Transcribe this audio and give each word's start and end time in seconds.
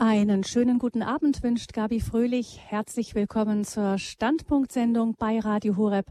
Einen 0.00 0.44
schönen 0.44 0.78
guten 0.78 1.02
Abend 1.02 1.42
wünscht 1.42 1.72
Gabi 1.72 1.98
Fröhlich. 1.98 2.60
Herzlich 2.64 3.16
willkommen 3.16 3.64
zur 3.64 3.98
Standpunktsendung 3.98 5.16
bei 5.18 5.40
Radio 5.40 5.76
Horeb. 5.76 6.06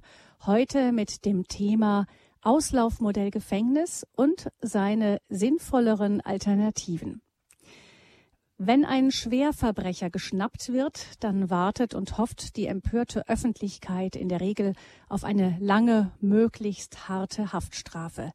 Heute 0.46 0.92
mit 0.92 1.24
dem 1.24 1.48
Thema 1.48 2.06
Auslaufmodell 2.42 3.32
Gefängnis 3.32 4.06
und 4.14 4.50
seine 4.60 5.20
sinnvolleren 5.30 6.20
Alternativen. 6.20 7.22
Wenn 8.58 8.84
ein 8.84 9.10
Schwerverbrecher 9.10 10.10
geschnappt 10.10 10.74
wird, 10.74 11.24
dann 11.24 11.50
wartet 11.50 11.94
und 11.96 12.18
hofft 12.18 12.58
die 12.58 12.68
empörte 12.68 13.26
Öffentlichkeit 13.30 14.18
in 14.18 14.28
der 14.28 14.42
Regel 14.42 14.74
auf 15.08 15.24
eine 15.24 15.58
lange, 15.62 16.12
möglichst 16.20 17.08
harte 17.08 17.54
Haftstrafe. 17.54 18.34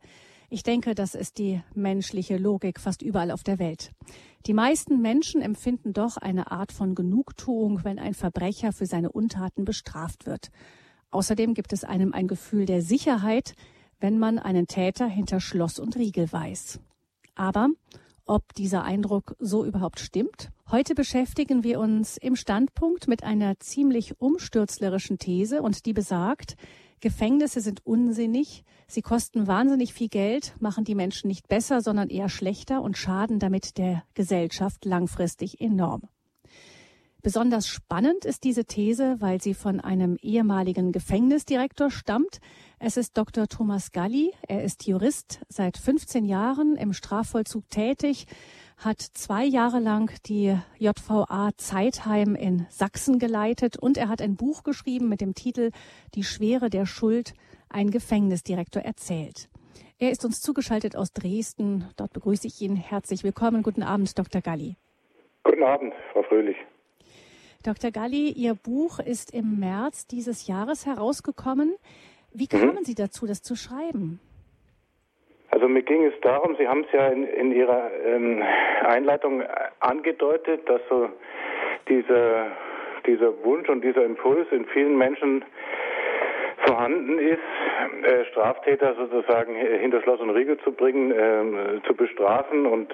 Ich 0.53 0.63
denke, 0.63 0.95
das 0.95 1.15
ist 1.15 1.39
die 1.39 1.63
menschliche 1.75 2.37
Logik 2.37 2.79
fast 2.79 3.01
überall 3.01 3.31
auf 3.31 3.43
der 3.43 3.59
Welt. 3.59 3.91
Die 4.45 4.53
meisten 4.53 5.01
Menschen 5.01 5.41
empfinden 5.41 5.95
doch 5.95 6.19
eine 6.19 6.51
Art 6.51 6.73
von 6.73 6.95
Genugtuung, 6.95 7.85
wenn 7.85 7.99
ein 7.99 8.13
Verbrecher 8.13 8.75
für 8.75 8.85
seine 8.85 9.11
Untaten 9.11 9.65
bestraft 9.65 10.27
wird. 10.27 10.51
Außerdem 11.11 11.55
gibt 11.55 11.73
es 11.73 11.85
einem 11.85 12.13
ein 12.13 12.29
Gefühl 12.29 12.67
der 12.67 12.83
Sicherheit, 12.83 13.55
wenn 13.99 14.19
man 14.19 14.39
einen 14.39 14.67
Täter 14.67 15.07
hinter 15.07 15.41
Schloss 15.41 15.79
und 15.79 15.97
Riegel 15.97 16.31
weiß. 16.31 16.81
Aber 17.35 17.71
ob 18.27 18.53
dieser 18.53 18.85
Eindruck 18.85 19.35
so 19.39 19.65
überhaupt 19.65 20.01
stimmt? 20.01 20.51
Heute 20.71 20.95
beschäftigen 20.95 21.65
wir 21.65 21.81
uns 21.81 22.19
im 22.19 22.37
Standpunkt 22.37 23.09
mit 23.09 23.23
einer 23.23 23.59
ziemlich 23.59 24.21
umstürzlerischen 24.21 25.17
These 25.17 25.63
und 25.63 25.87
die 25.87 25.95
besagt, 25.95 26.57
Gefängnisse 27.03 27.61
sind 27.61 27.85
unsinnig, 27.85 28.65
sie 28.87 29.03
kosten 29.03 29.49
wahnsinnig 29.49 29.93
viel 29.93 30.09
Geld, 30.09 30.55
machen 30.61 30.85
die 30.85 30.95
Menschen 30.95 31.27
nicht 31.27 31.49
besser, 31.49 31.81
sondern 31.81 32.09
eher 32.09 32.29
schlechter 32.29 32.81
und 32.81 32.97
schaden 32.97 33.41
damit 33.41 33.77
der 33.77 34.05
Gesellschaft 34.15 34.85
langfristig 34.85 35.61
enorm. 35.61 36.03
Besonders 37.21 37.67
spannend 37.67 38.25
ist 38.25 38.45
diese 38.45 38.65
These, 38.65 39.17
weil 39.21 39.43
sie 39.43 39.55
von 39.55 39.81
einem 39.81 40.17
ehemaligen 40.23 40.93
Gefängnisdirektor 40.93 41.91
stammt. 41.91 42.39
Es 42.79 42.97
ist 42.97 43.17
Dr. 43.17 43.49
Thomas 43.49 43.91
Galli. 43.91 44.33
Er 44.47 44.63
ist 44.63 44.87
Jurist, 44.87 45.41
seit 45.49 45.79
15 45.79 46.25
Jahren 46.25 46.77
im 46.77 46.93
Strafvollzug 46.93 47.69
tätig, 47.69 48.27
hat 48.85 49.01
zwei 49.01 49.45
Jahre 49.45 49.79
lang 49.79 50.13
die 50.27 50.57
JVA 50.79 51.51
Zeitheim 51.57 52.35
in 52.35 52.67
Sachsen 52.69 53.19
geleitet 53.19 53.77
und 53.77 53.97
er 53.97 54.09
hat 54.09 54.21
ein 54.21 54.37
Buch 54.37 54.65
geschrieben 54.65 55.09
mit 55.09 55.21
dem 55.21 55.35
Titel 55.35 55.71
Die 56.15 56.25
Schwere 56.25 56.69
der 56.69 56.87
Schuld, 56.87 57.35
ein 57.69 57.91
Gefängnisdirektor 57.91 58.83
erzählt. 58.83 59.49
Er 59.99 60.11
ist 60.11 60.25
uns 60.25 60.41
zugeschaltet 60.41 60.97
aus 60.97 61.13
Dresden. 61.13 61.89
Dort 61.97 62.13
begrüße 62.13 62.49
ich 62.49 62.61
ihn 62.61 62.75
herzlich 62.75 63.23
willkommen. 63.23 63.63
Guten 63.63 63.85
Abend, 63.85 64.19
Dr. 64.19 64.41
Galli. 64.41 64.77
Guten 65.45 65.63
Abend, 65.63 65.95
Frau 66.13 66.25
Fröhlich. 66.25 66.57
Dr. 67.63 67.93
Galli, 67.93 68.31
Ihr 68.31 68.55
Buch 68.55 68.99
ist 68.99 69.33
im 69.33 69.61
März 69.61 70.09
dieses 70.09 70.49
Jahres 70.49 70.87
herausgekommen. 70.87 71.77
Wie 72.33 72.49
kamen 72.49 72.75
mhm. 72.81 72.85
Sie 72.85 72.97
dazu, 72.97 73.27
das 73.27 73.43
zu 73.43 73.55
schreiben? 73.55 74.19
Also 75.53 75.69
mir 75.69 75.83
ging 75.83 76.05
es 76.05 76.19
darum, 76.23 76.57
Sie 76.57 76.67
haben 76.67 76.85
es 76.85 76.93
ja 76.93 77.09
in, 77.09 77.25
in 77.25 77.53
Ihrer 77.53 77.91
ähm, 78.07 78.43
Einleitung 78.85 79.43
angedeutet, 79.81 80.67
dass 80.67 80.81
so 80.89 81.11
dieser, 81.89 82.47
dieser 83.07 83.45
Wunsch 83.45 83.69
und 83.69 83.85
dieser 83.85 84.03
Impuls 84.03 84.47
in 84.51 84.65
vielen 84.67 84.97
Menschen 84.97 85.45
vorhanden 86.67 87.19
ist, 87.19 87.39
äh, 88.03 88.25
Straftäter 88.31 88.95
sozusagen 88.95 89.55
hinter 89.55 90.01
Schloss 90.01 90.21
und 90.21 90.31
Riegel 90.31 90.59
zu 90.61 90.73
bringen, 90.73 91.11
äh, 91.11 91.83
zu 91.87 91.95
bestrafen 91.95 92.65
und 92.65 92.93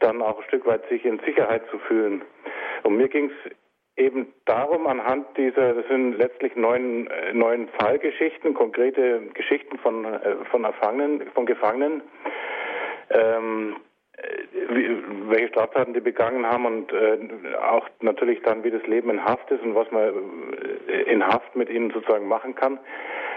dann 0.00 0.20
auch 0.20 0.38
ein 0.38 0.44
Stück 0.48 0.66
weit 0.66 0.86
sich 0.90 1.06
in 1.06 1.18
Sicherheit 1.20 1.62
zu 1.70 1.78
fühlen. 1.78 2.20
Und 2.82 2.98
mir 2.98 3.08
ging 3.08 3.30
es 3.30 3.52
eben 3.98 4.32
darum, 4.44 4.86
anhand 4.86 5.36
dieser, 5.36 5.74
das 5.74 5.86
sind 5.88 6.14
letztlich 6.14 6.54
neun, 6.56 7.08
äh, 7.08 7.32
neun 7.32 7.68
Fallgeschichten, 7.78 8.54
konkrete 8.54 9.20
Geschichten 9.34 9.78
von, 9.78 10.04
äh, 10.04 10.36
von 10.50 10.64
Erfangenen, 10.64 11.28
von 11.34 11.46
Gefangenen, 11.46 12.02
ähm, 13.10 13.76
wie, 14.70 14.88
welche 15.28 15.48
Straftaten 15.48 15.94
die 15.94 16.00
begangen 16.00 16.46
haben 16.46 16.66
und 16.66 16.92
äh, 16.92 17.18
auch 17.56 17.88
natürlich 18.00 18.42
dann, 18.42 18.64
wie 18.64 18.70
das 18.70 18.84
Leben 18.86 19.10
in 19.10 19.24
Haft 19.24 19.50
ist 19.50 19.62
und 19.62 19.74
was 19.74 19.90
man 19.90 20.12
äh, 20.88 21.02
in 21.02 21.26
Haft 21.26 21.54
mit 21.54 21.70
ihnen 21.70 21.90
sozusagen 21.90 22.26
machen 22.26 22.54
kann. 22.54 22.78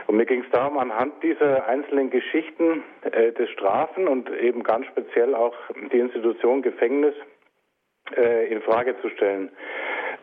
Und 0.08 0.18
mir 0.18 0.26
ging 0.26 0.44
es 0.44 0.50
darum, 0.52 0.78
anhand 0.78 1.22
dieser 1.24 1.68
einzelnen 1.68 2.10
Geschichten 2.10 2.84
äh, 3.04 3.32
des 3.32 3.50
Strafen 3.52 4.08
und 4.08 4.30
eben 4.32 4.64
ganz 4.64 4.88
speziell 4.88 5.36
auch 5.36 5.54
die 5.92 6.00
Institution 6.00 6.62
Gefängnis 6.62 7.14
äh, 8.16 8.48
in 8.52 8.62
Frage 8.62 9.00
zu 9.02 9.10
stellen 9.10 9.52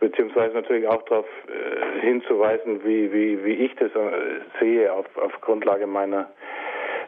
beziehungsweise 0.00 0.54
natürlich 0.54 0.86
auch 0.86 1.02
darauf 1.02 1.26
äh, 1.48 2.00
hinzuweisen, 2.00 2.84
wie, 2.84 3.12
wie, 3.12 3.44
wie 3.44 3.54
ich 3.54 3.74
das 3.76 3.90
äh, 3.94 4.40
sehe 4.60 4.92
auf, 4.92 5.06
auf 5.16 5.32
Grundlage 5.40 5.86
meiner 5.86 6.30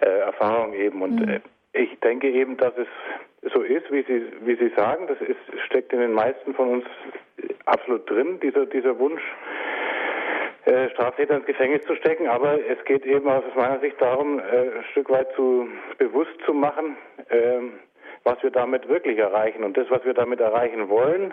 äh, 0.01 0.07
Erfahrung 0.07 0.75
eben. 0.75 1.03
Und 1.03 1.21
mhm. 1.21 1.29
Äh, 1.29 1.41
ich 1.73 1.99
denke 2.01 2.29
eben, 2.29 2.57
dass 2.57 2.73
es 2.77 2.89
so 3.53 3.63
ist, 3.63 3.91
wie 3.91 4.03
Sie, 4.03 4.27
wie 4.41 4.57
Sie 4.57 4.73
sagen, 4.77 5.07
das 5.07 5.21
ist, 5.21 5.39
steckt 5.67 5.93
in 5.93 6.01
den 6.01 6.13
meisten 6.13 6.55
von 6.55 6.69
uns 6.69 6.85
absolut 7.65 8.09
drin, 8.11 8.41
dieser, 8.41 8.67
dieser 8.67 8.99
Wunsch, 8.99 9.23
äh, 10.67 10.91
Straftäter 10.91 11.37
ins 11.37 11.47
Gefängnis 11.47 11.83
zu 11.87 11.95
stecken. 11.97 12.29
Aber 12.29 12.59
es 12.69 12.85
geht 12.85 13.07
eben 13.07 13.29
aus 13.29 13.45
meiner 13.57 13.81
Sicht 13.81 14.01
darum, 14.01 14.41
äh, 14.41 14.43
ein 14.43 14.85
Stück 14.91 15.09
weit 15.11 15.33
zu 15.35 15.69
bewusst 15.99 16.37
zu 16.45 16.53
machen, 16.53 16.97
äh, 17.29 17.61
was 18.25 18.43
wir 18.43 18.51
damit 18.51 18.89
wirklich 18.89 19.19
erreichen. 19.19 19.65
Und 19.65 19.77
das, 19.77 19.89
was 19.91 20.05
wir 20.05 20.15
damit 20.15 20.41
erreichen 20.41 20.89
wollen, 20.89 21.33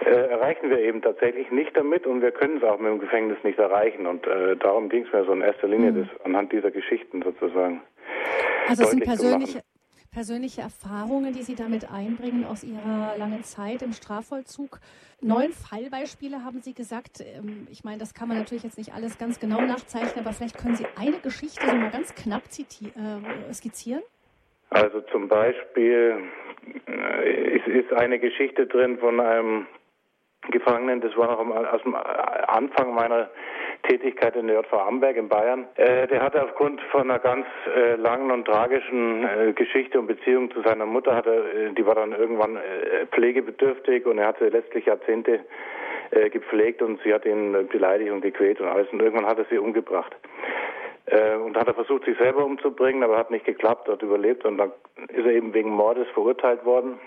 äh, 0.00 0.28
erreichen 0.28 0.70
wir 0.70 0.78
eben 0.78 1.02
tatsächlich 1.02 1.50
nicht 1.50 1.76
damit 1.76 2.06
und 2.06 2.22
wir 2.22 2.30
können 2.30 2.58
es 2.58 2.64
auch 2.64 2.78
mit 2.78 2.90
dem 2.90 2.98
Gefängnis 2.98 3.38
nicht 3.42 3.58
erreichen. 3.58 4.06
Und 4.06 4.26
äh, 4.26 4.56
darum 4.56 4.88
ging 4.88 5.04
es 5.06 5.12
mir 5.12 5.24
so 5.24 5.32
in 5.32 5.42
erster 5.42 5.68
Linie, 5.68 5.92
mhm. 5.92 6.08
das 6.08 6.24
anhand 6.24 6.52
dieser 6.52 6.70
Geschichten 6.70 7.22
sozusagen. 7.22 7.82
Also 8.68 8.84
es 8.84 8.90
sind 8.90 9.04
persönliche, 9.04 9.60
persönliche 10.12 10.62
Erfahrungen, 10.62 11.32
die 11.32 11.42
Sie 11.42 11.54
damit 11.54 11.90
einbringen 11.90 12.46
aus 12.46 12.64
Ihrer 12.64 13.14
langen 13.18 13.42
Zeit 13.42 13.82
im 13.82 13.92
Strafvollzug. 13.92 14.80
Neun 15.20 15.52
Fallbeispiele 15.52 16.44
haben 16.44 16.60
Sie 16.60 16.74
gesagt. 16.74 17.20
Ähm, 17.20 17.66
ich 17.70 17.84
meine, 17.84 17.98
das 17.98 18.14
kann 18.14 18.28
man 18.28 18.38
natürlich 18.38 18.62
jetzt 18.64 18.78
nicht 18.78 18.94
alles 18.94 19.18
ganz 19.18 19.40
genau 19.40 19.60
nachzeichnen, 19.60 20.24
aber 20.24 20.32
vielleicht 20.32 20.56
können 20.56 20.76
Sie 20.76 20.86
eine 20.96 21.18
Geschichte 21.18 21.66
so 21.66 21.74
mal 21.74 21.90
ganz 21.90 22.14
knapp 22.14 22.42
äh, 22.44 23.52
skizzieren? 23.52 24.02
Also 24.70 25.00
zum 25.12 25.28
Beispiel 25.28 26.16
äh, 26.86 27.56
ist, 27.56 27.66
ist 27.66 27.92
eine 27.92 28.18
Geschichte 28.18 28.66
drin 28.66 28.98
von 28.98 29.20
einem 29.20 29.66
Gefangenen, 30.50 31.00
das 31.00 31.16
war 31.16 31.26
noch 31.26 31.72
aus 31.72 31.82
dem 31.82 31.94
Anfang 31.94 32.94
meiner 32.94 33.30
Tätigkeit 33.84 34.34
in 34.36 34.46
der 34.46 34.60
JV 34.60 34.78
Amberg 34.78 35.16
in 35.16 35.28
Bayern. 35.28 35.66
Äh, 35.76 36.06
der 36.08 36.22
hatte 36.22 36.42
aufgrund 36.42 36.80
von 36.90 37.02
einer 37.02 37.18
ganz 37.18 37.46
äh, 37.74 37.96
langen 37.96 38.30
und 38.30 38.46
tragischen 38.46 39.24
äh, 39.24 39.52
Geschichte 39.52 39.98
und 39.98 40.06
Beziehung 40.06 40.50
zu 40.50 40.62
seiner 40.62 40.86
Mutter, 40.86 41.14
hatte, 41.14 41.30
äh, 41.30 41.74
die 41.74 41.86
war 41.86 41.94
dann 41.94 42.12
irgendwann 42.12 42.56
äh, 42.56 43.06
pflegebedürftig 43.12 44.06
und 44.06 44.18
er 44.18 44.28
hatte 44.28 44.48
letztlich 44.48 44.86
Jahrzehnte 44.86 45.40
äh, 46.10 46.30
gepflegt 46.30 46.82
und 46.82 47.00
sie 47.02 47.12
hat 47.12 47.24
ihn 47.24 47.68
beleidigt 47.68 48.10
und 48.10 48.22
gequält 48.22 48.60
und 48.60 48.68
alles 48.68 48.88
und 48.92 49.00
irgendwann 49.00 49.26
hat 49.26 49.38
er 49.38 49.46
sie 49.50 49.58
umgebracht. 49.58 50.14
und 51.44 51.54
hat 51.56 51.66
er 51.66 51.74
versucht, 51.74 52.06
sich 52.06 52.16
selber 52.16 52.44
umzubringen, 52.44 53.02
aber 53.02 53.18
hat 53.18 53.30
nicht 53.30 53.44
geklappt, 53.44 53.88
hat 53.88 54.02
überlebt 54.02 54.46
und 54.46 54.56
dann 54.56 54.72
ist 55.08 55.26
er 55.26 55.32
eben 55.32 55.52
wegen 55.52 55.68
Mordes 55.68 56.08
verurteilt 56.14 56.64
worden 56.64 56.98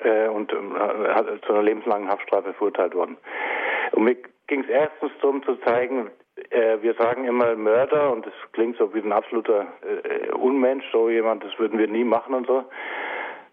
äh, 0.00 0.28
und 0.28 0.52
äh, 0.52 1.40
zu 1.46 1.52
einer 1.52 1.62
lebenslangen 1.62 2.08
Haftstrafe 2.08 2.52
verurteilt 2.54 2.94
worden. 2.94 3.16
Und 3.92 4.04
mir 4.04 4.16
ging 4.46 4.64
es 4.64 4.68
erstens 4.68 5.12
darum 5.20 5.42
zu 5.42 5.56
zeigen, 5.56 6.10
äh, 6.50 6.82
wir 6.82 6.94
sagen 6.94 7.24
immer 7.24 7.54
Mörder 7.56 8.12
und 8.12 8.26
das 8.26 8.34
klingt 8.52 8.76
so 8.76 8.92
wie 8.94 9.00
ein 9.00 9.12
absoluter 9.12 9.66
äh, 9.82 10.32
Unmensch, 10.32 10.84
so 10.92 11.08
jemand, 11.08 11.42
das 11.44 11.58
würden 11.58 11.78
wir 11.78 11.88
nie 11.88 12.04
machen 12.04 12.34
und 12.34 12.46
so. 12.46 12.64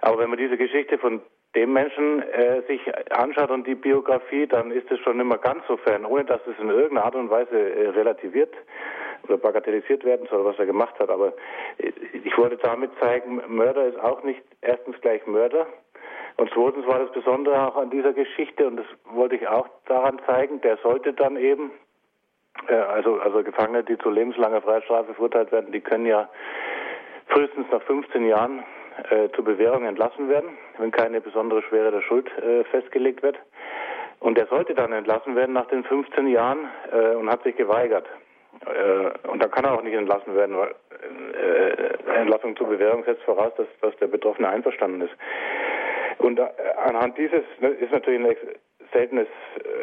Aber 0.01 0.19
wenn 0.19 0.29
man 0.29 0.37
diese 0.37 0.57
Geschichte 0.57 0.97
von 0.97 1.21
dem 1.55 1.71
Menschen 1.71 2.21
äh, 2.23 2.61
sich 2.67 2.81
anschaut 3.11 3.51
und 3.51 3.65
die 3.65 3.75
Biografie, 3.75 4.47
dann 4.47 4.71
ist 4.71 4.91
es 4.91 4.99
schon 4.99 5.19
immer 5.19 5.37
ganz 5.37 5.63
so 5.67 5.77
fern, 5.77 6.05
ohne 6.05 6.25
dass 6.25 6.41
es 6.47 6.59
in 6.59 6.69
irgendeiner 6.69 7.05
Art 7.05 7.15
und 7.15 7.29
Weise 7.29 7.53
relativiert 7.95 8.53
oder 9.23 9.37
bagatellisiert 9.37 10.03
werden 10.03 10.27
soll, 10.29 10.43
was 10.43 10.59
er 10.59 10.65
gemacht 10.65 10.99
hat. 10.99 11.09
Aber 11.09 11.33
ich 11.77 12.37
wollte 12.37 12.57
damit 12.57 12.91
zeigen, 12.99 13.41
Mörder 13.47 13.85
ist 13.85 13.99
auch 13.99 14.23
nicht 14.23 14.41
erstens 14.61 14.99
gleich 14.99 15.25
Mörder, 15.27 15.67
und 16.37 16.49
zweitens 16.53 16.85
war 16.87 16.99
das 16.99 17.11
Besondere 17.11 17.67
auch 17.67 17.75
an 17.75 17.89
dieser 17.89 18.13
Geschichte, 18.13 18.67
und 18.67 18.77
das 18.77 18.85
wollte 19.05 19.35
ich 19.35 19.47
auch 19.47 19.67
daran 19.85 20.19
zeigen, 20.25 20.61
der 20.61 20.77
sollte 20.77 21.13
dann 21.13 21.37
eben, 21.37 21.71
äh, 22.67 22.73
also, 22.73 23.19
also 23.19 23.43
Gefangene, 23.43 23.83
die 23.83 23.97
zu 23.97 24.09
lebenslanger 24.09 24.61
Freiheitsstrafe 24.61 25.13
verurteilt 25.13 25.51
werden, 25.51 25.71
die 25.71 25.81
können 25.81 26.05
ja 26.05 26.29
frühestens 27.27 27.67
nach 27.71 27.81
15 27.83 28.25
Jahren 28.27 28.63
äh, 29.09 29.29
zur 29.35 29.43
Bewährung 29.43 29.85
entlassen 29.85 30.29
werden, 30.29 30.57
wenn 30.77 30.91
keine 30.91 31.21
besondere 31.21 31.61
Schwere 31.63 31.91
der 31.91 32.01
Schuld 32.01 32.29
äh, 32.37 32.63
festgelegt 32.65 33.23
wird. 33.23 33.37
Und 34.19 34.37
er 34.37 34.47
sollte 34.47 34.73
dann 34.73 34.93
entlassen 34.93 35.35
werden 35.35 35.53
nach 35.53 35.67
den 35.67 35.83
15 35.83 36.27
Jahren 36.27 36.69
äh, 36.91 37.15
und 37.15 37.29
hat 37.29 37.43
sich 37.43 37.55
geweigert. 37.57 38.07
Äh, 38.65 39.27
und 39.27 39.41
dann 39.41 39.51
kann 39.51 39.65
er 39.65 39.73
auch 39.73 39.83
nicht 39.83 39.95
entlassen 39.95 40.35
werden, 40.35 40.55
weil 40.57 40.75
äh, 41.33 42.19
Entlassung 42.19 42.55
zur 42.55 42.67
Bewährung 42.67 43.03
setzt 43.03 43.23
voraus, 43.23 43.51
dass, 43.57 43.67
dass 43.81 43.95
der 43.97 44.07
Betroffene 44.07 44.47
einverstanden 44.47 45.01
ist. 45.01 45.13
Und 46.23 46.39
äh, 46.39 46.47
anhand 46.77 47.17
dieses 47.17 47.43
ne, 47.59 47.67
ist 47.67 47.91
natürlich 47.91 48.21
ein 48.21 48.35
seltenes 48.93 49.27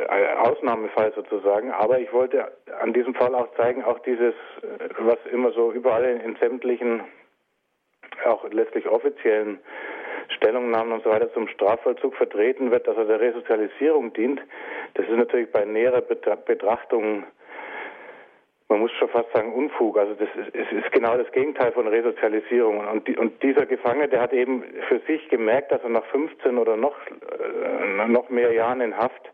äh, 0.08 0.34
Ausnahmefall 0.38 1.12
sozusagen, 1.14 1.70
aber 1.70 1.98
ich 1.98 2.10
wollte 2.14 2.50
an 2.80 2.94
diesem 2.94 3.14
Fall 3.14 3.34
auch 3.34 3.54
zeigen, 3.56 3.84
auch 3.84 3.98
dieses, 4.00 4.32
äh, 4.62 4.88
was 5.00 5.18
immer 5.30 5.52
so 5.52 5.70
überall 5.70 6.04
in, 6.04 6.36
sämtlichen, 6.36 7.02
auch 8.24 8.48
letztlich 8.50 8.88
offiziellen 8.88 9.58
Stellungnahmen 10.36 10.94
und 10.94 11.04
so 11.04 11.10
weiter 11.10 11.30
zum 11.34 11.46
Strafvollzug 11.48 12.14
vertreten 12.14 12.70
wird, 12.70 12.86
dass 12.86 12.96
er 12.96 13.04
der 13.04 13.20
Resozialisierung 13.20 14.14
dient. 14.14 14.40
Das 14.94 15.06
ist 15.06 15.16
natürlich 15.16 15.52
bei 15.52 15.66
näherer 15.66 16.00
Betrachtung 16.00 17.24
man 18.70 18.78
muss 18.78 18.92
schon 18.92 19.08
fast 19.08 19.30
sagen 19.32 19.52
Unfug. 19.52 19.98
Also 19.98 20.14
das 20.14 20.28
ist, 20.36 20.72
ist 20.72 20.92
genau 20.92 21.16
das 21.16 21.30
Gegenteil 21.32 21.72
von 21.72 21.88
Resozialisierung. 21.88 22.86
Und, 22.86 23.08
die, 23.08 23.16
und, 23.16 23.42
dieser 23.42 23.66
Gefangene, 23.66 24.08
der 24.08 24.22
hat 24.22 24.32
eben 24.32 24.62
für 24.88 25.00
sich 25.00 25.28
gemerkt, 25.28 25.72
dass 25.72 25.82
er 25.82 25.88
nach 25.88 26.04
15 26.06 26.56
oder 26.56 26.76
noch, 26.76 26.96
äh, 27.06 28.08
noch 28.08 28.30
mehr 28.30 28.52
Jahren 28.52 28.80
in 28.80 28.96
Haft 28.96 29.30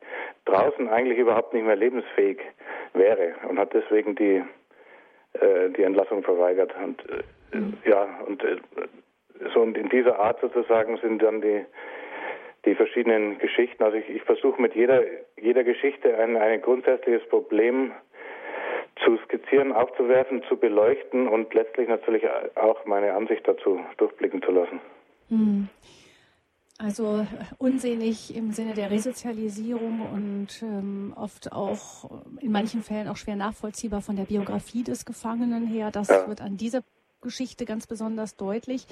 draußen 0.47 0.89
eigentlich 0.89 1.19
überhaupt 1.19 1.53
nicht 1.53 1.67
mehr 1.67 1.77
lebensfähig 1.77 2.41
wäre 2.95 3.35
und 3.47 3.59
hat 3.59 3.75
deswegen 3.75 4.15
die, 4.15 4.43
äh, 5.35 5.69
die 5.77 5.83
Entlassung 5.83 6.23
verweigert. 6.23 6.75
Und 6.83 7.05
äh, 7.11 7.91
ja, 7.91 8.09
und 8.27 8.43
äh, 8.43 8.57
so 9.53 9.61
und 9.61 9.77
in 9.77 9.91
dieser 9.91 10.19
Art 10.19 10.41
sozusagen 10.41 10.97
sind 10.97 11.23
dann 11.23 11.43
die 11.43 11.67
die 12.65 12.75
verschiedenen 12.75 13.39
Geschichten. 13.39 13.83
Also 13.85 13.97
ich, 13.97 14.09
ich 14.09 14.23
versuche 14.23 14.61
mit 14.61 14.75
jeder 14.75 15.03
jeder 15.37 15.63
Geschichte 15.63 16.17
ein, 16.19 16.37
ein 16.37 16.63
grundsätzliches 16.63 17.29
Problem 17.29 17.93
zu 19.07 19.17
skizzieren, 19.25 19.73
aufzuwerfen, 19.73 20.43
zu 20.49 20.57
beleuchten 20.57 21.29
und 21.29 21.55
letztlich 21.55 21.89
natürlich 21.89 22.25
auch 22.57 22.85
meine 22.85 23.15
Ansicht 23.15 23.47
dazu 23.47 23.81
durchblicken 23.97 24.43
zu 24.43 24.51
lassen. 24.51 24.81
Hm. 25.29 25.69
Also 26.79 27.27
unsinnig 27.57 28.37
im 28.37 28.53
Sinne 28.53 28.75
der 28.75 28.91
Resozialisierung 28.91 30.03
und 30.13 30.63
ähm, 30.63 31.15
oft 31.17 31.51
auch 31.53 32.11
in 32.41 32.53
manchen 32.53 32.83
Fällen 32.83 33.09
auch 33.09 33.17
schwer 33.17 33.37
nachvollziehbar 33.37 34.03
von 34.03 34.17
der 34.17 34.25
Biografie 34.25 34.83
des 34.83 35.07
Gefangenen 35.07 35.67
her. 35.67 35.91
Das 35.91 36.09
ja. 36.09 36.29
wird 36.29 36.43
an 36.43 36.59
dieser 36.59 36.83
Geschichte 37.23 37.65
ganz 37.65 37.87
besonders 37.87 38.37
deutlich. 38.37 38.87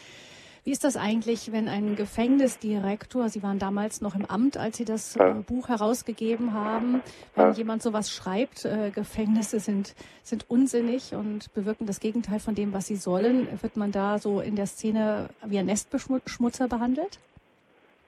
Wie 0.64 0.70
ist 0.70 0.82
das 0.82 0.96
eigentlich, 0.96 1.52
wenn 1.52 1.69
ein 1.69 1.94
Gefängnisdirektor, 1.94 3.28
Sie 3.28 3.43
waren 3.43 3.58
damals 3.58 4.00
noch 4.00 4.14
im 4.14 4.25
Amt, 4.25 4.56
als 4.56 4.78
Sie 4.78 4.87
das 4.87 5.14
ja. 5.14 5.32
Äh, 5.32 5.34
Buch 5.34 5.69
herausgegeben 5.69 6.55
haben, 6.55 7.02
wenn 7.37 7.49
ja. 7.49 7.52
jemand 7.52 7.82
sowas 7.82 8.11
schreibt, 8.11 8.64
äh, 8.64 8.90
Gefängnisse 8.90 9.61
sind, 9.61 9.94
sind 10.22 10.49
unsinnig 10.49 11.14
und 11.14 11.52
bewirken 11.52 11.87
das 11.87 12.00
Gegenteil 12.00 12.40
von 12.40 12.55
dem, 12.55 12.72
was 12.72 12.87
sie 12.87 12.96
sollen, 12.96 13.46
wird 13.61 13.76
man 13.76 13.93
da 13.93 14.16
so 14.16 14.40
in 14.40 14.56
der 14.56 14.64
Szene 14.64 15.28
wie 15.44 15.58
ein 15.58 15.66
Nestbeschmutzer 15.66 16.66
behandelt? 16.66 17.19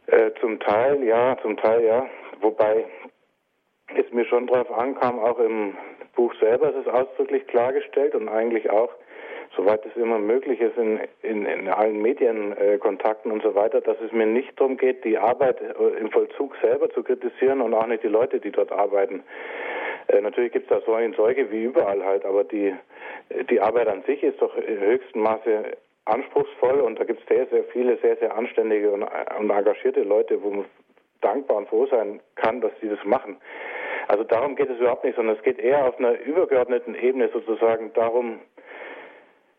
Äh, 0.06 0.30
zum 0.40 0.58
Teil 0.58 1.04
ja, 1.04 1.36
zum 1.42 1.58
Teil 1.58 1.84
ja. 1.84 2.06
Wobei 2.40 2.86
es 3.94 4.10
mir 4.12 4.24
schon 4.24 4.46
darauf 4.46 4.70
ankam, 4.72 5.18
auch 5.18 5.38
im 5.40 5.76
Buch 6.14 6.32
selber 6.40 6.70
ist 6.70 6.86
es 6.86 6.92
ausdrücklich 6.92 7.46
klargestellt 7.48 8.14
und 8.14 8.30
eigentlich 8.30 8.70
auch 8.70 8.88
soweit 9.56 9.84
es 9.86 9.96
immer 9.96 10.18
möglich 10.18 10.60
ist, 10.60 10.76
in, 10.76 11.00
in, 11.22 11.46
in 11.46 11.68
allen 11.68 12.00
Medienkontakten 12.02 13.30
äh, 13.30 13.34
und 13.34 13.42
so 13.42 13.54
weiter, 13.54 13.80
dass 13.80 13.96
es 14.00 14.12
mir 14.12 14.26
nicht 14.26 14.58
darum 14.58 14.76
geht, 14.76 15.04
die 15.04 15.18
Arbeit 15.18 15.60
äh, 15.60 16.00
im 16.00 16.10
Vollzug 16.10 16.54
selber 16.62 16.90
zu 16.90 17.02
kritisieren 17.02 17.60
und 17.60 17.74
auch 17.74 17.86
nicht 17.86 18.02
die 18.02 18.08
Leute, 18.08 18.40
die 18.40 18.50
dort 18.50 18.72
arbeiten. 18.72 19.22
Äh, 20.08 20.20
natürlich 20.20 20.52
gibt 20.52 20.70
es 20.70 20.78
da 20.78 20.84
solche 20.84 21.16
Zeuge 21.16 21.50
wie 21.50 21.64
überall 21.64 22.04
halt, 22.04 22.24
aber 22.24 22.44
die, 22.44 22.74
die 23.50 23.60
Arbeit 23.60 23.88
an 23.88 24.02
sich 24.04 24.22
ist 24.22 24.40
doch 24.40 24.56
in 24.56 24.78
höchstem 24.78 25.22
Maße 25.22 25.76
anspruchsvoll 26.04 26.80
und 26.80 27.00
da 27.00 27.04
gibt 27.04 27.20
es 27.20 27.28
sehr, 27.28 27.46
sehr 27.46 27.64
viele 27.64 27.96
sehr, 27.98 28.16
sehr 28.16 28.36
anständige 28.36 28.90
und, 28.90 29.02
und 29.02 29.50
engagierte 29.50 30.02
Leute, 30.02 30.42
wo 30.42 30.50
man 30.50 30.64
dankbar 31.20 31.56
und 31.56 31.68
froh 31.68 31.86
sein 31.86 32.20
kann, 32.36 32.60
dass 32.60 32.72
sie 32.80 32.88
das 32.88 33.02
machen. 33.04 33.36
Also 34.08 34.22
darum 34.22 34.54
geht 34.54 34.70
es 34.70 34.78
überhaupt 34.78 35.04
nicht, 35.04 35.16
sondern 35.16 35.36
es 35.36 35.42
geht 35.42 35.58
eher 35.58 35.88
auf 35.88 35.98
einer 35.98 36.20
übergeordneten 36.20 36.94
Ebene 36.94 37.28
sozusagen 37.32 37.92
darum, 37.94 38.40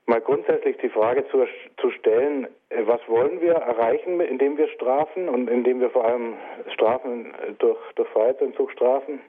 mal 0.07 0.21
grundsätzlich 0.21 0.77
die 0.77 0.89
Frage 0.89 1.27
zu, 1.27 1.45
zu 1.79 1.91
stellen, 1.91 2.47
äh, 2.69 2.81
was 2.85 3.01
wollen 3.07 3.39
wir 3.39 3.53
erreichen, 3.53 4.19
indem 4.19 4.57
wir 4.57 4.67
strafen 4.69 5.29
und 5.29 5.49
indem 5.49 5.79
wir 5.79 5.91
vor 5.91 6.05
allem 6.05 6.33
Strafen 6.73 7.33
durch, 7.59 7.77
durch 7.95 8.09
Freiheitsentzug 8.09 8.71
strafen 8.71 9.19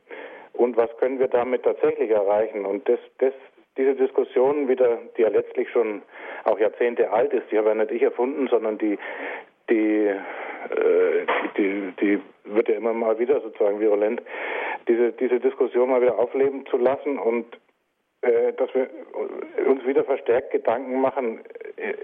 und 0.55 0.77
was 0.77 0.91
können 0.99 1.19
wir 1.19 1.29
damit 1.29 1.63
tatsächlich 1.65 2.11
erreichen? 2.11 2.65
Und 2.65 2.89
das, 2.89 2.99
das, 3.19 3.33
diese 3.77 3.95
Diskussion 3.95 4.69
wieder, 4.69 4.99
die 5.17 5.23
ja 5.23 5.29
letztlich 5.29 5.71
schon 5.71 6.03
auch 6.45 6.59
Jahrzehnte 6.59 7.13
alt 7.13 7.33
ist, 7.33 7.51
die 7.51 7.59
habe 7.59 7.69
ja 7.69 7.75
nicht 7.75 7.93
ich 7.93 8.03
erfunden, 8.03 8.49
sondern 8.49 8.79
die, 8.79 8.99
die, 9.71 10.07
äh, 10.07 11.27
die, 11.57 11.93
die 12.01 12.21
wird 12.45 12.69
ja 12.69 12.77
immer 12.77 12.93
mal 12.93 13.19
wieder 13.19 13.41
sozusagen 13.41 13.81
virulent, 13.81 14.23
diese, 14.89 15.13
diese 15.13 15.39
Diskussion 15.39 15.91
mal 15.91 16.03
wieder 16.03 16.19
aufleben 16.19 16.67
zu 16.67 16.77
lassen 16.77 17.19
und 17.19 17.47
dass 18.21 18.75
wir 18.75 18.89
uns 19.67 19.87
wieder 19.87 20.05
verstärkt 20.05 20.51
Gedanken 20.51 21.01
machen, 21.01 21.41
äh, 21.77 21.95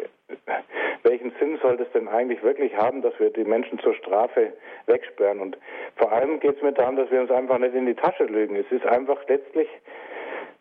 welchen 1.02 1.32
Sinn 1.40 1.58
soll 1.60 1.80
es 1.80 1.90
denn 1.92 2.08
eigentlich 2.08 2.42
wirklich 2.42 2.74
haben, 2.76 3.02
dass 3.02 3.18
wir 3.18 3.30
die 3.30 3.44
Menschen 3.44 3.78
zur 3.80 3.94
Strafe 3.94 4.52
wegsperren. 4.86 5.40
Und 5.40 5.58
vor 5.96 6.12
allem 6.12 6.40
geht 6.40 6.56
es 6.56 6.62
mir 6.62 6.72
darum, 6.72 6.96
dass 6.96 7.10
wir 7.10 7.20
uns 7.20 7.30
einfach 7.30 7.58
nicht 7.58 7.74
in 7.74 7.86
die 7.86 7.94
Tasche 7.94 8.24
lügen. 8.24 8.56
Es 8.56 8.70
ist 8.70 8.86
einfach 8.86 9.18
letztlich, 9.28 9.68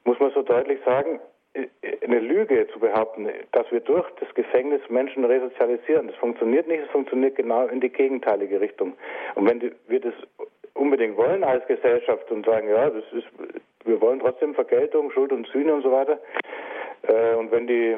muss 0.06 0.20
man 0.20 0.32
so 0.32 0.42
deutlich 0.42 0.80
sagen, 0.86 1.20
äh, 1.54 1.68
eine 2.04 2.20
Lüge 2.20 2.68
zu 2.74 2.80
behaupten, 2.80 3.30
dass 3.52 3.72
wir 3.72 3.80
durch 3.80 4.10
das 4.20 4.34
Gefängnis 4.34 4.82
Menschen 4.90 5.24
resozialisieren. 5.24 6.08
Das 6.08 6.16
funktioniert 6.18 6.68
nicht, 6.68 6.84
es 6.84 6.90
funktioniert 6.90 7.36
genau 7.36 7.68
in 7.68 7.80
die 7.80 7.90
gegenteilige 7.90 8.60
Richtung. 8.60 8.94
Und 9.36 9.50
wenn 9.50 9.72
wir 9.88 10.00
das 10.00 10.14
unbedingt 10.74 11.16
wollen 11.16 11.44
als 11.44 11.66
Gesellschaft 11.68 12.30
und 12.32 12.46
sagen, 12.46 12.70
ja, 12.70 12.90
das 12.90 13.04
ist 13.14 13.28
wir 13.86 14.02
wollen 14.02 14.20
trotzdem 14.20 14.54
Vergeltung, 14.54 15.12
Schuld 15.12 15.32
und 15.32 15.48
Sühne 15.48 15.74
und 15.74 15.84
so 15.84 15.92
weiter. 15.92 16.20
Äh, 17.08 17.36
und 17.36 17.52
wenn 17.52 17.68
die 17.68 17.98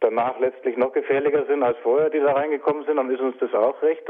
danach 0.00 0.38
letztlich 0.38 0.76
noch 0.76 0.92
gefährlicher 0.92 1.44
sind 1.46 1.62
als 1.62 1.78
vorher, 1.78 2.10
die 2.10 2.20
da 2.20 2.32
reingekommen 2.32 2.84
sind, 2.84 2.96
dann 2.96 3.10
ist 3.10 3.20
uns 3.20 3.36
das 3.38 3.52
auch 3.54 3.80
recht. 3.82 4.02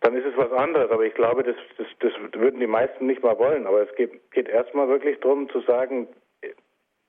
Dann 0.00 0.14
ist 0.14 0.26
es 0.26 0.36
was 0.36 0.52
anderes. 0.52 0.90
Aber 0.90 1.04
ich 1.04 1.14
glaube, 1.14 1.42
das, 1.42 1.56
das, 1.76 1.86
das 2.00 2.12
würden 2.40 2.60
die 2.60 2.66
meisten 2.66 3.06
nicht 3.06 3.22
mal 3.22 3.38
wollen. 3.38 3.66
Aber 3.66 3.82
es 3.82 3.94
geht, 3.96 4.30
geht 4.30 4.48
erstmal 4.48 4.88
wirklich 4.88 5.18
darum 5.20 5.48
zu 5.48 5.60
sagen, 5.60 6.08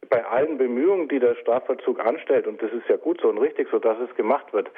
bei 0.09 0.25
allen 0.25 0.57
Bemühungen, 0.57 1.07
die 1.07 1.19
der 1.19 1.35
Strafvollzug 1.35 2.03
anstellt, 2.03 2.47
und 2.47 2.61
das 2.61 2.71
ist 2.71 2.87
ja 2.87 2.97
gut 2.97 3.21
so 3.21 3.29
und 3.29 3.37
richtig 3.37 3.67
so, 3.69 3.79
dass 3.79 3.97
es 3.99 4.15
gemacht 4.15 4.51
wird, 4.53 4.69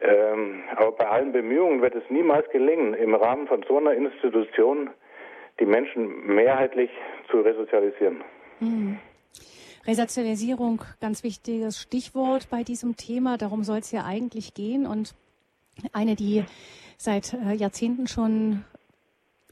ähm, 0.00 0.62
aber 0.76 0.92
bei 0.92 1.08
allen 1.08 1.32
Bemühungen 1.32 1.82
wird 1.82 1.94
es 1.94 2.08
niemals 2.10 2.48
gelingen, 2.50 2.94
im 2.94 3.14
Rahmen 3.14 3.46
von 3.48 3.64
so 3.66 3.76
einer 3.78 3.94
Institution 3.94 4.90
die 5.62 5.66
Menschen 5.66 6.26
mehrheitlich 6.26 6.90
zu 7.30 7.40
resozialisieren. 7.40 8.24
Mhm. 8.58 8.98
Resozialisierung, 9.86 10.82
ganz 11.00 11.22
wichtiges 11.22 11.80
Stichwort 11.80 12.50
bei 12.50 12.64
diesem 12.64 12.96
Thema. 12.96 13.38
Darum 13.38 13.62
soll 13.62 13.78
es 13.78 13.92
ja 13.92 14.04
eigentlich 14.04 14.54
gehen. 14.54 14.86
Und 14.86 15.14
eine, 15.92 16.16
die 16.16 16.44
seit 16.96 17.34
äh, 17.34 17.52
Jahrzehnten 17.52 18.08
schon 18.08 18.64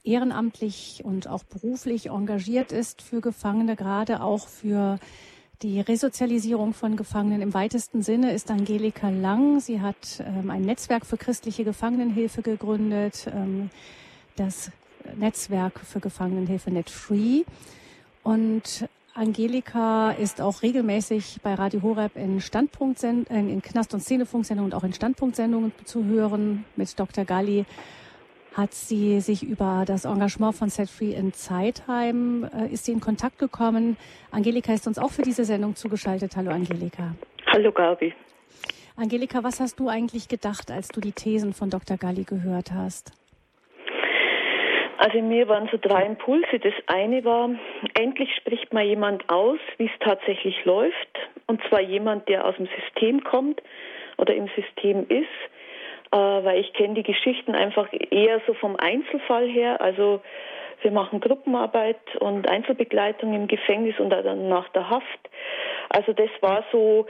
ehrenamtlich 0.03 1.03
und 1.05 1.29
auch 1.29 1.45
beruflich 1.45 2.07
engagiert 2.07 2.73
ist 2.73 3.03
für 3.03 3.21
Gefangene, 3.21 3.77
gerade 3.77 4.21
auch 4.21 4.49
für 4.49 4.99
die 5.63 5.81
Resozialisierung 5.81 6.73
von 6.73 6.97
Gefangenen 6.97 7.43
im 7.43 7.55
weitesten 7.55 8.03
Sinne 8.03 8.33
ist 8.33 8.51
Angelika 8.51 9.11
Lang. 9.11 9.61
Sie 9.61 9.81
hat 9.81 10.25
ähm, 10.27 10.51
ein 10.51 10.63
Netzwerk 10.63 11.07
für 11.07 11.19
christliche 11.19 11.65
Gefangenenhilfe 11.65 12.43
gegründet, 12.43 13.31
ähm, 13.33 13.71
das 14.37 14.73
Netzwerk 15.17 15.81
für 15.81 16.01
Gefangenenhilfe 16.01 16.71
NetFree. 16.71 17.45
Und 18.23 18.89
Angelika 19.15 20.13
ist 20.13 20.41
auch 20.41 20.63
regelmäßig 20.63 21.39
bei 21.43 21.55
Radio 21.55 21.83
Horeb 21.83 22.17
in 22.17 22.41
Standpunktsendungen, 22.41 23.51
in 23.51 23.63
Knast- 23.63 23.93
und 23.93 24.01
Szenefunksendungen 24.01 24.73
und 24.73 24.79
auch 24.79 24.85
in 24.85 24.93
Standpunktsendungen 24.93 25.73
zu 25.85 26.05
hören. 26.05 26.65
Mit 26.77 26.99
Dr. 26.99 27.25
Galli 27.25 27.67
hat 28.55 28.75
sie 28.75 29.21
sich 29.21 29.43
über 29.43 29.85
das 29.87 30.05
Engagement 30.05 30.55
von 30.55 30.71
Set 30.71 30.89
Free 30.89 31.13
in 31.13 31.33
Zeitheim, 31.33 32.45
äh, 32.45 32.69
ist 32.69 32.85
sie 32.85 32.93
in 32.93 33.01
Kontakt 33.01 33.39
gekommen. 33.39 33.97
Angelika 34.31 34.73
ist 34.73 34.87
uns 34.87 34.99
auch 34.99 35.11
für 35.11 35.23
diese 35.23 35.45
Sendung 35.45 35.77
zugeschaltet. 35.77 36.37
Hallo 36.37 36.51
Angelika. 36.51 37.15
Hallo 37.47 37.73
Gabi. 37.73 38.15
Angelika, 38.97 39.43
was 39.43 39.61
hast 39.61 39.81
du 39.81 39.89
eigentlich 39.89 40.29
gedacht, 40.29 40.71
als 40.71 40.89
du 40.89 41.01
die 41.01 41.13
Thesen 41.13 41.53
von 41.53 41.71
Dr. 41.71 41.97
Galli 41.97 42.25
gehört 42.25 42.73
hast? 42.73 43.13
Also 45.01 45.17
in 45.17 45.29
mir 45.29 45.49
waren 45.49 45.67
so 45.73 45.79
drei 45.81 46.05
Impulse. 46.05 46.59
Das 46.59 46.75
eine 46.87 47.25
war, 47.25 47.49
endlich 47.95 48.29
spricht 48.37 48.75
mal 48.75 48.85
jemand 48.85 49.31
aus, 49.31 49.59
wie 49.79 49.87
es 49.87 49.99
tatsächlich 50.01 50.63
läuft. 50.67 51.09
Und 51.47 51.63
zwar 51.71 51.81
jemand, 51.81 52.29
der 52.29 52.45
aus 52.45 52.55
dem 52.57 52.69
System 52.79 53.25
kommt 53.25 53.63
oder 54.19 54.35
im 54.35 54.47
System 54.55 55.07
ist. 55.09 55.25
Äh, 56.13 56.19
weil 56.19 56.61
ich 56.61 56.75
kenne 56.75 56.93
die 56.93 57.03
Geschichten 57.03 57.55
einfach 57.55 57.89
eher 58.11 58.43
so 58.47 58.53
vom 58.53 58.77
Einzelfall 58.77 59.49
her. 59.49 59.81
Also 59.81 60.21
wir 60.83 60.91
machen 60.91 61.21
Gruppenarbeit 61.21 62.17
und 62.19 62.47
Einzelbegleitung 62.51 63.33
im 63.33 63.47
Gefängnis 63.47 63.99
und 63.99 64.11
dann 64.11 64.51
nach 64.51 64.69
der 64.69 64.91
Haft. 64.91 65.31
Also 65.89 66.13
das 66.13 66.31
war 66.43 66.63
so, 66.73 67.07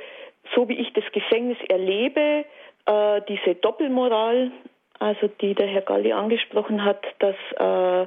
so 0.54 0.68
wie 0.68 0.78
ich 0.78 0.92
das 0.92 1.10
Gefängnis 1.10 1.58
erlebe, 1.68 2.44
äh, 2.86 3.20
diese 3.28 3.56
Doppelmoral 3.56 4.52
also 5.00 5.28
die 5.40 5.54
der 5.54 5.66
Herr 5.66 5.80
Galli 5.80 6.12
angesprochen 6.12 6.84
hat, 6.84 7.04
dass, 7.18 7.34
äh, 7.56 8.06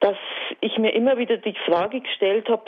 dass 0.00 0.16
ich 0.60 0.78
mir 0.78 0.94
immer 0.94 1.18
wieder 1.18 1.36
die 1.36 1.56
Frage 1.66 2.00
gestellt 2.00 2.48
habe, 2.48 2.64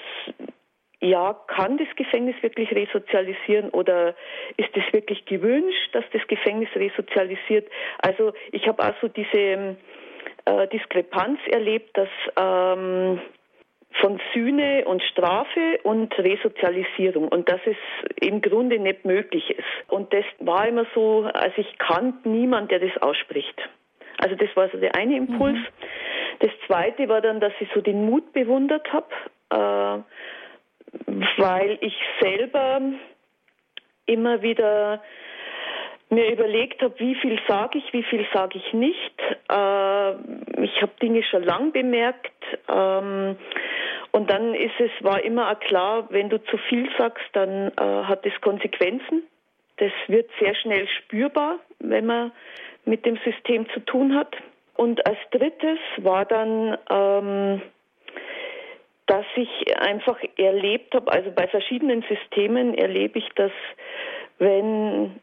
ja, 1.01 1.35
kann 1.47 1.79
das 1.79 1.89
Gefängnis 1.97 2.35
wirklich 2.43 2.71
resozialisieren 2.73 3.71
oder 3.71 4.15
ist 4.57 4.71
es 4.75 4.93
wirklich 4.93 5.25
gewünscht, 5.27 5.91
dass 5.93 6.05
das 6.13 6.27
Gefängnis 6.29 6.71
resozialisiert? 6.75 7.69
Also 7.99 8.33
ich 8.53 8.67
habe 8.67 8.83
auch 8.83 8.95
so 9.01 9.09
diese 9.09 9.77
äh, 10.47 10.69
Diskrepanz 10.69 11.39
erlebt, 11.51 11.97
dass 11.97 12.09
ähm, 12.37 13.21
von 14.01 14.21
Sühne 14.33 14.85
und 14.87 15.03
Strafe 15.03 15.81
und 15.83 16.17
Resozialisierung 16.19 17.29
und 17.29 17.49
dass 17.49 17.61
es 17.65 17.77
im 18.21 18.41
Grunde 18.41 18.79
nicht 18.79 19.05
möglich 19.05 19.51
ist. 19.51 19.65
Und 19.89 20.13
das 20.13 20.25
war 20.41 20.67
immer 20.67 20.87
so, 20.95 21.29
also 21.33 21.55
ich 21.57 21.79
kannte 21.79 22.29
niemand, 22.29 22.71
der 22.71 22.81
das 22.81 22.97
ausspricht. 23.01 23.57
Also 24.19 24.37
das 24.37 24.49
war 24.57 24.69
so 24.71 24.79
der 24.79 24.95
eine 24.97 25.17
Impuls. 25.17 25.57
Mhm. 25.57 25.67
Das 26.41 26.51
zweite 26.67 27.09
war 27.09 27.21
dann, 27.21 27.41
dass 27.41 27.53
ich 27.61 27.69
so 27.75 27.81
den 27.81 28.07
Mut 28.07 28.33
bewundert 28.33 28.87
habe, 28.93 29.07
äh, 29.51 29.99
weil 31.39 31.79
ich 31.81 31.95
selber 32.21 32.81
immer 34.07 34.43
wieder 34.43 35.03
mir 36.11 36.31
überlegt 36.33 36.83
habe, 36.83 36.95
wie 36.99 37.15
viel 37.17 37.39
sage 37.49 37.79
ich, 37.79 37.93
wie 37.93 38.03
viel 38.05 38.27
sage 38.33 38.59
ich 38.59 38.73
nicht. 38.73 39.21
Äh, 39.51 40.11
ich 40.63 40.83
habe 40.83 40.93
Dinge 41.01 41.23
schon 41.25 41.45
lang 41.45 41.73
bemerkt. 41.73 42.33
Ähm, 42.69 43.37
und 44.13 44.31
dann 44.31 44.55
ist 44.55 44.79
es, 44.79 44.91
war 45.01 45.25
immer 45.25 45.51
auch 45.51 45.61
klar, 45.61 46.07
wenn 46.11 46.29
du 46.29 46.43
zu 46.45 46.57
viel 46.69 46.89
sagst, 46.99 47.25
dann 47.33 47.73
äh, 47.77 48.05
hat 48.05 48.25
es 48.25 48.41
Konsequenzen. 48.41 49.25
Das 49.79 49.91
wird 50.07 50.31
sehr 50.39 50.55
schnell 50.55 50.87
spürbar, 50.89 51.59
wenn 51.81 52.07
man 52.07 52.33
mit 52.85 53.05
dem 53.07 53.19
System 53.25 53.69
zu 53.71 53.81
tun 53.81 54.15
hat. 54.15 54.37
Und 54.77 55.05
als 55.07 55.19
drittes 55.31 55.79
war 55.99 56.25
dann, 56.25 56.79
ähm, 56.91 57.63
dass 59.07 59.27
ich 59.37 59.77
einfach 59.79 60.19
erlebt 60.37 60.95
habe, 60.95 61.13
also 61.13 61.31
bei 61.31 61.47
verschiedenen 61.49 62.03
Systemen 62.03 62.75
erlebe 62.75 63.19
ich, 63.19 63.29
dass 63.35 63.53
wenn 64.39 65.21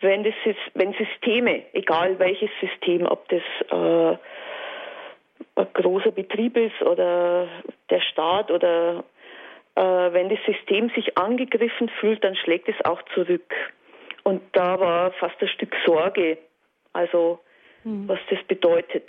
wenn, 0.00 0.24
das 0.24 0.34
ist, 0.44 0.58
wenn 0.74 0.92
Systeme, 0.94 1.62
egal 1.72 2.18
welches 2.18 2.50
System, 2.60 3.06
ob 3.06 3.28
das 3.28 3.42
äh, 3.70 4.16
ein 5.56 5.66
großer 5.72 6.10
Betrieb 6.10 6.56
ist 6.56 6.82
oder 6.82 7.48
der 7.90 8.00
Staat 8.00 8.50
oder 8.50 9.04
äh, 9.76 9.80
wenn 9.82 10.28
das 10.28 10.38
System 10.46 10.90
sich 10.90 11.16
angegriffen 11.16 11.88
fühlt, 12.00 12.22
dann 12.24 12.36
schlägt 12.36 12.68
es 12.68 12.76
auch 12.84 13.02
zurück. 13.14 13.54
Und 14.24 14.42
da 14.52 14.80
war 14.80 15.12
fast 15.12 15.40
ein 15.40 15.48
Stück 15.48 15.74
Sorge, 15.84 16.38
also 16.92 17.40
mhm. 17.84 18.08
was 18.08 18.18
das 18.30 18.42
bedeutet. 18.44 19.08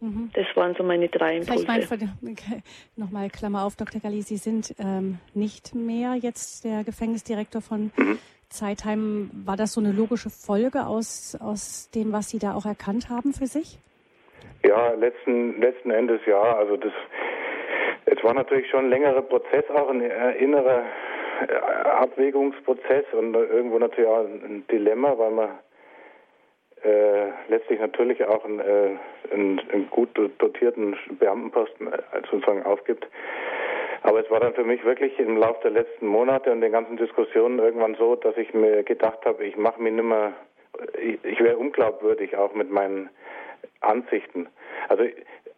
Mhm. 0.00 0.30
Das 0.34 0.46
waren 0.54 0.74
so 0.76 0.82
meine 0.82 1.08
drei 1.08 1.36
Impulse. 1.36 1.64
Vielleicht 1.64 1.90
mein, 2.22 2.62
nochmal 2.96 3.28
Klammer 3.28 3.64
auf, 3.64 3.76
Dr. 3.76 4.00
Galli, 4.00 4.22
Sie 4.22 4.36
sind 4.36 4.74
ähm, 4.78 5.18
nicht 5.34 5.74
mehr 5.74 6.14
jetzt 6.14 6.64
der 6.64 6.84
Gefängnisdirektor 6.84 7.60
von 7.60 7.92
mhm. 7.96 8.18
Zeitheim. 8.50 9.30
War 9.46 9.56
das 9.56 9.72
so 9.72 9.80
eine 9.80 9.92
logische 9.92 10.30
Folge 10.30 10.86
aus, 10.86 11.36
aus 11.40 11.90
dem, 11.94 12.12
was 12.12 12.28
Sie 12.28 12.38
da 12.38 12.54
auch 12.54 12.66
erkannt 12.66 13.08
haben 13.08 13.32
für 13.32 13.46
sich? 13.46 13.78
Ja, 14.64 14.92
letzten, 14.92 15.60
letzten 15.60 15.90
Endes 15.90 16.20
ja. 16.26 16.40
Also 16.40 16.76
das, 16.76 16.92
es 18.04 18.22
war 18.22 18.34
natürlich 18.34 18.68
schon 18.68 18.86
ein 18.86 18.90
längerer 18.90 19.22
Prozess, 19.22 19.64
auch 19.70 19.88
ein 19.88 20.02
äh, 20.02 20.32
innerer 20.32 20.84
äh, 21.48 21.54
Abwägungsprozess 21.54 23.04
und 23.12 23.34
irgendwo 23.34 23.78
natürlich 23.78 24.10
auch 24.10 24.24
ein 24.24 24.64
Dilemma, 24.70 25.16
weil 25.16 25.30
man 25.30 25.48
äh, 26.82 27.28
letztlich 27.48 27.78
natürlich 27.80 28.24
auch 28.24 28.44
einen, 28.44 28.60
äh, 28.60 28.96
einen, 29.32 29.60
einen, 29.70 29.90
gut 29.90 30.10
dotierten 30.38 30.96
Beamtenposten 31.18 31.92
äh, 31.92 31.98
sozusagen 32.30 32.62
aufgibt. 32.64 33.06
Aber 34.10 34.18
es 34.18 34.28
war 34.28 34.40
dann 34.40 34.54
für 34.54 34.64
mich 34.64 34.84
wirklich 34.84 35.16
im 35.20 35.36
Laufe 35.36 35.60
der 35.62 35.70
letzten 35.70 36.08
Monate 36.08 36.50
und 36.50 36.62
den 36.62 36.72
ganzen 36.72 36.96
Diskussionen 36.96 37.60
irgendwann 37.60 37.94
so, 37.94 38.16
dass 38.16 38.36
ich 38.36 38.52
mir 38.52 38.82
gedacht 38.82 39.24
habe, 39.24 39.44
ich 39.44 39.56
mache 39.56 39.80
mir 39.80 39.92
nimmer, 39.92 40.32
ich, 41.00 41.24
ich 41.24 41.38
wäre 41.38 41.56
unglaubwürdig 41.56 42.36
auch 42.36 42.52
mit 42.52 42.72
meinen 42.72 43.08
Ansichten. 43.82 44.48
Also 44.88 45.04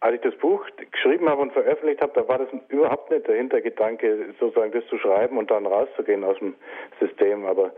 als 0.01 0.15
ich 0.15 0.21
das 0.21 0.35
Buch 0.35 0.67
geschrieben 0.91 1.27
habe 1.27 1.41
und 1.41 1.51
veröffentlicht 1.51 2.03
habe, 2.03 2.11
da 2.13 2.27
war 2.27 2.37
das 2.37 2.49
überhaupt 2.67 3.09
nicht 3.09 3.27
der 3.27 3.37
Hintergedanke, 3.37 4.35
sozusagen 4.39 4.71
das 4.71 4.85
zu 4.85 4.99
schreiben 4.99 5.39
und 5.39 5.49
dann 5.49 5.65
rauszugehen 5.65 6.23
aus 6.23 6.37
dem 6.37 6.53
System. 6.99 7.47
Aber 7.47 7.71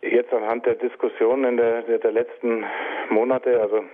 jetzt 0.00 0.34
anhand 0.34 0.66
der 0.66 0.74
Diskussionen 0.74 1.58
der, 1.58 1.82
der, 1.82 2.00
der 2.00 2.10
letzten 2.10 2.64
Monate, 3.08 3.60
also 3.60 3.84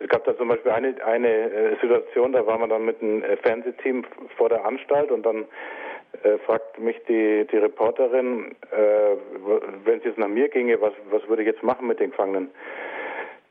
es 0.00 0.08
gab 0.08 0.24
da 0.24 0.36
zum 0.36 0.48
Beispiel 0.48 0.70
eine, 0.70 0.94
eine 1.04 1.28
äh, 1.28 1.76
Situation, 1.80 2.32
da 2.32 2.46
war 2.46 2.58
man 2.58 2.70
dann 2.70 2.84
mit 2.84 3.02
einem 3.02 3.22
äh, 3.22 3.36
Fernsehteam 3.38 4.04
vor 4.36 4.48
der 4.48 4.64
Anstalt 4.64 5.10
und 5.10 5.24
dann 5.26 5.44
äh, 6.22 6.38
fragt 6.46 6.78
mich 6.78 6.96
die, 7.08 7.46
die 7.50 7.56
Reporterin, 7.56 8.54
äh, 8.70 9.16
wenn 9.84 9.98
es 9.98 10.04
jetzt 10.04 10.18
nach 10.18 10.28
mir 10.28 10.48
ginge, 10.48 10.80
was, 10.80 10.92
was 11.10 11.26
würde 11.28 11.42
ich 11.42 11.48
jetzt 11.48 11.62
machen 11.62 11.86
mit 11.88 12.00
den 12.00 12.10
Gefangenen? 12.10 12.50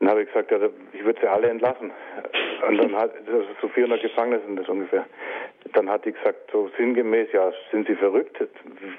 Dann 0.00 0.10
habe 0.10 0.22
ich 0.22 0.28
gesagt, 0.28 0.50
ja, 0.50 0.58
ich 0.92 1.04
würde 1.04 1.20
sie 1.20 1.26
alle 1.26 1.48
entlassen. 1.48 1.90
Und 2.66 2.78
dann 2.78 2.96
hat, 2.96 3.12
also 3.26 3.44
so 3.60 3.68
400 3.68 4.00
Gefangene 4.00 4.40
sind 4.46 4.56
das 4.56 4.68
ungefähr. 4.68 5.04
Dann 5.74 5.90
hat 5.90 6.04
die 6.04 6.12
gesagt, 6.12 6.50
so 6.52 6.70
sinngemäß, 6.76 7.32
ja, 7.32 7.52
sind 7.72 7.88
Sie 7.88 7.96
verrückt? 7.96 8.40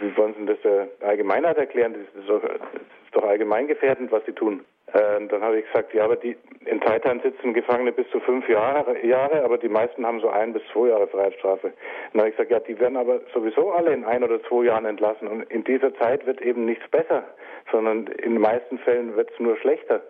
Wie 0.01 0.17
wollen 0.17 0.35
Sie 0.37 0.45
das 0.45 0.61
der 0.61 0.89
Allgemeinheit 1.01 1.57
erklären? 1.57 1.93
Das 1.93 2.21
ist 2.21 2.29
doch, 2.29 2.41
das 2.41 2.51
ist 2.51 3.15
doch 3.15 3.23
allgemeingefährdend, 3.23 4.11
was 4.11 4.25
Sie 4.25 4.33
tun. 4.33 4.65
Äh, 4.93 5.27
dann 5.27 5.41
habe 5.41 5.59
ich 5.59 5.65
gesagt, 5.67 5.93
ja, 5.93 6.03
aber 6.03 6.15
die 6.15 6.35
in 6.65 6.81
Zeitheim 6.81 7.21
sitzen 7.21 7.53
Gefangene 7.53 7.91
bis 7.91 8.09
zu 8.09 8.19
fünf 8.19 8.47
Jahre, 8.49 9.05
Jahre, 9.05 9.43
aber 9.43 9.57
die 9.57 9.69
meisten 9.69 10.05
haben 10.05 10.19
so 10.19 10.29
ein 10.29 10.53
bis 10.53 10.63
zwei 10.73 10.87
Jahre 10.87 11.07
Freiheitsstrafe. 11.07 11.73
Dann 12.11 12.21
habe 12.21 12.29
ich 12.29 12.35
gesagt, 12.35 12.51
ja, 12.51 12.59
die 12.59 12.79
werden 12.79 12.97
aber 12.97 13.21
sowieso 13.33 13.71
alle 13.71 13.93
in 13.93 14.03
ein 14.03 14.23
oder 14.23 14.41
zwei 14.43 14.65
Jahren 14.65 14.85
entlassen. 14.85 15.27
Und 15.27 15.43
in 15.51 15.63
dieser 15.63 15.93
Zeit 15.95 16.25
wird 16.25 16.41
eben 16.41 16.65
nichts 16.65 16.87
besser, 16.89 17.23
sondern 17.71 18.07
in 18.07 18.33
den 18.33 18.41
meisten 18.41 18.79
Fällen 18.79 19.15
wird 19.15 19.31
es 19.31 19.39
nur 19.39 19.57
schlechter. 19.57 20.01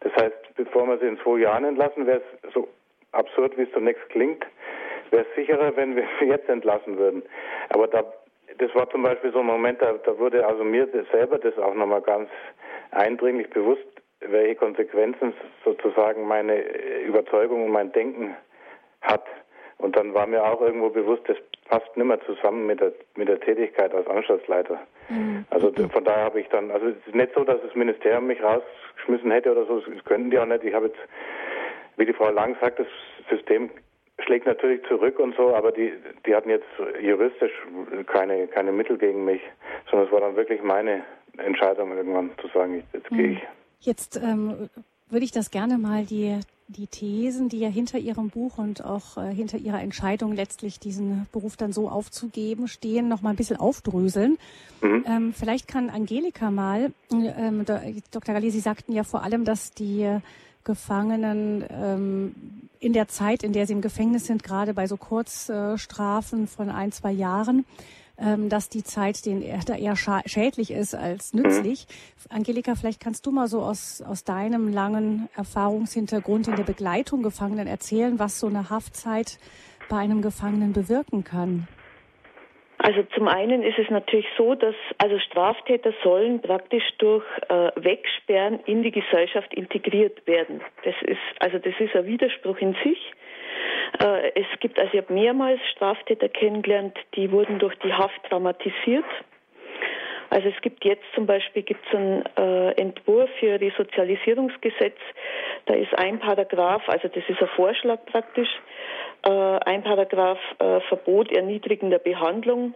Das 0.00 0.12
heißt, 0.14 0.54
bevor 0.56 0.86
wir 0.86 0.98
sie 0.98 1.06
in 1.06 1.18
zwei 1.18 1.38
Jahren 1.38 1.64
entlassen, 1.64 2.06
wäre 2.06 2.20
es 2.42 2.52
so 2.52 2.68
absurd, 3.12 3.58
wie 3.58 3.62
es 3.62 3.72
zunächst 3.72 4.08
klingt, 4.10 4.46
wäre 5.10 5.26
es 5.28 5.34
sicherer, 5.34 5.76
wenn 5.76 5.96
wir 5.96 6.04
sie 6.20 6.26
jetzt 6.26 6.48
entlassen 6.48 6.96
würden. 6.98 7.22
Aber 7.70 7.88
da, 7.88 8.04
das 8.58 8.74
war 8.74 8.88
zum 8.90 9.02
Beispiel 9.02 9.32
so 9.32 9.40
ein 9.40 9.46
Moment, 9.46 9.82
da, 9.82 9.92
da 10.04 10.18
wurde 10.18 10.46
also 10.46 10.64
mir 10.64 10.88
selber 11.12 11.38
das 11.38 11.58
auch 11.58 11.74
nochmal 11.74 12.02
ganz 12.02 12.28
eindringlich 12.92 13.50
bewusst, 13.50 13.84
welche 14.20 14.54
Konsequenzen 14.56 15.32
sozusagen 15.64 16.26
meine 16.26 16.62
Überzeugung 17.02 17.64
und 17.64 17.72
mein 17.72 17.92
Denken 17.92 18.36
hat. 19.00 19.24
Und 19.78 19.96
dann 19.96 20.12
war 20.12 20.26
mir 20.26 20.44
auch 20.44 20.60
irgendwo 20.60 20.90
bewusst, 20.90 21.22
das 21.26 21.38
passt 21.68 21.96
nicht 21.96 22.06
mehr 22.06 22.20
zusammen 22.26 22.66
mit 22.66 22.80
der, 22.80 22.92
mit 23.16 23.28
der 23.28 23.40
Tätigkeit 23.40 23.94
als 23.94 24.06
Anstaltsleiter. 24.06 24.78
Mhm. 25.08 25.46
Also 25.50 25.72
von 25.72 26.04
daher 26.04 26.24
habe 26.24 26.40
ich 26.40 26.48
dann, 26.48 26.70
also 26.70 26.88
es 26.88 26.96
ist 27.06 27.14
nicht 27.14 27.32
so, 27.34 27.44
dass 27.44 27.62
das 27.62 27.74
Ministerium 27.74 28.26
mich 28.26 28.42
rausgeschmissen 28.42 29.30
hätte 29.30 29.52
oder 29.52 29.64
so, 29.64 29.80
das 29.80 30.04
könnten 30.04 30.30
die 30.30 30.38
auch 30.38 30.46
nicht. 30.46 30.64
Ich 30.64 30.74
habe 30.74 30.86
jetzt, 30.86 30.98
wie 31.96 32.04
die 32.04 32.12
Frau 32.12 32.30
Lang 32.30 32.56
sagt, 32.60 32.78
das 32.78 32.86
System 33.30 33.70
schlägt 34.18 34.46
natürlich 34.46 34.82
zurück 34.86 35.18
und 35.18 35.34
so, 35.36 35.54
aber 35.54 35.72
die, 35.72 35.94
die 36.26 36.34
hatten 36.34 36.50
jetzt 36.50 36.66
juristisch 37.00 37.52
keine, 38.06 38.48
keine 38.48 38.72
Mittel 38.72 38.98
gegen 38.98 39.24
mich, 39.24 39.40
sondern 39.90 40.08
es 40.08 40.12
war 40.12 40.20
dann 40.20 40.36
wirklich 40.36 40.62
meine 40.62 41.04
Entscheidung 41.38 41.96
irgendwann 41.96 42.30
zu 42.38 42.48
sagen, 42.48 42.82
jetzt 42.92 43.10
mhm. 43.10 43.16
gehe 43.16 43.26
ich. 43.32 43.42
Jetzt 43.80 44.16
ähm, 44.16 44.68
würde 45.08 45.24
ich 45.24 45.32
das 45.32 45.50
gerne 45.50 45.78
mal 45.78 46.04
die 46.04 46.38
die 46.70 46.86
Thesen, 46.86 47.48
die 47.48 47.58
ja 47.58 47.68
hinter 47.68 47.98
Ihrem 47.98 48.30
Buch 48.30 48.58
und 48.58 48.84
auch 48.84 49.16
äh, 49.16 49.34
hinter 49.34 49.58
Ihrer 49.58 49.82
Entscheidung 49.82 50.34
letztlich 50.34 50.78
diesen 50.78 51.26
Beruf 51.32 51.56
dann 51.56 51.72
so 51.72 51.88
aufzugeben 51.88 52.68
stehen, 52.68 53.08
noch 53.08 53.22
mal 53.22 53.30
ein 53.30 53.36
bisschen 53.36 53.56
aufdröseln. 53.56 54.38
Mhm. 54.80 55.04
Ähm, 55.06 55.34
vielleicht 55.34 55.66
kann 55.66 55.90
Angelika 55.90 56.50
mal, 56.50 56.92
ähm, 57.10 57.64
Dr. 57.64 58.34
Galli, 58.34 58.50
Sie 58.50 58.60
sagten 58.60 58.92
ja 58.92 59.02
vor 59.02 59.24
allem, 59.24 59.44
dass 59.44 59.72
die 59.72 60.18
Gefangenen 60.62 61.64
ähm, 61.70 62.34
in 62.78 62.92
der 62.92 63.08
Zeit, 63.08 63.42
in 63.42 63.52
der 63.52 63.66
sie 63.66 63.72
im 63.72 63.80
Gefängnis 63.80 64.26
sind, 64.26 64.42
gerade 64.42 64.72
bei 64.72 64.86
so 64.86 64.96
Kurzstrafen 64.96 66.46
von 66.46 66.70
ein, 66.70 66.92
zwei 66.92 67.10
Jahren, 67.10 67.64
dass 68.48 68.68
die 68.68 68.84
Zeit 68.84 69.24
den 69.24 69.42
da 69.66 69.74
eher 69.74 69.96
schädlich 69.96 70.70
ist 70.70 70.94
als 70.94 71.32
nützlich. 71.32 71.86
Mhm. 71.88 72.36
Angelika, 72.36 72.74
vielleicht 72.74 73.00
kannst 73.00 73.26
du 73.26 73.30
mal 73.30 73.46
so 73.48 73.60
aus, 73.60 74.02
aus 74.02 74.24
deinem 74.24 74.72
langen 74.72 75.28
Erfahrungshintergrund 75.36 76.48
in 76.48 76.56
der 76.56 76.64
Begleitung 76.64 77.22
Gefangenen 77.22 77.66
erzählen, 77.66 78.18
was 78.18 78.38
so 78.38 78.46
eine 78.46 78.70
Haftzeit 78.70 79.38
bei 79.88 79.98
einem 79.98 80.22
Gefangenen 80.22 80.72
bewirken 80.72 81.24
kann. 81.24 81.66
Also 82.82 83.02
zum 83.14 83.28
einen 83.28 83.62
ist 83.62 83.78
es 83.78 83.90
natürlich 83.90 84.26
so, 84.38 84.54
dass 84.54 84.74
also 84.96 85.18
Straftäter 85.18 85.92
sollen 86.02 86.40
praktisch 86.40 86.84
durch 86.96 87.24
äh, 87.50 87.70
Wegsperren 87.76 88.60
in 88.60 88.82
die 88.82 88.90
Gesellschaft 88.90 89.52
integriert 89.52 90.26
werden. 90.26 90.62
Das 90.84 90.94
ist 91.02 91.20
also 91.40 91.58
das 91.58 91.74
ist 91.78 91.94
ein 91.94 92.06
Widerspruch 92.06 92.56
in 92.58 92.74
sich. 92.82 93.12
Äh, 94.02 94.32
es 94.34 94.46
gibt, 94.60 94.78
also 94.78 94.92
ich 94.92 95.00
habe 95.00 95.12
mehrmals 95.12 95.60
Straftäter 95.72 96.28
kennengelernt, 96.28 96.96
die 97.14 97.30
wurden 97.30 97.58
durch 97.58 97.74
die 97.80 97.92
Haft 97.92 98.22
traumatisiert 98.28 99.04
Also 100.30 100.48
es 100.48 100.60
gibt 100.62 100.84
jetzt 100.84 101.04
zum 101.14 101.26
Beispiel 101.26 101.62
gibt's 101.62 101.92
einen 101.92 102.24
äh, 102.36 102.70
Entwurf 102.80 103.28
für 103.40 103.60
Resozialisierungsgesetz. 103.60 104.96
Da 105.66 105.74
ist 105.74 105.92
ein 105.98 106.20
Paragraph, 106.20 106.88
also 106.88 107.08
das 107.08 107.24
ist 107.28 107.42
ein 107.42 107.48
Vorschlag 107.56 108.04
praktisch, 108.06 108.48
äh, 109.26 109.30
ein 109.30 109.82
Paragraph 109.82 110.38
äh, 110.60 110.80
Verbot 110.82 111.32
erniedrigender 111.32 111.98
Behandlung. 111.98 112.74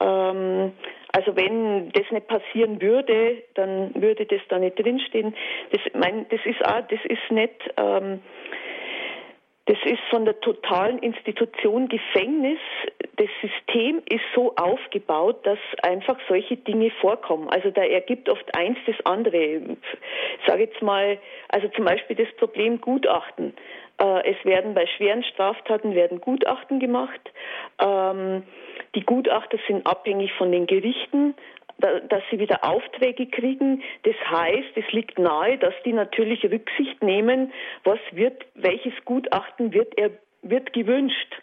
Ähm, 0.00 0.72
also 1.12 1.36
wenn 1.36 1.90
das 1.92 2.10
nicht 2.10 2.26
passieren 2.26 2.82
würde, 2.82 3.42
dann 3.54 3.94
würde 3.94 4.26
das 4.26 4.40
da 4.48 4.58
nicht 4.58 4.78
drinstehen. 4.78 5.34
Das, 5.70 5.80
mein, 5.94 6.26
das 6.28 6.40
ist 6.44 6.64
auch, 6.66 6.82
das 6.88 7.00
ist 7.04 7.30
nicht 7.30 7.72
ähm, 7.76 8.20
das 9.66 9.78
ist 9.84 10.00
von 10.10 10.24
der 10.24 10.40
totalen 10.40 10.98
Institution 11.00 11.88
Gefängnis. 11.88 12.60
Das 13.16 13.28
System 13.42 14.00
ist 14.08 14.22
so 14.34 14.54
aufgebaut, 14.54 15.44
dass 15.44 15.58
einfach 15.82 16.16
solche 16.28 16.56
Dinge 16.56 16.90
vorkommen. 17.00 17.48
Also 17.50 17.70
da 17.70 17.82
ergibt 17.82 18.28
oft 18.28 18.54
eins 18.56 18.78
das 18.86 18.94
andere. 19.04 19.36
Ich 19.36 20.46
sage 20.46 20.64
jetzt 20.64 20.80
mal, 20.82 21.18
also 21.48 21.66
zum 21.68 21.84
Beispiel 21.84 22.14
das 22.14 22.32
Problem 22.36 22.80
Gutachten. 22.80 23.54
Äh, 23.98 24.30
es 24.30 24.44
werden 24.44 24.74
bei 24.74 24.86
schweren 24.86 25.24
Straftaten 25.24 25.96
werden 25.96 26.20
Gutachten 26.20 26.78
gemacht. 26.78 27.20
Ähm, 27.82 28.44
die 28.94 29.02
Gutachter 29.04 29.58
sind 29.66 29.84
abhängig 29.84 30.32
von 30.34 30.52
den 30.52 30.68
Gerichten 30.68 31.34
dass 31.78 32.22
sie 32.30 32.38
wieder 32.38 32.64
Aufträge 32.64 33.26
kriegen. 33.26 33.82
Das 34.04 34.16
heißt, 34.30 34.76
es 34.76 34.92
liegt 34.92 35.18
nahe, 35.18 35.58
dass 35.58 35.74
die 35.84 35.92
natürlich 35.92 36.44
Rücksicht 36.44 37.02
nehmen, 37.02 37.52
was 37.84 37.98
wird, 38.12 38.46
welches 38.54 38.94
Gutachten 39.04 39.72
wird 39.72 39.96
er, 39.98 40.10
wird 40.42 40.72
gewünscht. 40.72 41.42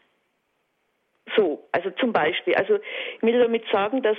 So, 1.36 1.64
also 1.72 1.90
zum 1.92 2.14
Beispiel, 2.14 2.56
also 2.56 2.76
ich 3.16 3.22
will 3.22 3.40
damit 3.40 3.64
sagen, 3.72 4.02
dass 4.02 4.18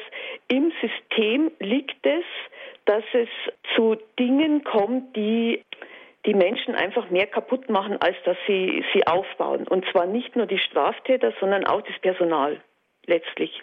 im 0.48 0.72
System 0.80 1.50
liegt 1.58 2.04
es, 2.06 2.24
dass 2.86 3.04
es 3.12 3.28
zu 3.74 3.96
Dingen 4.18 4.64
kommt, 4.64 5.14
die 5.16 5.62
die 6.26 6.34
Menschen 6.34 6.74
einfach 6.74 7.10
mehr 7.10 7.26
kaputt 7.26 7.68
machen, 7.68 8.00
als 8.00 8.16
dass 8.24 8.36
sie 8.46 8.82
sie 8.94 9.06
aufbauen. 9.06 9.68
Und 9.68 9.84
zwar 9.90 10.06
nicht 10.06 10.36
nur 10.36 10.46
die 10.46 10.58
Straftäter, 10.58 11.34
sondern 11.38 11.66
auch 11.66 11.82
das 11.82 11.98
Personal 11.98 12.60
letztlich. 13.06 13.62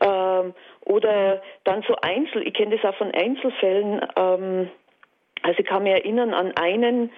Ähm, 0.00 0.54
oder 0.84 1.42
dann 1.64 1.82
so 1.88 1.96
Einzel, 2.00 2.46
ich 2.46 2.54
kenne 2.54 2.76
das 2.76 2.84
auch 2.84 2.96
von 2.96 3.12
Einzelfällen. 3.12 4.06
Ähm, 4.16 4.70
also 5.42 5.58
ich 5.58 5.66
kann 5.66 5.82
mich 5.82 5.92
erinnern 5.92 6.32
an 6.34 6.52
einen, 6.56 7.10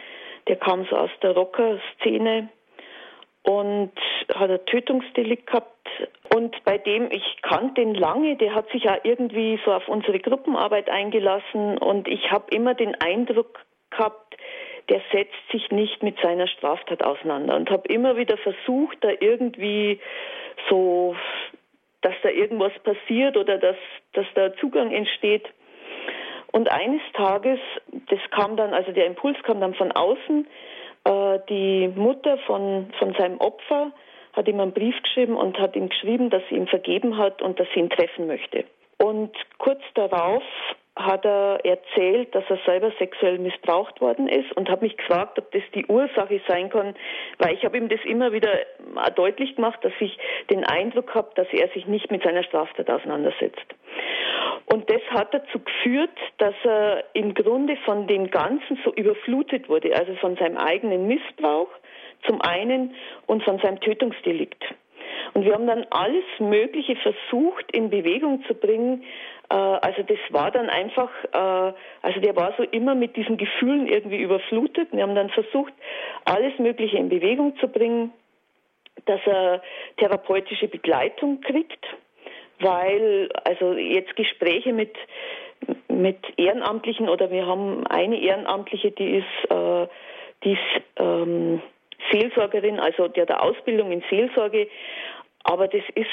der 0.49 0.57
kam 0.57 0.87
so 0.87 0.97
aus 0.97 1.11
der 1.23 1.33
Rocker-Szene 1.33 2.49
und 3.43 3.93
hat 4.35 4.51
ein 4.51 4.65
Tötungsdelikt 4.67 5.47
gehabt. 5.47 5.73
Und 6.35 6.57
bei 6.65 6.79
dem, 6.79 7.11
ich 7.11 7.39
kannte 7.43 7.81
den 7.81 7.95
lange, 7.95 8.37
der 8.37 8.55
hat 8.55 8.69
sich 8.71 8.89
auch 8.89 8.99
irgendwie 9.05 9.59
so 9.65 9.73
auf 9.73 9.89
unsere 9.89 10.19
Gruppenarbeit 10.19 10.91
eingelassen 10.91 11.79
und 11.79 12.09
ich 12.09 12.31
habe 12.31 12.47
immer 12.51 12.75
den 12.75 12.95
Eindruck 13.01 13.65
gehabt, 13.91 14.37
der 14.89 15.01
setzt 15.13 15.35
sich 15.51 15.71
nicht 15.71 16.03
mit 16.03 16.19
seiner 16.21 16.47
Straftat 16.47 17.03
auseinander 17.03 17.57
und 17.57 17.71
habe 17.71 17.89
immer 17.89 18.17
wieder 18.17 18.37
versucht, 18.37 18.99
da 19.01 19.11
irgendwie 19.21 20.01
so 20.69 21.17
dass 22.07 22.15
da 22.23 22.29
irgendwas 22.29 22.73
passiert 22.85 23.37
oder 23.37 23.59
dass, 23.59 23.75
dass 24.13 24.27
da 24.37 24.55
Zugang 24.59 24.93
entsteht. 24.93 25.45
Und 26.53 26.71
eines 26.71 27.01
Tages, 27.15 27.59
das 28.09 28.21
kam 28.31 28.57
dann, 28.57 28.73
also 28.73 28.93
der 28.93 29.07
Impuls 29.07 29.37
kam 29.43 29.61
dann 29.61 29.75
von 29.75 29.91
außen, 29.91 30.47
äh, 31.03 31.41
die 31.49 31.89
Mutter 31.89 32.39
von, 32.47 32.93
von 33.01 33.13
seinem 33.15 33.39
Opfer 33.39 33.91
hat 34.35 34.47
ihm 34.47 34.61
einen 34.61 34.73
Brief 34.73 34.95
geschrieben 35.03 35.35
und 35.35 35.59
hat 35.59 35.75
ihm 35.75 35.89
geschrieben, 35.89 36.31
dass 36.31 36.43
sie 36.49 36.55
ihm 36.55 36.69
vergeben 36.69 37.19
hat 37.19 37.43
und 37.43 37.59
dass 37.59 37.67
sie 37.75 37.81
ihn 37.81 37.91
treffen 37.91 38.29
möchte. 38.29 38.65
Und 38.99 39.33
kurz 39.59 39.81
darauf 39.95 40.45
hat 40.97 41.27
er 41.27 41.61
erzählt, 41.63 42.35
dass 42.35 42.45
er 42.49 42.59
selber 42.65 42.91
sexuell 42.99 43.39
missbraucht 43.39 44.01
worden 44.01 44.29
ist 44.29 44.51
und 44.57 44.71
habe 44.71 44.87
mich 44.87 44.97
gefragt, 44.97 45.39
ob 45.39 45.51
das 45.53 45.63
die 45.75 45.85
Ursache 45.87 46.41
sein 46.49 46.71
kann, 46.71 46.95
weil 47.39 47.55
ich 47.55 47.65
habe 47.65 47.77
ihm 47.77 47.91
das 47.91 48.01
immer 48.05 48.33
wieder 48.33 48.51
deutlich 49.15 49.57
gemacht, 49.57 49.79
dass 49.83 49.93
ich 50.01 50.19
den 50.51 50.65
Eindruck 50.65 51.15
habe, 51.15 51.31
dass 51.35 51.49
er 51.53 51.69
sich 51.69 51.87
nicht 51.87 52.11
mit 52.11 52.23
seiner 52.23 52.43
Straftat 52.43 52.89
auseinandersetzt. 52.91 53.67
Und 54.67 54.91
das 54.91 55.03
hat 55.11 55.33
dazu 55.33 55.61
geführt, 55.61 56.19
dass 56.39 56.55
er 56.65 57.05
im 57.13 57.35
Grunde 57.35 57.77
von 57.85 58.07
dem 58.07 58.31
Ganzen 58.31 58.79
so 58.85 58.93
überflutet 58.95 59.69
wurde, 59.69 59.95
also 59.95 60.15
von 60.17 60.37
seinem 60.37 60.57
eigenen 60.57 61.07
Missbrauch 61.07 61.69
zum 62.27 62.41
einen 62.41 62.95
und 63.27 63.45
von 63.45 63.59
seinem 63.59 63.81
Tötungsdelikt. 63.81 64.65
Und 65.35 65.45
wir 65.45 65.55
haben 65.55 65.67
dann 65.67 65.87
alles 65.91 66.25
Mögliche 66.39 66.97
versucht 66.97 67.71
in 67.73 67.91
Bewegung 67.91 68.45
zu 68.47 68.55
bringen, 68.55 69.05
äh, 69.51 69.55
also 69.55 70.03
das 70.03 70.19
war 70.31 70.51
dann 70.51 70.69
einfach, 70.69 71.11
äh, 71.33 71.73
also 72.03 72.21
der 72.21 72.37
war 72.37 72.55
so 72.57 72.65
immer 72.65 72.95
mit 72.95 73.17
diesen 73.17 73.37
Gefühlen 73.37 73.87
irgendwie 73.87 74.19
überflutet. 74.19 74.89
Wir 74.93 75.03
haben 75.03 75.15
dann 75.15 75.31
versucht, 75.31 75.73
alles 76.25 76.59
Mögliche 76.59 76.97
in 76.97 77.09
Bewegung 77.09 77.57
zu 77.59 77.69
bringen, 77.69 78.13
dass 79.05 79.21
er 79.27 79.63
therapeutische 79.99 80.69
Begleitung 80.69 81.41
kriegt, 81.41 81.85
weil 82.61 83.29
also 83.45 83.75
jetzt 83.75 84.17
Gespräche 84.17 84.73
mit 84.73 84.95
mit 85.89 86.19
Ehrenamtlichen 86.37 87.09
oder 87.09 87.31
wir 87.31 87.47
haben 87.47 87.87
eine 87.87 88.21
Ehrenamtliche, 88.21 88.91
die 88.91 89.19
ist, 89.19 89.51
äh, 89.51 89.87
die 90.45 90.53
ist 90.53 90.83
ähm, 90.99 91.63
Seelsorgerin, 92.13 92.79
also 92.79 93.09
der 93.09 93.25
der 93.25 93.43
Ausbildung 93.43 93.91
in 93.91 94.03
Seelsorge, 94.11 94.69
aber 95.47 95.69
das 95.69 95.83
ist 95.95 96.11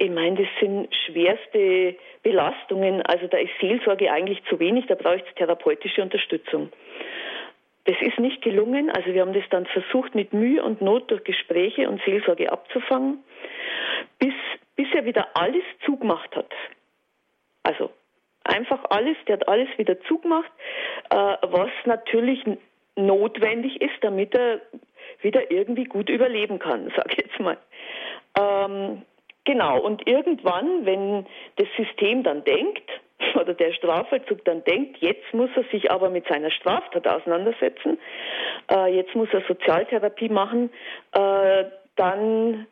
ich 0.00 0.10
meine, 0.10 0.36
das 0.36 0.48
sind 0.60 0.94
schwerste 1.06 1.96
Belastungen. 2.22 3.02
Also 3.02 3.26
da 3.26 3.36
ist 3.38 3.50
Seelsorge 3.60 4.12
eigentlich 4.12 4.42
zu 4.44 4.60
wenig, 4.60 4.86
da 4.86 4.94
braucht 4.94 5.24
es 5.26 5.34
therapeutische 5.34 6.02
Unterstützung. 6.02 6.70
Das 7.84 7.96
ist 8.00 8.18
nicht 8.20 8.42
gelungen. 8.42 8.90
Also 8.90 9.12
wir 9.12 9.22
haben 9.22 9.32
das 9.32 9.48
dann 9.50 9.66
versucht, 9.66 10.14
mit 10.14 10.32
Mühe 10.32 10.62
und 10.62 10.80
Not 10.82 11.10
durch 11.10 11.24
Gespräche 11.24 11.88
und 11.88 12.00
Seelsorge 12.04 12.52
abzufangen, 12.52 13.24
bis, 14.20 14.34
bis 14.76 14.86
er 14.94 15.04
wieder 15.04 15.26
alles 15.34 15.64
zugemacht 15.84 16.36
hat. 16.36 16.52
Also 17.64 17.90
einfach 18.44 18.84
alles, 18.90 19.16
der 19.26 19.38
hat 19.38 19.48
alles 19.48 19.68
wieder 19.78 20.00
zugemacht, 20.02 20.50
äh, 21.10 21.16
was 21.16 21.70
natürlich 21.86 22.44
notwendig 22.94 23.80
ist, 23.80 23.96
damit 24.02 24.34
er 24.34 24.60
wieder 25.22 25.50
irgendwie 25.50 25.84
gut 25.84 26.08
überleben 26.08 26.58
kann, 26.58 26.90
sage 26.96 27.10
ich 27.12 27.18
jetzt 27.24 27.40
mal. 27.40 27.56
Ähm, 28.38 29.02
Genau, 29.48 29.80
und 29.80 30.06
irgendwann, 30.06 30.84
wenn 30.84 31.24
das 31.56 31.68
System 31.78 32.22
dann 32.22 32.44
denkt, 32.44 32.86
oder 33.34 33.54
der 33.54 33.72
Strafvollzug 33.72 34.44
dann 34.44 34.62
denkt, 34.64 34.98
jetzt 34.98 35.32
muss 35.32 35.48
er 35.56 35.64
sich 35.72 35.90
aber 35.90 36.10
mit 36.10 36.28
seiner 36.28 36.50
Straftat 36.50 37.08
auseinandersetzen, 37.08 37.98
äh, 38.70 38.94
jetzt 38.94 39.14
muss 39.14 39.30
er 39.32 39.40
Sozialtherapie 39.48 40.28
machen, 40.28 40.68
äh, 41.12 41.64
dann 41.96 42.66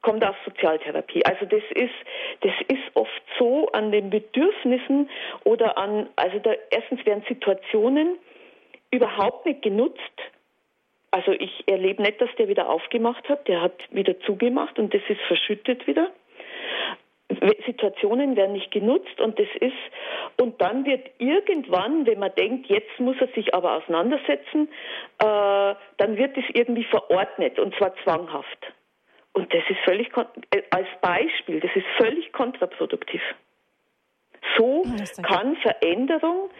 kommt 0.00 0.24
auch 0.24 0.36
Sozialtherapie. 0.44 1.24
Also 1.26 1.44
das 1.44 1.62
ist, 1.74 1.94
das 2.42 2.54
ist 2.68 2.94
oft 2.94 3.22
so 3.36 3.66
an 3.72 3.90
den 3.90 4.08
Bedürfnissen 4.08 5.10
oder 5.42 5.76
an, 5.76 6.08
also 6.14 6.38
da, 6.38 6.52
erstens 6.70 7.04
werden 7.04 7.24
Situationen 7.26 8.16
überhaupt 8.92 9.44
nicht 9.44 9.62
genutzt. 9.62 9.98
Also 11.12 11.32
ich 11.32 11.68
erlebe 11.68 12.02
nicht, 12.02 12.20
dass 12.22 12.30
der 12.38 12.48
wieder 12.48 12.70
aufgemacht 12.70 13.28
hat, 13.28 13.46
der 13.46 13.60
hat 13.60 13.74
wieder 13.90 14.18
zugemacht 14.20 14.78
und 14.78 14.94
das 14.94 15.02
ist 15.08 15.20
verschüttet 15.28 15.86
wieder. 15.86 16.10
Situationen 17.66 18.34
werden 18.34 18.52
nicht 18.54 18.70
genutzt 18.70 19.20
und 19.20 19.38
das 19.38 19.48
ist, 19.60 19.76
und 20.40 20.60
dann 20.60 20.86
wird 20.86 21.10
irgendwann, 21.18 22.06
wenn 22.06 22.18
man 22.18 22.34
denkt, 22.34 22.66
jetzt 22.66 22.98
muss 22.98 23.16
er 23.20 23.28
sich 23.28 23.54
aber 23.54 23.76
auseinandersetzen, 23.76 24.68
äh, 25.18 25.74
dann 25.98 26.16
wird 26.16 26.36
es 26.36 26.44
irgendwie 26.54 26.84
verordnet 26.84 27.58
und 27.58 27.74
zwar 27.76 27.94
zwanghaft. 28.04 28.72
Und 29.34 29.52
das 29.52 29.62
ist 29.68 29.80
völlig, 29.84 30.10
äh, 30.50 30.62
als 30.70 30.88
Beispiel, 31.02 31.60
das 31.60 31.70
ist 31.74 31.86
völlig 31.98 32.32
kontraproduktiv. 32.32 33.22
So 34.56 34.84
kann 35.22 35.56
Veränderung 35.56 36.50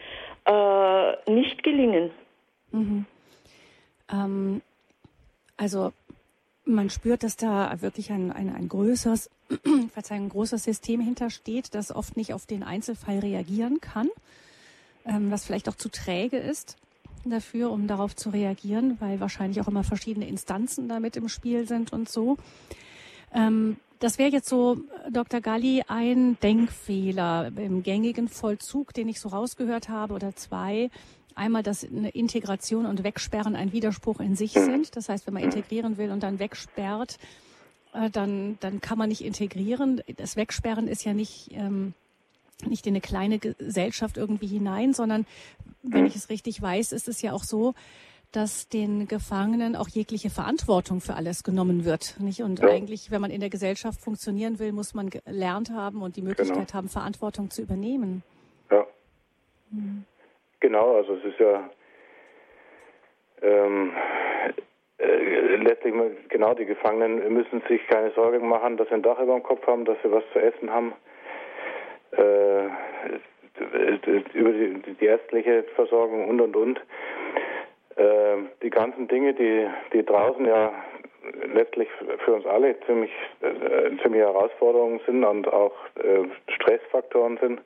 äh, 0.45 1.31
nicht 1.31 1.63
gelingen. 1.63 2.11
Mhm. 2.71 3.05
Ähm, 4.09 4.61
also 5.57 5.93
man 6.65 6.89
spürt, 6.89 7.23
dass 7.23 7.35
da 7.35 7.81
wirklich 7.81 8.11
ein, 8.11 8.31
ein, 8.31 8.53
ein 8.53 8.69
größeres, 8.69 9.29
Verzeihung, 9.93 10.25
ein 10.25 10.29
großes 10.29 10.63
System 10.63 11.01
hintersteht, 11.01 11.75
das 11.75 11.93
oft 11.93 12.15
nicht 12.17 12.33
auf 12.33 12.45
den 12.45 12.63
Einzelfall 12.63 13.19
reagieren 13.19 13.81
kann, 13.81 14.09
ähm, 15.05 15.31
was 15.31 15.45
vielleicht 15.45 15.69
auch 15.69 15.75
zu 15.75 15.89
träge 15.89 16.37
ist 16.37 16.77
dafür, 17.25 17.71
um 17.71 17.87
darauf 17.87 18.15
zu 18.15 18.29
reagieren, 18.29 18.97
weil 18.99 19.19
wahrscheinlich 19.19 19.61
auch 19.61 19.67
immer 19.67 19.83
verschiedene 19.83 20.27
Instanzen 20.27 20.87
damit 20.89 21.15
im 21.15 21.29
Spiel 21.29 21.67
sind 21.67 21.93
und 21.93 22.09
so. 22.09 22.37
Ähm, 23.33 23.77
das 23.99 24.17
wäre 24.17 24.31
jetzt 24.31 24.49
so, 24.49 24.77
Dr. 25.11 25.39
Galli, 25.39 25.83
ein 25.87 26.37
Denkfehler 26.41 27.51
im 27.55 27.83
gängigen 27.83 28.27
Vollzug, 28.27 28.93
den 28.93 29.07
ich 29.07 29.21
so 29.21 29.29
rausgehört 29.29 29.87
habe, 29.87 30.13
oder 30.13 30.35
zwei, 30.35 30.89
einmal, 31.35 31.63
dass 31.63 31.83
eine 31.83 32.09
Integration 32.09 32.85
und 32.85 33.03
Wegsperren 33.03 33.55
ein 33.55 33.71
Widerspruch 33.71 34.19
in 34.19 34.35
sich 34.35 34.53
sind. 34.53 34.95
Das 34.95 35.09
heißt, 35.09 35.27
wenn 35.27 35.33
man 35.33 35.43
integrieren 35.43 35.97
will 35.97 36.11
und 36.11 36.23
dann 36.23 36.39
wegsperrt, 36.39 37.17
äh, 37.93 38.09
dann, 38.09 38.57
dann 38.59 38.81
kann 38.81 38.97
man 38.97 39.09
nicht 39.09 39.23
integrieren. 39.23 40.01
Das 40.17 40.35
Wegsperren 40.35 40.87
ist 40.87 41.03
ja 41.03 41.13
nicht 41.13 41.51
ähm, 41.51 41.93
nicht 42.65 42.87
in 42.87 42.93
eine 42.93 43.01
kleine 43.01 43.39
Gesellschaft 43.39 44.17
irgendwie 44.17 44.47
hinein, 44.47 44.93
sondern 44.93 45.25
wenn 45.81 46.05
ich 46.05 46.15
es 46.15 46.29
richtig 46.29 46.61
weiß, 46.61 46.91
ist 46.91 47.07
es 47.07 47.21
ja 47.21 47.33
auch 47.33 47.43
so, 47.43 47.73
dass 48.31 48.67
den 48.67 49.07
Gefangenen 49.07 49.75
auch 49.75 49.87
jegliche 49.87 50.29
Verantwortung 50.29 51.01
für 51.01 51.13
alles 51.13 51.43
genommen 51.43 51.85
wird. 51.85 52.19
Nicht? 52.19 52.41
Und 52.41 52.59
ja. 52.59 52.67
eigentlich, 52.67 53.11
wenn 53.11 53.21
man 53.21 53.29
in 53.29 53.41
der 53.41 53.49
Gesellschaft 53.49 54.01
funktionieren 54.01 54.57
will, 54.57 54.71
muss 54.71 54.93
man 54.95 55.09
gelernt 55.09 55.69
haben 55.69 56.01
und 56.01 56.15
die 56.15 56.23
Möglichkeit 56.23 56.67
genau. 56.67 56.73
haben, 56.73 56.89
Verantwortung 56.89 57.51
zu 57.51 57.61
übernehmen. 57.61 58.23
Ja. 58.71 58.85
Hm. 59.71 60.05
Genau, 60.63 60.95
also 60.95 61.15
es 61.15 61.25
ist 61.25 61.39
ja 61.41 61.69
ähm, 63.41 63.91
äh, 64.97 65.55
letztlich 65.57 65.93
genau 66.29 66.53
die 66.53 66.65
Gefangenen 66.65 67.33
müssen 67.33 67.61
sich 67.67 67.85
keine 67.87 68.11
Sorgen 68.11 68.47
machen, 68.47 68.77
dass 68.77 68.87
sie 68.87 68.93
ein 68.93 69.01
Dach 69.01 69.19
über 69.19 69.33
dem 69.33 69.43
Kopf 69.43 69.67
haben, 69.67 69.83
dass 69.83 69.97
sie 70.01 70.09
was 70.09 70.23
zu 70.31 70.39
essen 70.39 70.71
haben. 70.71 70.93
Äh, 72.11 72.67
über 74.33 74.51
die, 74.51 74.95
die 75.01 75.05
ärztliche 75.05 75.63
Versorgung 75.75 76.29
und 76.29 76.39
und 76.39 76.55
und. 76.55 76.79
Äh, 77.97 78.37
die 78.61 78.69
ganzen 78.69 79.09
Dinge, 79.09 79.33
die, 79.33 79.67
die 79.91 80.05
draußen 80.05 80.45
ja 80.45 80.71
letztlich 81.53 81.89
für 82.23 82.35
uns 82.35 82.45
alle 82.45 82.79
ziemlich, 82.85 83.11
äh, 83.41 83.97
ziemlich 84.01 84.21
Herausforderungen 84.21 85.01
sind 85.05 85.25
und 85.25 85.45
auch 85.51 85.73
äh, 85.95 86.23
Stressfaktoren 86.53 87.37
sind, 87.41 87.59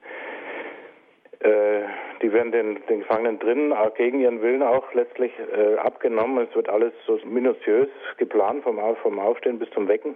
die 1.42 2.34
werden 2.34 2.52
den, 2.52 2.80
den 2.88 3.00
Gefangenen 3.00 3.40
drinnen 3.40 3.74
auch 3.74 3.94
gegen 3.94 4.20
ihren 4.20 4.42
Willen 4.42 4.64
auch 4.64 4.94
letztlich 4.94 5.32
äh, 5.56 5.76
abgenommen. 5.76 6.48
Es 6.50 6.56
wird 6.56 6.68
alles 6.68 6.94
so 7.06 7.20
minutiös 7.26 7.90
geplant 8.18 8.64
vom, 8.64 8.80
vom 9.04 9.20
Aufstehen 9.20 9.60
bis 9.60 9.70
zum 9.72 9.88
Wecken, 9.88 10.16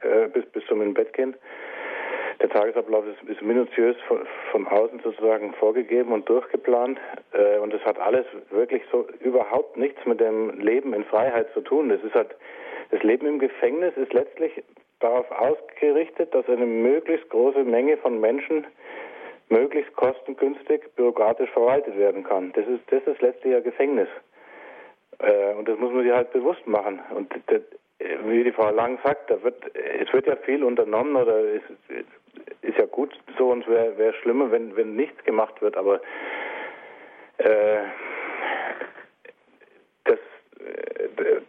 äh, 0.00 0.28
bis, 0.28 0.46
bis 0.46 0.64
zum 0.66 0.80
in 0.80 0.94
Bett 0.94 1.12
gehen. 1.12 1.34
Der 2.40 2.48
Tagesablauf 2.48 3.04
ist, 3.06 3.28
ist 3.28 3.42
minutiös 3.42 3.96
von, 4.08 4.26
von, 4.50 4.66
außen 4.66 5.00
sozusagen 5.00 5.52
vorgegeben 5.54 6.12
und 6.12 6.28
durchgeplant. 6.28 6.98
Äh, 7.32 7.58
und 7.58 7.72
es 7.72 7.84
hat 7.84 7.98
alles 7.98 8.26
wirklich 8.50 8.82
so 8.90 9.06
überhaupt 9.20 9.76
nichts 9.76 10.04
mit 10.06 10.20
dem 10.20 10.58
Leben 10.60 10.94
in 10.94 11.04
Freiheit 11.04 11.52
zu 11.52 11.60
tun. 11.60 11.90
Das 11.90 12.02
ist 12.02 12.14
halt, 12.14 12.34
das 12.90 13.02
Leben 13.02 13.26
im 13.26 13.38
Gefängnis 13.38 13.96
ist 13.96 14.12
letztlich 14.12 14.62
darauf 15.00 15.30
ausgerichtet, 15.30 16.34
dass 16.34 16.48
eine 16.48 16.66
möglichst 16.66 17.28
große 17.28 17.62
Menge 17.62 17.96
von 17.98 18.20
Menschen 18.20 18.66
möglichst 19.48 19.94
kostengünstig 19.96 20.94
bürokratisch 20.96 21.50
verwaltet 21.50 21.96
werden 21.96 22.24
kann. 22.24 22.52
Das 22.52 22.66
ist, 22.66 22.80
das 22.90 23.02
ist 23.04 23.20
letztlich 23.20 23.54
ein 23.54 23.62
Gefängnis. 23.62 24.08
Äh, 25.18 25.54
und 25.54 25.68
das 25.68 25.78
muss 25.78 25.92
man 25.92 26.02
sich 26.02 26.12
halt 26.12 26.32
bewusst 26.32 26.66
machen. 26.66 27.00
Und 27.14 27.32
das, 27.46 27.62
wie 28.26 28.44
die 28.44 28.52
Frau 28.52 28.70
Lang 28.70 28.98
sagt, 29.04 29.30
da 29.30 29.42
wird, 29.42 29.56
es 29.74 30.12
wird 30.12 30.26
ja 30.26 30.36
viel 30.36 30.64
unternommen 30.64 31.16
oder 31.16 31.38
es 31.38 31.62
ist 32.62 32.78
ja 32.78 32.86
gut 32.86 33.18
so 33.38 33.50
und 33.50 33.62
es 33.62 33.68
wäre 33.68 33.96
wär 33.98 34.12
schlimmer, 34.14 34.50
wenn, 34.50 34.76
wenn 34.76 34.96
nichts 34.96 35.22
gemacht 35.24 35.60
wird, 35.62 35.76
aber 35.76 36.00
äh, 37.38 37.78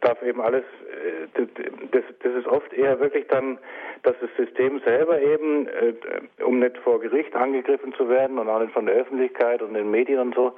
darf 0.01 0.21
eben 0.21 0.41
alles, 0.41 0.63
äh, 0.63 1.45
das, 1.91 2.03
das 2.19 2.33
ist 2.33 2.47
oft 2.47 2.71
eher 2.73 2.99
wirklich 2.99 3.27
dann, 3.27 3.57
dass 4.03 4.15
das 4.21 4.29
System 4.37 4.79
selber 4.85 5.19
eben, 5.21 5.67
äh, 5.67 5.93
um 6.43 6.59
nicht 6.59 6.77
vor 6.79 6.99
Gericht 6.99 7.35
angegriffen 7.35 7.93
zu 7.93 8.09
werden 8.09 8.37
und 8.37 8.49
auch 8.49 8.59
nicht 8.59 8.73
von 8.73 8.85
der 8.85 8.95
Öffentlichkeit 8.95 9.61
und 9.61 9.73
den 9.73 9.89
Medien 9.89 10.19
und 10.19 10.35
so, 10.35 10.53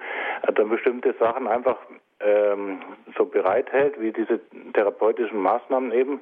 dann 0.54 0.70
bestimmte 0.70 1.14
Sachen 1.20 1.48
einfach 1.48 1.78
ähm, 2.20 2.80
so 3.18 3.26
bereithält, 3.26 4.00
wie 4.00 4.12
diese 4.12 4.40
therapeutischen 4.74 5.40
Maßnahmen 5.40 5.92
eben, 5.92 6.20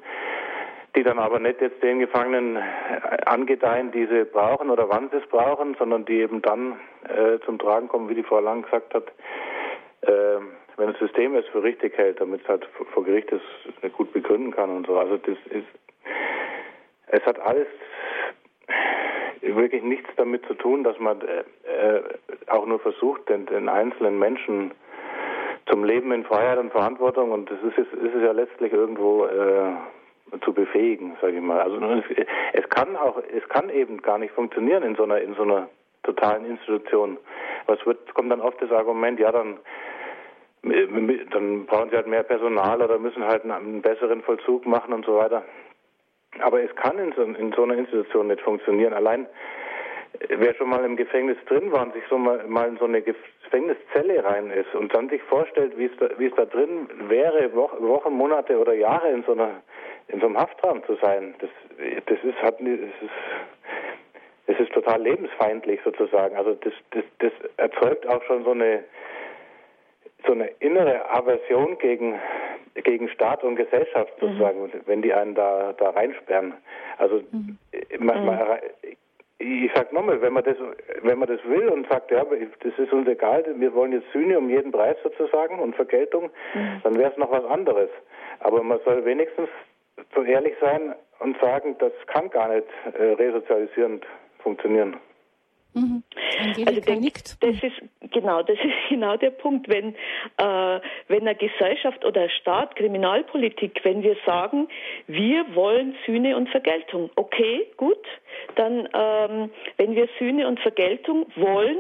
die 0.95 1.04
dann 1.04 1.19
aber 1.19 1.39
nicht 1.39 1.62
jetzt 1.62 1.82
den 1.84 2.00
Gefangenen 2.00 2.58
angedeihen, 3.26 3.91
die 3.91 4.06
sie 4.06 4.24
brauchen 4.24 4.69
oder 4.69 4.88
wann 4.89 5.10
sie 5.10 5.17
es 5.17 5.28
brauchen, 5.28 5.76
sondern 5.78 6.06
die 6.06 6.21
eben 6.21 6.41
dann 6.41 6.80
äh, 7.10 7.39
zum 7.45 7.60
Tragen 7.60 7.88
kommen, 7.88 8.10
wie 8.10 8.15
die 8.15 8.24
Frau 8.24 8.39
Lang 8.39 8.63
gesagt 8.63 8.93
hat, 8.93 9.12
äh, 10.02 10.39
wenn 10.78 10.88
das 10.88 11.00
System 11.00 11.36
es 11.36 11.46
für 11.48 11.64
richtig 11.64 11.98
hält, 11.98 12.20
damit 12.20 12.42
es 12.42 12.48
halt 12.48 12.66
vor 12.94 13.04
Gericht 13.04 13.32
es 13.32 13.42
gut 13.94 14.12
begründen 14.14 14.52
kann 14.52 14.70
und 14.70 14.88
so. 14.88 14.98
Also 14.98 15.18
das 15.18 15.38
ist, 15.50 15.68
es 17.08 17.26
hat 17.26 17.40
alles 17.40 17.68
wirklich 19.42 19.84
nichts 19.84 20.10
damit 20.18 20.46
zu 20.48 20.54
tun, 20.56 20.84
dass 20.84 21.00
man 21.00 21.22
äh, 21.22 21.98
äh, 21.98 22.04
auch 22.48 22.66
nur 22.66 22.80
versucht, 22.80 23.30
den, 23.30 23.46
den, 23.46 23.70
einzelnen 23.70 24.20
Menschen 24.20 24.72
zum 25.68 25.84
Leben 25.84 26.12
in 26.12 26.26
Freiheit 26.26 26.58
und 26.58 26.72
Verantwortung 26.72 27.32
und 27.32 27.50
das 27.50 27.60
ist, 27.62 27.78
ist, 27.78 27.94
es 27.94 28.24
ja 28.24 28.32
letztlich 28.32 28.74
irgendwo 28.74 29.26
äh, 29.26 29.74
zu 30.44 30.54
befähigen, 30.54 31.16
sage 31.22 31.38
ich 31.38 31.42
mal. 31.42 31.62
Also 31.62 31.78
es, 31.78 32.04
es, 32.54 32.70
kann 32.70 32.96
auch, 32.96 33.22
es 33.34 33.48
kann 33.50 33.70
eben 33.70 34.02
gar 34.02 34.18
nicht 34.18 34.34
funktionieren 34.34 34.84
in 34.84 34.96
so 34.96 35.04
einer 35.04 35.22
in 35.22 35.36
so 35.36 35.44
einer 35.44 35.70
totalen 36.04 36.46
Institution. 36.46 37.18
Was 37.68 37.84
wird 37.86 38.14
kommt 38.14 38.32
dann 38.32 38.42
oft 38.42 38.62
das 38.62 38.72
Argument, 38.72 39.20
ja 39.20 39.32
dann 39.32 39.58
dann 41.32 41.65
brauchen 41.65 41.89
sie 41.89 41.95
halt 41.95 42.08
mehr 42.08 42.23
Personal 42.23 42.82
oder 42.82 42.97
müssen 42.97 43.23
halt 43.23 43.43
einen 43.43 43.82
besseren 43.82 44.21
Vollzug 44.23 44.65
machen 44.65 44.93
und 44.93 45.06
so 45.06 45.17
weiter. 45.17 45.43
Aber 46.39 46.62
es 46.62 46.75
kann 46.75 46.97
in 46.99 47.13
so, 47.13 47.21
in 47.21 47.54
so 47.54 47.63
einer 47.63 47.75
Institution 47.75 48.28
nicht 48.28 48.41
funktionieren. 48.41 48.93
Allein 48.93 49.28
wer 50.30 50.56
schon 50.56 50.69
mal 50.69 50.84
im 50.84 50.95
Gefängnis 50.95 51.38
drin 51.47 51.71
war 51.71 51.84
und 51.84 51.93
sich 51.93 52.04
so 52.10 52.17
mal, 52.17 52.43
mal 52.47 52.67
in 52.67 52.78
so 52.78 52.86
eine 52.86 53.01
Gefängniszelle 53.01 54.23
rein 54.23 54.49
ist 54.51 54.73
und 54.75 54.93
dann 54.95 55.10
sich 55.10 55.21
vorstellt, 55.23 55.78
wie 55.78 55.86
es 55.86 55.91
da, 55.99 56.08
da 56.08 56.45
drin 56.45 56.89
wäre, 57.08 57.54
Wochen, 57.56 58.13
Monate 58.13 58.60
oder 58.60 58.73
Jahre 58.73 59.12
in 59.12 59.23
so 59.23 59.34
einer 59.34 59.62
in 60.08 60.19
so 60.19 60.28
einem 60.28 60.38
Haftraum 60.38 60.84
zu 60.86 60.95
sein, 61.01 61.36
das 61.39 61.49
das 62.06 62.17
ist 62.23 62.41
hat 62.41 62.60
das 62.60 62.67
ist 62.67 63.12
das 64.47 64.60
ist 64.60 64.71
total 64.73 65.01
lebensfeindlich 65.01 65.80
sozusagen. 65.84 66.36
Also 66.36 66.56
das 66.56 66.73
das 66.91 67.04
das 67.19 67.32
erzeugt 67.58 68.08
auch 68.08 68.23
schon 68.23 68.43
so 68.43 68.51
eine 68.51 68.84
so 70.26 70.34
eine 70.34 70.48
innere 70.60 71.10
Aversion 71.10 71.78
gegen 71.78 72.20
gegen 72.84 73.08
Staat 73.10 73.44
und 73.44 73.56
Gesellschaft 73.56 74.12
sozusagen, 74.20 74.64
mhm. 74.64 74.72
wenn 74.86 75.02
die 75.02 75.14
einen 75.14 75.36
da 75.36 75.74
da 75.74 75.92
reinsperren. 75.92 76.54
Also 76.98 77.22
mhm. 77.32 77.58
man, 78.00 78.26
man, 78.26 78.40
ich 79.38 79.72
sag 79.74 79.92
nochmal, 79.92 80.22
wenn 80.22 80.34
man 80.34 80.44
das, 80.44 80.56
wenn 81.02 81.20
man 81.20 81.28
das 81.28 81.44
will 81.46 81.68
und 81.70 81.88
sagt, 81.90 82.12
ja, 82.12 82.24
das 82.24 82.78
ist 82.78 82.94
uns 82.94 83.08
egal, 83.08 83.44
wir 83.58 83.74
wollen 83.74 83.92
jetzt 83.92 84.12
Sühne 84.12 84.38
um 84.38 84.50
jeden 84.50 84.72
Preis 84.72 84.96
sozusagen 85.04 85.60
und 85.60 85.76
Vergeltung, 85.76 86.30
mhm. 86.54 86.82
dann 86.84 86.98
wäre 86.98 87.12
es 87.12 87.18
noch 87.18 87.32
was 87.32 87.46
anderes. 87.46 87.90
Aber 88.40 88.64
man 88.64 88.80
soll 88.86 89.04
wenigstens 89.06 89.50
so 90.14 90.24
ehrlich 90.24 90.56
sein 90.62 90.96
und 91.20 91.38
sagen, 91.40 91.76
das 91.80 91.92
kann 92.08 92.30
gar 92.30 92.50
nicht 92.50 92.68
äh, 92.98 93.14
resozialisierend 93.14 94.06
funktionieren. 94.40 94.98
Mhm. 95.76 96.04
Also 96.66 96.80
denk, 96.80 97.14
das 97.42 97.56
ist 97.62 98.12
genau, 98.12 98.42
das 98.42 98.58
ist 98.58 98.74
genau 98.90 99.18
der 99.18 99.32
Punkt, 99.32 99.68
wenn 99.68 99.94
äh, 100.38 100.80
wenn 101.10 101.28
eine 101.28 101.36
Gesellschaft 101.36 102.06
oder 102.06 102.22
ein 102.22 102.30
Staat 102.30 102.78
Kriminalpolitik, 102.78 103.82
wenn 103.84 104.02
wir 104.02 104.16
sagen, 104.26 104.70
wir 105.08 105.54
wollen 105.54 105.96
Sühne 106.06 106.38
und 106.38 106.50
Vergeltung, 106.50 107.10
okay, 107.18 107.68
gut, 107.76 108.04
dann 108.56 108.88
ähm, 108.94 109.52
wenn 109.76 109.96
wir 109.96 110.08
Sühne 110.18 110.48
und 110.48 110.62
Vergeltung 110.62 111.26
wollen, 111.36 111.78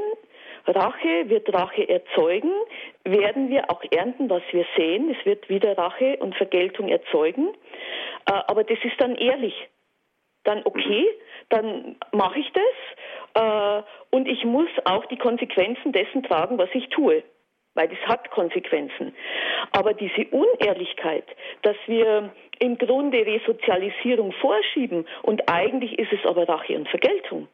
Rache 0.67 1.29
wird 1.29 1.53
Rache 1.53 1.87
erzeugen, 1.87 2.51
werden 3.05 3.49
wir 3.49 3.71
auch 3.71 3.81
ernten, 3.91 4.29
was 4.29 4.43
wir 4.51 4.65
sehen. 4.75 5.15
Es 5.17 5.25
wird 5.25 5.47
wieder 5.47 5.77
Rache 5.77 6.17
und 6.17 6.35
Vergeltung 6.35 6.89
erzeugen. 6.89 7.53
Äh, 8.25 8.33
aber 8.47 8.65
das 8.65 8.79
ist 8.83 8.99
dann 8.99 9.15
ehrlich. 9.15 9.53
Dann 10.43 10.61
okay, 10.65 11.07
dann 11.49 11.95
mache 12.11 12.39
ich 12.39 12.51
das 12.51 12.63
äh, 13.35 13.83
und 14.09 14.27
ich 14.27 14.43
muss 14.45 14.69
auch 14.85 15.05
die 15.05 15.17
Konsequenzen 15.17 15.91
dessen 15.91 16.23
tragen, 16.23 16.57
was 16.57 16.69
ich 16.73 16.89
tue 16.89 17.23
weil 17.75 17.89
das 17.89 17.99
hat 18.07 18.31
Konsequenzen. 18.31 19.13
Aber 19.71 19.93
diese 19.93 20.25
Unehrlichkeit, 20.31 21.25
dass 21.61 21.75
wir 21.85 22.33
im 22.59 22.77
Grunde 22.77 23.25
Resozialisierung 23.25 24.31
vorschieben 24.31 25.05
und 25.23 25.47
eigentlich 25.49 25.99
ist 25.99 26.11
es 26.13 26.25
aber 26.25 26.47
Rache 26.47 26.75
und 26.75 26.87
Vergeltung. 26.87 27.47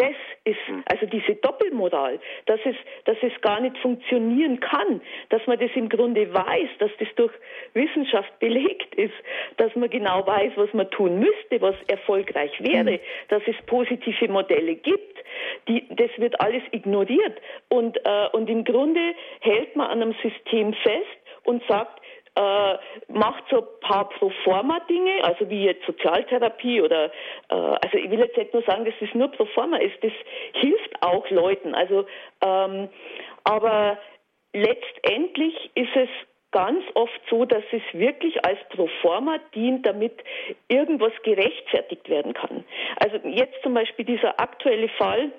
Das 0.00 0.16
ist 0.44 0.58
also 0.86 1.04
diese 1.04 1.34
Doppelmoral, 1.34 2.18
dass 2.46 2.58
es, 2.64 2.74
dass 3.04 3.18
es 3.20 3.38
gar 3.42 3.60
nicht 3.60 3.76
funktionieren 3.78 4.58
kann, 4.58 5.02
dass 5.28 5.46
man 5.46 5.58
das 5.58 5.70
im 5.74 5.90
Grunde 5.90 6.32
weiß, 6.32 6.68
dass 6.78 6.90
das 6.98 7.08
durch 7.16 7.32
Wissenschaft 7.74 8.38
belegt 8.38 8.94
ist, 8.94 9.12
dass 9.58 9.76
man 9.76 9.90
genau 9.90 10.26
weiß, 10.26 10.52
was 10.56 10.72
man 10.72 10.90
tun 10.90 11.18
müsste, 11.18 11.60
was 11.60 11.74
erfolgreich 11.86 12.52
wäre, 12.60 12.92
mhm. 12.92 13.00
dass 13.28 13.42
es 13.46 13.56
positive 13.66 14.28
Modelle 14.28 14.76
gibt. 14.76 15.18
Die, 15.68 15.86
das 15.90 16.10
wird 16.16 16.40
alles 16.40 16.62
ignoriert 16.70 17.38
und, 17.68 17.98
äh, 17.98 18.28
und 18.32 18.48
im 18.48 18.64
Grunde 18.64 19.14
hält 19.40 19.76
man 19.76 19.88
an 19.88 20.00
einem 20.00 20.14
System 20.22 20.72
fest 20.72 21.20
und 21.44 21.62
sagt, 21.68 22.00
äh, 22.34 22.78
macht 23.08 23.44
so 23.50 23.58
ein 23.58 23.80
paar 23.80 24.08
Proforma-Dinge, 24.08 25.24
also 25.24 25.48
wie 25.50 25.64
jetzt 25.64 25.84
Sozialtherapie 25.86 26.80
oder, 26.80 27.06
äh, 27.06 27.54
also 27.54 27.98
ich 27.98 28.10
will 28.10 28.20
jetzt 28.20 28.36
nicht 28.36 28.52
nur 28.52 28.62
sagen, 28.62 28.84
dass 28.84 28.94
das 29.00 29.12
nur 29.14 29.28
Proforma 29.28 29.78
ist, 29.78 29.96
das 30.02 30.12
hilft 30.52 31.02
auch 31.02 31.28
Leuten. 31.30 31.74
Also, 31.74 32.06
ähm, 32.44 32.88
aber 33.44 33.98
letztendlich 34.52 35.70
ist 35.74 35.94
es 35.96 36.08
ganz 36.52 36.82
oft 36.94 37.20
so, 37.28 37.44
dass 37.44 37.62
es 37.70 37.82
wirklich 37.92 38.44
als 38.44 38.58
Proforma 38.70 39.38
dient, 39.54 39.86
damit 39.86 40.12
irgendwas 40.68 41.12
gerechtfertigt 41.22 42.08
werden 42.08 42.34
kann. 42.34 42.64
Also 42.96 43.18
jetzt 43.28 43.62
zum 43.62 43.74
Beispiel 43.74 44.04
dieser 44.04 44.40
aktuelle 44.40 44.88
Fall 44.88 45.30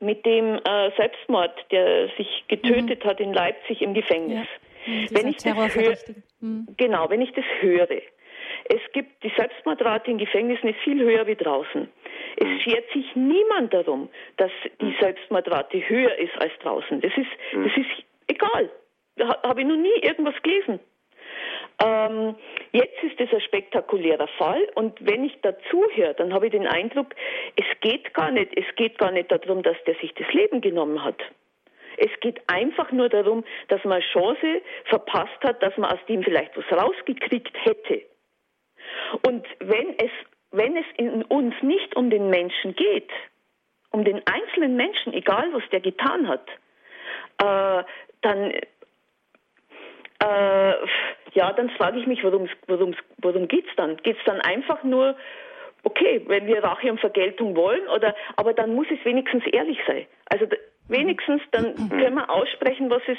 mit 0.00 0.26
dem 0.26 0.56
äh, 0.56 0.90
Selbstmord, 0.96 1.54
der 1.70 2.08
sich 2.16 2.44
getötet 2.48 3.04
mhm. 3.04 3.08
hat 3.08 3.20
in 3.20 3.32
Leipzig 3.32 3.82
im 3.82 3.94
Gefängnis. 3.94 4.48
Ja. 4.48 4.71
Wenn 5.10 5.28
ich 5.28 5.36
das 5.38 5.74
höre, 5.74 5.96
mhm. 6.40 6.66
genau, 6.76 7.08
wenn 7.10 7.20
ich 7.20 7.32
das 7.32 7.44
höre, 7.60 7.88
es 8.64 8.80
gibt 8.92 9.22
die 9.22 9.32
Selbstmordrate 9.36 10.10
in 10.10 10.18
Gefängnissen 10.18 10.68
ist 10.68 10.80
viel 10.80 11.02
höher 11.02 11.26
wie 11.26 11.36
draußen. 11.36 11.88
Es 12.36 12.46
mhm. 12.46 12.60
schert 12.60 12.90
sich 12.92 13.14
niemand 13.14 13.72
darum, 13.72 14.08
dass 14.36 14.50
die 14.80 14.86
mhm. 14.86 14.96
Selbstmordrate 15.00 15.88
höher 15.88 16.16
ist 16.18 16.36
als 16.40 16.52
draußen. 16.62 17.00
Das 17.00 17.12
ist, 17.16 17.30
das 17.52 17.76
ist 17.76 18.04
egal. 18.28 18.70
Da 19.16 19.42
habe 19.42 19.60
ich 19.60 19.66
noch 19.66 19.76
nie 19.76 19.94
irgendwas 20.02 20.34
gelesen. 20.42 20.80
Ähm, 21.84 22.36
jetzt 22.72 23.02
ist 23.02 23.20
es 23.20 23.32
ein 23.32 23.40
spektakulärer 23.40 24.28
Fall 24.38 24.68
und 24.74 24.94
wenn 25.04 25.24
ich 25.24 25.40
dazuhöre, 25.40 26.14
dann 26.14 26.32
habe 26.32 26.46
ich 26.46 26.52
den 26.52 26.66
Eindruck, 26.66 27.14
es 27.56 27.80
geht 27.80 28.14
gar 28.14 28.30
nicht, 28.30 28.56
es 28.56 28.74
geht 28.76 28.98
gar 28.98 29.10
nicht 29.10 29.32
darum, 29.32 29.62
dass 29.62 29.76
der 29.86 29.94
sich 29.96 30.14
das 30.14 30.32
Leben 30.32 30.60
genommen 30.60 31.02
hat. 31.02 31.20
Es 31.96 32.10
geht 32.20 32.40
einfach 32.46 32.92
nur 32.92 33.08
darum, 33.08 33.44
dass 33.68 33.82
man 33.84 33.94
eine 33.94 34.04
Chance 34.12 34.62
verpasst 34.84 35.42
hat, 35.42 35.62
dass 35.62 35.76
man 35.76 35.90
aus 35.90 36.04
dem 36.08 36.22
vielleicht 36.22 36.56
was 36.56 36.70
rausgekriegt 36.72 37.56
hätte. 37.64 38.02
Und 39.26 39.46
wenn 39.60 39.98
es, 39.98 40.10
wenn 40.50 40.76
es 40.76 40.86
in 40.96 41.22
uns 41.24 41.54
nicht 41.62 41.96
um 41.96 42.10
den 42.10 42.30
Menschen 42.30 42.74
geht, 42.74 43.10
um 43.90 44.04
den 44.04 44.22
einzelnen 44.26 44.76
Menschen, 44.76 45.12
egal 45.12 45.52
was 45.52 45.62
der 45.70 45.80
getan 45.80 46.28
hat, 46.28 46.48
äh, 47.38 47.84
dann 48.22 48.52
äh, 50.22 50.74
ja, 51.34 51.52
dann 51.52 51.70
frage 51.70 51.98
ich 51.98 52.06
mich, 52.06 52.22
worum, 52.22 52.48
worum, 52.66 52.94
worum 53.18 53.48
geht 53.48 53.66
es 53.68 53.74
dann? 53.76 53.96
Geht 53.98 54.18
es 54.18 54.24
dann 54.24 54.40
einfach 54.40 54.82
nur, 54.84 55.16
okay, 55.82 56.22
wenn 56.26 56.46
wir 56.46 56.62
Rache 56.62 56.90
und 56.90 57.00
Vergeltung 57.00 57.56
wollen, 57.56 57.88
oder, 57.88 58.14
aber 58.36 58.52
dann 58.52 58.74
muss 58.74 58.86
es 58.90 59.04
wenigstens 59.04 59.44
ehrlich 59.46 59.78
sein. 59.86 60.06
Also 60.26 60.46
wenigstens 60.88 61.42
dann 61.52 61.74
können 61.88 62.14
wir 62.14 62.30
aussprechen, 62.30 62.90
was, 62.90 63.02
es, 63.06 63.18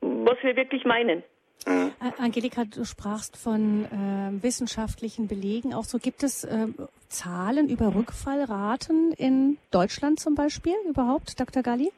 was 0.00 0.36
wir 0.42 0.56
wirklich 0.56 0.84
meinen. 0.84 1.22
Mhm. 1.66 1.92
Angelika, 2.18 2.62
du 2.64 2.84
sprachst 2.84 3.36
von 3.36 3.84
äh, 3.84 4.42
wissenschaftlichen 4.42 5.28
Belegen. 5.28 5.74
Auch 5.74 5.84
so 5.84 5.98
gibt 5.98 6.22
es 6.22 6.44
äh, 6.44 6.68
Zahlen 7.08 7.68
über 7.68 7.94
Rückfallraten 7.94 9.12
in 9.16 9.58
Deutschland 9.70 10.20
zum 10.20 10.34
Beispiel 10.34 10.74
überhaupt, 10.88 11.40
Dr. 11.40 11.62
Galli? 11.62 11.90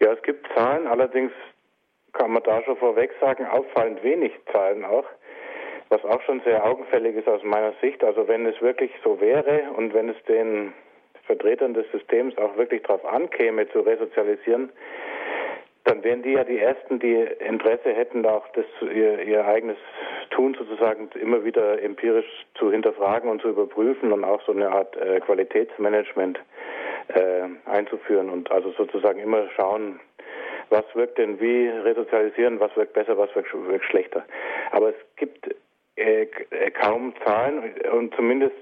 Ja, 0.00 0.12
es 0.12 0.22
gibt 0.22 0.46
Zahlen, 0.54 0.86
allerdings 0.86 1.32
kann 2.12 2.32
man 2.32 2.42
da 2.42 2.62
schon 2.62 2.76
vorweg 2.76 3.10
sagen, 3.20 3.46
auffallend 3.46 4.02
wenig 4.02 4.32
Zahlen 4.52 4.84
auch, 4.84 5.04
was 5.88 6.04
auch 6.04 6.20
schon 6.22 6.40
sehr 6.44 6.64
augenfällig 6.64 7.16
ist 7.16 7.28
aus 7.28 7.42
meiner 7.42 7.72
Sicht. 7.80 8.04
Also 8.04 8.28
wenn 8.28 8.46
es 8.46 8.60
wirklich 8.60 8.90
so 9.02 9.20
wäre 9.20 9.72
und 9.76 9.94
wenn 9.94 10.08
es 10.08 10.16
den 10.24 10.72
Vertretern 11.26 11.74
des 11.74 11.90
Systems 11.92 12.36
auch 12.38 12.56
wirklich 12.56 12.82
darauf 12.82 13.04
ankäme, 13.04 13.68
zu 13.70 13.80
resozialisieren, 13.80 14.70
dann 15.84 16.04
wären 16.04 16.22
die 16.22 16.32
ja 16.32 16.44
die 16.44 16.58
Ersten, 16.58 17.00
die 17.00 17.14
Interesse 17.14 17.92
hätten, 17.92 18.24
auch 18.24 18.46
das, 18.54 18.64
ihr, 18.82 19.20
ihr 19.22 19.44
eigenes 19.44 19.76
Tun 20.30 20.54
sozusagen 20.54 21.10
immer 21.20 21.44
wieder 21.44 21.82
empirisch 21.82 22.46
zu 22.54 22.70
hinterfragen 22.70 23.28
und 23.28 23.42
zu 23.42 23.48
überprüfen 23.48 24.12
und 24.12 24.24
auch 24.24 24.40
so 24.46 24.52
eine 24.52 24.70
Art 24.70 24.96
äh, 24.96 25.20
Qualitätsmanagement 25.20 26.38
äh, 27.08 27.68
einzuführen 27.68 28.30
und 28.30 28.50
also 28.50 28.70
sozusagen 28.72 29.18
immer 29.18 29.48
schauen, 29.56 29.98
was 30.70 30.84
wirkt 30.94 31.18
denn 31.18 31.40
wie 31.40 31.68
resozialisieren, 31.68 32.60
was 32.60 32.74
wirkt 32.76 32.94
besser, 32.94 33.18
was 33.18 33.34
wirkt, 33.34 33.52
wirkt 33.52 33.84
schlechter. 33.84 34.24
Aber 34.70 34.90
es 34.90 35.16
gibt 35.16 35.54
äh, 35.96 36.22
äh 36.22 36.70
kaum 36.70 37.14
Zahlen 37.24 37.74
und 37.92 38.14
zumindest 38.14 38.56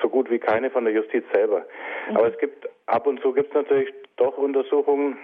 so 0.00 0.08
gut 0.08 0.30
wie 0.30 0.38
keine 0.38 0.70
von 0.70 0.84
der 0.84 0.94
Justiz 0.94 1.24
selber. 1.32 1.64
Mhm. 2.08 2.16
Aber 2.16 2.28
es 2.28 2.38
gibt 2.38 2.68
ab 2.86 3.06
und 3.06 3.20
zu 3.20 3.32
gibt 3.32 3.48
es 3.48 3.54
natürlich 3.54 3.92
doch 4.16 4.36
Untersuchungen. 4.38 5.18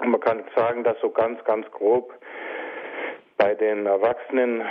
Und 0.00 0.08
man 0.08 0.20
kann 0.20 0.42
sagen, 0.56 0.82
dass 0.82 1.00
so 1.00 1.10
ganz, 1.10 1.42
ganz 1.44 1.70
grob 1.70 2.12
bei 3.36 3.54
den 3.54 3.86
Erwachsenen 3.86 4.62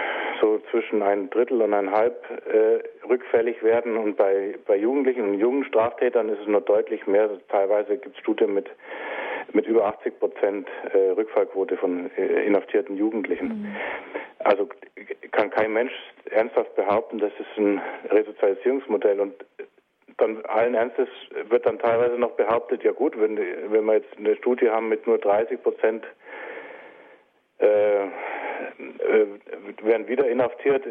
so 0.42 0.60
zwischen 0.72 1.02
ein 1.02 1.30
Drittel 1.30 1.62
und 1.62 1.74
ein 1.74 1.92
halb 1.92 2.26
äh, 2.48 3.08
rückfällig 3.08 3.62
werden 3.64 3.98
und 3.98 4.18
bei, 4.18 4.56
bei 4.66 4.76
Jugendlichen 4.76 5.22
und 5.22 5.34
jungen 5.40 5.66
Straftätern 5.66 6.30
ist 6.30 6.40
es 6.42 6.48
nur 6.48 6.62
deutlich 6.62 7.06
mehr. 7.08 7.30
Teilweise 7.50 7.98
gibt 7.98 8.16
es 8.16 8.22
Studien 8.22 8.54
mit 8.54 8.70
mit 9.54 9.68
über 9.68 9.86
80 9.86 10.20
Prozent 10.20 10.68
äh, 10.94 11.12
Rückfallquote 11.12 11.78
von 11.78 12.10
äh, 12.18 12.46
inhaftierten 12.46 12.98
Jugendlichen. 12.98 13.48
Mhm. 13.48 13.76
Also 14.40 14.68
kann 15.32 15.50
kein 15.50 15.74
Mensch 15.74 15.94
ernsthaft 16.30 16.76
behaupten, 16.76 17.20
das 17.20 17.32
ist 17.40 17.58
ein 17.58 17.82
Resozialisierungsmodell 18.10 19.20
und 19.20 19.34
dann 20.18 20.46
allen 20.46 20.76
Ernstes 20.76 21.10
wird 21.50 21.66
dann 21.66 21.80
teilweise 21.80 22.18
noch 22.18 22.32
behauptet, 22.32 22.84
ja 22.84 22.92
gut, 22.92 23.20
wenn, 23.20 23.38
wenn 23.38 23.86
wir 23.86 23.94
jetzt 23.96 24.18
eine 24.18 24.36
Studie 24.36 24.70
haben 24.70 24.90
mit 24.90 25.08
nur 25.08 25.18
30 25.18 25.62
Prozent 25.64 26.06
äh, 27.60 28.04
äh, 28.04 28.10
werden 29.82 30.08
wieder 30.08 30.28
inhaftiert 30.28 30.86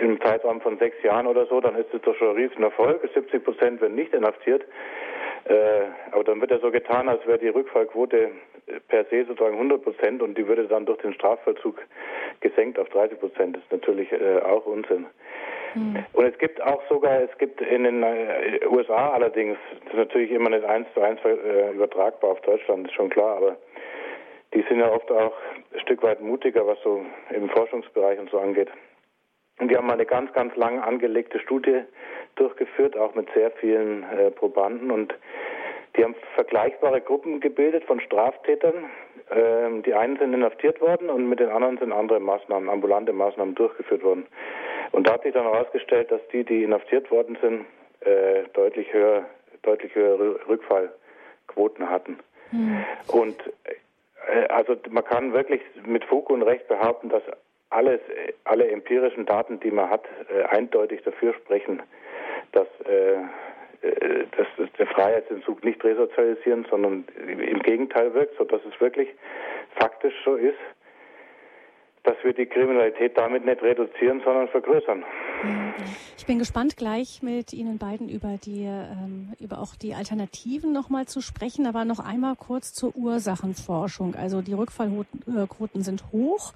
im 0.00 0.20
Zeitraum 0.20 0.60
von 0.60 0.78
sechs 0.78 1.02
Jahren 1.02 1.26
oder 1.26 1.46
so, 1.46 1.60
dann 1.60 1.76
ist 1.76 1.92
das 1.92 2.02
doch 2.02 2.14
schon 2.16 2.30
ein 2.30 2.36
Riesenerfolg. 2.36 3.08
70 3.12 3.44
Prozent 3.44 3.80
werden 3.80 3.94
nicht 3.94 4.14
inhaftiert. 4.14 4.64
Äh, 5.44 5.54
aber 6.12 6.24
dann 6.24 6.40
wird 6.40 6.50
ja 6.50 6.58
so 6.58 6.70
getan, 6.70 7.08
als 7.08 7.26
wäre 7.26 7.38
die 7.38 7.48
Rückfallquote 7.48 8.30
per 8.88 9.04
se 9.06 9.24
sozusagen 9.24 9.54
100 9.54 9.82
Prozent 9.82 10.22
und 10.22 10.36
die 10.36 10.46
würde 10.46 10.64
dann 10.64 10.86
durch 10.86 10.98
den 10.98 11.14
Strafvollzug 11.14 11.80
gesenkt 12.40 12.78
auf 12.78 12.88
30 12.90 13.18
Prozent. 13.18 13.56
Das 13.56 13.62
ist 13.64 13.72
natürlich 13.72 14.12
äh, 14.12 14.40
auch 14.40 14.66
Unsinn. 14.66 15.06
Mhm. 15.74 16.04
Und 16.12 16.24
es 16.24 16.38
gibt 16.38 16.60
auch 16.62 16.82
sogar, 16.88 17.22
es 17.22 17.36
gibt 17.38 17.60
in 17.60 17.84
den 17.84 18.02
äh, 18.02 18.60
USA 18.68 19.10
allerdings, 19.10 19.56
das 19.84 19.92
ist 19.92 19.98
natürlich 19.98 20.30
immer 20.30 20.50
nicht 20.50 20.64
eins 20.64 20.86
zu 20.94 21.00
eins 21.00 21.20
äh, 21.24 21.72
übertragbar 21.72 22.32
auf 22.32 22.40
Deutschland, 22.42 22.86
ist 22.86 22.94
schon 22.94 23.10
klar, 23.10 23.36
aber 23.36 23.56
die 24.54 24.62
sind 24.68 24.80
ja 24.80 24.90
oft 24.90 25.10
auch 25.12 25.34
ein 25.72 25.80
Stück 25.80 26.02
weit 26.02 26.20
mutiger, 26.20 26.66
was 26.66 26.78
so 26.82 27.04
im 27.30 27.48
Forschungsbereich 27.50 28.18
und 28.18 28.30
so 28.30 28.40
angeht. 28.40 28.68
Und 29.60 29.70
die 29.70 29.76
haben 29.76 29.90
eine 29.90 30.06
ganz, 30.06 30.32
ganz 30.32 30.56
lang 30.56 30.80
angelegte 30.80 31.38
Studie 31.38 31.82
durchgeführt, 32.36 32.96
auch 32.96 33.14
mit 33.14 33.28
sehr 33.34 33.50
vielen 33.52 34.04
äh, 34.04 34.30
Probanden. 34.30 34.90
Und 34.90 35.14
die 35.96 36.04
haben 36.04 36.14
vergleichbare 36.34 37.00
Gruppen 37.00 37.40
gebildet 37.40 37.84
von 37.84 38.00
Straftätern. 38.00 38.90
Ähm, 39.30 39.82
die 39.82 39.94
einen 39.94 40.18
sind 40.18 40.32
inhaftiert 40.32 40.80
worden 40.80 41.10
und 41.10 41.28
mit 41.28 41.40
den 41.40 41.50
anderen 41.50 41.78
sind 41.78 41.92
andere 41.92 42.20
Maßnahmen, 42.20 42.68
ambulante 42.68 43.12
Maßnahmen 43.12 43.54
durchgeführt 43.54 44.02
worden. 44.02 44.26
Und 44.92 45.06
da 45.06 45.14
hat 45.14 45.22
sich 45.22 45.34
dann 45.34 45.44
herausgestellt, 45.44 46.10
dass 46.10 46.20
die, 46.32 46.42
die 46.42 46.64
inhaftiert 46.64 47.10
worden 47.10 47.38
sind, 47.40 47.66
äh, 48.00 48.44
deutlich 48.54 48.92
höher, 48.92 49.26
deutlich 49.62 49.94
höhere 49.94 50.40
Rückfallquoten 50.48 51.88
hatten. 51.88 52.18
Mhm. 52.50 52.84
Und 53.08 53.36
äh, 53.64 54.46
also 54.48 54.76
man 54.88 55.04
kann 55.04 55.32
wirklich 55.32 55.60
mit 55.84 56.04
Fug 56.04 56.30
und 56.30 56.42
Recht 56.42 56.66
behaupten, 56.66 57.08
dass 57.08 57.22
alles, 57.70 58.00
alle 58.44 58.68
empirischen 58.68 59.26
Daten, 59.26 59.60
die 59.60 59.70
man 59.70 59.88
hat, 59.88 60.04
äh, 60.28 60.42
eindeutig 60.44 61.02
dafür 61.02 61.34
sprechen, 61.34 61.82
dass, 62.52 62.66
äh, 62.84 63.14
äh, 63.86 64.26
dass 64.36 64.70
der 64.78 64.86
Freiheitsentzug 64.88 65.64
nicht 65.64 65.82
resozialisieren, 65.82 66.66
sondern 66.68 67.04
im 67.26 67.60
Gegenteil 67.60 68.12
wirkt, 68.12 68.36
sodass 68.36 68.60
es 68.68 68.80
wirklich 68.80 69.08
faktisch 69.76 70.14
so 70.24 70.34
ist, 70.34 70.58
dass 72.02 72.16
wir 72.22 72.32
die 72.32 72.46
Kriminalität 72.46 73.16
damit 73.16 73.44
nicht 73.44 73.62
reduzieren, 73.62 74.22
sondern 74.24 74.48
vergrößern. 74.48 75.04
Ich 76.16 76.26
bin 76.26 76.38
gespannt, 76.38 76.76
gleich 76.76 77.22
mit 77.22 77.52
Ihnen 77.52 77.78
beiden 77.78 78.08
über 78.08 78.38
die, 78.42 78.64
ähm, 78.64 79.34
über 79.38 79.58
auch 79.58 79.74
die 79.74 79.94
Alternativen 79.94 80.72
nochmal 80.72 81.06
zu 81.06 81.20
sprechen, 81.20 81.66
aber 81.66 81.84
noch 81.84 82.00
einmal 82.00 82.36
kurz 82.36 82.72
zur 82.72 82.96
Ursachenforschung. 82.96 84.14
Also 84.14 84.40
die 84.40 84.54
Rückfallquoten 84.54 85.82
sind 85.82 86.04
hoch. 86.10 86.54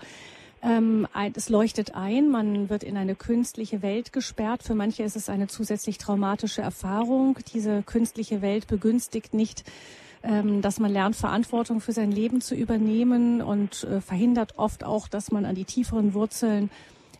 Ähm, 0.64 1.06
es 1.34 1.50
leuchtet 1.50 1.94
ein, 1.94 2.30
man 2.30 2.70
wird 2.70 2.84
in 2.84 2.96
eine 2.96 3.14
künstliche 3.14 3.82
Welt 3.82 4.14
gesperrt. 4.14 4.62
Für 4.62 4.74
manche 4.74 5.02
ist 5.02 5.14
es 5.14 5.28
eine 5.28 5.46
zusätzlich 5.46 5.98
traumatische 5.98 6.62
Erfahrung. 6.62 7.38
Diese 7.52 7.82
künstliche 7.82 8.40
Welt 8.40 8.66
begünstigt 8.66 9.34
nicht, 9.34 9.64
ähm, 10.22 10.62
dass 10.62 10.80
man 10.80 10.90
lernt, 10.90 11.16
Verantwortung 11.16 11.82
für 11.82 11.92
sein 11.92 12.10
Leben 12.10 12.40
zu 12.40 12.54
übernehmen 12.54 13.42
und 13.42 13.84
äh, 13.84 14.00
verhindert 14.00 14.58
oft 14.58 14.84
auch, 14.84 15.06
dass 15.06 15.30
man 15.30 15.44
an 15.44 15.54
die 15.54 15.66
tieferen 15.66 16.14
Wurzeln 16.14 16.70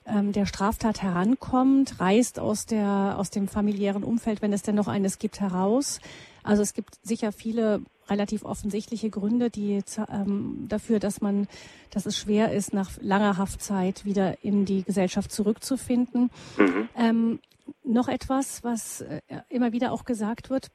ähm, 0.07 0.33
der 0.33 0.47
Straftat 0.47 1.03
herankommt, 1.03 2.01
reißt 2.01 2.39
aus 2.39 2.65
der 2.65 3.17
aus 3.19 3.29
dem 3.29 3.47
familiären 3.47 4.05
Umfeld, 4.05 4.41
wenn 4.41 4.55
es 4.55 4.63
denn 4.63 4.75
noch 4.75 4.89
eines 4.89 5.19
gibt, 5.19 5.41
heraus. 5.41 6.01
Also 6.45 6.63
es 6.63 6.75
gibt 6.75 6.99
sicher 7.03 7.33
viele 7.33 7.83
relativ 8.09 8.45
offensichtliche 8.45 9.11
Gründe, 9.11 9.51
die 9.51 9.81
ähm, 10.11 10.67
dafür, 10.69 11.01
dass 11.01 11.21
man, 11.21 11.49
dass 11.91 12.07
es 12.07 12.17
schwer 12.17 12.53
ist, 12.53 12.73
nach 12.75 12.91
langer 13.01 13.39
Haftzeit 13.39 14.05
wieder 14.05 14.45
in 14.45 14.65
die 14.67 14.83
Gesellschaft 14.83 15.33
zurückzufinden. 15.33 16.31
Mhm. 16.59 16.89
Ähm, 16.97 17.39
noch 17.83 18.09
etwas, 18.09 18.63
was 18.63 19.01
äh, 19.01 19.21
immer 19.49 19.73
wieder 19.73 19.93
auch 19.93 20.05
gesagt 20.05 20.51
wird. 20.51 20.71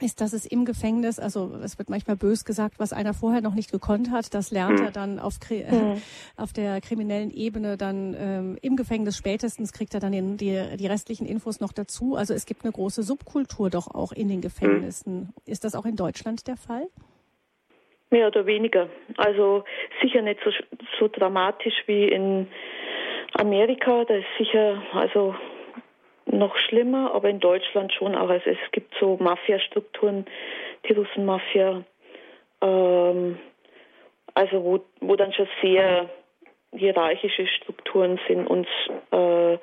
Ist, 0.00 0.20
dass 0.20 0.32
es 0.32 0.46
im 0.46 0.64
Gefängnis, 0.64 1.18
also 1.18 1.52
es 1.62 1.78
wird 1.78 1.90
manchmal 1.90 2.16
bös 2.16 2.44
gesagt, 2.44 2.78
was 2.78 2.92
einer 2.92 3.14
vorher 3.14 3.40
noch 3.40 3.54
nicht 3.54 3.72
gekonnt 3.72 4.10
hat, 4.12 4.32
das 4.32 4.50
lernt 4.50 4.78
mhm. 4.78 4.86
er 4.86 4.90
dann 4.92 5.18
auf, 5.18 5.34
mhm. 5.50 6.00
auf 6.36 6.52
der 6.52 6.80
kriminellen 6.80 7.30
Ebene 7.30 7.76
dann 7.76 8.14
ähm, 8.18 8.58
im 8.62 8.76
Gefängnis 8.76 9.16
spätestens 9.16 9.72
kriegt 9.72 9.94
er 9.94 10.00
dann 10.00 10.12
den, 10.12 10.36
die, 10.36 10.76
die 10.76 10.86
restlichen 10.86 11.26
Infos 11.26 11.60
noch 11.60 11.72
dazu. 11.72 12.14
Also 12.14 12.34
es 12.34 12.46
gibt 12.46 12.64
eine 12.64 12.72
große 12.72 13.02
Subkultur 13.02 13.70
doch 13.70 13.88
auch 13.92 14.12
in 14.12 14.28
den 14.28 14.40
Gefängnissen. 14.40 15.18
Mhm. 15.20 15.28
Ist 15.46 15.64
das 15.64 15.74
auch 15.74 15.84
in 15.84 15.96
Deutschland 15.96 16.46
der 16.46 16.56
Fall? 16.56 16.86
Mehr 18.10 18.28
oder 18.28 18.46
weniger. 18.46 18.88
Also 19.16 19.64
sicher 20.00 20.22
nicht 20.22 20.40
so, 20.44 20.50
so 20.98 21.08
dramatisch 21.08 21.74
wie 21.86 22.04
in 22.04 22.48
Amerika. 23.34 24.04
Da 24.04 24.14
ist 24.14 24.26
sicher, 24.38 24.82
also 24.92 25.34
noch 26.30 26.56
schlimmer, 26.56 27.14
aber 27.14 27.28
in 27.28 27.40
Deutschland 27.40 27.92
schon 27.92 28.14
auch. 28.14 28.28
Also 28.28 28.50
es 28.50 28.58
gibt 28.72 28.94
so 29.00 29.16
Mafia-Strukturen, 29.20 30.26
die 30.88 30.92
Russenmafia, 30.92 31.84
ähm, 32.60 33.38
also 34.34 34.64
wo, 34.64 34.80
wo 35.00 35.16
dann 35.16 35.32
schon 35.32 35.48
sehr 35.62 36.08
hierarchische 36.72 37.46
Strukturen 37.46 38.20
sind 38.28 38.46
und 38.46 38.66
äh, 39.10 39.58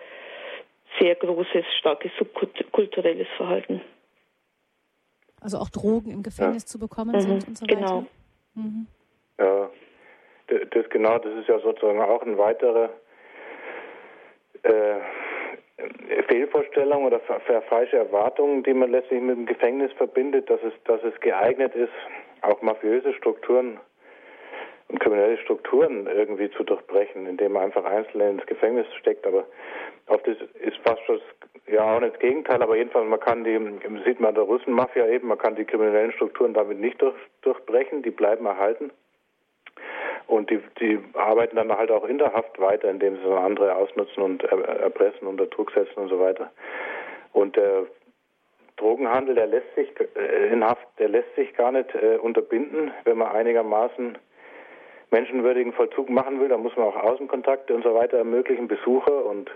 sehr 0.99 1.15
großes, 1.15 1.65
starkes 1.79 2.11
subkulturelles 2.17 3.27
Verhalten. 3.37 3.81
Also 5.41 5.57
auch 5.59 5.69
Drogen 5.69 6.11
im 6.11 6.23
Gefängnis 6.23 6.63
ja. 6.63 6.67
zu 6.67 6.79
bekommen 6.79 7.15
mhm, 7.15 7.21
sind 7.21 7.47
und 7.47 7.57
so 7.57 7.65
weiter. 7.65 7.75
Genau. 7.75 8.05
Mhm. 8.55 8.87
Ja, 9.37 9.69
das 10.47 10.89
genau, 10.89 11.17
das 11.19 11.33
ist 11.35 11.47
ja 11.47 11.59
sozusagen 11.59 12.01
auch 12.01 12.21
ein 12.21 12.37
weiterer 12.37 12.89
äh, 14.63 14.99
Fehlvorstellungen 16.27 17.07
oder 17.07 17.19
falsche 17.19 17.97
Erwartungen, 17.97 18.63
die 18.63 18.73
man 18.73 18.91
letztlich 18.91 19.21
mit 19.21 19.37
dem 19.37 19.45
Gefängnis 19.45 19.91
verbindet, 19.93 20.49
dass 20.49 20.61
es, 20.63 20.73
dass 20.85 21.03
es 21.03 21.19
geeignet 21.19 21.75
ist, 21.75 21.91
auch 22.41 22.61
mafiöse 22.61 23.13
Strukturen 23.13 23.79
und 24.87 24.99
kriminelle 24.99 25.37
Strukturen 25.39 26.07
irgendwie 26.07 26.49
zu 26.51 26.63
durchbrechen, 26.63 27.25
indem 27.25 27.53
man 27.53 27.63
einfach 27.63 27.83
Einzelne 27.83 28.29
ins 28.29 28.45
Gefängnis 28.45 28.87
steckt. 28.99 29.25
Aber 29.25 29.45
oft 30.07 30.27
ist, 30.27 30.41
ist 30.55 30.77
fast 30.83 31.01
schon 31.05 31.19
ja 31.67 31.95
auch 31.95 31.99
nicht 31.99 32.13
das 32.13 32.19
Gegenteil, 32.19 32.61
aber 32.61 32.77
jedenfalls 32.77 33.07
man 33.07 33.19
kann 33.19 33.43
die, 33.43 33.59
sieht 34.05 34.19
man 34.19 34.35
der 34.35 34.43
Russenmafia 34.43 35.07
eben, 35.07 35.27
man 35.27 35.37
kann 35.37 35.55
die 35.55 35.65
kriminellen 35.65 36.11
Strukturen 36.11 36.53
damit 36.53 36.79
nicht 36.79 37.01
durch, 37.01 37.15
durchbrechen, 37.41 38.03
die 38.03 38.11
bleiben 38.11 38.45
erhalten. 38.45 38.91
Und 40.27 40.49
die, 40.49 40.59
die 40.79 40.99
arbeiten 41.13 41.55
dann 41.55 41.71
halt 41.71 41.91
auch 41.91 42.05
in 42.05 42.17
der 42.17 42.33
Haft 42.33 42.59
weiter, 42.59 42.89
indem 42.89 43.17
sie 43.17 43.37
andere 43.37 43.75
ausnutzen 43.75 44.23
und 44.23 44.43
erpressen, 44.43 45.27
unter 45.27 45.45
Druck 45.45 45.71
setzen 45.71 45.99
und 45.99 46.09
so 46.09 46.19
weiter. 46.19 46.51
Und 47.31 47.55
der 47.55 47.85
Drogenhandel, 48.77 49.35
der 49.35 49.47
lässt 49.47 49.73
sich 49.75 49.89
äh, 50.15 50.47
in 50.51 50.63
Haft, 50.63 50.87
der 50.99 51.09
lässt 51.09 51.33
sich 51.35 51.53
gar 51.55 51.71
nicht 51.71 51.93
äh, 51.95 52.17
unterbinden, 52.17 52.91
wenn 53.03 53.17
man 53.17 53.31
einigermaßen 53.31 54.17
menschenwürdigen 55.11 55.73
Vollzug 55.73 56.09
machen 56.09 56.39
will. 56.39 56.49
Da 56.49 56.57
muss 56.57 56.75
man 56.75 56.87
auch 56.87 56.95
Außenkontakte 56.95 57.73
und 57.73 57.83
so 57.83 57.93
weiter 57.93 58.17
ermöglichen, 58.17 58.67
Besucher 58.67 59.25
und 59.25 59.51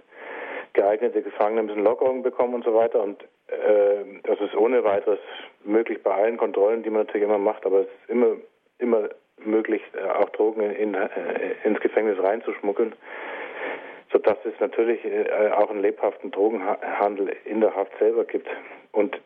geeignete 0.73 1.21
Gefangene 1.21 1.63
müssen 1.63 1.84
Lockerungen 1.84 2.21
bekommen 2.21 2.53
und 2.53 2.63
so 2.63 2.73
weiter. 2.73 3.01
Und 3.01 3.23
äh, 3.47 4.05
das 4.23 4.39
ist 4.39 4.55
ohne 4.55 4.84
weiteres 4.84 5.19
möglich 5.63 6.01
bei 6.03 6.13
allen 6.13 6.38
Kontrollen, 6.38 6.84
die 6.84 6.89
man 6.89 7.05
natürlich 7.05 7.27
immer 7.27 7.38
macht, 7.39 7.65
aber 7.65 7.82
es 7.82 7.88
ist 7.88 8.10
immer, 8.10 8.36
immer 8.77 9.10
möglich, 9.45 9.82
äh, 9.93 10.08
auch 10.10 10.30
Drogen 10.30 10.62
in, 10.62 10.93
äh, 10.93 11.08
ins 11.63 11.80
Gefängnis 11.80 12.21
reinzuschmuggeln, 12.21 12.93
sodass 14.12 14.38
es 14.45 14.60
natürlich 14.60 15.04
äh, 15.06 15.52
auch 15.56 15.69
einen 15.69 15.82
lebhaften 15.82 16.32
Drogenhandel 16.32 17.36
in 17.45 17.62
der 17.62 17.75
Haft 17.75 17.97
selber 17.99 18.25
gibt. 18.25 18.47
Und 18.91 19.19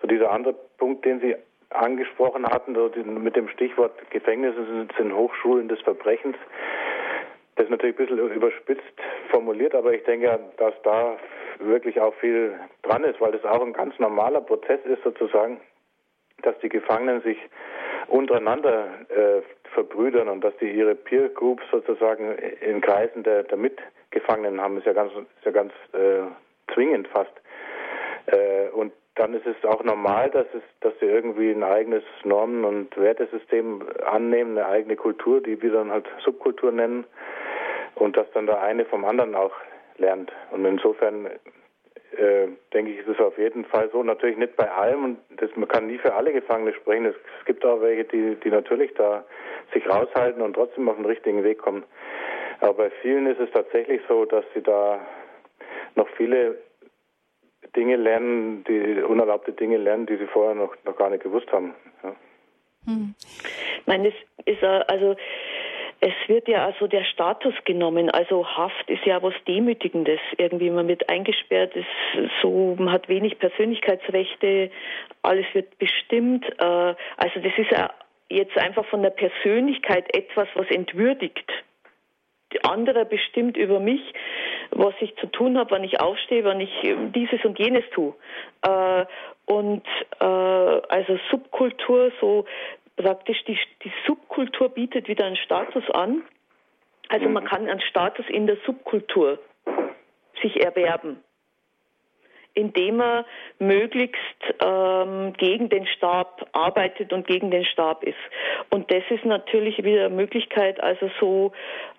so 0.00 0.06
dieser 0.06 0.30
andere 0.30 0.54
Punkt, 0.78 1.04
den 1.04 1.20
Sie 1.20 1.36
angesprochen 1.70 2.46
hatten, 2.46 2.74
so 2.74 2.90
mit 3.04 3.36
dem 3.36 3.48
Stichwort 3.48 3.92
Gefängnisse 4.10 4.66
sind, 4.96 5.14
Hochschulen 5.14 5.68
des 5.68 5.80
Verbrechens. 5.82 6.36
Das 7.56 7.64
ist 7.64 7.70
natürlich 7.70 7.98
ein 7.98 8.06
bisschen 8.06 8.32
überspitzt 8.32 8.82
formuliert, 9.30 9.74
aber 9.74 9.92
ich 9.92 10.02
denke, 10.04 10.38
dass 10.56 10.74
da 10.82 11.16
wirklich 11.58 12.00
auch 12.00 12.14
viel 12.14 12.58
dran 12.82 13.04
ist, 13.04 13.20
weil 13.20 13.32
das 13.32 13.44
auch 13.44 13.60
ein 13.60 13.72
ganz 13.72 13.98
normaler 13.98 14.40
Prozess 14.40 14.80
ist 14.84 15.02
sozusagen, 15.04 15.60
dass 16.42 16.58
die 16.60 16.68
Gefangenen 16.68 17.20
sich 17.22 17.38
untereinander 18.08 18.88
äh, 19.08 19.42
verbrüdern 19.72 20.28
und 20.28 20.42
dass 20.42 20.56
die 20.58 20.70
ihre 20.70 20.94
Peer 20.94 21.28
Groups 21.28 21.62
sozusagen 21.70 22.36
in 22.60 22.80
Kreisen 22.80 23.22
der, 23.22 23.44
der 23.44 23.58
Mitgefangenen 23.58 24.60
haben, 24.60 24.78
ist 24.78 24.86
ja 24.86 24.92
ganz, 24.92 25.12
ist 25.12 25.44
ja 25.44 25.50
ganz 25.50 25.72
äh, 25.92 26.22
zwingend 26.74 27.08
fast. 27.08 27.32
Äh, 28.26 28.68
und 28.70 28.92
dann 29.16 29.34
ist 29.34 29.46
es 29.46 29.64
auch 29.64 29.82
normal, 29.82 30.30
dass 30.30 30.46
es, 30.54 30.62
dass 30.80 30.92
sie 31.00 31.06
irgendwie 31.06 31.50
ein 31.50 31.62
eigenes 31.62 32.04
Normen- 32.24 32.64
und 32.64 32.96
Wertesystem 32.96 33.82
annehmen, 34.06 34.56
eine 34.56 34.66
eigene 34.66 34.96
Kultur, 34.96 35.42
die 35.42 35.60
wir 35.60 35.72
dann 35.72 35.90
halt 35.90 36.06
Subkultur 36.24 36.72
nennen, 36.72 37.04
und 37.96 38.16
dass 38.16 38.30
dann 38.32 38.46
der 38.46 38.62
eine 38.62 38.84
vom 38.86 39.04
anderen 39.04 39.34
auch 39.34 39.52
lernt. 39.98 40.32
Und 40.52 40.64
insofern 40.64 41.28
äh, 42.16 42.48
denke 42.72 42.92
ich, 42.92 42.98
ist 42.98 43.08
es 43.08 43.20
auf 43.20 43.38
jeden 43.38 43.64
Fall 43.64 43.88
so. 43.92 44.02
Natürlich 44.02 44.36
nicht 44.36 44.56
bei 44.56 44.70
allem 44.70 45.04
und 45.04 45.18
das, 45.36 45.50
man 45.56 45.68
kann 45.68 45.86
nie 45.86 45.98
für 45.98 46.14
alle 46.14 46.32
Gefangene 46.32 46.72
sprechen. 46.74 47.06
Es, 47.06 47.14
es 47.38 47.44
gibt 47.46 47.64
auch 47.64 47.80
welche, 47.80 48.04
die, 48.04 48.36
die 48.36 48.50
natürlich 48.50 48.92
da 48.94 49.24
sich 49.72 49.88
raushalten 49.88 50.42
und 50.42 50.54
trotzdem 50.54 50.88
auf 50.88 50.96
den 50.96 51.06
richtigen 51.06 51.44
Weg 51.44 51.58
kommen. 51.58 51.84
Aber 52.60 52.74
bei 52.74 52.90
vielen 53.02 53.26
ist 53.26 53.40
es 53.40 53.50
tatsächlich 53.52 54.00
so, 54.08 54.24
dass 54.24 54.44
sie 54.54 54.62
da 54.62 55.00
noch 55.94 56.08
viele 56.16 56.58
Dinge 57.76 57.96
lernen, 57.96 58.64
die 58.64 59.02
unerlaubte 59.02 59.52
Dinge 59.52 59.76
lernen, 59.76 60.06
die 60.06 60.16
sie 60.16 60.26
vorher 60.26 60.54
noch, 60.54 60.74
noch 60.84 60.96
gar 60.96 61.10
nicht 61.10 61.22
gewusst 61.22 61.50
haben. 61.52 61.74
Ja. 62.02 62.14
Hm. 62.86 63.14
Ich 63.80 63.86
meine, 63.86 64.08
es 64.08 64.14
ist 64.46 64.62
also 64.62 65.16
es 66.00 66.14
wird 66.28 66.48
ja 66.48 66.64
also 66.64 66.86
der 66.86 67.04
Status 67.04 67.54
genommen, 67.64 68.10
also 68.10 68.46
Haft 68.46 68.88
ist 68.88 69.04
ja 69.04 69.22
was 69.22 69.34
Demütigendes. 69.46 70.20
Irgendwie 70.38 70.70
man 70.70 70.88
wird 70.88 71.10
eingesperrt, 71.10 71.76
ist 71.76 71.86
so, 72.40 72.74
man 72.78 72.90
hat 72.90 73.08
wenig 73.08 73.38
Persönlichkeitsrechte, 73.38 74.70
alles 75.22 75.44
wird 75.52 75.78
bestimmt. 75.78 76.46
Äh, 76.58 76.64
also 76.64 77.40
das 77.42 77.52
ist 77.58 77.70
ja 77.70 77.90
jetzt 78.30 78.56
einfach 78.56 78.86
von 78.86 79.02
der 79.02 79.10
Persönlichkeit 79.10 80.14
etwas, 80.16 80.48
was 80.54 80.68
entwürdigt. 80.70 81.50
Die 82.52 82.64
andere 82.64 83.04
bestimmt 83.04 83.56
über 83.56 83.78
mich, 83.78 84.00
was 84.70 84.94
ich 85.00 85.14
zu 85.16 85.26
tun 85.26 85.58
habe, 85.58 85.72
wann 85.72 85.84
ich 85.84 86.00
aufstehe, 86.00 86.44
wann 86.44 86.60
ich 86.60 86.72
dieses 87.14 87.44
und 87.44 87.58
jenes 87.58 87.84
tue. 87.90 88.14
Äh, 88.62 89.04
und 89.44 89.84
äh, 90.20 90.24
also 90.24 91.18
Subkultur, 91.30 92.10
so 92.20 92.44
praktisch 93.02 93.42
die, 93.44 93.58
die 93.84 93.92
Subkultur 94.06 94.68
bietet 94.68 95.08
wieder 95.08 95.24
einen 95.24 95.36
Status 95.36 95.88
an. 95.90 96.22
Also 97.08 97.28
man 97.28 97.44
mhm. 97.44 97.48
kann 97.48 97.68
einen 97.68 97.80
Status 97.80 98.26
in 98.28 98.46
der 98.46 98.56
Subkultur 98.66 99.38
sich 100.42 100.62
erwerben, 100.62 101.22
indem 102.54 102.96
man 102.96 103.24
möglichst 103.58 104.16
ähm, 104.64 105.32
gegen 105.34 105.68
den 105.68 105.86
Stab 105.86 106.48
arbeitet 106.52 107.12
und 107.12 107.26
gegen 107.26 107.50
den 107.50 107.64
Stab 107.64 108.04
ist. 108.04 108.16
Und 108.70 108.90
das 108.90 109.02
ist 109.10 109.24
natürlich 109.24 109.82
wieder 109.82 110.06
eine 110.06 110.14
Möglichkeit, 110.14 110.80
also 110.82 111.10
so 111.20 111.52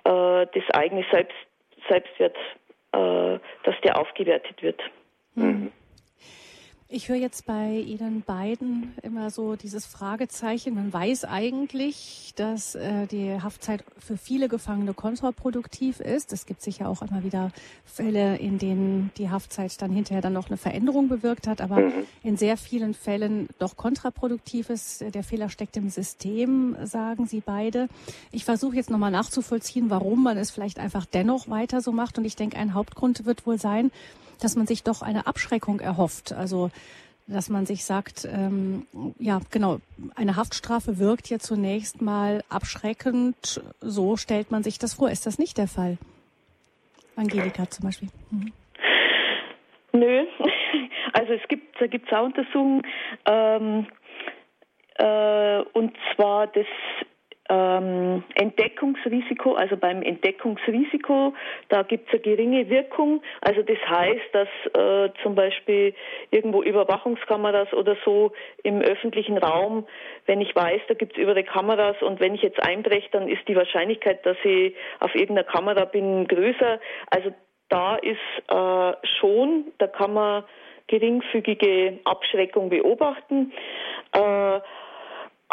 äh, 0.04 0.48
das 0.54 0.70
eigene 0.74 1.06
Selbst, 1.12 1.36
Selbstwert, 1.90 2.38
äh, 2.94 3.40
dass 3.64 3.80
der 3.84 4.00
aufgewertet 4.00 4.62
wird. 4.62 4.82
Mhm. 5.36 5.72
Ich 6.94 7.08
höre 7.08 7.16
jetzt 7.16 7.46
bei 7.46 7.78
Ihnen 7.78 8.22
beiden 8.22 8.92
immer 9.02 9.30
so 9.30 9.56
dieses 9.56 9.86
Fragezeichen. 9.86 10.76
Man 10.76 10.92
weiß 10.92 11.24
eigentlich, 11.24 12.34
dass 12.36 12.76
äh, 12.76 13.08
die 13.08 13.42
Haftzeit 13.42 13.86
für 13.98 14.18
viele 14.18 14.50
Gefangene 14.50 14.94
kontraproduktiv 14.94 16.02
ist. 16.02 16.34
Es 16.34 16.46
gibt 16.46 16.62
sicher 16.62 16.90
auch 16.90 17.02
immer 17.02 17.24
wieder 17.24 17.54
Fälle, 17.86 18.36
in 18.40 18.58
denen 18.58 19.10
die 19.16 19.30
Haftzeit 19.30 19.82
dann 19.82 19.94
hinterher 19.94 20.22
dann 20.22 20.34
noch 20.34 20.50
eine 20.50 20.58
Veränderung 20.58 21.08
bewirkt 21.08 21.48
hat, 21.48 21.62
aber 21.62 21.78
mhm. 21.78 21.94
in 22.24 22.36
sehr 22.36 22.58
vielen 22.58 22.94
Fällen 22.94 23.48
doch 23.58 23.78
kontraproduktiv 23.78 24.70
ist. 24.70 25.00
Der 25.16 25.24
Fehler 25.24 25.48
steckt 25.48 25.78
im 25.78 25.90
System, 25.90 26.76
sagen 26.84 27.26
Sie 27.26 27.40
beide. 27.40 27.88
Ich 28.34 28.44
versuche 28.44 28.76
jetzt 28.76 28.90
nochmal 28.90 29.12
nachzuvollziehen, 29.12 29.90
warum 29.90 30.24
man 30.24 30.38
es 30.38 30.52
vielleicht 30.52 30.78
einfach 30.78 31.06
dennoch 31.06 31.48
weiter 31.48 31.80
so 31.80 31.94
macht. 31.94 32.18
Und 32.18 32.26
ich 32.26 32.36
denke, 32.36 32.58
ein 32.58 32.74
Hauptgrund 32.74 33.26
wird 33.26 33.46
wohl 33.46 33.58
sein, 33.58 33.92
dass 34.44 34.56
man 34.56 34.68
sich 34.68 34.84
doch 34.84 35.02
eine 35.02 35.28
Abschreckung 35.28 35.80
erhofft. 35.80 36.34
Also 36.34 36.72
dass 37.28 37.50
man 37.50 37.66
sich 37.66 37.86
sagt, 37.86 38.26
ähm, 38.26 38.86
ja 39.18 39.40
genau, 39.52 39.80
eine 40.16 40.36
Haftstrafe 40.36 41.00
wirkt 41.00 41.30
ja 41.30 41.40
zunächst 41.40 42.02
mal 42.02 42.44
abschreckend. 42.50 43.62
So 43.80 44.18
stellt 44.18 44.52
man 44.52 44.64
sich 44.64 44.80
das 44.80 44.96
vor. 44.96 45.10
Ist 45.10 45.26
das 45.26 45.40
nicht 45.40 45.58
der 45.58 45.68
Fall? 45.68 45.98
Angelika 47.16 47.70
zum 47.70 47.86
Beispiel. 47.86 48.10
Mhm. 48.32 48.52
Nö, 49.94 50.26
also 51.14 51.34
es 51.34 51.48
gibt, 51.48 51.80
da 51.80 51.88
gibt 51.88 52.08
es 52.08 52.14
auch 52.14 52.24
Untersuchungen, 52.24 52.82
ähm, 53.26 53.88
äh, 54.96 55.60
und 55.74 55.96
zwar 56.16 56.48
das 56.48 56.66
ähm, 57.52 58.24
Entdeckungsrisiko, 58.36 59.56
also 59.56 59.76
beim 59.76 60.02
Entdeckungsrisiko, 60.02 61.34
da 61.68 61.84
gibt 61.84 62.08
es 62.08 62.14
eine 62.14 62.22
geringe 62.22 62.70
Wirkung. 62.70 63.22
Also 63.42 63.62
das 63.62 63.78
heißt, 63.78 64.30
dass 64.32 64.48
äh, 64.74 65.10
zum 65.22 65.36
Beispiel 65.36 65.94
irgendwo 66.30 66.64
Überwachungskameras 66.64 67.74
oder 67.74 67.98
so 68.06 68.32
im 68.64 68.82
öffentlichen 68.82 69.38
Raum, 69.38 69.86
wenn 70.28 70.40
ich 70.40 70.56
weiß, 70.56 70.82
da 70.88 70.94
gibt 70.94 71.18
es 71.18 71.22
überall 71.22 71.44
Kameras 71.44 72.02
und 72.02 72.22
wenn 72.22 72.36
ich 72.36 72.42
jetzt 72.42 72.64
einbreche, 72.64 73.10
dann 73.12 73.28
ist 73.28 73.46
die 73.50 73.56
Wahrscheinlichkeit, 73.56 74.26
dass 74.26 74.38
ich 74.46 74.74
auf 75.02 75.14
irgendeiner 75.14 75.44
Kamera 75.44 75.84
bin, 75.86 76.28
größer. 76.28 76.80
Also 77.10 77.34
da 77.68 77.98
ist 77.98 78.18
äh, 78.48 79.08
schon, 79.20 79.74
da 79.78 79.88
kann 79.88 80.14
man 80.14 80.44
geringfügige 80.88 82.00
Abschreckung 82.06 82.70
beobachten. 82.70 83.52
Äh, 84.14 84.60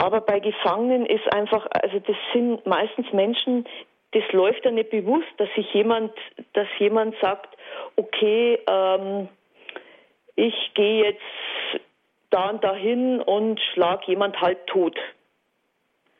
aber 0.00 0.20
bei 0.20 0.38
Gefangenen 0.38 1.06
ist 1.06 1.30
einfach, 1.32 1.66
also 1.72 1.98
das 1.98 2.16
sind 2.32 2.64
meistens 2.66 3.12
Menschen, 3.12 3.66
das 4.12 4.22
läuft 4.32 4.64
ja 4.64 4.70
nicht 4.70 4.90
bewusst, 4.90 5.26
dass 5.38 5.48
sich 5.56 5.74
jemand, 5.74 6.12
dass 6.52 6.68
jemand 6.78 7.16
sagt, 7.20 7.56
okay, 7.96 8.58
ähm, 8.66 9.28
ich 10.36 10.54
gehe 10.74 11.04
jetzt 11.04 11.82
da 12.30 12.50
und 12.50 12.62
dahin 12.62 13.20
und 13.20 13.60
schlag 13.74 14.06
jemand 14.06 14.40
halb 14.40 14.66
tot. 14.68 14.96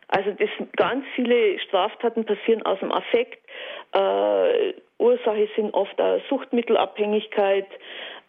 Also 0.09 0.31
das 0.33 0.49
ganz 0.77 1.05
viele 1.15 1.59
Straftaten 1.61 2.25
passieren 2.25 2.63
aus 2.65 2.79
dem 2.81 2.93
Affekt. 2.93 3.39
Äh, 3.93 4.75
Ursache 4.99 5.49
sind 5.55 5.75
oft 5.75 6.01
auch 6.01 6.21
Suchtmittelabhängigkeit, 6.29 7.67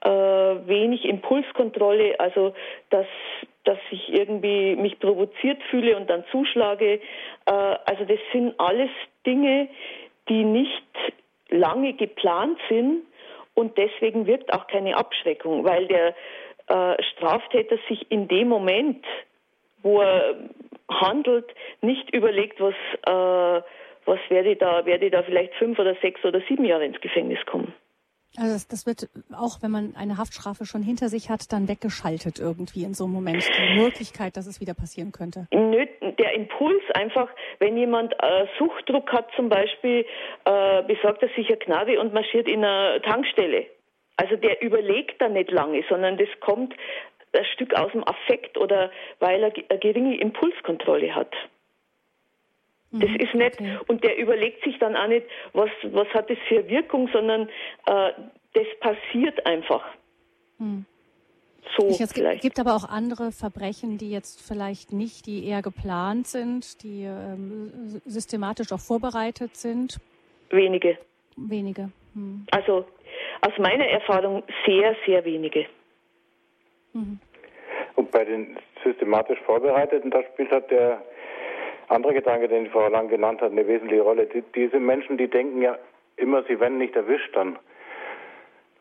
äh, 0.01 0.09
wenig 0.09 1.05
Impulskontrolle, 1.05 2.19
also 2.19 2.53
dass 2.89 3.07
dass 3.65 3.77
ich 3.91 4.09
irgendwie 4.09 4.75
mich 4.75 4.99
provoziert 4.99 5.61
fühle 5.69 5.95
und 5.95 6.09
dann 6.09 6.23
zuschlage. 6.31 7.01
Äh, 7.45 7.51
also 7.51 8.05
das 8.05 8.19
sind 8.33 8.59
alles 8.59 8.89
Dinge, 9.25 9.67
die 10.27 10.43
nicht 10.43 10.83
lange 11.49 11.93
geplant 11.93 12.57
sind 12.69 13.03
und 13.53 13.77
deswegen 13.77 14.25
wirkt 14.25 14.53
auch 14.53 14.67
keine 14.67 14.95
Abschreckung, 14.95 15.65
weil 15.65 15.87
der 15.87 16.15
äh, 16.67 17.03
Straftäter 17.11 17.77
sich 17.89 18.09
in 18.09 18.27
dem 18.27 18.47
Moment, 18.47 19.05
wo 19.81 20.01
er 20.01 20.35
handelt, 20.89 21.53
nicht 21.81 22.13
überlegt, 22.13 22.59
was, 22.59 22.75
äh, 23.05 23.63
was 24.05 24.19
werde 24.29 24.51
ich 24.51 24.57
da, 24.57 24.85
werde 24.85 25.05
ich 25.05 25.11
da 25.11 25.23
vielleicht 25.23 25.53
fünf 25.55 25.79
oder 25.79 25.95
sechs 26.01 26.23
oder 26.25 26.41
sieben 26.47 26.65
Jahre 26.65 26.85
ins 26.85 26.99
Gefängnis 27.01 27.39
kommen. 27.45 27.73
Also 28.37 28.53
das, 28.53 28.67
das, 28.67 28.85
wird 28.85 29.09
auch, 29.35 29.63
wenn 29.63 29.71
man 29.71 29.95
eine 29.95 30.17
Haftstrafe 30.17 30.65
schon 30.65 30.83
hinter 30.83 31.09
sich 31.09 31.29
hat, 31.29 31.51
dann 31.51 31.67
weggeschaltet 31.67 32.39
irgendwie 32.39 32.83
in 32.83 32.93
so 32.93 33.05
einem 33.05 33.13
Moment. 33.13 33.43
Die 33.43 33.79
Möglichkeit, 33.79 34.37
dass 34.37 34.45
es 34.45 34.61
wieder 34.61 34.75
passieren 34.75 35.11
könnte. 35.11 35.47
Nö, 35.51 35.85
der 36.19 36.35
Impuls 36.35 36.83
einfach, 36.93 37.27
wenn 37.57 37.75
jemand 37.75 38.13
äh, 38.13 38.45
Suchtdruck 38.59 39.11
hat 39.11 39.29
zum 39.35 39.49
Beispiel, 39.49 40.05
äh, 40.45 40.83
besorgt 40.83 41.23
er 41.23 41.29
sich 41.29 41.47
eine 41.47 41.57
Knarre 41.57 41.99
und 41.99 42.13
marschiert 42.13 42.47
in 42.47 42.63
eine 42.63 43.01
Tankstelle. 43.01 43.65
Also 44.15 44.35
der 44.35 44.61
überlegt 44.61 45.21
da 45.21 45.29
nicht 45.29 45.49
lange, 45.49 45.83
sondern 45.89 46.17
das 46.17 46.29
kommt 46.39 46.75
ein 47.33 47.45
Stück 47.53 47.73
aus 47.75 47.91
dem 47.91 48.03
Affekt 48.07 48.57
oder 48.57 48.91
weil 49.19 49.43
er 49.43 49.53
eine 49.69 49.79
geringe 49.79 50.17
Impulskontrolle 50.19 51.13
hat. 51.13 51.33
Das 52.91 53.09
mhm, 53.09 53.15
ist 53.17 53.35
nicht, 53.35 53.61
okay. 53.61 53.77
und 53.87 54.03
der 54.03 54.17
überlegt 54.17 54.63
sich 54.63 54.79
dann 54.79 54.95
auch 54.95 55.07
nicht, 55.07 55.25
was, 55.53 55.69
was 55.83 56.07
hat 56.07 56.29
das 56.29 56.39
für 56.47 56.67
Wirkung, 56.67 57.07
sondern 57.13 57.47
äh, 57.85 58.11
das 58.53 58.65
passiert 58.79 59.45
einfach. 59.45 59.83
Hm. 60.57 60.85
So 61.77 61.87
es 61.87 62.11
vielleicht. 62.11 62.41
gibt 62.41 62.59
aber 62.59 62.75
auch 62.75 62.89
andere 62.89 63.31
Verbrechen, 63.31 63.99
die 63.99 64.09
jetzt 64.09 64.41
vielleicht 64.41 64.91
nicht, 64.91 65.27
die 65.27 65.45
eher 65.45 65.61
geplant 65.61 66.25
sind, 66.25 66.81
die 66.81 67.03
ähm, 67.03 68.01
systematisch 68.05 68.71
auch 68.71 68.79
vorbereitet 68.79 69.55
sind. 69.55 69.99
Wenige. 70.49 70.97
Wenige. 71.35 71.91
Hm. 72.15 72.47
Also 72.49 72.85
aus 73.41 73.53
meiner 73.59 73.85
Erfahrung 73.85 74.41
sehr, 74.65 74.95
sehr 75.05 75.23
wenige. 75.25 75.67
Mhm. 76.99 77.19
Und 77.95 78.11
bei 78.11 78.23
den 78.23 78.57
systematisch 78.83 79.39
Vorbereiteten, 79.41 80.11
da 80.11 80.23
spielt 80.23 80.51
halt 80.51 80.69
der 80.71 81.01
andere 81.89 82.13
Gedanke, 82.13 82.47
den 82.47 82.69
Frau 82.69 82.87
Lang 82.87 83.09
genannt 83.09 83.41
hat, 83.41 83.51
eine 83.51 83.67
wesentliche 83.67 84.03
Rolle. 84.03 84.25
Die, 84.27 84.43
diese 84.55 84.79
Menschen, 84.79 85.17
die 85.17 85.27
denken 85.27 85.61
ja 85.61 85.77
immer, 86.15 86.43
sie 86.43 86.59
werden 86.59 86.77
nicht 86.77 86.95
erwischt 86.95 87.35
dann. 87.35 87.57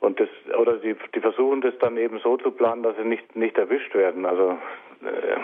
Und 0.01 0.21
das, 0.21 0.29
oder 0.59 0.79
sie, 0.81 0.95
die 1.15 1.21
versuchen 1.21 1.61
das 1.61 1.75
dann 1.81 1.97
eben 1.97 2.21
so 2.21 2.37
zu 2.37 2.53
planen, 2.53 2.83
dass 2.83 2.97
sie 2.97 3.05
nicht, 3.05 3.35
nicht 3.35 3.59
erwischt 3.59 3.95
werden. 3.95 4.27
Also, 4.27 4.53
äh, 5.03 5.39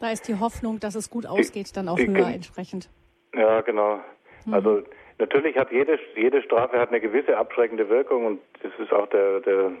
da 0.00 0.10
ist 0.10 0.26
die 0.26 0.38
Hoffnung, 0.40 0.80
dass 0.80 0.96
es 0.96 1.10
gut 1.10 1.26
ausgeht, 1.26 1.68
die, 1.70 1.72
dann 1.74 1.88
auch 1.88 1.96
die, 1.96 2.08
höher 2.08 2.28
entsprechend. 2.28 2.90
Ja, 3.34 3.60
genau. 3.60 4.00
Mhm. 4.46 4.54
Also 4.54 4.82
natürlich 5.18 5.56
hat 5.56 5.70
jede, 5.70 5.98
jede 6.16 6.42
Strafe 6.42 6.78
hat 6.78 6.88
eine 6.88 7.00
gewisse 7.00 7.36
abschreckende 7.36 7.88
Wirkung 7.88 8.26
und 8.26 8.40
das 8.62 8.72
ist 8.78 8.92
auch 8.92 9.06
der, 9.08 9.40
der 9.40 9.72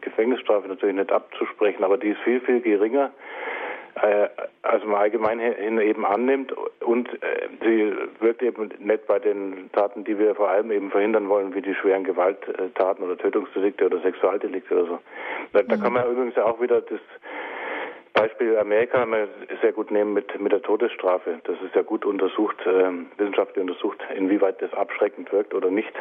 Gefängnisstrafe 0.00 0.68
natürlich 0.68 0.96
nicht 0.96 1.12
abzusprechen, 1.12 1.84
aber 1.84 1.98
die 1.98 2.10
ist 2.10 2.20
viel, 2.20 2.40
viel 2.40 2.60
geringer 2.60 3.10
äh, 4.02 4.28
also 4.62 4.86
im 4.86 4.94
Allgemeinen 4.94 5.80
eben 5.80 6.04
annimmt 6.04 6.52
und 6.80 7.08
äh, 7.22 7.48
sie 7.62 7.92
wirkt 8.20 8.42
eben 8.42 8.70
nicht 8.78 9.06
bei 9.06 9.18
den 9.18 9.70
Taten, 9.72 10.04
die 10.04 10.18
wir 10.18 10.34
vor 10.34 10.50
allem 10.50 10.70
eben 10.70 10.90
verhindern 10.90 11.28
wollen, 11.28 11.54
wie 11.54 11.62
die 11.62 11.74
schweren 11.74 12.04
Gewalttaten 12.04 13.04
oder 13.04 13.16
Tötungsdelikte 13.16 13.86
oder 13.86 14.00
Sexualdelikte 14.00 14.74
oder 14.74 14.86
so. 14.86 14.98
Da, 15.52 15.62
da 15.62 15.76
kann 15.76 15.94
man 15.94 16.10
übrigens 16.10 16.36
auch 16.38 16.60
wieder 16.60 16.80
das 16.80 17.00
Beispiel 18.20 18.56
Amerika 18.58 19.06
sehr 19.62 19.72
gut 19.72 19.90
nehmen 19.90 20.12
mit, 20.12 20.40
mit 20.40 20.52
der 20.52 20.62
Todesstrafe. 20.62 21.40
Das 21.44 21.56
ist 21.62 21.74
ja 21.74 21.82
gut 21.82 22.04
untersucht, 22.04 22.56
äh, 22.66 22.90
wissenschaftlich 23.16 23.62
untersucht, 23.62 23.98
inwieweit 24.14 24.60
das 24.60 24.72
abschreckend 24.74 25.30
wirkt 25.32 25.54
oder 25.54 25.70
nicht 25.70 25.92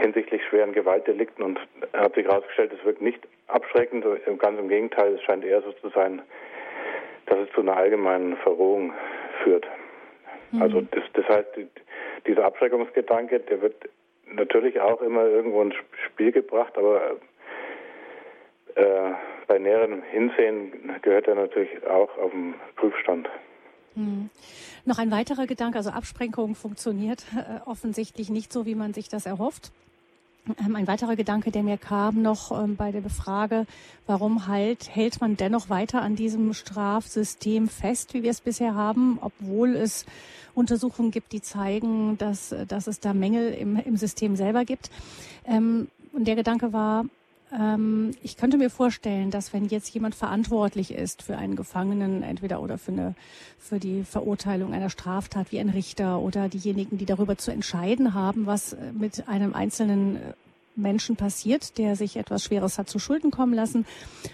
hinsichtlich 0.00 0.42
schweren 0.46 0.72
Gewaltdelikten. 0.72 1.44
Und 1.44 1.60
hat 1.92 2.14
sich 2.14 2.26
herausgestellt, 2.26 2.72
es 2.78 2.84
wirkt 2.84 3.00
nicht 3.00 3.26
abschreckend, 3.48 4.04
ganz 4.38 4.58
im 4.58 4.68
Gegenteil, 4.68 5.14
es 5.14 5.22
scheint 5.22 5.44
eher 5.44 5.62
so 5.62 5.72
zu 5.72 5.88
sein, 5.90 6.22
dass 7.26 7.38
es 7.38 7.50
zu 7.54 7.60
einer 7.60 7.76
allgemeinen 7.76 8.36
Verrohung 8.38 8.92
führt. 9.42 9.66
Mhm. 10.50 10.62
Also 10.62 10.80
das, 10.82 11.04
das 11.14 11.28
heißt, 11.28 11.48
dieser 12.26 12.44
Abschreckungsgedanke, 12.44 13.40
der 13.40 13.62
wird 13.62 13.74
natürlich 14.26 14.80
auch 14.80 15.00
immer 15.00 15.26
irgendwo 15.26 15.62
ins 15.62 15.74
Spiel 16.06 16.32
gebracht, 16.32 16.76
aber 16.76 17.16
äh, 18.74 19.12
bei 19.46 19.58
näherem 19.58 20.02
Hinsehen 20.02 20.72
gehört 21.02 21.28
er 21.28 21.34
natürlich 21.34 21.86
auch 21.86 22.16
auf 22.18 22.30
den 22.30 22.54
Prüfstand. 22.76 23.28
Hm. 23.94 24.30
Noch 24.84 24.98
ein 24.98 25.10
weiterer 25.10 25.46
Gedanke, 25.46 25.78
also 25.78 25.90
Absprengung 25.90 26.54
funktioniert 26.54 27.24
äh, 27.36 27.60
offensichtlich 27.68 28.30
nicht 28.30 28.52
so, 28.52 28.66
wie 28.66 28.74
man 28.74 28.94
sich 28.94 29.08
das 29.08 29.26
erhofft. 29.26 29.70
Ähm, 30.64 30.74
ein 30.74 30.88
weiterer 30.88 31.14
Gedanke, 31.14 31.50
der 31.50 31.62
mir 31.62 31.76
kam 31.76 32.22
noch 32.22 32.50
ähm, 32.50 32.76
bei 32.76 32.90
der 32.90 33.00
Befrage, 33.00 33.66
warum 34.06 34.48
halt 34.48 34.88
hält 34.94 35.20
man 35.20 35.36
dennoch 35.36 35.70
weiter 35.70 36.02
an 36.02 36.16
diesem 36.16 36.52
Strafsystem 36.52 37.68
fest, 37.68 38.14
wie 38.14 38.22
wir 38.22 38.30
es 38.30 38.40
bisher 38.40 38.74
haben, 38.74 39.18
obwohl 39.20 39.76
es 39.76 40.04
Untersuchungen 40.54 41.12
gibt, 41.12 41.32
die 41.32 41.40
zeigen, 41.40 42.18
dass, 42.18 42.54
dass 42.66 42.86
es 42.86 43.00
da 43.00 43.14
Mängel 43.14 43.54
im, 43.54 43.76
im 43.76 43.96
System 43.96 44.36
selber 44.36 44.64
gibt. 44.64 44.90
Ähm, 45.46 45.88
und 46.12 46.26
der 46.26 46.34
Gedanke 46.34 46.72
war, 46.72 47.04
ich 48.22 48.36
könnte 48.38 48.56
mir 48.56 48.70
vorstellen, 48.70 49.30
dass 49.30 49.52
wenn 49.52 49.66
jetzt 49.66 49.92
jemand 49.92 50.14
verantwortlich 50.14 50.90
ist 50.90 51.22
für 51.22 51.36
einen 51.36 51.54
Gefangenen, 51.54 52.22
entweder 52.22 52.62
oder 52.62 52.78
für 52.78 52.92
eine, 52.92 53.14
für 53.58 53.78
die 53.78 54.04
Verurteilung 54.04 54.72
einer 54.72 54.88
Straftat 54.88 55.52
wie 55.52 55.60
ein 55.60 55.68
Richter 55.68 56.20
oder 56.20 56.48
diejenigen, 56.48 56.96
die 56.96 57.04
darüber 57.04 57.36
zu 57.36 57.50
entscheiden 57.50 58.14
haben, 58.14 58.46
was 58.46 58.74
mit 58.92 59.28
einem 59.28 59.52
einzelnen 59.52 60.18
Menschen 60.76 61.16
passiert, 61.16 61.78
der 61.78 61.96
sich 61.96 62.16
etwas 62.16 62.44
Schweres 62.44 62.78
hat 62.78 62.88
zu 62.88 62.98
Schulden 62.98 63.30
kommen 63.30 63.54
lassen, 63.54 63.84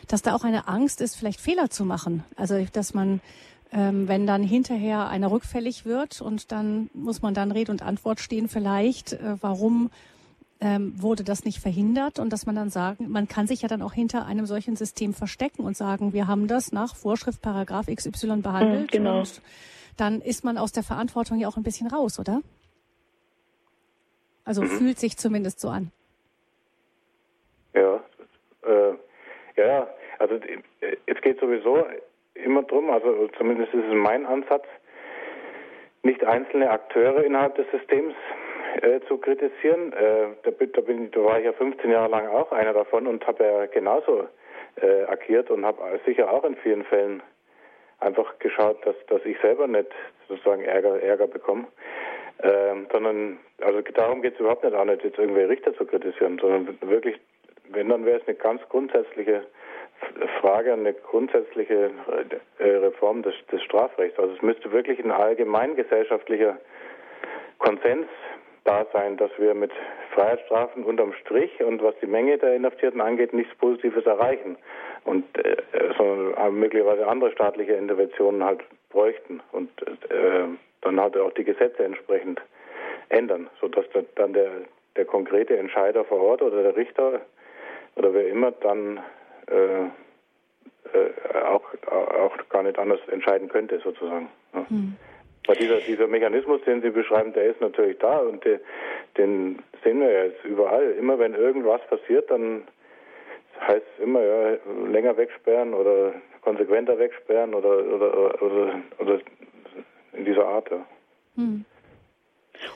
dass 0.06 0.22
da 0.22 0.34
auch 0.34 0.44
eine 0.44 0.68
Angst 0.68 1.00
ist, 1.00 1.16
vielleicht 1.16 1.40
Fehler 1.40 1.70
zu 1.70 1.84
machen. 1.84 2.24
Also, 2.36 2.64
dass 2.72 2.94
man, 2.94 3.20
ähm, 3.72 4.08
wenn 4.08 4.26
dann 4.26 4.42
hinterher 4.42 5.08
einer 5.08 5.30
rückfällig 5.30 5.84
wird 5.84 6.20
und 6.20 6.52
dann 6.52 6.90
muss 6.94 7.22
man 7.22 7.34
dann 7.34 7.50
Rede 7.50 7.72
und 7.72 7.82
Antwort 7.82 8.20
stehen, 8.20 8.48
vielleicht, 8.48 9.14
äh, 9.14 9.36
warum 9.40 9.90
ähm, 10.61 10.92
wurde 10.96 11.22
das 11.22 11.44
nicht 11.44 11.61
verhindert 11.61 12.18
und 12.18 12.32
dass 12.32 12.46
man 12.46 12.56
dann 12.56 12.70
sagen, 12.70 13.09
man 13.09 13.28
kann 13.28 13.46
sich 13.46 13.62
ja 13.62 13.68
dann 13.68 13.82
auch 13.82 13.92
hinter 13.92 14.26
einem 14.26 14.46
solchen 14.46 14.74
System 14.74 15.14
verstecken 15.14 15.62
und 15.62 15.76
sagen, 15.76 16.12
wir 16.12 16.26
haben 16.26 16.48
das 16.48 16.72
nach 16.72 16.96
Vorschrift 16.96 17.42
Paragraph 17.42 17.86
XY 17.86 18.38
behandelt. 18.42 18.82
Mhm, 18.82 18.86
genau. 18.88 19.18
Und 19.20 19.40
dann 19.96 20.20
ist 20.20 20.44
man 20.44 20.59
aus 20.59 20.72
der 20.72 20.82
Verantwortung 20.82 21.38
ja 21.38 21.48
auch 21.48 21.56
ein 21.56 21.62
bisschen 21.62 21.88
raus, 21.88 22.18
oder? 22.18 22.40
Also 24.44 24.62
mhm. 24.62 24.68
fühlt 24.68 24.98
sich 24.98 25.16
zumindest 25.16 25.61
so 25.61 25.68
an. 25.68 25.92
Ja, 27.74 28.00
äh, 28.66 28.94
ja, 29.56 29.88
also 30.18 30.34
äh, 30.34 30.96
es 31.06 31.20
geht 31.20 31.38
sowieso 31.38 31.84
immer 32.34 32.62
drum, 32.62 32.90
also 32.90 33.28
zumindest 33.36 33.74
ist 33.74 33.84
es 33.84 33.94
mein 33.94 34.26
Ansatz, 34.26 34.64
nicht 36.02 36.24
einzelne 36.24 36.70
Akteure 36.70 37.24
innerhalb 37.24 37.56
des 37.56 37.66
Systems 37.70 38.14
äh, 38.83 39.01
zu 39.07 39.18
kritisieren. 39.18 39.93
Äh, 39.93 40.29
da, 40.43 40.51
da, 40.51 40.81
bin, 40.81 41.11
da 41.11 41.24
war 41.24 41.39
ich 41.39 41.45
ja 41.45 41.53
15 41.53 41.91
Jahre 41.91 42.11
lang 42.11 42.29
auch 42.29 42.53
einer 42.53 42.72
davon 42.72 43.07
und 43.07 43.26
habe 43.26 43.45
ja 43.45 43.66
genauso 43.66 44.29
äh, 44.81 45.05
agiert 45.05 45.51
und 45.51 45.64
habe 45.64 46.01
sicher 46.07 46.31
auch 46.31 46.45
in 46.45 46.57
vielen 46.57 46.85
Fällen 46.85 47.22
einfach 48.01 48.39
geschaut, 48.39 48.85
dass, 48.87 48.95
dass 49.09 49.24
ich 49.24 49.39
selber 49.41 49.66
nicht 49.66 49.91
sozusagen 50.29 50.62
Ärger, 50.62 51.01
Ärger 51.03 51.26
bekomme. 51.26 51.66
Ähm, 52.41 52.87
sondern, 52.93 53.39
also 53.61 53.81
darum 53.81 54.22
geht 54.22 54.35
es 54.35 54.41
überhaupt 54.41 54.62
nicht, 54.62 54.74
auch 54.74 54.85
nicht 54.85 55.03
jetzt 55.03 55.18
irgendwelche 55.18 55.49
Richter 55.49 55.74
zu 55.74 55.85
kritisieren, 55.85 56.39
sondern 56.41 56.79
wirklich, 56.83 57.18
wenn, 57.70 57.89
dann 57.89 58.07
wäre 58.07 58.20
es 58.20 58.29
eine 58.29 58.37
ganz 58.37 58.62
grundsätzliche 58.68 59.43
Frage, 60.41 60.72
eine 60.72 60.95
grundsätzliche 60.95 61.91
äh, 62.59 62.64
Reform 62.64 63.22
des, 63.22 63.35
des 63.51 63.61
Strafrechts. 63.62 64.18
Also 64.20 64.35
es 64.35 64.43
müsste 64.43 64.70
wirklich 64.70 65.01
ein 65.01 65.11
allgemeingesellschaftlicher 65.11 66.59
Konsens 67.59 68.07
da 68.68 68.86
sein, 68.92 69.16
dass 69.16 69.30
wir 69.38 69.54
mit 69.54 69.72
Freiheitsstrafen 70.14 70.84
unterm 70.84 71.14
Strich 71.14 71.62
und 71.62 71.82
was 71.82 71.94
die 72.02 72.06
Menge 72.06 72.36
der 72.36 72.54
Inhaftierten 72.54 73.00
angeht, 73.00 73.32
nichts 73.32 73.54
Positives 73.56 74.04
erreichen 74.04 74.56
und 75.04 75.24
äh, 75.38 75.56
sondern 75.96 76.54
möglicherweise 76.54 77.06
andere 77.06 77.32
staatliche 77.32 77.72
Interventionen 77.72 78.44
halt 78.44 78.60
bräuchten 78.90 79.40
und 79.52 79.70
äh, 80.10 80.44
dann 80.82 81.00
halt 81.00 81.16
auch 81.16 81.32
die 81.32 81.44
Gesetze 81.44 81.82
entsprechend 81.82 82.42
ändern, 83.08 83.48
sodass 83.60 83.86
dann 84.16 84.34
der, 84.34 84.50
der 84.96 85.04
konkrete 85.06 85.56
Entscheider 85.56 86.04
vor 86.04 86.20
Ort 86.20 86.42
oder 86.42 86.62
der 86.62 86.76
Richter 86.76 87.22
oder 87.96 88.12
wer 88.12 88.28
immer 88.28 88.50
dann 88.52 89.00
äh, 89.46 89.84
äh, 90.92 91.38
auch, 91.46 91.64
auch 91.90 92.36
gar 92.50 92.62
nicht 92.62 92.78
anders 92.78 93.00
entscheiden 93.10 93.48
könnte, 93.48 93.78
sozusagen. 93.80 94.28
Ja. 94.52 94.68
Hm. 94.68 94.96
Weil 95.49 95.57
dieser, 95.57 95.78
dieser 95.78 96.07
Mechanismus, 96.07 96.61
den 96.66 96.82
Sie 96.82 96.90
beschreiben, 96.90 97.32
der 97.32 97.44
ist 97.44 97.61
natürlich 97.62 97.96
da 97.99 98.18
und 98.18 98.44
der, 98.44 98.61
den 99.16 99.59
sehen 99.82 99.99
wir 99.99 100.11
ja 100.11 100.24
jetzt 100.24 100.44
überall. 100.44 100.90
Immer 100.92 101.18
wenn 101.18 101.32
irgendwas 101.32 101.80
passiert, 101.86 102.30
dann 102.30 102.64
heißt 103.66 103.82
es 103.96 104.05
immer 104.05 104.22
ja, 104.22 104.59
länger 104.90 105.16
wegsperren 105.16 105.72
oder 105.72 106.12
konsequenter 106.42 106.99
wegsperren 106.99 107.55
oder, 107.55 107.78
oder, 107.78 108.42
oder, 108.42 108.80
oder 108.99 109.20
in 110.12 110.26
dieser 110.26 110.46
Art. 110.46 110.70
Ja. 110.70 110.86
Hm. 111.36 111.64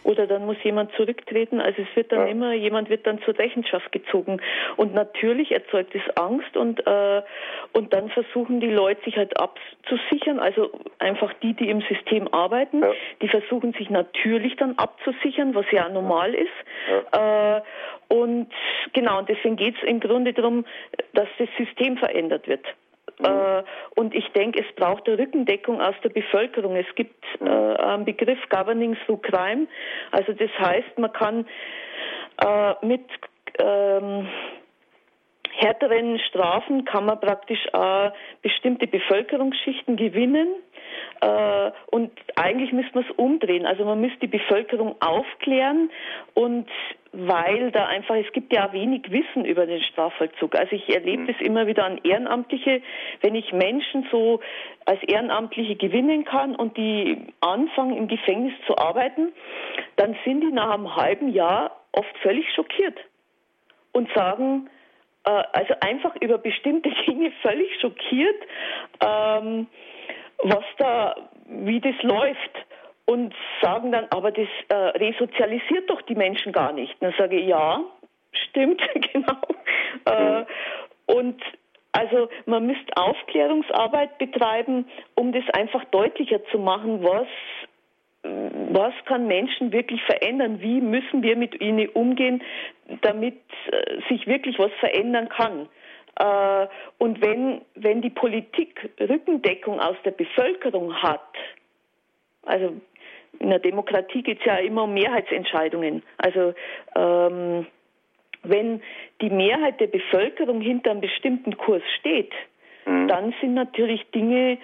Oder 0.05 0.26
dann 0.26 0.47
muss 0.47 0.57
jemand 0.62 0.93
zurücktreten. 0.93 1.61
Also 1.61 1.83
es 1.83 1.97
wird 1.97 2.12
dann 2.12 2.20
ja. 2.20 2.26
immer, 2.26 2.53
jemand 2.53 2.91
wird 2.91 3.07
dann 3.07 3.20
zur 3.22 3.39
Rechenschaft 3.39 3.93
gezogen. 3.93 4.41
Und 4.76 4.95
natürlich 4.95 5.53
erzeugt 5.53 5.95
es 5.95 6.03
Angst 6.16 6.57
und, 6.57 6.87
äh, 6.87 7.22
und 7.72 7.93
dann 7.93 8.11
versuchen 8.11 8.61
die 8.61 8.70
Leute 8.70 9.03
sich 9.05 9.16
halt 9.16 9.39
abzusichern. 9.39 10.39
Also 10.39 10.70
einfach 10.99 11.33
die, 11.43 11.55
die 11.55 11.68
im 11.68 11.83
System 11.83 12.33
arbeiten, 12.33 12.83
ja. 12.83 12.93
die 13.20 13.28
versuchen 13.28 13.72
sich 13.74 13.91
natürlich 13.91 14.57
dann 14.57 14.78
abzusichern, 14.78 15.55
was 15.55 15.66
ja 15.70 15.89
normal 15.89 16.35
ist. 16.35 16.49
Ja. 17.12 17.59
Äh, 17.59 17.62
und 18.09 18.49
genau, 18.93 19.18
und 19.18 19.28
deswegen 19.28 19.57
geht 19.57 19.76
es 19.76 19.83
im 19.89 20.01
Grunde 20.01 20.33
darum, 20.33 20.64
dass 21.14 21.28
das 21.39 21.49
System 21.57 21.97
verändert 21.97 22.47
wird. 22.47 22.66
Mhm. 23.21 23.65
Und 23.97 24.15
ich 24.15 24.29
denke, 24.33 24.65
es 24.67 24.75
braucht 24.77 25.07
eine 25.09 25.19
Rückendeckung 25.19 25.81
aus 25.81 25.95
der 26.03 26.11
Bevölkerung. 26.11 26.77
Es 26.77 26.93
gibt 26.95 27.25
äh, 27.41 27.45
einen 27.45 28.05
Begriff 28.05 28.39
Governing 28.49 28.97
through 29.07 29.21
Crime. 29.23 29.67
Also 30.11 30.33
das 30.33 30.51
heißt, 30.59 30.99
man 30.99 31.13
kann 31.13 31.47
äh, 32.45 32.75
mit 32.87 33.05
ähm, 33.59 34.29
härteren 35.63 36.19
Strafen 36.29 36.85
kann 36.85 37.07
man 37.07 37.21
praktisch 37.21 37.65
äh, 37.73 38.11
bestimmte 38.43 38.87
Bevölkerungsschichten 38.87 39.97
gewinnen. 39.97 40.49
Äh, 41.21 41.71
und 41.91 42.11
eigentlich 42.35 42.73
müsste 42.73 42.95
man 42.95 43.05
es 43.05 43.17
umdrehen. 43.17 43.65
Also 43.65 43.85
man 43.85 44.01
müsste 44.01 44.19
die 44.21 44.27
Bevölkerung 44.39 44.97
aufklären 45.01 45.91
und 46.35 46.69
weil 47.13 47.71
da 47.73 47.87
einfach, 47.87 48.17
es 48.17 48.33
gibt 48.33 48.53
ja 48.55 48.73
wenig 48.73 49.11
Wissen 49.11 49.45
über 49.45 49.67
den 49.67 49.83
Strafvollzug. 49.83 50.57
Also 50.57 50.75
ich 50.75 50.89
erlebe 50.89 51.23
mhm. 51.23 51.27
das 51.27 51.37
immer 51.41 51.67
wieder 51.67 51.85
an 51.85 52.01
Ehrenamtliche, 52.03 52.81
wenn 53.21 53.35
ich 53.35 53.53
Menschen 53.53 54.09
so 54.11 54.41
als 54.87 55.03
Ehrenamtliche 55.03 55.77
gewinnen 55.77 56.25
kann 56.25 56.57
und 56.57 56.77
die 56.77 57.27
anfangen 57.41 57.97
im 57.97 58.09
Gefängnis 58.09 58.55
zu 58.67 58.77
arbeiten, 58.79 59.33
dann 59.97 60.17
sind 60.25 60.41
die 60.41 60.53
nach 60.53 60.71
einem 60.71 60.97
halben 60.97 61.33
Jahr 61.33 61.83
oft 61.93 62.17
völlig 62.23 62.47
schockiert 62.55 62.99
und 63.93 64.09
sagen, 64.15 64.71
also 65.31 65.75
einfach 65.81 66.14
über 66.20 66.39
bestimmte 66.39 66.91
Dinge 67.07 67.33
völlig 67.43 67.81
schockiert, 67.81 68.43
ähm, 69.01 69.66
was 70.39 70.64
da, 70.79 71.14
wie 71.47 71.81
das 71.81 71.95
läuft 72.03 72.66
und 73.05 73.35
sagen 73.61 73.93
dann, 73.93 74.07
aber 74.11 74.31
das 74.31 74.49
äh, 74.68 74.75
resozialisiert 74.75 75.89
doch 75.91 76.03
die 76.03 76.14
Menschen 76.14 76.53
gar 76.53 76.73
nicht. 76.73 76.93
Und 76.95 77.03
dann 77.03 77.14
sage 77.18 77.37
ich, 77.37 77.47
ja, 77.47 77.81
stimmt, 78.33 78.83
genau. 79.12 79.41
Äh, 80.05 80.45
und 81.07 81.41
also 81.93 82.29
man 82.47 82.66
müsste 82.66 82.97
Aufklärungsarbeit 82.97 84.16
betreiben, 84.18 84.87
um 85.14 85.33
das 85.33 85.45
einfach 85.53 85.85
deutlicher 85.87 86.43
zu 86.47 86.59
machen, 86.59 87.03
was 87.03 87.27
was 88.25 88.95
kann 89.07 89.27
Menschen 89.27 89.73
wirklich 89.73 90.03
verändern? 90.05 90.61
Wie 90.61 90.81
müssen 90.81 91.23
wir 91.23 91.37
mit 91.37 91.61
ihnen 91.61 91.89
umgehen, 91.89 92.43
damit 93.03 93.41
äh, 93.70 94.01
sich 94.09 94.27
wirklich 94.27 94.59
was 94.59 94.73
verändern 94.81 95.29
kann? 95.29 95.68
Äh, 96.18 96.68
und 96.99 97.20
wenn, 97.20 97.62
wenn 97.75 98.01
die 98.01 98.11
Politik 98.11 98.91
Rückendeckung 99.01 99.81
aus 99.81 99.97
der 100.05 100.12
Bevölkerung 100.12 100.95
hat, 101.03 101.35
also 102.45 102.75
in 103.39 103.51
der 103.51 103.59
Demokratie 103.59 104.23
geht 104.23 104.41
es 104.41 104.45
ja 104.45 104.57
immer 104.57 104.85
um 104.85 104.95
Mehrheitsentscheidungen. 104.95 106.03
Also 106.18 106.55
ähm, 106.95 107.66
wenn 108.43 108.83
die 109.20 109.31
Mehrheit 109.31 109.81
der 109.81 109.87
Bevölkerung 109.87 110.61
hinter 110.61 110.91
einem 110.91 111.01
bestimmten 111.01 111.57
Kurs 111.57 111.83
steht, 111.99 112.33
mhm. 112.85 113.09
dann 113.09 113.35
sind 113.41 113.55
natürlich 113.55 114.05
Dinge 114.11 114.59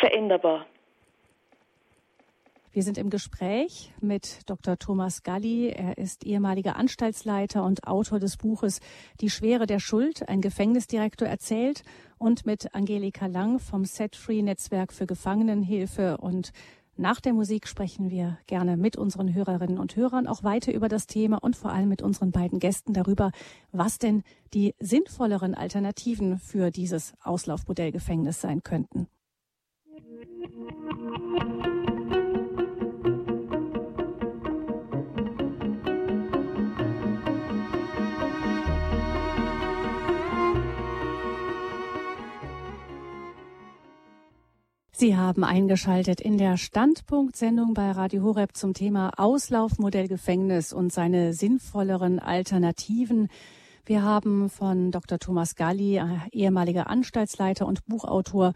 veränderbar. 0.00 0.66
Wir 2.74 2.82
sind 2.82 2.98
im 2.98 3.08
Gespräch 3.08 3.92
mit 4.00 4.40
Dr. 4.46 4.76
Thomas 4.76 5.22
Galli. 5.22 5.68
Er 5.68 5.96
ist 5.96 6.24
ehemaliger 6.24 6.74
Anstaltsleiter 6.74 7.62
und 7.62 7.86
Autor 7.86 8.18
des 8.18 8.36
Buches 8.36 8.80
Die 9.20 9.30
Schwere 9.30 9.66
der 9.66 9.78
Schuld, 9.78 10.28
ein 10.28 10.40
Gefängnisdirektor 10.40 11.28
erzählt 11.28 11.84
und 12.18 12.46
mit 12.46 12.74
Angelika 12.74 13.26
Lang 13.26 13.60
vom 13.60 13.84
Set 13.84 14.16
Free 14.16 14.42
Netzwerk 14.42 14.92
für 14.92 15.06
Gefangenenhilfe 15.06 16.16
und 16.16 16.50
nach 16.96 17.20
der 17.20 17.32
Musik 17.32 17.68
sprechen 17.68 18.10
wir 18.10 18.38
gerne 18.48 18.76
mit 18.76 18.96
unseren 18.96 19.32
Hörerinnen 19.32 19.78
und 19.78 19.94
Hörern 19.94 20.26
auch 20.26 20.42
weiter 20.42 20.74
über 20.74 20.88
das 20.88 21.06
Thema 21.06 21.36
und 21.36 21.54
vor 21.54 21.70
allem 21.70 21.88
mit 21.88 22.02
unseren 22.02 22.32
beiden 22.32 22.58
Gästen 22.58 22.92
darüber, 22.92 23.30
was 23.70 23.98
denn 23.98 24.24
die 24.52 24.74
sinnvolleren 24.80 25.54
Alternativen 25.54 26.40
für 26.40 26.72
dieses 26.72 27.14
Auslaufmodellgefängnis 27.22 28.40
sein 28.40 28.64
könnten. 28.64 29.06
Sie 44.96 45.16
haben 45.16 45.42
eingeschaltet 45.42 46.20
in 46.20 46.38
der 46.38 46.56
Standpunktsendung 46.56 47.74
bei 47.74 47.90
Radio 47.90 48.22
Horeb 48.22 48.56
zum 48.56 48.74
Thema 48.74 49.10
Auslaufmodell 49.16 50.06
Gefängnis 50.06 50.72
und 50.72 50.92
seine 50.92 51.32
sinnvolleren 51.32 52.20
Alternativen. 52.20 53.28
Wir 53.84 54.04
haben 54.04 54.48
von 54.48 54.92
Dr. 54.92 55.18
Thomas 55.18 55.56
Galli, 55.56 55.96
äh, 55.96 56.04
ehemaliger 56.30 56.88
Anstaltsleiter 56.88 57.66
und 57.66 57.84
Buchautor, 57.86 58.52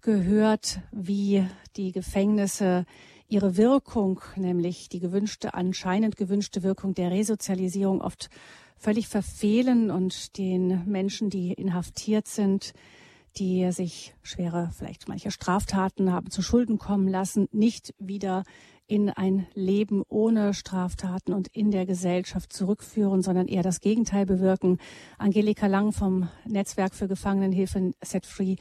gehört, 0.00 0.80
wie 0.90 1.44
die 1.76 1.92
Gefängnisse 1.92 2.86
ihre 3.28 3.58
Wirkung, 3.58 4.22
nämlich 4.36 4.88
die 4.88 5.00
gewünschte, 5.00 5.52
anscheinend 5.52 6.16
gewünschte 6.16 6.62
Wirkung 6.62 6.94
der 6.94 7.10
Resozialisierung 7.10 8.00
oft 8.00 8.30
völlig 8.78 9.06
verfehlen 9.06 9.90
und 9.90 10.38
den 10.38 10.82
Menschen, 10.86 11.28
die 11.28 11.52
inhaftiert 11.52 12.26
sind, 12.26 12.72
die 13.38 13.70
sich 13.72 14.14
schwere, 14.22 14.70
vielleicht 14.76 15.08
manche 15.08 15.30
Straftaten 15.30 16.12
haben 16.12 16.30
zu 16.30 16.42
Schulden 16.42 16.78
kommen 16.78 17.08
lassen, 17.08 17.48
nicht 17.52 17.94
wieder 17.98 18.44
in 18.86 19.08
ein 19.10 19.46
Leben 19.54 20.02
ohne 20.08 20.52
Straftaten 20.52 21.32
und 21.32 21.48
in 21.48 21.70
der 21.70 21.86
Gesellschaft 21.86 22.52
zurückführen, 22.52 23.22
sondern 23.22 23.48
eher 23.48 23.62
das 23.62 23.80
Gegenteil 23.80 24.26
bewirken. 24.26 24.78
Angelika 25.16 25.66
Lang 25.66 25.92
vom 25.92 26.28
Netzwerk 26.44 26.94
für 26.94 27.08
Gefangenenhilfe 27.08 27.92
Set 28.02 28.26
Free 28.26 28.56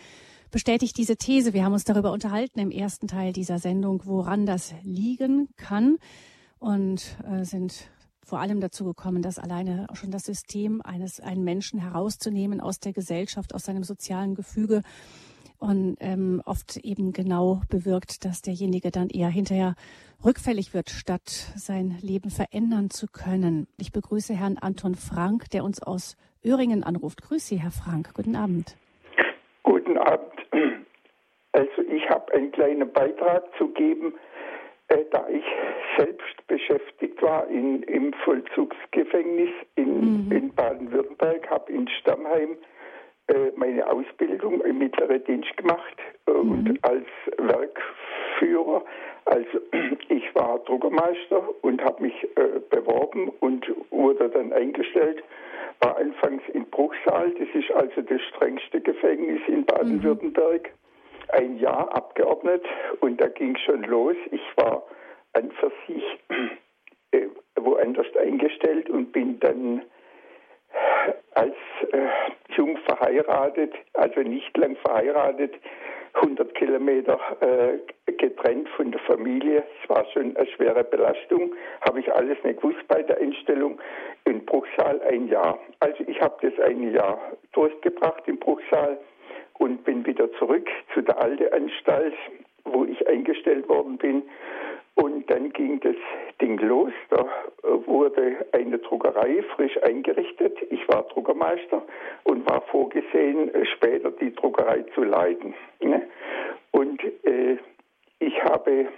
bestätigt 0.49 0.97
diese 0.97 1.17
These. 1.17 1.53
Wir 1.53 1.65
haben 1.65 1.73
uns 1.73 1.83
darüber 1.83 2.11
unterhalten 2.11 2.59
im 2.59 2.71
ersten 2.71 3.07
Teil 3.07 3.33
dieser 3.33 3.59
Sendung, 3.59 4.03
woran 4.05 4.45
das 4.45 4.73
liegen 4.83 5.49
kann 5.57 5.97
und 6.59 7.17
äh, 7.29 7.43
sind 7.43 7.89
vor 8.25 8.39
allem 8.39 8.59
dazu 8.61 8.85
gekommen, 8.85 9.21
dass 9.21 9.39
alleine 9.39 9.87
schon 9.93 10.11
das 10.11 10.23
System 10.23 10.81
eines 10.83 11.19
einen 11.19 11.43
Menschen 11.43 11.79
herauszunehmen 11.79 12.61
aus 12.61 12.79
der 12.79 12.93
Gesellschaft, 12.93 13.53
aus 13.53 13.63
seinem 13.63 13.83
sozialen 13.83 14.35
Gefüge 14.35 14.81
und 15.59 15.95
ähm, 16.01 16.41
oft 16.45 16.77
eben 16.77 17.13
genau 17.13 17.61
bewirkt, 17.69 18.25
dass 18.25 18.41
derjenige 18.41 18.91
dann 18.91 19.09
eher 19.09 19.29
hinterher 19.29 19.75
rückfällig 20.23 20.73
wird, 20.73 20.89
statt 20.89 21.29
sein 21.55 21.97
Leben 22.01 22.29
verändern 22.29 22.89
zu 22.89 23.07
können. 23.07 23.67
Ich 23.77 23.91
begrüße 23.91 24.33
Herrn 24.33 24.57
Anton 24.57 24.95
Frank, 24.95 25.49
der 25.51 25.63
uns 25.63 25.81
aus 25.81 26.17
Öhringen 26.43 26.83
anruft. 26.83 27.21
Grüße 27.21 27.47
Sie, 27.47 27.61
Herr 27.61 27.71
Frank. 27.71 28.13
Guten 28.13 28.35
Abend. 28.35 28.75
Guten 29.63 29.97
Abend. 29.97 30.33
Also 31.53 31.81
ich 31.87 32.09
habe 32.09 32.33
einen 32.33 32.51
kleinen 32.51 32.91
Beitrag 32.91 33.43
zu 33.57 33.69
geben, 33.69 34.15
äh, 34.93 35.05
da 35.11 35.27
ich 35.29 35.45
selbst 35.97 36.47
beschäftigt 36.47 37.21
war 37.21 37.47
in, 37.47 37.83
im 37.83 38.13
Vollzugsgefängnis 38.23 39.49
in, 39.75 40.25
mhm. 40.25 40.31
in 40.31 40.53
Baden-Württemberg, 40.53 41.49
habe 41.49 41.71
in 41.71 41.87
Stammheim 41.87 42.57
äh, 43.27 43.51
meine 43.55 43.89
Ausbildung 43.89 44.61
im 44.61 44.79
mittleren 44.79 45.23
Dienst 45.25 45.55
gemacht 45.57 45.97
äh, 46.27 46.31
mhm. 46.31 46.51
und 46.51 46.83
als 46.83 47.07
Werkführer. 47.37 48.83
Also 49.25 49.59
ich 50.09 50.35
war 50.35 50.59
Druckermeister 50.59 51.43
und 51.61 51.83
habe 51.83 52.03
mich 52.03 52.23
äh, 52.35 52.59
beworben 52.69 53.29
und 53.39 53.65
wurde 53.89 54.29
dann 54.29 54.51
eingestellt. 54.53 55.23
War 55.79 55.97
anfangs 55.97 56.43
in 56.53 56.65
Bruchsal, 56.65 57.31
das 57.31 57.47
ist 57.53 57.71
also 57.71 58.01
das 58.01 58.21
strengste 58.29 58.79
Gefängnis 58.81 59.41
in 59.47 59.65
Baden-Württemberg. 59.65 60.69
Mhm. 60.69 60.82
Ein 61.33 61.57
Jahr 61.57 61.91
abgeordnet 61.95 62.63
und 62.99 63.19
da 63.19 63.27
ging 63.27 63.57
schon 63.57 63.81
los. 63.83 64.15
Ich 64.29 64.41
war 64.55 64.83
an 65.33 65.51
für 65.51 65.71
sich 65.87 66.03
äh, 67.11 67.27
woanders 67.55 68.05
eingestellt 68.17 68.87
und 68.89 69.11
bin 69.11 69.39
dann 69.39 69.81
als 71.33 71.55
äh, 71.91 72.07
jung 72.55 72.77
verheiratet, 72.85 73.73
also 73.93 74.21
nicht 74.21 74.55
lang 74.57 74.75
verheiratet, 74.77 75.55
100 76.13 76.53
Kilometer 76.53 77.19
äh, 77.41 78.11
getrennt 78.13 78.69
von 78.69 78.91
der 78.91 79.01
Familie. 79.01 79.63
Es 79.81 79.89
war 79.89 80.05
schon 80.13 80.37
eine 80.37 80.47
schwere 80.51 80.83
Belastung, 80.83 81.55
habe 81.81 81.99
ich 81.99 82.13
alles 82.13 82.37
nicht 82.43 82.61
gewusst 82.61 82.87
bei 82.87 83.01
der 83.01 83.17
Einstellung. 83.17 83.79
In 84.25 84.45
Bruchsal 84.45 85.01
ein 85.09 85.27
Jahr. 85.29 85.57
Also 85.79 86.03
ich 86.05 86.21
habe 86.21 86.47
das 86.47 86.59
ein 86.63 86.93
Jahr 86.93 87.19
durchgebracht 87.53 88.21
in 88.27 88.37
Bruchsal 88.37 88.99
und 89.63 89.85
bin 89.85 90.05
wieder 90.05 90.29
zurück 90.33 90.69
zu 90.93 91.01
der 91.01 91.17
alten 91.21 91.47
Anstalt, 91.53 92.13
wo 92.65 92.83
ich 92.83 93.07
eingestellt 93.07 93.69
worden 93.69 93.97
bin 93.97 94.23
und 94.95 95.29
dann 95.29 95.53
ging 95.53 95.79
das 95.79 95.95
Ding 96.41 96.57
los. 96.59 96.91
Da 97.09 97.21
äh, 97.63 97.87
wurde 97.87 98.45
eine 98.51 98.77
Druckerei 98.79 99.41
frisch 99.55 99.81
eingerichtet. 99.81 100.57
Ich 100.69 100.85
war 100.89 101.03
Druckermeister 101.03 101.81
und 102.25 102.45
war 102.49 102.61
vorgesehen, 102.63 103.55
äh, 103.55 103.65
später 103.65 104.11
die 104.11 104.35
Druckerei 104.35 104.83
zu 104.93 105.03
leiten. 105.05 105.53
Ne? 105.81 106.09
Und 106.71 107.01
äh, 107.23 107.57
ich 108.19 108.43
habe 108.43 108.89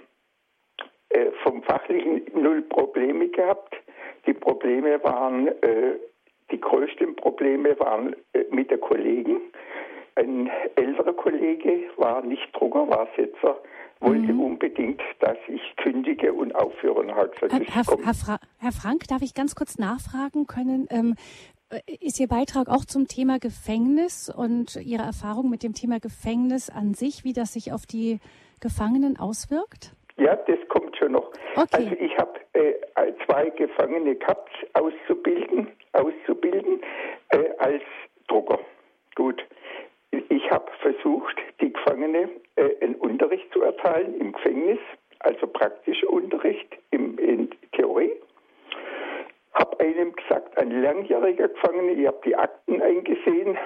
vom 1.44 1.62
Fachlichen 1.62 2.22
null 2.34 2.62
Probleme 2.62 3.28
gehabt. 3.28 3.76
Die 4.26 4.34
Probleme 4.34 5.02
waren, 5.02 5.50
die 6.50 6.60
größten 6.60 7.16
Probleme 7.16 7.78
waren 7.78 8.16
mit 8.50 8.70
den 8.70 8.80
Kollegen. 8.80 9.40
Ein 10.16 10.50
älterer 10.76 11.12
Kollege 11.12 11.84
war 11.96 12.22
nicht 12.22 12.48
Drucker, 12.54 12.88
war 12.88 13.08
Setzer 13.16 13.56
wollte 14.00 14.32
mhm. 14.32 14.40
unbedingt, 14.40 15.00
dass 15.20 15.38
ich 15.48 15.60
kündige 15.76 16.32
und 16.32 16.54
aufhöre 16.54 17.00
und 17.00 17.14
hat 17.14 17.32
gesagt, 17.32 17.52
Herr, 17.52 17.84
Herr, 17.84 18.04
Herr, 18.04 18.14
Fra 18.14 18.38
Herr, 18.58 18.72
Frank, 18.72 19.08
darf 19.08 19.22
ich 19.22 19.34
ganz 19.34 19.54
kurz 19.54 19.78
nachfragen 19.78 20.46
können? 20.46 20.86
Ähm, 20.90 21.14
äh, 21.70 21.80
ist 22.00 22.20
Ihr 22.20 22.28
Beitrag 22.28 22.68
auch 22.68 22.84
zum 22.84 23.08
Thema 23.08 23.38
Gefängnis 23.38 24.32
und 24.34 24.76
Ihre 24.76 25.02
Erfahrung 25.02 25.50
mit 25.50 25.62
dem 25.62 25.72
Thema 25.72 25.98
Gefängnis 25.98 26.68
an 26.70 26.94
sich, 26.94 27.24
wie 27.24 27.32
das 27.32 27.54
sich 27.54 27.72
auf 27.72 27.86
die 27.86 28.20
Gefangenen 28.60 29.18
auswirkt? 29.18 29.94
Ja, 30.18 30.34
das 30.34 30.58
kommt 30.68 30.96
schon 30.96 31.12
noch. 31.12 31.30
Okay. 31.56 31.66
Also 31.72 31.90
ich 31.98 32.16
habe 32.18 32.40
äh, 32.54 32.74
zwei 33.26 33.50
Gefangene 33.50 34.14
gehabt, 34.16 34.50
auszubilden, 34.74 35.68
auszubilden 35.92 36.80
äh, 37.30 37.50
als 37.58 37.82
Drucker. 38.28 38.58
Gut. 39.14 39.42
Ich 40.28 40.50
habe 40.50 40.70
versucht, 40.80 41.36
die 41.60 41.72
Gefangene 41.72 42.28
äh, 42.56 42.70
einen 42.80 42.94
Unterricht 42.96 43.52
zu 43.52 43.62
erteilen 43.62 44.18
im 44.20 44.32
Gefängnis, 44.32 44.78
also 45.20 45.46
praktischer 45.46 46.08
Unterricht 46.10 46.76
im, 46.90 47.18
in 47.18 47.50
Theorie. 47.72 48.12
Habe 49.54 49.80
einem 49.80 50.14
gesagt, 50.14 50.56
ein 50.58 50.82
langjähriger 50.82 51.48
Gefangener, 51.48 51.92
ich 51.92 52.06
habe 52.06 52.20
die 52.24 52.36
Akten 52.36 52.82
eingesehen, 52.82 53.56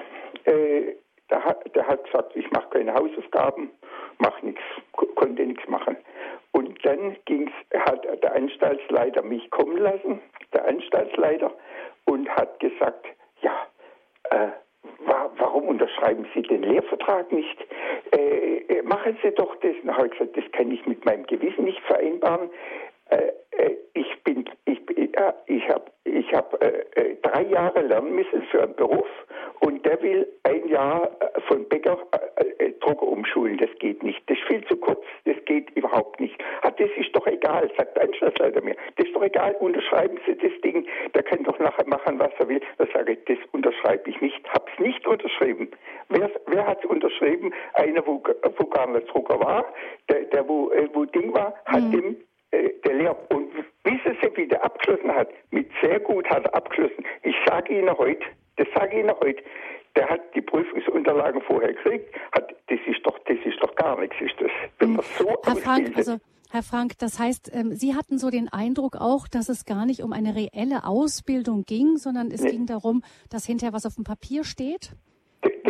äh, 0.45 0.93
der, 1.29 1.43
hat, 1.43 1.75
der 1.75 1.87
hat 1.87 2.03
gesagt, 2.05 2.35
ich 2.35 2.49
mache 2.51 2.69
keine 2.69 2.93
Hausaufgaben, 2.93 3.71
mache 4.19 4.45
nichts, 4.45 4.61
konnte 5.15 5.45
nichts 5.45 5.67
machen. 5.67 5.97
Und 6.51 6.83
dann 6.85 7.15
ging's, 7.25 7.51
hat 7.73 8.05
der 8.23 8.35
Anstaltsleiter 8.35 9.21
mich 9.21 9.49
kommen 9.51 9.77
lassen, 9.77 10.21
der 10.53 10.67
Anstaltsleiter, 10.67 11.53
und 12.05 12.29
hat 12.29 12.59
gesagt, 12.59 13.05
ja, 13.41 13.67
äh, 14.29 14.49
warum 15.37 15.67
unterschreiben 15.67 16.25
Sie 16.33 16.41
den 16.41 16.63
Lehrvertrag 16.63 17.31
nicht? 17.31 17.57
Äh, 18.11 18.57
äh, 18.57 18.81
machen 18.83 19.17
Sie 19.23 19.31
doch 19.31 19.55
das. 19.57 19.73
Dann 19.83 19.95
habe 19.95 20.07
ich 20.07 20.13
gesagt, 20.13 20.37
das 20.37 20.51
kann 20.51 20.71
ich 20.71 20.85
mit 20.85 21.05
meinem 21.05 21.25
Gewissen 21.25 21.65
nicht 21.65 21.81
vereinbaren. 21.81 22.49
Äh, 23.09 23.31
äh 23.57 23.77
ich 23.93 24.23
bin, 24.23 24.45
ich, 24.65 24.80
äh, 25.29 25.33
ich 25.47 25.67
habe 25.69 25.85
ich 26.03 26.33
hab, 26.33 26.61
äh, 26.63 27.15
drei 27.21 27.43
Jahre 27.43 27.81
lernen 27.81 28.15
müssen 28.15 28.41
für 28.43 28.63
einen 28.63 28.75
Beruf 28.75 29.07
und 29.59 29.85
der 29.85 30.01
will 30.01 30.27
ein 30.43 30.67
Jahr 30.67 31.11
von 31.47 31.67
Bäcker 31.69 31.97
äh, 32.35 32.71
Drucker 32.79 33.07
umschulen. 33.07 33.57
Das 33.57 33.69
geht 33.79 34.01
nicht. 34.03 34.21
Das 34.27 34.37
ist 34.37 34.47
viel 34.47 34.65
zu 34.65 34.75
kurz. 34.77 35.03
Das 35.25 35.35
geht 35.45 35.69
überhaupt 35.71 36.19
nicht. 36.19 36.35
Ah, 36.61 36.71
das 36.71 36.89
ist 36.97 37.15
doch 37.15 37.25
egal, 37.27 37.69
sagt 37.77 37.95
der 37.95 38.03
Anschlussleiter 38.03 38.61
mir. 38.61 38.75
Das 38.95 39.05
ist 39.05 39.15
doch 39.15 39.23
egal. 39.23 39.55
Unterschreiben 39.59 40.19
Sie 40.25 40.35
das 40.35 40.51
Ding. 40.63 40.87
Der 41.13 41.23
kann 41.23 41.43
doch 41.43 41.59
nachher 41.59 41.87
machen, 41.87 42.19
was 42.19 42.31
er 42.39 42.49
will. 42.49 42.61
Da 42.77 42.85
sage 42.93 43.13
ich, 43.13 43.25
das 43.25 43.37
unterschreibe 43.51 44.09
ich 44.09 44.19
nicht. 44.21 44.41
Hab's 44.51 44.71
nicht 44.79 45.05
unterschrieben. 45.05 45.69
Wer, 46.09 46.29
wer 46.47 46.67
hat 46.67 46.83
es 46.83 46.89
unterschrieben? 46.89 47.53
Einer, 47.73 48.05
wo, 48.05 48.23
wo 48.57 48.65
gar 48.65 48.87
nicht 48.87 49.07
Drucker 49.09 49.39
war. 49.39 49.65
Der, 50.09 50.21
der 50.25 50.47
wo, 50.47 50.71
wo 50.93 51.05
Ding 51.05 51.33
war, 51.33 51.53
hat 51.65 51.83
mhm. 51.83 51.91
dem 51.91 52.05
äh, 52.11 52.30
der 52.51 52.93
Lehrer. 52.93 53.17
Und 53.29 53.51
wissen 53.83 54.17
Sie, 54.21 54.37
wie 54.37 54.47
der 54.47 54.63
abgeschlossen 54.63 55.13
hat? 55.13 55.29
Mit 55.51 55.69
sehr 55.81 55.99
gut 55.99 56.29
hat 56.29 56.45
er 56.45 56.55
abgeschlossen. 56.55 57.05
Ich 57.23 57.35
sage 57.45 57.77
Ihnen 57.77 57.95
heute, 57.97 58.23
das 58.57 58.67
sage 58.75 58.97
ich 58.97 59.03
Ihnen 59.03 59.13
heute, 59.19 59.43
der 59.95 60.09
hat 60.09 60.21
die 60.35 60.41
Prüfungsunterlagen 60.41 61.41
vorher 61.41 61.73
gekriegt, 61.73 62.15
hat, 62.31 62.53
das 62.67 62.79
ist 62.87 63.05
doch, 63.05 63.17
das 63.25 63.37
ist 63.45 63.61
doch 63.61 63.75
gar 63.75 63.99
nichts, 63.99 64.15
ist 64.21 64.35
das. 64.39 64.51
Wenn 64.79 64.93
man 64.93 65.05
so 65.17 65.27
Herr 65.43 65.55
Frank, 65.57 65.91
also 65.95 66.17
Herr 66.49 66.63
Frank, 66.63 66.97
das 66.99 67.19
heißt, 67.19 67.51
ähm, 67.53 67.73
Sie 67.73 67.95
hatten 67.95 68.17
so 68.17 68.29
den 68.29 68.47
Eindruck 68.49 68.95
auch, 68.97 69.27
dass 69.27 69.49
es 69.49 69.65
gar 69.65 69.85
nicht 69.85 70.01
um 70.01 70.13
eine 70.13 70.35
reelle 70.35 70.85
Ausbildung 70.85 71.63
ging, 71.65 71.97
sondern 71.97 72.31
es 72.31 72.41
nee. 72.41 72.51
ging 72.51 72.65
darum, 72.65 73.03
dass 73.29 73.45
hinterher 73.45 73.73
was 73.73 73.85
auf 73.85 73.95
dem 73.95 74.03
Papier 74.03 74.43
steht? 74.43 74.91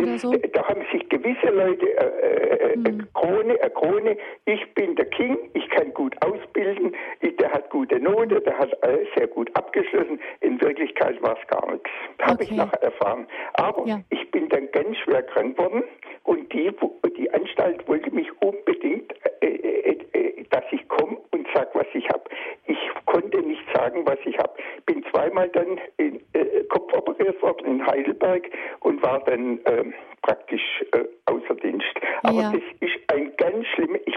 Das, 0.06 0.22
so? 0.22 0.32
Da 0.32 0.68
haben 0.68 0.82
sich 0.92 1.08
gewisse 1.08 1.48
Leute 1.48 1.86
äh, 1.98 2.72
äh, 2.72 2.74
hm. 2.74 3.08
Krone, 3.14 3.60
äh, 3.60 3.70
Krone, 3.70 4.16
ich 4.44 4.74
bin 4.74 4.96
der 4.96 5.06
King, 5.06 5.36
ich 5.54 5.68
kann 5.70 5.92
gut 5.94 6.14
ausbilden, 6.24 6.94
ich, 7.20 7.36
der 7.36 7.52
hat 7.52 7.70
gute 7.70 7.98
Note, 8.00 8.40
der 8.40 8.58
hat 8.58 8.72
äh, 8.82 9.04
sehr 9.16 9.26
gut 9.26 9.54
abgeschlossen. 9.54 10.20
In 10.40 10.60
Wirklichkeit 10.60 11.20
war 11.22 11.36
es 11.40 11.46
gar 11.48 11.70
nichts. 11.70 11.90
Habe 12.20 12.34
okay. 12.34 12.44
ich 12.44 12.50
nachher 12.52 12.82
erfahren. 12.82 13.26
Aber 13.54 13.86
ja. 13.86 14.00
ich 14.10 14.30
bin 14.30 14.48
dann 14.48 14.70
ganz 14.72 14.96
schwer 14.98 15.22
krank 15.22 15.58
worden 15.58 15.84
und 16.24 16.52
die, 16.52 16.70
die 17.16 17.30
Anstalt 17.32 17.86
wollte 17.88 18.10
mich 18.10 18.28
unbedingt, 18.40 19.12
äh, 19.40 19.46
äh, 19.46 19.98
äh 20.12 20.31
dass 20.52 20.64
ich 20.70 20.86
komme 20.88 21.16
und 21.32 21.46
sage, 21.54 21.70
was 21.72 21.86
ich 21.94 22.08
habe. 22.08 22.24
Ich 22.66 22.78
konnte 23.06 23.42
nicht 23.42 23.62
sagen, 23.74 24.06
was 24.06 24.18
ich 24.24 24.38
habe. 24.38 24.52
Bin 24.86 25.04
zweimal 25.10 25.48
dann 25.48 25.80
in, 25.96 26.20
äh, 26.34 26.64
Kopf 26.68 26.92
operiert 26.92 27.40
worden 27.42 27.66
in 27.66 27.86
Heidelberg 27.86 28.48
und 28.80 29.02
war 29.02 29.20
dann 29.24 29.60
ähm, 29.64 29.94
praktisch 30.20 30.62
äh, 30.92 31.04
außer 31.26 31.54
Dienst. 31.56 31.92
Aber 32.22 32.40
ja. 32.40 32.52
das 32.52 32.62
ist 32.80 32.98
ein 33.08 33.32
ganz 33.36 33.66
schlimmer, 33.68 33.98
ich, 34.06 34.16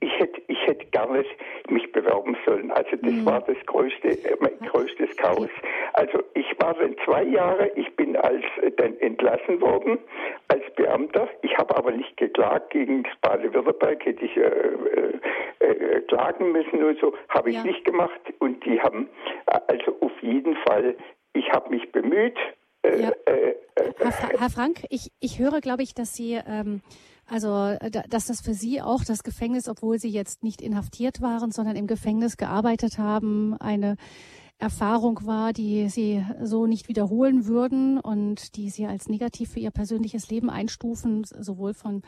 ich 0.00 0.18
hätte, 0.18 0.42
ich 0.48 0.66
hätte 0.66 0.84
gar 0.86 1.10
nicht 1.12 1.30
mich 1.70 1.90
bewerben 1.92 2.36
sollen. 2.44 2.70
Also 2.72 2.96
das 2.96 3.12
mhm. 3.12 3.24
war 3.24 3.40
das 3.40 3.56
größte, 3.66 4.08
äh, 4.08 4.36
mein 4.40 4.58
größtes 4.68 5.16
Chaos. 5.16 5.50
Also 5.94 6.18
ich 6.34 6.46
war 6.60 6.74
dann 6.74 6.96
zwei 7.04 7.22
Jahre, 7.22 7.70
ich 7.76 7.94
bin 7.96 8.16
als 8.16 8.44
äh, 8.62 8.70
dann 8.72 8.98
entlassen 8.98 9.60
worden 9.60 9.98
als 10.48 10.62
Beamter. 10.76 11.28
Ich 11.42 11.56
habe 11.56 11.76
aber 11.76 11.92
nicht 11.92 12.16
geklagt 12.16 12.70
gegen 12.70 13.04
Baden-Württemberg, 13.20 14.04
hätte 14.04 14.24
ich 14.24 14.36
äh, 14.36 14.42
äh, 15.62 15.72
äh, 15.72 16.00
klagen 16.02 16.52
müssen 16.52 16.82
und 16.82 16.98
so, 17.00 17.14
habe 17.28 17.50
ich 17.50 17.56
ja. 17.56 17.64
nicht 17.64 17.84
gemacht. 17.84 18.20
Und 18.38 18.64
die 18.64 18.80
haben 18.80 19.08
äh, 19.46 19.60
also 19.68 19.96
auf 20.00 20.12
jeden 20.22 20.56
Fall, 20.66 20.96
ich 21.32 21.50
habe 21.50 21.70
mich 21.70 21.90
bemüht, 21.92 22.36
ja. 22.84 23.12
Äh, 23.26 23.50
äh, 23.76 23.92
Herr, 23.98 24.40
Herr, 24.40 24.50
Frank, 24.50 24.84
ich, 24.90 25.12
ich 25.20 25.38
höre, 25.38 25.60
glaube 25.60 25.82
ich, 25.82 25.94
dass 25.94 26.14
Sie, 26.14 26.32
ähm, 26.46 26.82
also, 27.30 27.76
dass 28.08 28.26
das 28.26 28.40
für 28.40 28.54
Sie 28.54 28.82
auch 28.82 29.04
das 29.06 29.22
Gefängnis, 29.22 29.68
obwohl 29.68 29.98
Sie 29.98 30.10
jetzt 30.10 30.42
nicht 30.42 30.60
inhaftiert 30.60 31.22
waren, 31.22 31.52
sondern 31.52 31.76
im 31.76 31.86
Gefängnis 31.86 32.36
gearbeitet 32.36 32.98
haben, 32.98 33.56
eine 33.60 33.96
Erfahrung 34.62 35.26
war, 35.26 35.52
die 35.52 35.88
Sie 35.88 36.24
so 36.40 36.66
nicht 36.66 36.88
wiederholen 36.88 37.46
würden 37.46 37.98
und 37.98 38.56
die 38.56 38.70
Sie 38.70 38.86
als 38.86 39.08
negativ 39.08 39.50
für 39.50 39.60
Ihr 39.60 39.72
persönliches 39.72 40.30
Leben 40.30 40.48
einstufen, 40.48 41.24
sowohl 41.24 41.74
von 41.74 42.02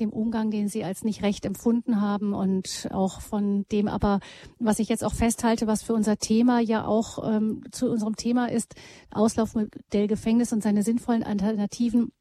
dem 0.00 0.10
Umgang, 0.10 0.50
den 0.50 0.68
Sie 0.68 0.82
als 0.82 1.04
nicht 1.04 1.22
recht 1.22 1.44
empfunden 1.44 2.00
haben 2.00 2.32
und 2.32 2.88
auch 2.92 3.20
von 3.20 3.66
dem 3.70 3.88
aber, 3.88 4.20
was 4.58 4.78
ich 4.78 4.88
jetzt 4.88 5.04
auch 5.04 5.14
festhalte, 5.14 5.66
was 5.66 5.82
für 5.82 5.92
unser 5.92 6.16
Thema 6.16 6.60
ja 6.60 6.86
auch 6.86 7.30
ähm, 7.30 7.62
zu 7.72 7.90
unserem 7.90 8.16
Thema 8.16 8.50
ist, 8.50 8.74
Auslaufmodell 9.10 10.06
Gefängnis 10.06 10.52
und 10.52 10.62
seine 10.62 10.82
sinnvollen 10.82 11.22
Alternativen 11.22 12.12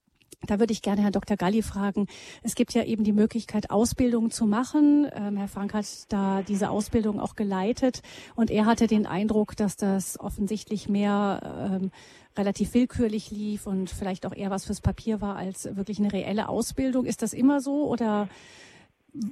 Da 0.45 0.59
würde 0.59 0.71
ich 0.71 0.83
gerne 0.83 1.01
Herrn 1.01 1.13
Dr. 1.13 1.35
Galli 1.35 1.63
fragen. 1.63 2.05
Es 2.43 2.53
gibt 2.53 2.73
ja 2.73 2.83
eben 2.83 3.03
die 3.03 3.13
Möglichkeit, 3.13 3.71
Ausbildung 3.71 4.29
zu 4.29 4.45
machen. 4.45 5.09
Ähm, 5.15 5.35
Herr 5.35 5.47
Frank 5.47 5.73
hat 5.73 5.85
da 6.09 6.43
diese 6.43 6.69
Ausbildung 6.69 7.19
auch 7.19 7.35
geleitet 7.35 8.01
und 8.35 8.51
er 8.51 8.67
hatte 8.67 8.85
den 8.85 9.07
Eindruck, 9.07 9.55
dass 9.55 9.77
das 9.77 10.19
offensichtlich 10.19 10.89
mehr 10.89 11.79
ähm, 11.81 11.91
relativ 12.37 12.75
willkürlich 12.75 13.31
lief 13.31 13.65
und 13.65 13.89
vielleicht 13.89 14.27
auch 14.27 14.35
eher 14.35 14.51
was 14.51 14.65
fürs 14.65 14.79
Papier 14.79 15.21
war 15.21 15.37
als 15.37 15.75
wirklich 15.75 15.97
eine 15.97 16.13
reelle 16.13 16.49
Ausbildung. 16.49 17.05
Ist 17.05 17.23
das 17.23 17.33
immer 17.33 17.59
so 17.59 17.87
oder 17.87 18.29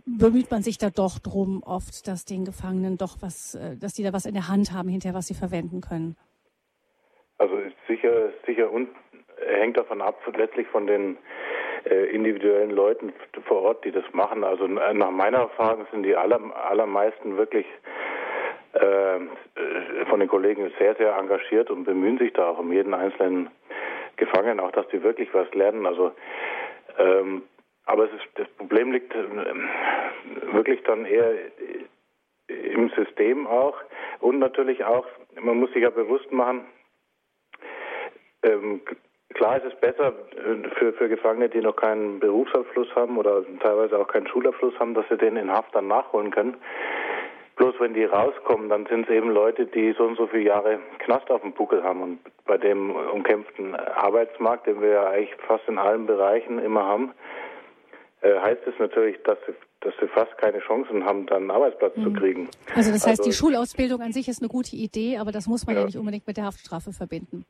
bemüht 0.08 0.50
man 0.50 0.64
sich 0.64 0.80
da 0.80 0.90
doch 0.90 1.20
drum 1.20 1.62
oft, 1.64 2.08
dass 2.08 2.26
den 2.26 2.46
Gefangenen 2.46 2.98
doch 2.98 3.18
was, 3.22 3.54
äh, 3.54 3.78
dass 3.78 3.94
die 3.94 4.02
da 4.02 4.12
was 4.12 4.26
in 4.26 4.34
der 4.34 4.48
Hand 4.48 4.72
haben 4.72 4.90
hinterher, 4.90 5.16
was 5.16 5.28
sie 5.28 5.36
verwenden 5.36 5.82
können? 5.82 6.16
Also 7.38 7.58
ist 7.58 7.76
sicher, 7.88 8.32
sicher 8.48 8.72
und 8.72 8.90
hängt 9.48 9.78
davon 9.78 10.02
ab, 10.02 10.20
letztlich 10.36 10.68
von 10.68 10.88
den 10.88 11.18
äh, 11.90 12.06
individuellen 12.12 12.72
Leuten 12.72 13.14
vor 13.46 13.62
Ort, 13.62 13.86
die 13.86 13.92
das 13.92 14.06
machen. 14.14 14.44
Also 14.44 14.68
nach 14.68 15.12
meiner 15.12 15.40
Erfahrung 15.40 15.86
sind 15.92 16.04
die 16.04 16.16
aller, 16.16 16.40
allermeisten 16.70 17.38
wirklich 17.38 17.66
äh, 18.74 19.20
von 20.10 20.20
den 20.20 20.30
Kollegen 20.30 20.72
sehr, 20.80 20.96
sehr 20.96 21.16
engagiert 21.16 21.70
und 21.70 21.86
bemühen 21.86 22.18
sich 22.18 22.34
da 22.34 22.50
auch 22.50 22.60
um 22.60 22.72
jeden 22.72 22.94
einzelnen 22.94 23.50
Gefangenen, 24.18 24.60
auch 24.60 24.72
dass 24.72 24.88
die 24.90 25.04
wirklich 25.04 25.34
was 25.34 25.52
lernen. 25.54 25.86
Also 25.86 26.12
ähm, 26.98 27.44
aber 27.86 28.06
ist, 28.06 28.14
das 28.36 28.48
Problem 28.58 28.92
liegt 28.92 29.14
äh, 29.14 29.26
wirklich 30.54 30.82
dann 30.84 31.06
eher 31.06 31.34
im 32.48 32.90
System 32.90 33.48
auch 33.48 33.78
und 34.20 34.40
natürlich 34.40 34.84
auch, 34.84 35.06
man 35.40 35.60
muss 35.60 35.72
sich 35.74 35.84
ja 35.84 35.90
bewusst 35.90 36.32
machen, 36.32 36.66
ähm, 38.44 38.82
Klar 39.36 39.58
ist 39.58 39.66
es 39.66 39.80
besser 39.80 40.14
äh, 40.32 40.70
für, 40.78 40.94
für 40.94 41.10
Gefangene, 41.10 41.50
die 41.50 41.60
noch 41.60 41.76
keinen 41.76 42.20
Berufsabschluss 42.20 42.88
haben 42.96 43.18
oder 43.18 43.44
teilweise 43.60 44.00
auch 44.00 44.08
keinen 44.08 44.28
Schulabschluss 44.28 44.80
haben, 44.80 44.94
dass 44.94 45.06
sie 45.10 45.18
den 45.18 45.36
in 45.36 45.52
Haft 45.52 45.76
dann 45.76 45.88
nachholen 45.88 46.32
können. 46.32 46.56
Bloß 47.58 47.76
wenn 47.80 47.94
die 47.94 48.06
rauskommen, 48.06 48.70
dann 48.70 48.86
sind 48.86 49.08
es 49.08 49.10
eben 49.14 49.30
Leute, 49.30 49.66
die 49.66 49.94
so 49.98 50.06
und 50.06 50.18
so 50.18 50.28
viele 50.28 50.44
Jahre 50.44 50.80
Knast 51.00 51.30
auf 51.32 51.42
dem 51.42 51.52
Buckel 51.52 51.84
haben. 51.84 52.02
Und 52.02 52.20
bei 52.46 52.58
dem 52.58 52.96
umkämpften 52.96 53.76
Arbeitsmarkt, 53.76 54.68
den 54.68 54.82
wir 54.82 54.90
ja 54.90 55.08
eigentlich 55.08 55.36
fast 55.48 55.68
in 55.68 55.78
allen 55.78 56.06
Bereichen 56.06 56.60
immer 56.60 56.86
haben, 56.86 57.12
äh, 58.22 58.40
heißt 58.40 58.62
es 58.66 58.74
natürlich, 58.80 59.22
dass 59.24 59.38
sie, 59.46 59.54
dass 59.82 59.94
sie 60.00 60.08
fast 60.08 60.38
keine 60.38 60.60
Chancen 60.60 61.06
haben, 61.06 61.26
dann 61.26 61.44
einen 61.44 61.52
Arbeitsplatz 61.52 61.96
mhm. 61.98 62.04
zu 62.04 62.14
kriegen. 62.14 62.50
Also 62.74 62.92
das 62.92 63.06
heißt, 63.06 63.20
also, 63.20 63.24
die 63.24 63.34
Schulausbildung 63.34 64.02
an 64.02 64.14
sich 64.14 64.30
ist 64.30 64.42
eine 64.42 64.50
gute 64.50 64.78
Idee, 64.78 65.18
aber 65.18 65.34
das 65.34 65.48
muss 65.48 65.66
man 65.66 65.76
ja, 65.76 65.82
ja 65.82 65.86
nicht 65.88 65.98
unbedingt 65.98 66.26
mit 66.26 66.38
der 66.38 66.46
Haftstrafe 66.46 66.94
verbinden. 66.94 67.46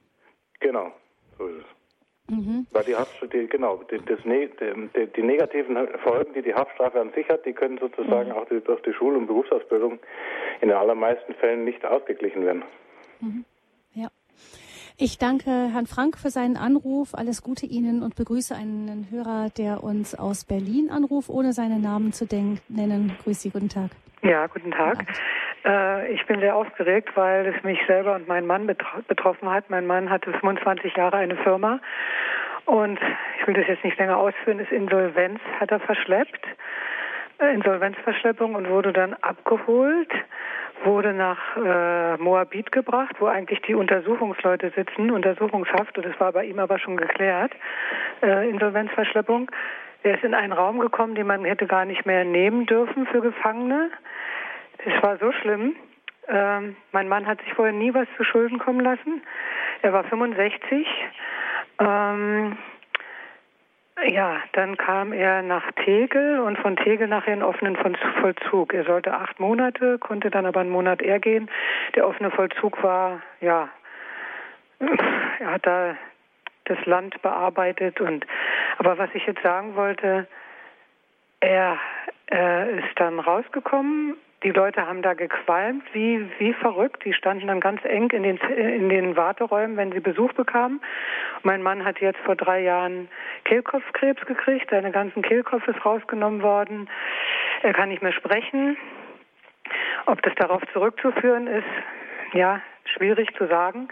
Genau, 0.60 0.92
so 1.38 1.48
ist 1.48 1.58
es. 1.60 1.66
Mhm. 2.28 2.66
Weil 2.72 2.84
die 2.86 2.96
Haftstrafe, 2.96 3.46
genau, 3.48 3.84
die, 3.92 4.00
das, 4.04 4.20
die, 4.24 5.08
die, 5.16 5.22
negativen 5.22 5.78
Folgen, 6.04 6.34
die 6.34 6.42
die 6.42 6.56
Haftstrafe 6.56 7.00
an 7.00 7.12
sich 7.14 7.30
hat, 7.30 7.46
die 7.46 7.54
können 7.54 7.78
sozusagen 7.78 8.30
mhm. 8.30 8.36
auch 8.36 8.48
die, 8.48 8.62
durch 8.62 8.82
die 8.82 8.94
Schul- 8.94 9.16
und 9.16 9.28
Berufsausbildung 9.28 10.00
in 10.62 10.70
den 10.70 10.78
allermeisten 10.78 11.36
Fällen 11.36 11.66
nicht 11.66 11.86
ausgeglichen 11.86 12.44
werden. 12.44 12.64
Mhm. 13.20 13.46
Ja. 13.94 14.08
Ich 14.98 15.20
danke 15.20 15.52
Herrn 15.52 15.86
Frank 15.86 16.18
für 16.18 16.30
seinen 16.32 16.58
Anruf. 16.58 17.14
Alles 17.14 17.44
Gute 17.44 17.68
Ihnen 17.68 18.02
und 18.02 18.16
begrüße 18.16 18.56
einen 18.56 19.08
Hörer, 19.12 19.50
der 19.56 19.84
uns 19.84 20.16
aus 20.16 20.46
Berlin 20.46 20.90
anruft, 20.90 21.30
ohne 21.30 21.54
seinen 21.54 21.82
Namen 21.82 22.12
zu 22.12 22.26
nennen. 22.70 23.16
Grüß 23.24 23.42
Sie, 23.42 23.50
guten 23.52 23.70
Tag. 23.70 23.92
Ja, 24.24 24.48
guten 24.48 24.72
Tag. 24.72 25.06
Äh, 25.66 26.14
ich 26.14 26.26
bin 26.26 26.40
sehr 26.40 26.56
aufgeregt, 26.56 27.10
weil 27.16 27.48
es 27.48 27.64
mich 27.64 27.80
selber 27.88 28.16
und 28.16 28.28
meinen 28.28 28.48
Mann 28.48 28.68
betroffen 28.68 29.50
hat. 29.50 29.70
Mein 29.70 29.88
Mann 29.88 30.10
hatte 30.10 30.32
25 30.32 30.96
Jahre 30.96 31.18
eine 31.18 31.36
Firma 31.38 31.80
und 32.66 33.00
ich 33.40 33.48
will 33.48 33.54
das 33.54 33.68
jetzt 33.68 33.84
nicht 33.84 33.98
länger 33.98 34.18
ausführen, 34.18 34.60
ist 34.60 34.72
Insolvenz, 34.72 35.40
hat 35.60 35.72
er 35.72 35.80
verschleppt, 35.80 36.46
äh, 37.40 37.54
Insolvenzverschleppung 37.54 38.56
und 38.56 38.70
wurde 38.70 38.92
dann 38.92 39.14
abgeholt, 39.22 40.12
wurde 40.84 41.14
nach 41.14 41.58
äh, 41.58 42.18
Moabit 42.18 42.72
gebracht, 42.72 43.16
wo 43.20 43.28
eigentlich 43.28 43.62
die 43.62 43.76
Untersuchungsleute 43.76 44.72
sitzen, 44.76 45.12
Untersuchungshaft, 45.12 45.98
und 45.98 46.06
das 46.06 46.20
war 46.20 46.32
bei 46.32 46.46
ihm 46.46 46.60
aber 46.60 46.80
schon 46.80 46.98
geklärt, 46.98 47.54
äh, 48.22 48.50
Insolvenzverschleppung. 48.50 49.50
Er 50.04 50.16
ist 50.16 50.24
in 50.24 50.36
einen 50.36 50.54
Raum 50.54 50.80
gekommen, 50.80 51.16
den 51.16 51.26
man 51.28 51.44
hätte 51.46 51.66
gar 51.66 51.86
nicht 51.86 52.06
mehr 52.06 52.24
nehmen 52.26 52.66
dürfen 52.68 53.08
für 53.08 53.22
Gefangene. 53.22 53.90
Es 54.86 55.04
war 55.04 55.18
so 55.18 55.32
schlimm. 55.32 55.76
Ähm, 56.28 56.76
mein 56.92 57.08
Mann 57.08 57.26
hat 57.26 57.42
sich 57.42 57.54
vorher 57.54 57.74
nie 57.74 57.94
was 57.94 58.08
zu 58.18 58.24
Schulden 58.24 58.60
kommen 58.60 58.80
lassen. 58.80 59.24
Er 59.82 59.94
war 59.94 60.04
65. 60.04 60.88
Ähm, 61.80 62.58
ja, 64.08 64.38
dann 64.54 64.78
kam 64.78 65.12
er 65.12 65.42
nach 65.42 65.72
Tegel 65.84 66.40
und 66.40 66.58
von 66.60 66.76
Tegel 66.76 67.08
nachher 67.08 67.34
in 67.34 67.44
offenen 67.44 67.78
Vollzug. 68.22 68.74
Er 68.74 68.84
sollte 68.84 69.14
acht 69.14 69.40
Monate, 69.40 69.98
konnte 69.98 70.30
dann 70.30 70.46
aber 70.46 70.60
einen 70.60 70.70
Monat 70.70 71.02
eher 71.02 71.20
gehen. 71.20 71.50
Der 71.96 72.08
offene 72.08 72.30
Vollzug 72.30 72.84
war, 72.84 73.22
ja, 73.42 73.70
er 75.40 75.52
hat 75.52 75.66
da 75.66 75.96
das 76.66 76.84
Land 76.86 77.22
bearbeitet 77.22 78.02
und, 78.02 78.26
aber 78.78 78.98
was 78.98 79.10
ich 79.14 79.26
jetzt 79.26 79.42
sagen 79.42 79.76
wollte, 79.76 80.28
er 81.40 81.80
äh, 82.32 82.80
ist 82.80 83.00
dann 83.00 83.20
rausgekommen 83.20 84.18
die 84.46 84.52
Leute 84.52 84.86
haben 84.86 85.02
da 85.02 85.16
gequalmt, 85.16 85.84
wie, 85.94 86.30
wie 86.38 86.54
verrückt. 86.54 87.04
Die 87.04 87.14
standen 87.14 87.48
dann 87.48 87.60
ganz 87.60 87.84
eng 87.84 88.12
in 88.12 88.22
den, 88.22 88.38
in 88.38 88.90
den 88.90 89.18
Warteräumen, 89.18 89.76
wenn 89.76 89.92
sie 89.92 90.00
Besuch 90.00 90.32
bekamen. 90.34 90.82
Mein 91.42 91.64
Mann 91.64 91.84
hat 91.84 92.00
jetzt 92.00 92.20
vor 92.20 92.36
drei 92.36 92.62
Jahren 92.62 93.10
Kehlkopfkrebs 93.46 94.24
gekriegt. 94.28 94.70
Seine 94.70 94.92
ganzen 94.92 95.24
Kehlkopf 95.24 95.68
ist 95.68 95.84
rausgenommen 95.84 96.44
worden. 96.44 96.88
Er 97.64 97.74
kann 97.74 97.90
nicht 97.90 98.04
mehr 98.04 98.14
sprechen. 98.14 98.78
Ob 100.06 100.22
das 100.22 100.36
darauf 100.36 100.62
zurückzuführen 100.74 101.48
ist, 101.48 101.66
ja, 102.34 102.62
schwierig 102.86 103.36
zu 103.36 103.48
sagen. 103.48 103.88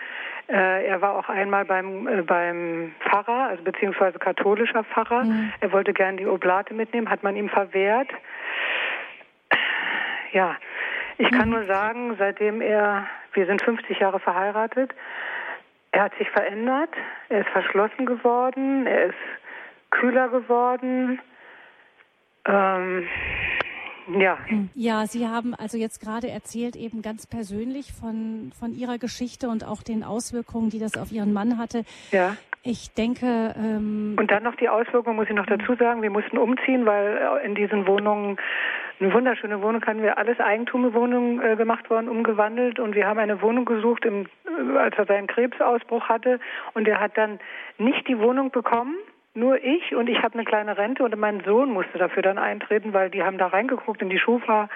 Äh, 0.48 0.86
er 0.86 1.02
war 1.02 1.18
auch 1.18 1.30
einmal 1.30 1.66
beim, 1.66 2.08
äh, 2.08 2.22
beim 2.22 2.94
Pfarrer, 3.00 3.48
also 3.50 3.64
beziehungsweise 3.64 4.20
katholischer 4.20 4.84
Pfarrer. 4.84 5.24
Mhm. 5.24 5.52
Er 5.62 5.72
wollte 5.72 5.94
gern 5.94 6.18
die 6.18 6.28
Oblate 6.28 6.76
mitnehmen, 6.76 7.10
hat 7.10 7.24
man 7.24 7.36
ihm 7.36 7.50
verwehrt. 7.50 8.10
Ja, 10.34 10.58
ich 11.18 11.30
kann 11.32 11.50
mhm. 11.50 11.56
nur 11.56 11.66
sagen, 11.66 12.16
seitdem 12.18 12.60
er, 12.60 13.08
wir 13.34 13.46
sind 13.46 13.64
50 13.64 14.00
Jahre 14.00 14.20
verheiratet, 14.20 14.92
er 15.92 16.04
hat 16.04 16.16
sich 16.18 16.30
verändert, 16.32 16.90
er 17.30 17.42
ist 17.42 17.50
verschlossen 17.50 18.08
geworden, 18.08 18.88
er 18.88 19.06
ist 19.06 19.16
kühler 19.92 20.28
geworden. 20.30 21.22
Ähm, 22.46 23.08
ja. 24.20 24.38
Ja, 24.76 25.06
Sie 25.06 25.28
haben 25.28 25.54
also 25.56 25.78
jetzt 25.78 26.00
gerade 26.00 26.30
erzählt, 26.30 26.76
eben 26.76 27.02
ganz 27.02 27.28
persönlich 27.28 27.94
von, 27.94 28.52
von 28.60 28.74
Ihrer 28.74 28.98
Geschichte 28.98 29.50
und 29.50 29.64
auch 29.64 29.84
den 29.84 30.04
Auswirkungen, 30.04 30.70
die 30.70 30.80
das 30.80 30.98
auf 30.98 31.12
Ihren 31.12 31.34
Mann 31.34 31.58
hatte. 31.58 31.84
Ja. 32.12 32.36
Ich 32.66 32.94
denke. 32.94 33.54
Ähm 33.58 34.16
und 34.18 34.32
dann 34.32 34.44
noch 34.44 34.56
die 34.56 34.70
Auswirkungen, 34.70 35.18
muss 35.18 35.28
ich 35.28 35.36
noch 35.36 35.46
dazu 35.46 35.76
sagen. 35.76 36.02
Wir 36.02 36.10
mussten 36.10 36.38
umziehen, 36.38 36.86
weil 36.86 37.42
in 37.44 37.56
diesen 37.56 37.86
Wohnungen 37.88 38.38
eine 39.00 39.14
wunderschöne 39.14 39.62
Wohnung 39.62 39.84
hatten 39.86 40.02
wir 40.02 40.18
alles 40.18 40.40
Eigentumwohnung 40.40 41.42
äh, 41.42 41.56
gemacht 41.56 41.90
worden, 41.90 42.08
umgewandelt 42.08 42.80
und 42.80 42.96
wir 42.96 43.06
haben 43.06 43.20
eine 43.20 43.42
Wohnung 43.42 43.66
gesucht, 43.66 44.06
im, 44.06 44.28
äh, 44.46 44.78
als 44.78 44.98
er 44.98 45.06
seinen 45.06 45.28
Krebsausbruch 45.28 46.08
hatte 46.08 46.40
und 46.74 46.88
er 46.88 47.00
hat 47.00 47.18
dann 47.18 47.40
nicht 47.78 48.08
die 48.08 48.20
Wohnung 48.20 48.52
bekommen, 48.52 48.96
nur 49.36 49.64
ich 49.64 49.96
und 49.96 50.10
ich 50.10 50.22
habe 50.22 50.36
eine 50.36 50.46
kleine 50.46 50.78
Rente 50.78 51.04
und 51.04 51.18
mein 51.18 51.44
Sohn 51.44 51.72
musste 51.72 51.98
dafür 51.98 52.22
dann 52.22 52.38
eintreten, 52.38 52.94
weil 52.94 53.10
die 53.10 53.24
haben 53.24 53.38
da 53.38 53.48
reingeguckt 53.48 54.02
in 54.02 54.10
die 54.10 54.20
Schufa 54.20 54.70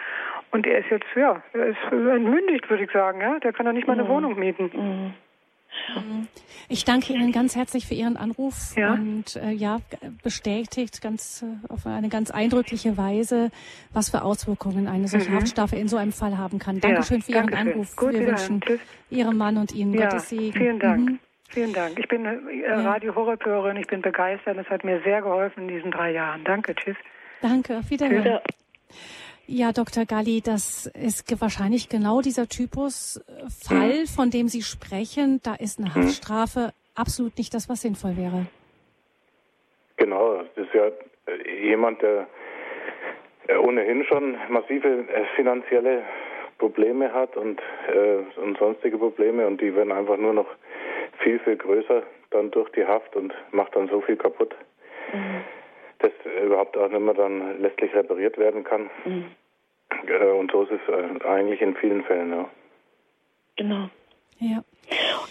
und 0.51 0.65
er 0.65 0.79
ist 0.79 0.89
jetzt 0.89 1.05
ja, 1.15 1.41
er 1.53 1.67
ist 1.67 1.83
entmündigt, 1.91 2.69
würde 2.69 2.83
ich 2.83 2.91
sagen, 2.91 3.21
ja, 3.21 3.39
der 3.39 3.53
kann 3.53 3.65
doch 3.65 3.73
nicht 3.73 3.87
mal 3.87 3.93
eine 3.93 4.05
mhm. 4.05 4.09
Wohnung 4.09 4.39
mieten. 4.39 4.71
Mhm. 4.73 5.13
Ich 6.69 6.85
danke 6.85 7.13
Ihnen 7.13 7.31
ganz 7.31 7.55
herzlich 7.55 7.85
für 7.85 7.93
Ihren 7.93 8.17
Anruf 8.17 8.75
ja. 8.75 8.93
und 8.93 9.35
äh, 9.35 9.51
ja, 9.51 9.79
bestätigt 10.23 11.01
ganz 11.01 11.43
äh, 11.43 11.71
auf 11.71 11.85
eine 11.85 12.09
ganz 12.09 12.31
eindrückliche 12.31 12.97
Weise, 12.97 13.51
was 13.93 14.09
für 14.09 14.23
Auswirkungen 14.23 14.87
eine 14.87 15.07
solche 15.07 15.29
mhm. 15.29 15.35
Haftstrafe 15.35 15.75
in 15.75 15.87
so 15.87 15.97
einem 15.97 16.13
Fall 16.13 16.37
haben 16.37 16.57
kann. 16.57 16.79
Dankeschön 16.79 17.17
ja, 17.19 17.23
für 17.23 17.31
Ihren 17.31 17.47
Dankeschön. 17.47 17.73
Anruf. 17.73 17.95
Gut, 17.95 18.13
Wir 18.13 18.27
wünschen 18.27 18.61
Tschüss. 18.61 18.79
Ihrem 19.09 19.37
Mann 19.37 19.57
und 19.57 19.73
Ihnen 19.73 19.93
ja, 19.93 20.09
Gottes 20.09 20.29
Segen. 20.29 20.53
Vielen 20.53 20.79
Dank. 20.79 21.09
Mhm. 21.09 21.19
Vielen 21.49 21.73
Dank. 21.73 21.97
Ich 21.97 22.07
bin 22.07 22.25
äh, 22.25 22.71
Radio 22.71 23.15
Horror-Hörerin. 23.15 23.77
Ich 23.77 23.87
bin 23.87 24.01
begeistert. 24.01 24.57
Es 24.57 24.69
hat 24.69 24.83
mir 24.83 25.01
sehr 25.03 25.21
geholfen 25.21 25.63
in 25.63 25.75
diesen 25.75 25.91
drei 25.91 26.11
Jahren. 26.11 26.43
Danke. 26.43 26.75
Tschüss. 26.75 26.97
Danke. 27.41 27.77
Auf 27.77 27.89
Wiederhören. 27.89 28.39
Tschüss. 28.89 29.47
Ja, 29.49 29.71
Dr. 29.71 30.03
Galli, 30.03 30.41
das 30.41 30.87
ist 30.87 31.41
wahrscheinlich 31.41 31.87
genau 31.87 32.19
dieser 32.19 32.49
Typus 32.49 33.15
äh, 33.15 33.49
Fall, 33.65 34.01
mhm. 34.01 34.07
von 34.07 34.29
dem 34.29 34.49
Sie 34.49 34.61
sprechen. 34.61 35.39
Da 35.41 35.55
ist 35.55 35.79
eine 35.79 35.89
mhm. 35.89 35.95
Haftstrafe 35.95 36.73
absolut 36.95 37.37
nicht 37.37 37.53
das, 37.53 37.69
was 37.69 37.81
sinnvoll 37.81 38.17
wäre. 38.17 38.47
Genau, 39.95 40.43
das 40.43 40.65
ist 40.65 40.73
ja 40.73 40.87
äh, 41.27 41.65
jemand, 41.65 42.01
der 42.01 42.27
äh, 43.47 43.55
ohnehin 43.55 44.03
schon 44.03 44.37
massive 44.49 45.05
finanzielle 45.37 46.03
Probleme 46.57 47.13
hat 47.13 47.37
und, 47.37 47.61
äh, 47.87 48.39
und 48.39 48.57
sonstige 48.57 48.97
Probleme 48.97 49.47
und 49.47 49.61
die 49.61 49.73
werden 49.73 49.91
einfach 49.91 50.17
nur 50.17 50.33
noch 50.33 50.47
viel, 51.19 51.39
viel 51.39 51.57
größer 51.57 52.03
dann 52.31 52.51
durch 52.51 52.69
die 52.71 52.85
Haft 52.85 53.15
und 53.15 53.33
macht 53.51 53.75
dann 53.75 53.87
so 53.87 54.01
viel 54.01 54.17
kaputt. 54.17 54.53
mhm. 55.13 55.41
das 55.99 56.11
überhaupt 56.43 56.77
auch 56.77 56.89
nicht 56.89 56.99
mehr 56.99 57.13
dann 57.13 57.61
letztlich 57.61 57.93
repariert 57.93 58.37
werden 58.37 58.63
kann. 58.63 58.89
Mhm. 59.05 59.25
Äh, 60.07 60.31
und 60.31 60.51
so 60.51 60.63
ist 60.63 60.71
es 60.71 60.93
äh, 60.93 61.25
eigentlich 61.25 61.61
in 61.61 61.75
vielen 61.75 62.03
Fällen, 62.03 62.31
ja. 62.31 62.49
Genau. 63.55 63.89
Ja. 64.39 64.63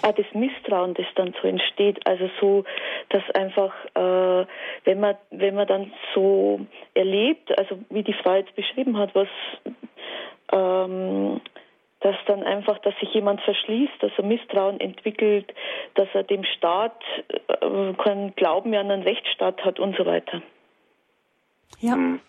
Auch 0.02 0.12
das 0.12 0.26
Misstrauen, 0.34 0.94
das 0.94 1.06
dann 1.14 1.34
so 1.40 1.48
entsteht, 1.48 2.04
also 2.06 2.28
so, 2.40 2.64
dass 3.10 3.22
einfach, 3.34 3.72
äh, 3.94 4.46
wenn 4.84 5.00
man 5.00 5.16
wenn 5.30 5.54
man 5.54 5.66
dann 5.66 5.92
so 6.14 6.60
erlebt, 6.94 7.56
also 7.56 7.78
wie 7.88 8.02
die 8.02 8.12
Frau 8.12 8.34
jetzt 8.34 8.54
beschrieben 8.56 8.98
hat, 8.98 9.14
was 9.14 9.28
ähm, 10.52 11.40
dass 12.00 12.16
dann 12.26 12.42
einfach, 12.42 12.78
dass 12.80 12.94
sich 13.00 13.12
jemand 13.14 13.40
verschließt, 13.40 13.94
dass 14.00 14.12
er 14.16 14.24
Misstrauen 14.24 14.80
entwickelt, 14.80 15.52
dass 15.94 16.08
er 16.12 16.22
dem 16.22 16.44
Staat 16.44 17.00
äh, 17.28 17.92
keinen 17.94 18.34
Glauben 18.34 18.70
mehr 18.70 18.80
an 18.80 18.90
einen 18.90 19.02
Rechtsstaat 19.02 19.64
hat 19.64 19.80
und 19.80 19.96
so 19.96 20.04
weiter. 20.06 20.42
Ja. 21.80 21.96
Mhm. 21.96 22.20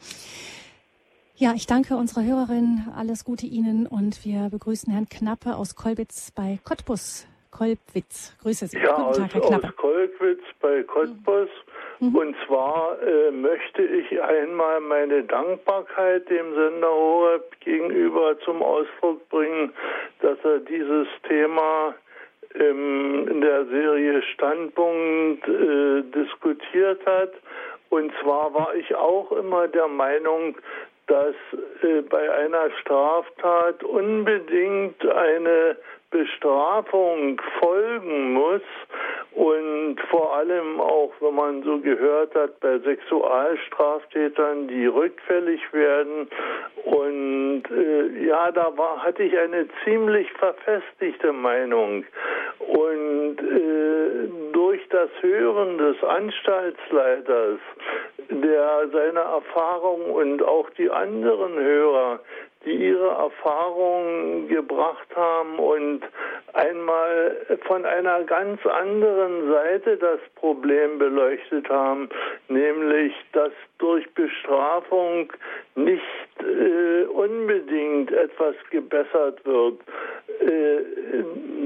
Ja, 1.36 1.54
ich 1.56 1.68
danke 1.68 1.96
unserer 1.96 2.24
Hörerin. 2.24 2.88
Alles 2.96 3.24
Gute 3.24 3.46
Ihnen 3.46 3.86
und 3.86 4.26
wir 4.26 4.50
begrüßen 4.50 4.92
Herrn 4.92 5.08
Knappe 5.08 5.56
aus 5.56 5.76
Kolbitz 5.76 6.32
bei 6.32 6.58
Cottbus. 6.64 7.28
Kolbwitz. 7.52 8.36
Grüße 8.42 8.68
Sie. 8.68 8.78
Ja, 8.78 8.96
Guten 8.96 9.22
Tag, 9.30 9.34
Herr 9.36 9.42
Knappe. 9.42 9.68
aus 9.68 9.76
Kolbwitz 9.76 10.42
bei 10.60 10.84
Cottbus. 10.84 11.50
Mhm. 12.00 12.16
Und 12.16 12.36
zwar 12.46 12.98
äh, 13.02 13.32
möchte 13.32 13.82
ich 13.84 14.22
einmal 14.22 14.80
meine 14.82 15.24
Dankbarkeit 15.24 16.30
dem 16.30 16.54
Sender 16.54 16.92
Horeb 16.92 17.60
gegenüber 17.62 18.38
zum 18.42 18.62
Ausdruck 18.62 19.28
bringen, 19.30 19.74
dass 20.22 20.38
er 20.44 20.60
dieses 20.60 21.08
Thema 21.28 21.96
ähm, 22.56 23.28
in 23.30 23.42
der 23.42 23.66
Serie 23.66 24.22
Standpunkt 24.34 25.48
äh, 25.48 26.02
diskutiert 26.14 27.06
hat. 27.06 27.34
Und 27.90 28.12
zwar 28.22 28.54
war 28.54 28.76
ich 28.76 28.94
auch 28.96 29.32
immer 29.32 29.68
der 29.68 29.88
Meinung, 29.88 30.56
dass 31.08 31.36
äh, 31.82 32.02
bei 32.02 32.32
einer 32.32 32.70
Straftat 32.82 33.84
unbedingt 33.84 35.06
eine 35.06 35.78
Bestrafung 36.10 37.42
folgen 37.60 38.34
muss 38.34 38.62
und 39.34 39.98
vor 40.10 40.36
allem 40.36 40.80
auch, 40.80 41.12
wenn 41.20 41.36
man 41.36 41.64
so 41.64 41.80
gehört 41.80 42.34
hat, 42.34 42.60
bei 42.62 42.80
Sexualstraftätern, 42.80 44.68
die 44.68 44.86
rückfällig 44.86 45.62
werden. 45.74 46.28
Und 46.86 47.64
äh, 47.70 48.26
ja, 48.26 48.52
da 48.52 48.76
war, 48.78 49.04
hatte 49.04 49.24
ich 49.24 49.38
eine 49.38 49.68
ziemlich 49.84 50.32
verfestigte 50.34 51.34
Meinung. 51.34 52.06
Und 52.60 53.38
äh, 53.40 54.54
durch 54.54 54.82
das 54.90 55.10
Hören 55.22 55.78
des 55.78 56.04
Anstaltsleiters, 56.04 57.60
der 58.30 58.90
seine 58.92 59.20
Erfahrung 59.20 60.10
und 60.14 60.42
auch 60.42 60.70
die 60.72 60.90
anderen 60.90 61.60
Hörer, 61.60 62.20
die 62.68 62.74
ihre 62.74 63.08
Erfahrungen 63.08 64.50
gebracht 64.50 65.08
haben 65.16 65.58
und 65.58 66.02
einmal 66.54 67.38
von 67.66 67.86
einer 67.86 68.24
ganz 68.26 68.60
anderen 68.66 69.50
Seite 69.50 69.96
das 69.98 70.20
Problem 70.36 71.00
beleuchtet 71.00 71.70
haben, 71.70 72.10
nämlich 72.50 73.14
dass 73.32 73.54
durch 73.78 74.06
Bestrafung 74.14 75.32
nicht 75.76 76.04
äh, 76.42 77.06
unbedingt 77.06 78.12
etwas 78.12 78.56
gebessert 78.70 79.44
wird. 79.46 79.80
Äh, 80.40 81.24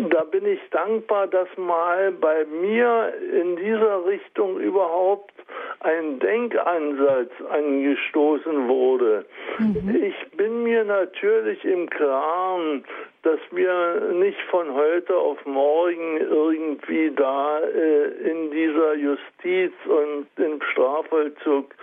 da 0.09 0.23
bin 0.23 0.45
ich 0.45 0.59
dankbar, 0.71 1.27
dass 1.27 1.47
mal 1.57 2.11
bei 2.11 2.45
mir 2.45 3.13
in 3.33 3.55
dieser 3.57 4.05
Richtung 4.05 4.59
überhaupt 4.59 5.33
ein 5.81 6.19
Denkansatz 6.19 7.31
angestoßen 7.49 8.67
wurde. 8.67 9.25
Mhm. 9.57 10.03
Ich 10.03 10.37
bin 10.37 10.63
mir 10.63 10.83
natürlich 10.83 11.63
im 11.65 11.89
Klaren, 11.89 12.83
dass 13.23 13.39
wir 13.51 14.13
nicht 14.13 14.39
von 14.49 14.73
heute 14.73 15.15
auf 15.15 15.43
morgen 15.45 16.17
irgendwie 16.17 17.11
da 17.15 17.59
äh, 17.59 18.29
in 18.29 18.51
dieser 18.51 18.95
Justiz 18.95 19.73
und 19.85 20.27
im 20.37 20.61
Strafvollzug 20.71 21.73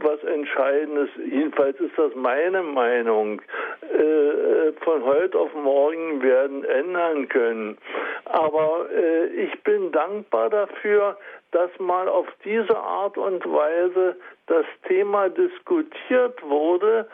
was 0.00 0.22
Entscheidendes, 0.24 1.08
jedenfalls 1.30 1.78
ist 1.80 1.96
das 1.96 2.14
meine 2.14 2.62
Meinung, 2.62 3.40
äh, 3.82 4.72
von 4.84 5.04
heute 5.04 5.38
auf 5.38 5.52
morgen 5.54 6.22
werden 6.22 6.64
ändern 6.64 7.28
können. 7.28 7.78
Aber 8.26 8.86
äh, 8.94 9.26
ich 9.26 9.62
bin 9.62 9.92
dankbar 9.92 10.50
dafür, 10.50 11.16
dass 11.50 11.70
mal 11.78 12.08
auf 12.08 12.26
diese 12.44 12.76
Art 12.76 13.16
und 13.16 13.44
Weise 13.44 14.16
das 14.46 14.66
Thema 14.86 15.28
diskutiert 15.28 16.42
wurde 16.42 17.06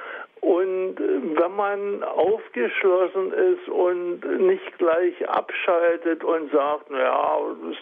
und 0.45 0.97
wenn 0.99 1.57
man 1.57 2.03
aufgeschlossen 2.03 3.32
ist 3.32 3.68
und 3.68 4.20
nicht 4.47 4.78
gleich 4.78 5.26
abschaltet 5.26 6.22
und 6.22 6.53
sagt, 6.53 6.90
naja, 6.90 7.38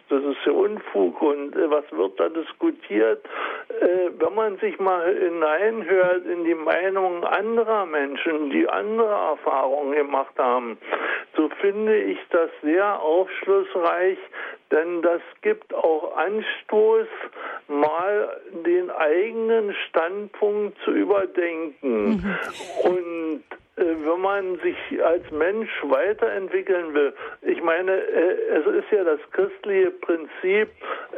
das 0.08 0.22
ist 0.22 0.36
ja 0.46 0.52
Unfug 0.52 1.20
und 1.22 1.56
äh, 1.56 1.70
was 1.70 1.84
wird 1.90 2.20
da 2.20 2.28
diskutiert, 2.28 3.24
äh, 3.80 4.10
wenn 4.16 4.34
man 4.36 4.58
sich 4.58 4.78
mal 4.78 5.12
hineinhört 5.12 6.24
in 6.26 6.44
die 6.44 6.54
Meinungen 6.54 7.24
anderer 7.24 7.84
Menschen, 7.84 8.50
die 8.50 8.68
andere 8.68 9.10
Erfahrungen 9.10 9.96
gemacht 9.96 10.38
haben, 10.38 10.78
so 11.36 11.48
finde 11.60 11.96
ich 11.96 12.18
das 12.30 12.50
sehr 12.62 13.02
aufschlussreich, 13.02 14.18
denn 14.72 15.02
das 15.02 15.20
gibt 15.42 15.74
auch 15.74 16.16
Anstoß, 16.16 17.06
mal 17.68 18.40
den 18.64 18.90
eigenen 18.90 19.74
Standpunkt 19.88 20.76
zu 20.84 20.90
überdenken. 20.92 22.08
Mhm. 22.08 22.36
Und 22.84 23.44
wenn 23.76 24.20
man 24.20 24.58
sich 24.58 24.76
als 25.02 25.30
Mensch 25.30 25.70
weiterentwickeln 25.84 26.92
will, 26.92 27.14
ich 27.40 27.62
meine, 27.62 27.92
äh, 27.92 28.58
es 28.58 28.66
ist 28.66 28.90
ja 28.90 29.02
das 29.02 29.20
christliche 29.32 29.90
Prinzip, 29.90 30.68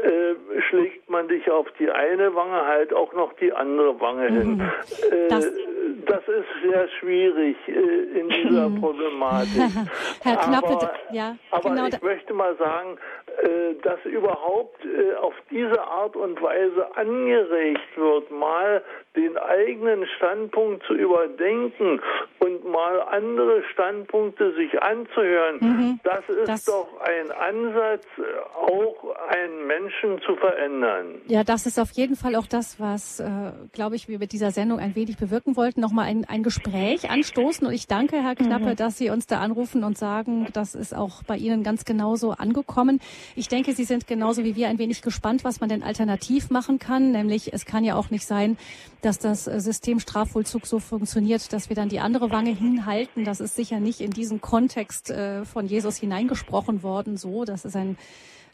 äh, 0.02 0.60
schlägt 0.68 1.10
man 1.10 1.26
dich 1.26 1.50
auf 1.50 1.66
die 1.80 1.90
eine 1.90 2.32
Wange, 2.34 2.64
halt 2.64 2.94
auch 2.94 3.12
noch 3.12 3.32
die 3.34 3.52
andere 3.52 4.00
Wange 4.00 4.30
mhm. 4.30 4.36
hin. 4.36 4.70
Das, 5.28 5.52
das, 6.06 6.28
ist 6.28 6.46
sehr 6.62 6.88
schwierig 7.00 7.56
in 7.66 8.28
dieser 8.28 8.68
mhm. 8.68 8.80
Problematik. 8.80 9.48
Herr 10.22 10.36
Knappe, 10.36 10.68
aber, 10.68 10.94
ja, 11.10 11.36
aber 11.50 11.70
genau 11.70 11.86
ich 11.86 12.02
möchte 12.02 12.34
mal 12.34 12.56
sagen, 12.56 12.98
dass 13.82 14.04
überhaupt 14.04 14.80
auf 15.20 15.34
diese 15.50 15.82
Art 15.82 16.14
und 16.14 16.40
Weise 16.40 16.96
angeregt 16.96 17.96
wird, 17.96 18.30
mal 18.30 18.82
den 19.16 19.36
eigenen 19.36 20.06
Standpunkt 20.16 20.84
zu 20.86 20.94
überdenken 20.94 22.00
und 22.40 22.64
mal 22.68 23.00
andere 23.00 23.62
Standpunkte 23.72 24.54
sich 24.54 24.82
anzuhören, 24.82 25.58
mhm. 25.60 26.00
das 26.02 26.28
ist 26.28 26.48
das, 26.48 26.64
doch 26.64 26.88
ein 27.00 27.30
Ansatz, 27.30 28.04
auch 28.54 29.14
einen 29.28 29.66
Menschen 29.66 30.20
zu 30.22 30.34
verändern. 30.36 31.20
Ja, 31.26 31.44
das 31.44 31.66
ist 31.66 31.78
auf 31.78 31.92
jeden 31.92 32.16
Fall 32.16 32.34
auch 32.34 32.46
das, 32.46 32.80
was, 32.80 33.20
äh, 33.20 33.26
glaube 33.72 33.94
ich, 33.94 34.08
wir 34.08 34.18
mit 34.18 34.32
dieser 34.32 34.50
Sendung 34.50 34.80
ein 34.80 34.96
wenig 34.96 35.16
bewirken 35.16 35.56
wollten, 35.56 35.80
nochmal 35.80 36.06
ein, 36.06 36.24
ein 36.28 36.42
Gespräch 36.42 37.08
anstoßen. 37.10 37.66
Und 37.66 37.72
ich 37.72 37.86
danke, 37.86 38.16
Herr 38.16 38.34
Knappe, 38.34 38.70
mhm. 38.70 38.76
dass 38.76 38.98
Sie 38.98 39.10
uns 39.10 39.26
da 39.26 39.38
anrufen 39.38 39.84
und 39.84 39.96
sagen, 39.96 40.48
das 40.52 40.74
ist 40.74 40.94
auch 40.94 41.22
bei 41.22 41.36
Ihnen 41.36 41.62
ganz 41.62 41.84
genauso 41.84 42.32
angekommen. 42.32 43.00
Ich 43.36 43.48
denke, 43.48 43.72
Sie 43.72 43.84
sind 43.84 44.08
genauso 44.08 44.42
wie 44.42 44.56
wir 44.56 44.68
ein 44.68 44.78
wenig 44.78 45.02
gespannt, 45.02 45.44
was 45.44 45.60
man 45.60 45.68
denn 45.68 45.84
alternativ 45.84 46.50
machen 46.50 46.80
kann. 46.80 47.12
Nämlich, 47.12 47.52
es 47.52 47.64
kann 47.64 47.84
ja 47.84 47.94
auch 47.94 48.10
nicht 48.10 48.26
sein, 48.26 48.56
dass 49.04 49.18
das 49.18 49.44
System 49.44 50.00
Strafvollzug 50.00 50.66
so 50.66 50.78
funktioniert, 50.78 51.52
dass 51.52 51.68
wir 51.68 51.76
dann 51.76 51.88
die 51.88 52.00
andere 52.00 52.30
Wange 52.30 52.50
hinhalten. 52.50 53.24
Das 53.24 53.40
ist 53.40 53.54
sicher 53.56 53.80
nicht 53.80 54.00
in 54.00 54.10
diesen 54.10 54.40
Kontext 54.40 55.10
äh, 55.10 55.44
von 55.44 55.66
Jesus 55.66 55.96
hineingesprochen 55.96 56.82
worden. 56.82 57.16
So, 57.16 57.44
das 57.44 57.64
ist 57.64 57.76
ein, 57.76 57.96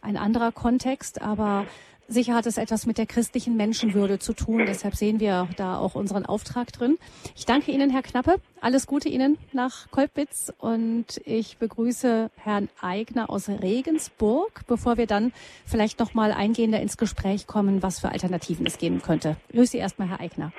ein 0.01 0.17
anderer 0.17 0.53
Kontext. 0.53 1.23
Aber 1.23 1.67
Sicher 2.13 2.35
hat 2.35 2.45
es 2.47 2.59
etwas 2.59 2.89
mit 2.89 2.99
der 2.99 3.07
christlichen 3.07 3.57
Menschenwürde 3.57 4.19
zu 4.19 4.35
tun. 4.35 4.65
Deshalb 4.67 4.95
sehen 4.95 5.21
wir 5.21 5.47
da 5.57 5.79
auch 5.79 5.95
unseren 5.95 6.27
Auftrag 6.27 6.73
drin. 6.73 6.99
Ich 7.37 7.47
danke 7.47 7.71
Ihnen, 7.71 7.89
Herr 7.89 8.03
Knappe. 8.03 8.41
Alles 8.61 8.89
Gute 8.89 9.09
Ihnen 9.09 9.39
nach 9.53 9.89
Kolbitz 9.93 10.53
und 10.59 11.07
ich 11.25 11.59
begrüße 11.59 12.33
Herrn 12.43 12.69
Eigner 12.83 13.31
aus 13.31 13.49
Regensburg, 13.49 14.63
bevor 14.67 14.99
wir 14.99 15.07
dann 15.07 15.33
vielleicht 15.65 16.01
noch 16.01 16.13
mal 16.13 16.33
eingehender 16.33 16.81
ins 16.81 16.97
Gespräch 16.97 17.47
kommen, 17.47 17.81
was 17.81 18.01
für 18.01 18.09
Alternativen 18.09 18.67
es 18.67 18.79
geben 18.79 19.03
könnte. 19.03 19.37
Grüße 19.53 19.73
Sie 19.73 19.79
erstmal, 19.79 20.09
Herr 20.09 20.19
Eigner. 20.19 20.51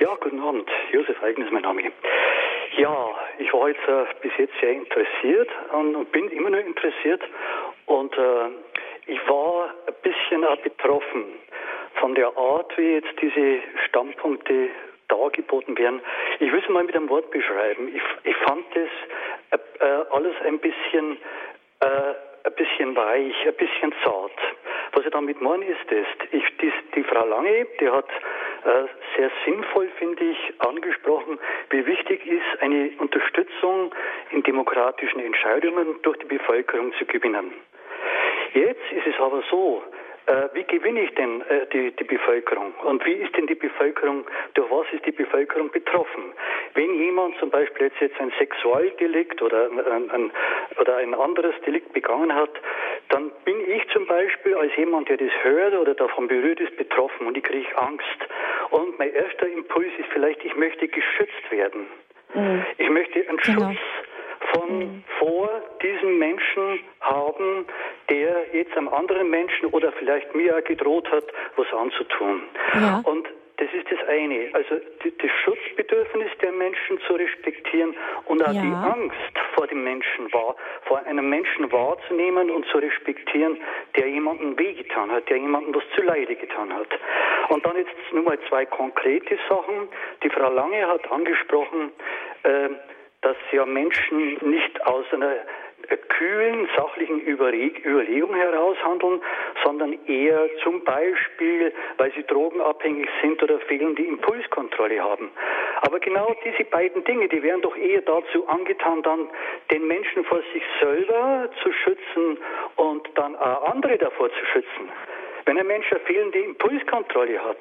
Ja, 0.00 0.08
guten 0.20 0.40
Abend. 0.40 0.68
Josef 0.92 1.22
Eigner 1.22 1.46
ist 1.46 1.52
mein 1.52 1.62
Name. 1.62 1.82
Ja, 2.78 3.10
ich 3.38 3.52
war 3.52 3.68
jetzt 3.68 3.86
äh, 3.86 4.06
bis 4.22 4.32
jetzt 4.38 4.54
sehr 4.60 4.72
interessiert 4.72 5.48
und 5.72 6.10
bin 6.10 6.28
immer 6.30 6.50
noch 6.50 6.58
interessiert 6.58 7.22
und 7.86 8.12
äh, 8.18 8.50
ich 9.06 9.28
war 9.28 9.74
ein 9.86 9.94
bisschen 10.02 10.44
auch 10.44 10.56
betroffen 10.58 11.24
von 12.00 12.14
der 12.14 12.36
Art, 12.36 12.76
wie 12.76 12.94
jetzt 12.94 13.14
diese 13.20 13.60
Standpunkte 13.86 14.68
dargeboten 15.08 15.76
werden. 15.78 16.00
Ich 16.40 16.50
will 16.50 16.60
es 16.62 16.68
mal 16.68 16.84
mit 16.84 16.96
einem 16.96 17.08
Wort 17.08 17.30
beschreiben. 17.30 17.94
Ich, 17.94 18.02
ich 18.30 18.36
fand 18.38 18.64
das 18.74 19.60
äh, 19.80 19.84
äh 19.84 20.04
alles 20.10 20.34
ein 20.44 20.58
bisschen, 20.58 21.18
äh, 21.80 21.86
ein 22.44 22.54
bisschen 22.56 22.96
weich, 22.96 23.34
ein 23.46 23.54
bisschen 23.54 23.94
zart. 24.02 24.32
Was 24.92 25.04
ich 25.04 25.10
damit 25.10 25.40
meine 25.40 25.64
ist 25.64 25.80
das, 25.88 26.06
ich, 26.30 26.44
die, 26.58 26.72
die 26.94 27.02
Frau 27.04 27.26
Lange, 27.26 27.66
die 27.80 27.88
hat 27.88 28.08
äh, 28.64 28.84
sehr 29.16 29.30
sinnvoll, 29.44 29.88
finde 29.98 30.24
ich, 30.24 30.38
angesprochen, 30.60 31.38
wie 31.70 31.84
wichtig 31.84 32.24
ist, 32.26 32.62
eine 32.62 32.90
Unterstützung 32.98 33.94
in 34.30 34.42
demokratischen 34.42 35.20
Entscheidungen 35.20 36.00
durch 36.02 36.18
die 36.18 36.26
Bevölkerung 36.26 36.92
zu 36.94 37.04
gewinnen. 37.06 37.52
Jetzt 38.54 38.92
ist 38.92 39.06
es 39.06 39.20
aber 39.20 39.42
so, 39.50 39.82
äh, 40.26 40.48
wie 40.54 40.64
gewinne 40.64 41.02
ich 41.02 41.14
denn 41.16 41.42
äh, 41.42 41.66
die, 41.72 41.90
die 41.90 42.04
Bevölkerung? 42.04 42.72
Und 42.84 43.04
wie 43.04 43.12
ist 43.12 43.36
denn 43.36 43.46
die 43.46 43.54
Bevölkerung, 43.56 44.24
durch 44.54 44.70
was 44.70 44.86
ist 44.92 45.04
die 45.04 45.12
Bevölkerung 45.12 45.70
betroffen? 45.70 46.32
Wenn 46.74 46.94
jemand 46.94 47.36
zum 47.38 47.50
Beispiel 47.50 47.88
jetzt, 47.88 48.00
jetzt 48.00 48.18
ein 48.20 48.32
Sexualdelikt 48.38 49.42
oder 49.42 49.68
ein, 49.68 50.10
ein, 50.10 50.32
oder 50.80 50.96
ein 50.96 51.14
anderes 51.14 51.54
Delikt 51.66 51.92
begangen 51.92 52.34
hat, 52.34 52.50
dann 53.10 53.30
bin 53.44 53.56
ich 53.68 53.86
zum 53.90 54.06
Beispiel 54.06 54.54
als 54.54 54.74
jemand, 54.76 55.08
der 55.08 55.18
das 55.18 55.32
hört 55.42 55.74
oder 55.74 55.94
davon 55.94 56.28
berührt 56.28 56.60
ist, 56.60 56.76
betroffen 56.76 57.26
und 57.26 57.36
ich 57.36 57.44
kriege 57.44 57.76
Angst. 57.76 58.06
Und 58.70 58.98
mein 58.98 59.12
erster 59.12 59.46
Impuls 59.46 59.92
ist 59.98 60.08
vielleicht, 60.12 60.44
ich 60.44 60.56
möchte 60.56 60.88
geschützt 60.88 61.50
werden. 61.50 61.86
Mhm. 62.32 62.64
Ich 62.78 62.88
möchte 62.88 63.28
einen 63.28 63.36
genau. 63.38 63.72
Schutz 63.72 63.78
von 64.52 64.78
mhm. 64.78 65.04
vor 65.18 65.48
diesem 65.82 66.18
Menschen 66.18 66.80
haben, 67.00 67.66
der 68.10 68.54
jetzt 68.54 68.76
einem 68.76 68.88
anderen 68.88 69.30
Menschen 69.30 69.66
oder 69.66 69.92
vielleicht 69.92 70.34
mir 70.34 70.60
gedroht 70.62 71.10
hat, 71.10 71.24
was 71.56 71.72
anzutun. 71.72 72.42
Ja. 72.74 73.02
Und 73.04 73.26
das 73.56 73.68
ist 73.72 73.90
das 73.90 74.08
eine. 74.08 74.50
Also 74.52 74.80
das 75.04 75.30
Schutzbedürfnis 75.44 76.30
der 76.42 76.50
Menschen 76.52 76.98
zu 77.06 77.14
respektieren 77.14 77.94
und 78.26 78.42
auch 78.42 78.52
ja. 78.52 78.60
die 78.60 78.72
Angst 78.72 79.38
vor 79.54 79.68
dem 79.68 79.84
Menschen 79.84 80.32
wahr, 80.32 80.56
vor 80.86 80.98
einem 81.06 81.28
Menschen 81.28 81.70
wahrzunehmen 81.70 82.50
und 82.50 82.66
zu 82.66 82.78
respektieren, 82.78 83.58
der 83.96 84.08
jemanden 84.08 84.58
wehgetan 84.58 85.10
hat, 85.12 85.28
der 85.30 85.36
jemanden 85.36 85.72
was 85.74 85.84
zu 85.94 86.02
Leide 86.02 86.34
getan 86.34 86.74
hat. 86.74 86.88
Und 87.48 87.64
dann 87.64 87.76
jetzt 87.76 87.92
nur 88.12 88.24
mal 88.24 88.38
zwei 88.48 88.66
konkrete 88.66 89.38
Sachen. 89.48 89.88
Die 90.24 90.30
Frau 90.30 90.52
Lange 90.52 90.86
hat 90.88 91.10
angesprochen, 91.12 91.92
äh, 92.42 92.70
dass 93.24 93.36
ja 93.52 93.64
Menschen 93.66 94.38
nicht 94.42 94.86
aus 94.86 95.04
einer 95.12 95.34
kühlen, 96.08 96.68
sachlichen 96.76 97.20
Überlegung 97.26 98.34
heraus 98.34 98.76
handeln, 98.84 99.20
sondern 99.62 99.98
eher 100.06 100.48
zum 100.62 100.82
Beispiel, 100.84 101.72
weil 101.98 102.12
sie 102.12 102.24
drogenabhängig 102.24 103.08
sind 103.20 103.42
oder 103.42 103.58
fehlende 103.60 104.02
Impulskontrolle 104.02 105.02
haben. 105.02 105.30
Aber 105.82 106.00
genau 106.00 106.34
diese 106.44 106.64
beiden 106.64 107.04
Dinge, 107.04 107.28
die 107.28 107.42
wären 107.42 107.60
doch 107.60 107.76
eher 107.76 108.02
dazu 108.02 108.46
angetan, 108.48 109.02
dann 109.02 109.28
den 109.70 109.86
Menschen 109.86 110.24
vor 110.24 110.40
sich 110.52 110.62
selber 110.80 111.50
zu 111.62 111.72
schützen 111.72 112.38
und 112.76 113.08
dann 113.16 113.36
auch 113.36 113.68
andere 113.68 113.98
davor 113.98 114.30
zu 114.30 114.46
schützen. 114.52 114.90
Wenn 115.46 115.58
ein 115.58 115.66
Mensch 115.66 115.90
eine 115.92 116.00
fehlende 116.00 116.38
Impulskontrolle 116.38 117.42
hat, 117.42 117.58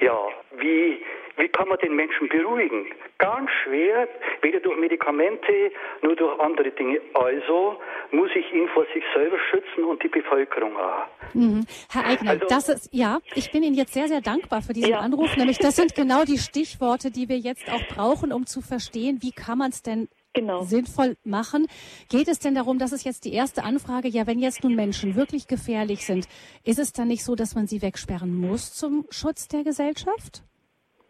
ja, 0.00 0.16
wie, 0.58 1.02
wie 1.36 1.48
kann 1.48 1.68
man 1.68 1.78
den 1.78 1.94
Menschen 1.94 2.28
beruhigen? 2.28 2.86
Ganz 3.18 3.50
schwer, 3.62 4.08
weder 4.42 4.60
durch 4.60 4.78
Medikamente, 4.78 5.72
nur 6.02 6.16
durch 6.16 6.38
andere 6.40 6.70
Dinge. 6.70 7.00
Also 7.14 7.78
muss 8.10 8.30
ich 8.34 8.52
ihn 8.52 8.68
vor 8.68 8.86
sich 8.94 9.04
selber 9.14 9.38
schützen 9.50 9.84
und 9.84 10.02
die 10.02 10.08
Bevölkerung 10.08 10.76
auch. 10.76 11.06
Mhm. 11.34 11.66
Herr 11.90 12.06
Eigner, 12.06 12.30
also, 12.32 12.46
das 12.48 12.68
ist, 12.68 12.88
ja, 12.92 13.18
ich 13.34 13.50
bin 13.50 13.62
Ihnen 13.62 13.74
jetzt 13.74 13.92
sehr, 13.92 14.08
sehr 14.08 14.20
dankbar 14.20 14.62
für 14.62 14.72
diesen 14.72 14.90
ja. 14.90 15.00
Anruf. 15.00 15.36
Nämlich, 15.36 15.58
das 15.58 15.76
sind 15.76 15.94
genau 15.94 16.24
die 16.24 16.38
Stichworte, 16.38 17.10
die 17.10 17.28
wir 17.28 17.38
jetzt 17.38 17.70
auch 17.70 17.82
brauchen, 17.94 18.32
um 18.32 18.46
zu 18.46 18.60
verstehen, 18.62 19.18
wie 19.20 19.32
kann 19.32 19.58
man 19.58 19.70
es 19.70 19.82
denn 19.82 20.08
genau. 20.36 20.62
sinnvoll 20.62 21.16
machen. 21.24 21.66
Geht 22.08 22.28
es 22.28 22.38
denn 22.38 22.54
darum, 22.54 22.78
das 22.78 22.92
ist 22.92 23.04
jetzt 23.04 23.24
die 23.24 23.32
erste 23.32 23.64
Anfrage, 23.64 24.08
ja, 24.08 24.26
wenn 24.26 24.38
jetzt 24.38 24.62
nun 24.62 24.74
Menschen 24.74 25.16
wirklich 25.16 25.48
gefährlich 25.48 26.06
sind, 26.06 26.28
ist 26.64 26.78
es 26.78 26.92
dann 26.92 27.08
nicht 27.08 27.24
so, 27.24 27.34
dass 27.34 27.54
man 27.54 27.66
sie 27.66 27.82
wegsperren 27.82 28.34
muss 28.34 28.72
zum 28.74 29.06
Schutz 29.10 29.48
der 29.48 29.64
Gesellschaft? 29.64 30.42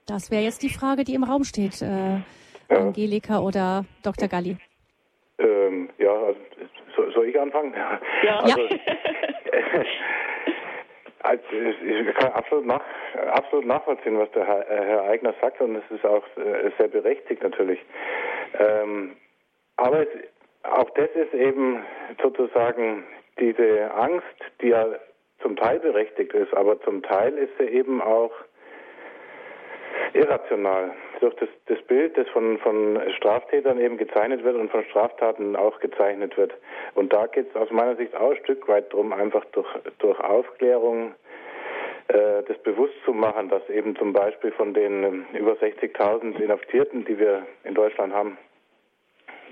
Das 0.06 0.30
wäre 0.30 0.44
jetzt 0.44 0.62
die 0.62 0.70
Frage, 0.70 1.04
die 1.04 1.14
im 1.14 1.24
Raum 1.24 1.44
steht, 1.44 1.82
äh, 1.82 2.20
Angelika 2.68 3.40
oder 3.40 3.84
Dr. 4.02 4.28
Galli. 4.28 4.56
Ähm, 5.38 5.90
ja, 5.98 6.12
also, 6.12 6.40
soll 7.12 7.28
ich 7.28 7.38
anfangen? 7.38 7.74
Ja. 7.74 8.40
Also, 8.40 8.60
ja. 8.60 8.68
Also 11.26 11.42
ich 11.50 12.14
kann 12.14 12.32
absolut, 12.32 12.66
nach, 12.66 12.82
absolut 13.32 13.66
nachvollziehen, 13.66 14.18
was 14.18 14.30
der 14.30 14.46
Herr, 14.46 14.64
Herr 14.68 15.02
Eigner 15.04 15.34
sagt 15.40 15.60
und 15.60 15.74
es 15.76 15.90
ist 15.90 16.04
auch 16.04 16.24
äh, 16.36 16.70
sehr 16.78 16.88
berechtigt 16.88 17.42
natürlich. 17.42 17.80
Ähm, 18.58 19.16
aber 19.76 20.02
es, 20.02 20.08
auch 20.62 20.88
das 20.90 21.10
ist 21.14 21.34
eben 21.34 21.84
sozusagen 22.22 23.04
diese 23.40 23.92
Angst, 23.94 24.36
die 24.60 24.68
ja 24.68 24.86
zum 25.42 25.56
Teil 25.56 25.80
berechtigt 25.80 26.32
ist, 26.32 26.54
aber 26.54 26.80
zum 26.82 27.02
Teil 27.02 27.36
ist 27.36 27.52
sie 27.58 27.66
eben 27.66 28.00
auch 28.00 28.32
irrational. 30.12 30.92
Durch 31.20 31.34
das, 31.36 31.48
das 31.66 31.80
Bild, 31.82 32.16
das 32.18 32.28
von, 32.28 32.58
von 32.58 33.00
Straftätern 33.16 33.80
eben 33.80 33.96
gezeichnet 33.96 34.44
wird 34.44 34.56
und 34.56 34.70
von 34.70 34.84
Straftaten 34.84 35.56
auch 35.56 35.80
gezeichnet 35.80 36.36
wird. 36.36 36.54
Und 36.94 37.12
da 37.12 37.26
geht 37.26 37.48
es 37.48 37.56
aus 37.56 37.70
meiner 37.70 37.96
Sicht 37.96 38.14
auch 38.14 38.30
ein 38.30 38.36
Stück 38.38 38.68
weit 38.68 38.92
darum, 38.92 39.12
einfach 39.12 39.44
durch, 39.46 39.68
durch 39.98 40.20
Aufklärung 40.20 41.14
äh, 42.08 42.42
das 42.46 42.58
bewusst 42.62 42.94
zu 43.04 43.12
machen, 43.12 43.48
dass 43.48 43.68
eben 43.68 43.96
zum 43.96 44.12
Beispiel 44.12 44.52
von 44.52 44.74
den 44.74 45.02
ähm, 45.02 45.26
über 45.32 45.52
60.000 45.54 46.38
Inhaftierten, 46.38 47.04
die 47.04 47.18
wir 47.18 47.46
in 47.64 47.74
Deutschland 47.74 48.12
haben, 48.12 48.38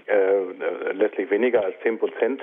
äh, 0.07 0.93
letztlich 0.93 1.31
weniger 1.31 1.65
als 1.65 1.75
10 1.83 1.99
Prozent 1.99 2.43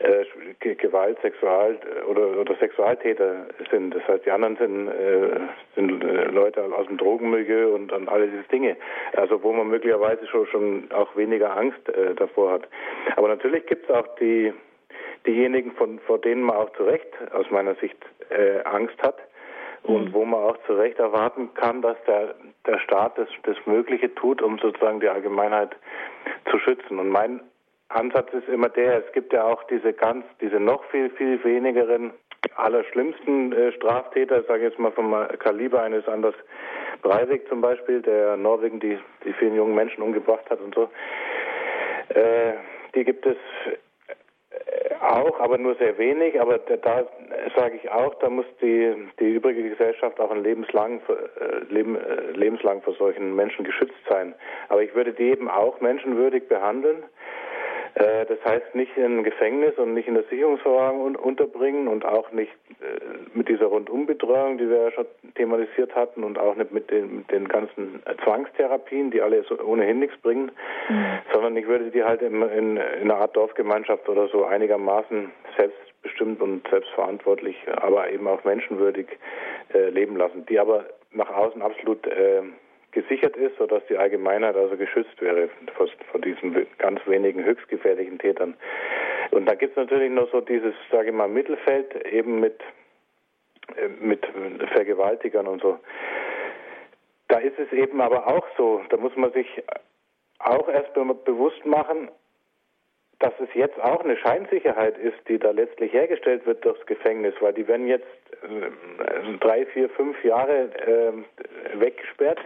äh, 0.00 0.74
Gewalt, 0.74 1.18
Sexual 1.22 1.78
oder, 2.08 2.38
oder 2.40 2.54
Sexualtäter 2.56 3.46
sind. 3.70 3.94
Das 3.94 4.06
heißt, 4.08 4.26
die 4.26 4.30
anderen 4.30 4.56
sind, 4.56 4.88
äh, 4.88 5.40
sind 5.74 6.02
äh, 6.02 6.24
Leute 6.24 6.62
aus 6.64 6.86
dem 6.86 6.96
Drogenmilieu 6.96 7.74
und, 7.74 7.92
und 7.92 8.08
all 8.08 8.26
diese 8.28 8.42
Dinge. 8.44 8.76
Also 9.14 9.42
wo 9.42 9.52
man 9.52 9.68
möglicherweise 9.68 10.26
schon, 10.26 10.46
schon 10.46 10.88
auch 10.92 11.14
weniger 11.16 11.56
Angst 11.56 11.88
äh, 11.88 12.14
davor 12.14 12.52
hat. 12.52 12.68
Aber 13.16 13.28
natürlich 13.28 13.66
gibt 13.66 13.88
es 13.88 13.94
auch 13.94 14.06
die 14.16 14.52
diejenigen, 15.26 15.72
von, 15.72 15.98
vor 16.00 16.18
denen 16.18 16.42
man 16.42 16.56
auch 16.56 16.72
zu 16.72 16.84
Recht 16.84 17.08
aus 17.32 17.50
meiner 17.50 17.74
Sicht 17.74 17.98
äh, 18.30 18.62
Angst 18.64 18.96
hat 19.02 19.16
und 19.82 20.08
mhm. 20.08 20.12
wo 20.12 20.24
man 20.24 20.40
auch 20.40 20.56
zu 20.66 20.74
Recht 20.74 20.98
erwarten 20.98 21.52
kann, 21.54 21.82
dass 21.82 21.96
der, 22.06 22.34
der 22.66 22.78
Staat 22.80 23.18
das, 23.18 23.28
das 23.42 23.56
Mögliche 23.66 24.14
tut, 24.14 24.42
um 24.42 24.58
sozusagen 24.58 25.00
die 25.00 25.08
Allgemeinheit 25.08 25.76
zu 26.50 26.58
schützen. 26.58 26.98
Und 26.98 27.08
mein 27.10 27.40
Ansatz 27.90 28.32
ist 28.32 28.48
immer 28.48 28.68
der, 28.68 29.04
es 29.04 29.12
gibt 29.12 29.32
ja 29.32 29.44
auch 29.44 29.62
diese 29.64 29.92
ganz, 29.92 30.24
diese 30.40 30.60
noch 30.60 30.84
viel, 30.84 31.10
viel 31.10 31.42
wenigeren, 31.44 32.12
allerschlimmsten 32.56 33.52
äh, 33.52 33.72
Straftäter, 33.72 34.42
sage 34.44 34.60
ich 34.60 34.70
jetzt 34.70 34.78
mal 34.78 34.92
vom 34.92 35.14
Kaliber 35.38 35.82
eines 35.82 36.06
Anders 36.08 36.34
Breivik 37.02 37.48
zum 37.48 37.60
Beispiel, 37.60 38.02
der 38.02 38.36
Norwegen 38.36 38.80
die, 38.80 38.98
die 39.24 39.32
vielen 39.34 39.54
jungen 39.54 39.74
Menschen 39.74 40.02
umgebracht 40.02 40.48
hat 40.50 40.60
und 40.60 40.74
so. 40.74 40.90
Äh, 42.14 42.54
die 42.94 43.04
gibt 43.04 43.24
es 43.26 43.36
auch, 45.00 45.40
aber 45.40 45.58
nur 45.58 45.74
sehr 45.76 45.96
wenig. 45.98 46.40
Aber 46.40 46.58
da, 46.58 46.76
da 46.76 47.06
sage 47.56 47.76
ich 47.76 47.90
auch, 47.90 48.14
da 48.16 48.28
muss 48.28 48.46
die, 48.60 48.94
die 49.18 49.34
übrige 49.34 49.68
Gesellschaft 49.70 50.20
auch 50.20 50.30
ein 50.30 50.42
lebenslang, 50.42 51.00
äh, 51.08 51.72
leben, 51.72 51.96
äh, 51.96 52.32
lebenslang 52.32 52.82
vor 52.82 52.94
solchen 52.94 53.34
Menschen 53.34 53.64
geschützt 53.64 53.94
sein. 54.08 54.34
Aber 54.68 54.82
ich 54.82 54.94
würde 54.94 55.12
die 55.12 55.30
eben 55.30 55.48
auch 55.48 55.80
menschenwürdig 55.80 56.48
behandeln. 56.48 57.04
Äh, 57.94 58.26
das 58.26 58.38
heißt 58.44 58.74
nicht 58.74 58.96
in 58.96 59.24
Gefängnis 59.24 59.76
und 59.78 59.94
nicht 59.94 60.08
in 60.08 60.14
der 60.14 60.24
Sicherungsverwahrung 60.24 61.16
unterbringen 61.16 61.88
und 61.88 62.04
auch 62.04 62.30
nicht 62.32 62.52
äh, 62.80 63.00
mit 63.34 63.48
dieser 63.48 63.66
Rundumbetreuung, 63.66 64.58
die 64.58 64.68
wir 64.68 64.82
ja 64.82 64.90
schon 64.92 65.06
thematisiert 65.34 65.94
hatten 65.94 66.24
und 66.24 66.38
auch 66.38 66.54
nicht 66.54 66.72
mit 66.72 66.90
den, 66.90 67.18
mit 67.18 67.30
den 67.30 67.48
ganzen 67.48 68.02
Zwangstherapien, 68.24 69.10
die 69.10 69.20
alle 69.20 69.44
ohnehin 69.64 69.98
nichts 69.98 70.16
bringen, 70.18 70.52
mhm. 70.88 71.18
sondern 71.32 71.56
ich 71.56 71.66
würde 71.66 71.90
die 71.90 72.04
halt 72.04 72.22
in, 72.22 72.42
in, 72.42 72.76
in 72.76 73.10
einer 73.10 73.16
Art 73.16 73.36
Dorfgemeinschaft 73.36 74.08
oder 74.08 74.28
so 74.28 74.44
einigermaßen 74.44 75.30
selbstbestimmt 75.56 76.40
und 76.40 76.66
selbstverantwortlich, 76.68 77.56
aber 77.76 78.10
eben 78.10 78.26
auch 78.28 78.44
menschenwürdig 78.44 79.06
äh, 79.74 79.88
leben 79.90 80.16
lassen, 80.16 80.46
die 80.46 80.58
aber 80.58 80.84
nach 81.12 81.30
außen 81.30 81.60
absolut 81.62 82.06
äh, 82.06 82.42
gesichert 82.92 83.36
ist, 83.36 83.56
sodass 83.58 83.82
die 83.88 83.96
Allgemeinheit 83.96 84.56
also 84.56 84.76
geschützt 84.76 85.20
wäre 85.20 85.48
vor, 85.76 86.20
diesen 86.20 86.66
ganz 86.78 87.00
wenigen 87.06 87.44
höchstgefährlichen 87.44 88.18
Tätern. 88.18 88.54
Und 89.30 89.46
da 89.46 89.54
gibt 89.54 89.72
es 89.72 89.76
natürlich 89.76 90.10
noch 90.10 90.30
so 90.32 90.40
dieses, 90.40 90.74
sage 90.90 91.08
ich 91.08 91.14
mal, 91.14 91.28
Mittelfeld 91.28 91.94
eben 92.06 92.40
mit, 92.40 92.60
äh, 93.76 93.88
mit 94.00 94.26
Vergewaltigern 94.72 95.46
und 95.46 95.62
so. 95.62 95.78
Da 97.28 97.38
ist 97.38 97.58
es 97.58 97.72
eben 97.72 98.00
aber 98.00 98.26
auch 98.26 98.46
so, 98.56 98.82
da 98.88 98.96
muss 98.96 99.14
man 99.16 99.32
sich 99.32 99.46
auch 100.40 100.68
erst 100.68 100.94
bewusst 100.94 101.64
machen, 101.64 102.10
dass 103.20 103.34
es 103.38 103.48
jetzt 103.54 103.78
auch 103.80 104.02
eine 104.02 104.16
Scheinsicherheit 104.16 104.98
ist, 104.98 105.18
die 105.28 105.38
da 105.38 105.50
letztlich 105.50 105.92
hergestellt 105.92 106.46
wird 106.46 106.64
durchs 106.64 106.84
Gefängnis, 106.86 107.34
weil 107.40 107.52
die 107.52 107.68
werden 107.68 107.86
jetzt 107.86 108.06
äh, 108.42 109.38
drei, 109.38 109.66
vier, 109.66 109.90
fünf 109.90 110.22
Jahre 110.24 110.70
äh, 110.74 111.78
weggesperrt 111.78 112.40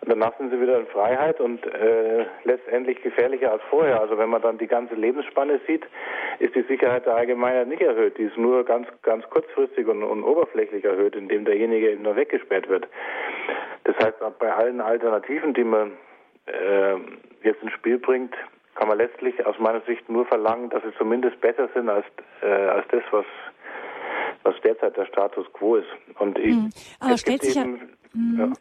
und 0.00 0.08
danach 0.10 0.36
sind 0.38 0.50
sie 0.50 0.60
wieder 0.60 0.78
in 0.78 0.86
Freiheit 0.86 1.40
und 1.40 1.66
äh, 1.66 2.24
letztendlich 2.44 3.02
gefährlicher 3.02 3.52
als 3.52 3.62
vorher. 3.68 4.00
Also 4.00 4.16
wenn 4.16 4.30
man 4.30 4.42
dann 4.42 4.58
die 4.58 4.68
ganze 4.68 4.94
Lebensspanne 4.94 5.60
sieht, 5.66 5.84
ist 6.38 6.54
die 6.54 6.62
Sicherheit 6.62 7.04
der 7.04 7.16
Allgemeinheit 7.16 7.66
nicht 7.66 7.82
erhöht. 7.82 8.16
Die 8.16 8.22
ist 8.22 8.36
nur 8.36 8.64
ganz, 8.64 8.86
ganz 9.02 9.28
kurzfristig 9.28 9.88
und, 9.88 10.04
und 10.04 10.22
oberflächlich 10.22 10.84
erhöht, 10.84 11.16
indem 11.16 11.44
derjenige 11.44 11.90
eben 11.90 12.02
nur 12.02 12.14
weggesperrt 12.14 12.68
wird. 12.68 12.86
Das 13.84 13.96
heißt, 13.96 14.16
bei 14.38 14.52
allen 14.52 14.80
Alternativen, 14.80 15.52
die 15.54 15.64
man 15.64 15.92
äh, 16.46 16.94
jetzt 17.42 17.62
ins 17.62 17.72
Spiel 17.72 17.98
bringt, 17.98 18.34
kann 18.76 18.86
man 18.86 18.98
letztlich 18.98 19.44
aus 19.44 19.58
meiner 19.58 19.80
Sicht 19.80 20.08
nur 20.08 20.26
verlangen, 20.26 20.70
dass 20.70 20.82
sie 20.84 20.94
zumindest 20.96 21.40
besser 21.40 21.68
sind 21.74 21.88
als, 21.88 22.06
äh, 22.42 22.46
als 22.46 22.86
das, 22.92 23.02
was, 23.10 23.26
was 24.44 24.54
derzeit 24.62 24.96
der 24.96 25.06
Status 25.06 25.52
quo 25.52 25.76
ist. 25.76 25.88
Und 26.20 26.38
ich, 26.38 26.54
hm. 26.54 26.70
Aber 27.00 27.18
stellt 27.18 27.42
sich 27.42 27.56
eben, 27.56 27.96
ja, 28.38 28.44
hm. 28.44 28.52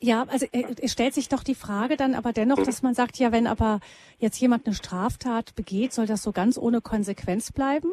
Ja. 0.00 0.26
also 0.28 0.46
äh, 0.52 0.64
es 0.82 0.92
stellt 0.92 1.14
sich 1.14 1.28
doch 1.28 1.42
die 1.42 1.54
Frage 1.54 1.96
dann 1.96 2.14
aber 2.14 2.32
dennoch, 2.32 2.62
dass 2.62 2.82
man 2.82 2.94
sagt, 2.94 3.18
ja, 3.18 3.32
wenn 3.32 3.46
aber 3.46 3.80
jetzt 4.18 4.40
jemand 4.40 4.66
eine 4.66 4.74
Straftat 4.74 5.54
begeht, 5.54 5.92
soll 5.92 6.06
das 6.06 6.22
so 6.22 6.32
ganz 6.32 6.58
ohne 6.58 6.80
Konsequenz 6.80 7.52
bleiben? 7.52 7.92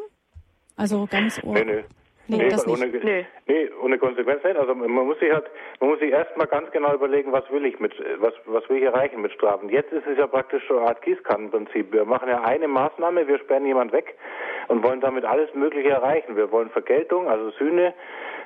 Also 0.75 1.07
ganz 1.09 1.41
ohne. 1.43 1.65
Nee, 1.65 1.73
nee. 1.75 1.83
Nee, 2.27 2.37
nee, 2.37 2.55
ohne. 2.67 2.87
Nee. 2.87 3.25
nee, 3.47 3.69
ohne 3.81 3.97
Konsequenz 3.97 4.43
nicht. 4.45 4.55
Also 4.55 4.73
man 4.73 4.89
muss 4.89 5.19
sich 5.19 5.31
halt, 5.31 5.45
man 5.81 5.89
muss 5.89 5.99
sich 5.99 6.09
erstmal 6.09 6.47
ganz 6.47 6.71
genau 6.71 6.93
überlegen, 6.93 7.33
was 7.33 7.49
will 7.51 7.65
ich 7.65 7.79
mit, 7.81 7.93
was, 8.19 8.33
was 8.45 8.67
will 8.69 8.77
ich 8.77 8.83
erreichen 8.83 9.21
mit 9.21 9.33
Strafen. 9.33 9.67
Jetzt 9.67 9.91
ist 9.91 10.07
es 10.07 10.17
ja 10.17 10.27
praktisch 10.27 10.63
so 10.69 10.77
eine 10.77 10.87
Art 10.87 11.01
Gießkannenprinzip. 11.01 11.91
Wir 11.91 12.05
machen 12.05 12.29
ja 12.29 12.41
eine 12.43 12.69
Maßnahme, 12.69 13.27
wir 13.27 13.39
sperren 13.39 13.65
jemand 13.65 13.91
weg 13.91 14.15
und 14.69 14.83
wollen 14.83 15.01
damit 15.01 15.25
alles 15.25 15.53
Mögliche 15.53 15.89
erreichen. 15.89 16.37
Wir 16.37 16.49
wollen 16.49 16.69
Vergeltung, 16.69 17.27
also 17.27 17.51
Sühne, 17.51 17.93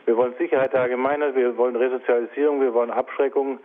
wir 0.07 0.15
wollen 0.15 0.33
Sicherheit 0.39 0.71
der 0.71 0.81
Allgemeinheit, 0.83 1.35
wir 1.35 1.57
wollen 1.57 1.75
Resozialisierung, 1.75 2.61
wir 2.61 2.73
wollen 2.73 2.91
Abschreckung 2.91 3.59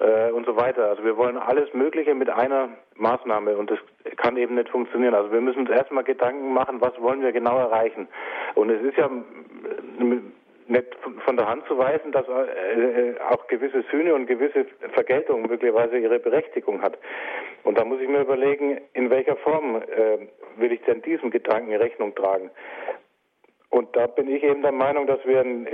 äh, 0.00 0.30
und 0.30 0.46
so 0.46 0.56
weiter. 0.56 0.88
Also 0.88 1.04
wir 1.04 1.18
wollen 1.18 1.36
alles 1.36 1.72
Mögliche 1.74 2.14
mit 2.14 2.30
einer 2.30 2.70
Maßnahme 2.96 3.54
und 3.56 3.70
das 3.70 3.78
kann 4.16 4.38
eben 4.38 4.54
nicht 4.54 4.70
funktionieren. 4.70 5.14
Also 5.14 5.30
wir 5.30 5.42
müssen 5.42 5.60
uns 5.60 5.70
erstmal 5.70 6.02
Gedanken 6.02 6.54
machen, 6.54 6.80
was 6.80 6.98
wollen 7.02 7.20
wir 7.20 7.32
genau 7.32 7.58
erreichen. 7.58 8.08
Und 8.54 8.70
es 8.70 8.82
ist 8.82 8.96
ja 8.96 9.10
nicht 10.66 10.86
von 11.26 11.36
der 11.36 11.48
Hand 11.48 11.66
zu 11.66 11.76
weisen, 11.76 12.12
dass 12.12 12.26
äh, 12.28 13.20
auch 13.28 13.46
gewisse 13.48 13.84
Sühne 13.90 14.14
und 14.14 14.26
gewisse 14.26 14.64
Vergeltung 14.94 15.42
möglicherweise 15.42 15.98
ihre 15.98 16.18
Berechtigung 16.18 16.80
hat. 16.80 16.96
Und 17.62 17.78
da 17.78 17.84
muss 17.84 18.00
ich 18.00 18.08
mir 18.08 18.22
überlegen, 18.22 18.80
in 18.94 19.10
welcher 19.10 19.36
Form 19.36 19.76
äh, 19.76 20.26
will 20.56 20.72
ich 20.72 20.80
denn 20.82 21.02
diesem 21.02 21.30
Gedanken 21.30 21.74
Rechnung 21.74 22.14
tragen. 22.14 22.50
Und 23.74 23.96
da 23.96 24.06
bin 24.06 24.28
ich 24.28 24.44
eben 24.44 24.62
der 24.62 24.70
Meinung, 24.70 25.08
dass 25.08 25.18
wir 25.26 25.40
in, 25.40 25.64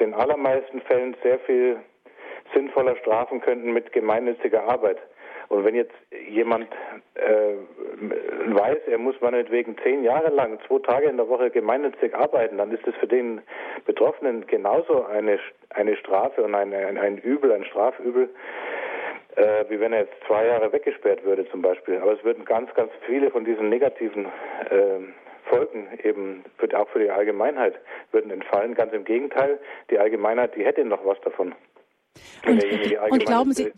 den 0.00 0.12
allermeisten 0.12 0.80
Fällen 0.80 1.14
sehr 1.22 1.38
viel 1.38 1.76
sinnvoller 2.52 2.96
strafen 2.96 3.40
könnten 3.40 3.72
mit 3.72 3.92
gemeinnütziger 3.92 4.64
Arbeit. 4.64 4.98
Und 5.50 5.64
wenn 5.64 5.76
jetzt 5.76 5.94
jemand 6.28 6.66
äh, 7.14 7.54
weiß, 8.52 8.78
er 8.88 8.98
muss 8.98 9.14
meinetwegen 9.20 9.76
zehn 9.84 10.02
Jahre 10.02 10.30
lang, 10.30 10.58
zwei 10.66 10.80
Tage 10.80 11.06
in 11.06 11.16
der 11.16 11.28
Woche 11.28 11.48
gemeinnützig 11.52 12.12
arbeiten, 12.12 12.58
dann 12.58 12.72
ist 12.72 12.84
das 12.88 12.96
für 12.96 13.06
den 13.06 13.40
Betroffenen 13.86 14.48
genauso 14.48 15.04
eine, 15.04 15.38
eine 15.70 15.96
Strafe 15.96 16.42
und 16.42 16.56
ein, 16.56 16.74
ein, 16.74 16.98
ein 16.98 17.18
Übel, 17.18 17.52
ein 17.52 17.64
Strafübel, 17.66 18.30
äh, 19.36 19.64
wie 19.68 19.78
wenn 19.78 19.92
er 19.92 20.00
jetzt 20.00 20.24
zwei 20.26 20.44
Jahre 20.46 20.72
weggesperrt 20.72 21.22
würde 21.22 21.48
zum 21.50 21.62
Beispiel. 21.62 21.98
Aber 21.98 22.14
es 22.14 22.24
würden 22.24 22.44
ganz, 22.44 22.74
ganz 22.74 22.90
viele 23.06 23.30
von 23.30 23.44
diesen 23.44 23.68
negativen 23.68 24.26
äh, 24.70 24.98
Folgen 25.48 25.88
eben 26.02 26.44
für, 26.58 26.78
auch 26.78 26.88
für 26.88 27.00
die 27.00 27.10
Allgemeinheit 27.10 27.74
würden 28.12 28.30
entfallen. 28.30 28.74
Ganz 28.74 28.92
im 28.92 29.04
Gegenteil, 29.04 29.58
die 29.90 29.98
Allgemeinheit, 29.98 30.56
die 30.56 30.64
hätte 30.64 30.84
noch 30.84 31.04
was 31.04 31.20
davon. 31.20 31.54
Und, 32.46 32.64
und, 33.10 33.26
glauben 33.26 33.52
Sie, 33.52 33.72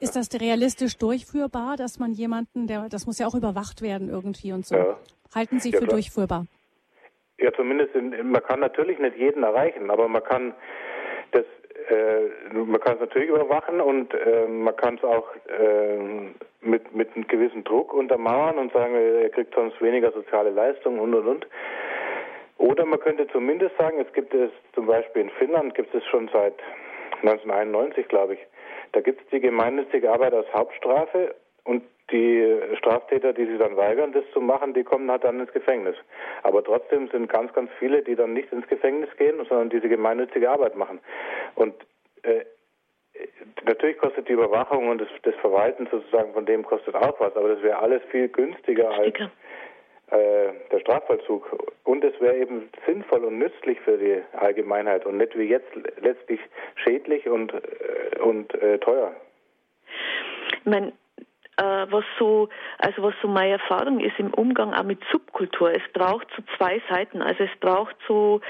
ist 0.00 0.16
das 0.16 0.28
realistisch 0.40 0.96
durchführbar, 0.96 1.76
dass 1.76 1.98
man 1.98 2.12
jemanden, 2.12 2.66
der, 2.66 2.88
das 2.88 3.06
muss 3.06 3.18
ja 3.18 3.26
auch 3.26 3.34
überwacht 3.34 3.82
werden 3.82 4.08
irgendwie 4.08 4.52
und 4.52 4.64
so. 4.64 4.76
Ja. 4.76 4.98
Halten 5.34 5.60
Sie 5.60 5.70
ja, 5.70 5.78
für 5.78 5.84
klar. 5.84 5.96
durchführbar? 5.96 6.46
Ja, 7.38 7.52
zumindest, 7.52 7.94
in, 7.94 8.30
man 8.30 8.42
kann 8.42 8.60
natürlich 8.60 8.98
nicht 8.98 9.16
jeden 9.16 9.42
erreichen, 9.42 9.90
aber 9.90 10.08
man 10.08 10.22
kann 10.22 10.54
äh, 11.92 12.54
man 12.54 12.80
kann 12.80 12.94
es 12.94 13.00
natürlich 13.00 13.28
überwachen 13.28 13.80
und 13.80 14.14
äh, 14.14 14.46
man 14.46 14.74
kann 14.76 14.96
es 14.96 15.04
auch 15.04 15.28
äh, 15.46 15.98
mit, 16.60 16.94
mit 16.94 17.14
einem 17.14 17.26
gewissen 17.26 17.64
Druck 17.64 17.92
untermauern 17.92 18.58
und 18.58 18.72
sagen, 18.72 18.94
er 18.94 19.28
kriegt 19.30 19.54
sonst 19.54 19.80
weniger 19.80 20.12
soziale 20.12 20.50
Leistungen 20.50 21.00
und 21.00 21.14
und 21.14 21.26
und. 21.26 21.46
Oder 22.58 22.86
man 22.86 23.00
könnte 23.00 23.26
zumindest 23.28 23.76
sagen, 23.76 23.98
es 24.00 24.12
gibt 24.12 24.32
es 24.34 24.50
zum 24.74 24.86
Beispiel 24.86 25.22
in 25.22 25.30
Finnland 25.30 25.74
gibt 25.74 25.94
es 25.94 26.04
schon 26.06 26.28
seit 26.32 26.54
1991, 27.22 28.08
glaube 28.08 28.34
ich. 28.34 28.40
Da 28.92 29.00
gibt 29.00 29.20
es 29.20 29.26
die 29.30 29.40
gemeinnützige 29.40 30.12
Arbeit 30.12 30.34
als 30.34 30.52
Hauptstrafe 30.52 31.34
und 31.64 31.82
die 32.10 32.60
Straftäter, 32.78 33.32
die 33.32 33.46
sich 33.46 33.58
dann 33.58 33.76
weigern, 33.76 34.12
das 34.12 34.24
zu 34.32 34.40
machen, 34.40 34.74
die 34.74 34.84
kommen 34.84 35.10
halt 35.10 35.24
dann 35.24 35.40
ins 35.40 35.52
Gefängnis. 35.52 35.96
Aber 36.42 36.62
trotzdem 36.62 37.08
sind 37.08 37.28
ganz, 37.28 37.52
ganz 37.52 37.70
viele, 37.78 38.02
die 38.02 38.16
dann 38.16 38.32
nicht 38.32 38.52
ins 38.52 38.66
Gefängnis 38.68 39.08
gehen, 39.16 39.36
sondern 39.48 39.70
diese 39.70 39.88
gemeinnützige 39.88 40.50
Arbeit 40.50 40.76
machen. 40.76 41.00
Und 41.54 41.74
äh, 42.22 42.44
natürlich 43.64 43.98
kostet 43.98 44.28
die 44.28 44.32
Überwachung 44.32 44.88
und 44.88 45.00
das, 45.00 45.08
das, 45.22 45.34
Verwalten 45.36 45.88
sozusagen 45.90 46.32
von 46.32 46.46
dem 46.46 46.64
kostet 46.64 46.94
auch 46.94 47.18
was, 47.20 47.34
aber 47.36 47.48
das 47.48 47.62
wäre 47.62 47.78
alles 47.78 48.02
viel 48.10 48.28
günstiger 48.28 48.90
als 48.90 49.14
äh, 50.10 50.52
der 50.70 50.80
Strafvollzug. 50.80 51.74
Und 51.84 52.04
es 52.04 52.18
wäre 52.20 52.36
eben 52.36 52.68
sinnvoll 52.86 53.24
und 53.24 53.38
nützlich 53.38 53.80
für 53.80 53.96
die 53.96 54.22
Allgemeinheit 54.36 55.06
und 55.06 55.16
nicht 55.16 55.36
wie 55.38 55.44
jetzt 55.44 55.70
letztlich 56.00 56.40
schädlich 56.76 57.28
und, 57.28 57.52
äh, 57.52 58.18
und 58.20 58.54
äh, 58.54 58.78
teuer. 58.78 59.14
Meine, 60.64 60.92
äh, 61.62 61.86
was 61.90 62.04
so, 62.18 62.48
also 62.78 63.02
was 63.02 63.14
so 63.22 63.28
meine 63.28 63.52
Erfahrung 63.52 64.00
ist 64.00 64.18
im 64.18 64.34
Umgang 64.34 64.74
auch 64.74 64.82
mit 64.82 65.00
Subkultur. 65.12 65.70
Es 65.72 65.82
braucht 65.92 66.26
so 66.36 66.42
zwei 66.56 66.82
Seiten. 66.90 67.22
Also 67.22 67.44
es 67.44 67.60
braucht 67.60 67.94
so 68.08 68.40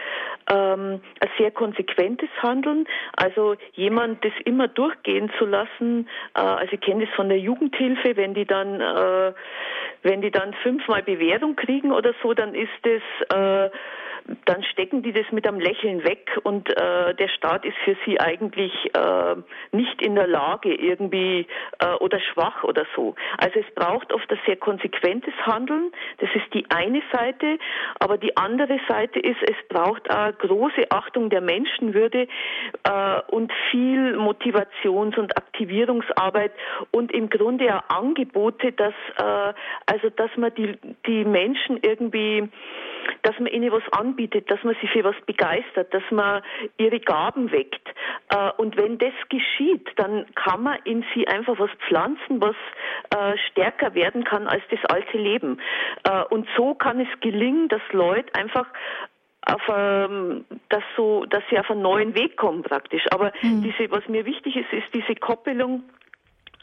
ähm, 0.50 1.00
ein 1.20 1.30
sehr 1.38 1.50
konsequentes 1.50 2.30
Handeln. 2.42 2.86
Also 3.16 3.56
jemand 3.74 4.24
das 4.24 4.32
immer 4.44 4.68
durchgehen 4.68 5.30
zu 5.38 5.44
lassen. 5.44 6.08
Äh, 6.34 6.40
also 6.40 6.72
ich 6.72 6.80
kenne 6.80 7.06
das 7.06 7.14
von 7.14 7.28
der 7.28 7.38
Jugendhilfe, 7.38 8.16
wenn 8.16 8.34
die 8.34 8.46
dann, 8.46 8.80
äh, 8.80 9.32
wenn 10.02 10.22
die 10.22 10.30
dann 10.30 10.54
fünfmal 10.62 11.02
Bewährung 11.02 11.56
kriegen 11.56 11.92
oder 11.92 12.14
so, 12.22 12.34
dann 12.34 12.54
ist 12.54 12.70
das 12.82 13.36
äh, 13.36 13.70
dann 14.44 14.62
stecken 14.64 15.02
die 15.02 15.12
das 15.12 15.26
mit 15.32 15.46
einem 15.46 15.60
Lächeln 15.60 16.04
weg 16.04 16.30
und 16.42 16.68
äh, 16.68 17.14
der 17.14 17.28
Staat 17.28 17.64
ist 17.64 17.76
für 17.84 17.96
sie 18.04 18.20
eigentlich 18.20 18.72
äh, 18.94 19.36
nicht 19.72 20.00
in 20.00 20.14
der 20.14 20.26
Lage 20.26 20.74
irgendwie 20.74 21.46
äh, 21.78 21.94
oder 22.00 22.20
schwach 22.20 22.62
oder 22.64 22.86
so. 22.94 23.14
Also 23.38 23.60
es 23.60 23.74
braucht 23.74 24.12
oft 24.12 24.30
ein 24.30 24.38
sehr 24.46 24.56
konsequentes 24.56 25.34
Handeln. 25.44 25.92
Das 26.18 26.30
ist 26.34 26.52
die 26.54 26.64
eine 26.70 27.02
Seite, 27.12 27.58
aber 27.98 28.18
die 28.18 28.36
andere 28.36 28.78
Seite 28.88 29.18
ist, 29.18 29.42
es 29.42 29.56
braucht 29.68 30.10
auch 30.10 30.36
große 30.38 30.90
Achtung 30.90 31.30
der 31.30 31.40
Menschenwürde 31.40 32.28
äh, 32.84 33.20
und 33.28 33.52
viel 33.70 34.16
Motivations- 34.16 35.18
und 35.18 35.36
Aktivierungsarbeit 35.36 36.52
und 36.90 37.12
im 37.12 37.28
Grunde 37.28 37.76
auch 37.76 37.82
Angebote, 37.88 38.72
dass 38.72 38.94
äh, 39.18 39.52
also 39.92 40.08
dass 40.08 40.30
man 40.36 40.54
die 40.54 40.78
die 41.06 41.24
Menschen 41.24 41.78
irgendwie 41.82 42.48
dass 43.22 43.38
man 43.38 43.48
ihnen 43.48 43.70
was 43.72 43.82
anbietet, 43.92 44.50
dass 44.50 44.62
man 44.62 44.76
sie 44.80 44.86
für 44.88 45.04
was 45.04 45.16
begeistert, 45.26 45.92
dass 45.92 46.02
man 46.10 46.42
ihre 46.78 47.00
Gaben 47.00 47.50
weckt. 47.50 47.86
Äh, 48.30 48.50
und 48.56 48.76
wenn 48.76 48.96
das 48.98 49.12
geschieht, 49.28 49.88
dann 49.96 50.26
kann 50.34 50.62
man 50.62 50.78
in 50.84 51.04
sie 51.12 51.26
einfach 51.26 51.58
was 51.58 51.70
pflanzen, 51.86 52.40
was 52.40 52.54
äh, 53.10 53.36
stärker 53.50 53.94
werden 53.94 54.24
kann 54.24 54.46
als 54.46 54.62
das 54.70 54.84
alte 54.84 55.18
Leben. 55.18 55.60
Äh, 56.04 56.22
und 56.30 56.48
so 56.56 56.74
kann 56.74 57.00
es 57.00 57.08
gelingen, 57.20 57.68
dass 57.68 57.82
Leute 57.90 58.32
einfach 58.34 58.66
auf 59.44 59.62
ähm, 59.68 60.44
dass 60.68 60.84
so 60.96 61.24
dass 61.26 61.42
sie 61.50 61.58
auf 61.58 61.68
einen 61.68 61.82
neuen 61.82 62.14
Weg 62.14 62.36
kommen 62.36 62.62
praktisch 62.62 63.02
aber 63.10 63.32
mhm. 63.42 63.64
diese 63.64 63.90
was 63.90 64.06
mir 64.06 64.24
wichtig 64.24 64.54
ist 64.54 64.72
ist 64.72 64.94
diese 64.94 65.16
Koppelung 65.16 65.82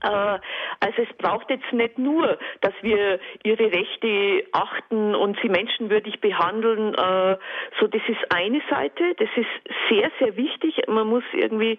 also 0.01 1.01
es 1.01 1.17
braucht 1.17 1.49
jetzt 1.49 1.71
nicht 1.73 1.97
nur, 1.97 2.37
dass 2.61 2.73
wir 2.81 3.19
ihre 3.43 3.71
Rechte 3.71 4.45
achten 4.53 5.13
und 5.13 5.37
sie 5.41 5.49
menschenwürdig 5.49 6.21
behandeln. 6.21 6.93
Äh, 6.93 7.37
so, 7.79 7.87
das 7.87 8.01
ist 8.07 8.33
eine 8.33 8.61
Seite. 8.69 9.15
Das 9.17 9.29
ist 9.35 9.49
sehr, 9.89 10.09
sehr 10.19 10.37
wichtig. 10.37 10.81
Man 10.87 11.07
muss 11.07 11.23
irgendwie, 11.33 11.77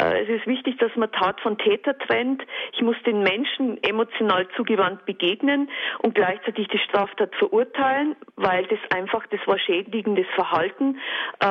äh, 0.00 0.22
es 0.22 0.28
ist 0.28 0.46
wichtig, 0.46 0.78
dass 0.78 0.94
man 0.96 1.12
Tat 1.12 1.40
von 1.40 1.58
Täter 1.58 1.96
trennt. 1.98 2.42
Ich 2.72 2.80
muss 2.80 2.96
den 3.04 3.22
Menschen 3.22 3.82
emotional 3.82 4.48
zugewandt 4.56 5.04
begegnen 5.04 5.68
und 5.98 6.14
gleichzeitig 6.14 6.68
die 6.68 6.78
Straftat 6.78 7.34
verurteilen, 7.36 8.16
weil 8.36 8.66
das 8.66 8.78
einfach, 8.94 9.26
das 9.26 9.40
war 9.46 9.58
schädigendes 9.58 10.26
Verhalten 10.34 10.98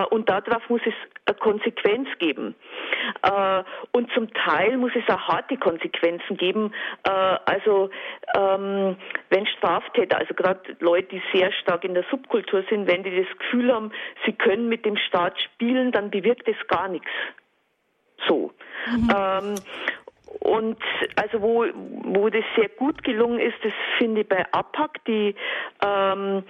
und 0.10 0.30
darauf 0.30 0.68
muss 0.70 0.82
es 0.86 0.94
eine 1.26 1.38
Konsequenz 1.38 2.08
geben. 2.20 2.56
Und 3.92 4.12
zum 4.14 4.34
Teil 4.34 4.78
muss 4.78 4.92
es 4.96 5.14
auch 5.14 5.28
harte 5.28 5.58
Konsequenzen 5.58 6.07
Konsequenzen 6.08 6.38
geben. 6.38 6.74
Äh, 7.04 7.10
also 7.10 7.90
ähm, 8.36 8.96
wenn 9.30 9.48
Straftäter, 9.58 10.18
also 10.18 10.34
gerade 10.34 10.60
Leute, 10.80 11.08
die 11.10 11.22
sehr 11.34 11.52
stark 11.52 11.84
in 11.84 11.94
der 11.94 12.04
Subkultur 12.10 12.64
sind, 12.70 12.88
wenn 12.88 13.04
die 13.04 13.24
das 13.24 13.38
Gefühl 13.38 13.74
haben, 13.74 13.92
sie 14.26 14.34
können 14.34 14.70
mit 14.70 14.86
dem 14.86 14.98
Staat 14.98 15.40
spielen, 15.42 15.92
dann 15.92 16.10
bewirkt 16.10 16.48
es 16.48 16.56
gar 16.68 16.88
nichts. 16.88 17.10
So. 18.28 18.52
Mhm. 18.92 19.10
Ähm, 19.16 19.56
und 20.40 20.78
also 21.16 21.42
wo, 21.42 21.66
wo 21.74 22.30
das 22.30 22.44
sehr 22.56 22.70
gut 22.70 23.04
gelungen 23.04 23.40
ist, 23.40 23.56
das 23.64 23.74
finde 23.98 24.22
ich 24.22 24.28
bei 24.28 24.46
APAC, 24.52 25.04
die 25.06 25.36
ähm, 25.84 26.44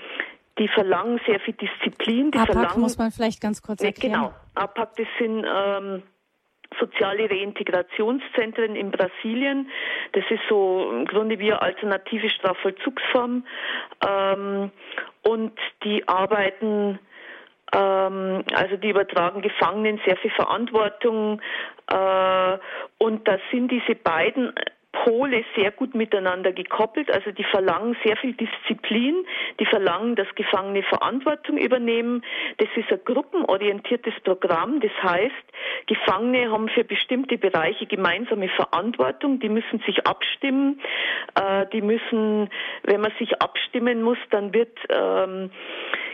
die 0.58 0.68
verlangen 0.70 1.20
sehr 1.28 1.40
viel 1.40 1.54
Disziplin. 1.54 2.32
Die 2.32 2.40
APAC 2.40 2.54
verlangen, 2.54 2.82
muss 2.82 2.98
man 2.98 3.12
vielleicht 3.12 3.40
ganz 3.40 3.62
kurz 3.62 3.82
erklären. 3.84 4.14
Genau, 4.14 4.34
APAC, 4.56 4.96
das 4.96 5.08
sind 5.20 5.46
ähm, 5.46 6.02
soziale 6.80 7.30
Reintegrationszentren 7.30 8.76
in 8.76 8.92
Brasilien. 8.92 9.70
Das 10.14 10.24
ist 10.30 10.42
so 10.50 10.90
im 10.92 11.06
Grunde 11.06 11.40
wie 11.40 11.52
eine 11.52 11.62
alternative 11.62 12.30
Strafvollzugsform. 12.30 13.46
Ähm, 14.08 14.72
und 15.24 15.54
die 15.84 16.08
arbeiten 16.08 17.00
ähm, 17.74 18.44
also 18.54 18.78
die 18.78 18.90
übertragen 18.90 19.42
Gefangenen 19.42 20.00
sehr 20.06 20.18
viel 20.18 20.32
Verantwortung 20.32 21.42
äh, 21.88 22.58
und 22.98 23.28
das 23.28 23.42
sind 23.52 23.72
diese 23.72 23.96
beiden 23.96 24.54
Pole 25.04 25.44
sehr 25.56 25.72
gut 25.72 25.96
miteinander 25.96 26.52
gekoppelt. 26.52 27.12
Also 27.12 27.32
die 27.32 27.44
verlangen 27.44 27.96
sehr 28.04 28.18
viel 28.18 28.34
Disziplin, 28.34 29.26
die 29.60 29.66
verlangen, 29.66 30.16
dass 30.16 30.28
Gefangene 30.36 30.84
Verantwortung 30.84 31.58
übernehmen. 31.58 32.24
Das 32.58 32.70
ist 32.76 32.92
ein 32.92 33.00
gruppenorientiertes 33.06 34.14
Programm. 34.24 34.80
Das 34.80 34.92
heißt, 35.04 35.34
Gefangene 35.88 36.52
haben 36.52 36.70
für 36.70 36.84
bestimmte 36.84 37.38
Bereiche 37.38 37.86
gemeinsame 37.86 38.50
Verantwortung. 38.50 39.40
Die 39.40 39.50
müssen 39.50 39.80
sich 39.86 40.06
abstimmen. 40.06 40.82
Äh, 41.36 41.66
die 41.74 41.82
müssen, 41.82 42.50
wenn 42.84 43.02
man 43.02 43.12
sich 43.20 43.42
abstimmen 43.42 44.02
muss, 44.02 44.20
dann 44.30 44.54
wird 44.54 44.78
ähm, 44.90 45.52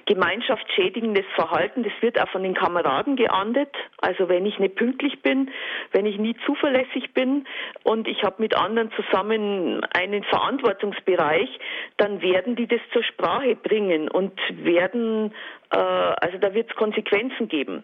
gemeinschaftsschädigendes 0.05 1.25
Verhalten, 1.35 1.83
das 1.83 1.93
wird 2.01 2.19
auch 2.19 2.29
von 2.29 2.43
den 2.43 2.53
Kameraden 2.53 3.15
geahndet. 3.15 3.69
Also 3.97 4.29
wenn 4.29 4.45
ich 4.45 4.59
nicht 4.59 4.75
pünktlich 4.75 5.21
bin, 5.21 5.49
wenn 5.91 6.05
ich 6.05 6.17
nie 6.17 6.35
zuverlässig 6.45 7.13
bin 7.13 7.45
und 7.83 8.07
ich 8.07 8.23
habe 8.23 8.41
mit 8.41 8.55
anderen 8.55 8.91
zusammen 8.91 9.85
einen 9.95 10.23
Verantwortungsbereich, 10.23 11.49
dann 11.97 12.21
werden 12.21 12.55
die 12.55 12.67
das 12.67 12.81
zur 12.91 13.03
Sprache 13.03 13.55
bringen 13.55 14.09
und 14.09 14.33
werden, 14.49 15.33
äh, 15.71 15.77
also 15.77 16.37
da 16.39 16.53
wird 16.53 16.69
es 16.69 16.75
Konsequenzen 16.75 17.47
geben. 17.47 17.83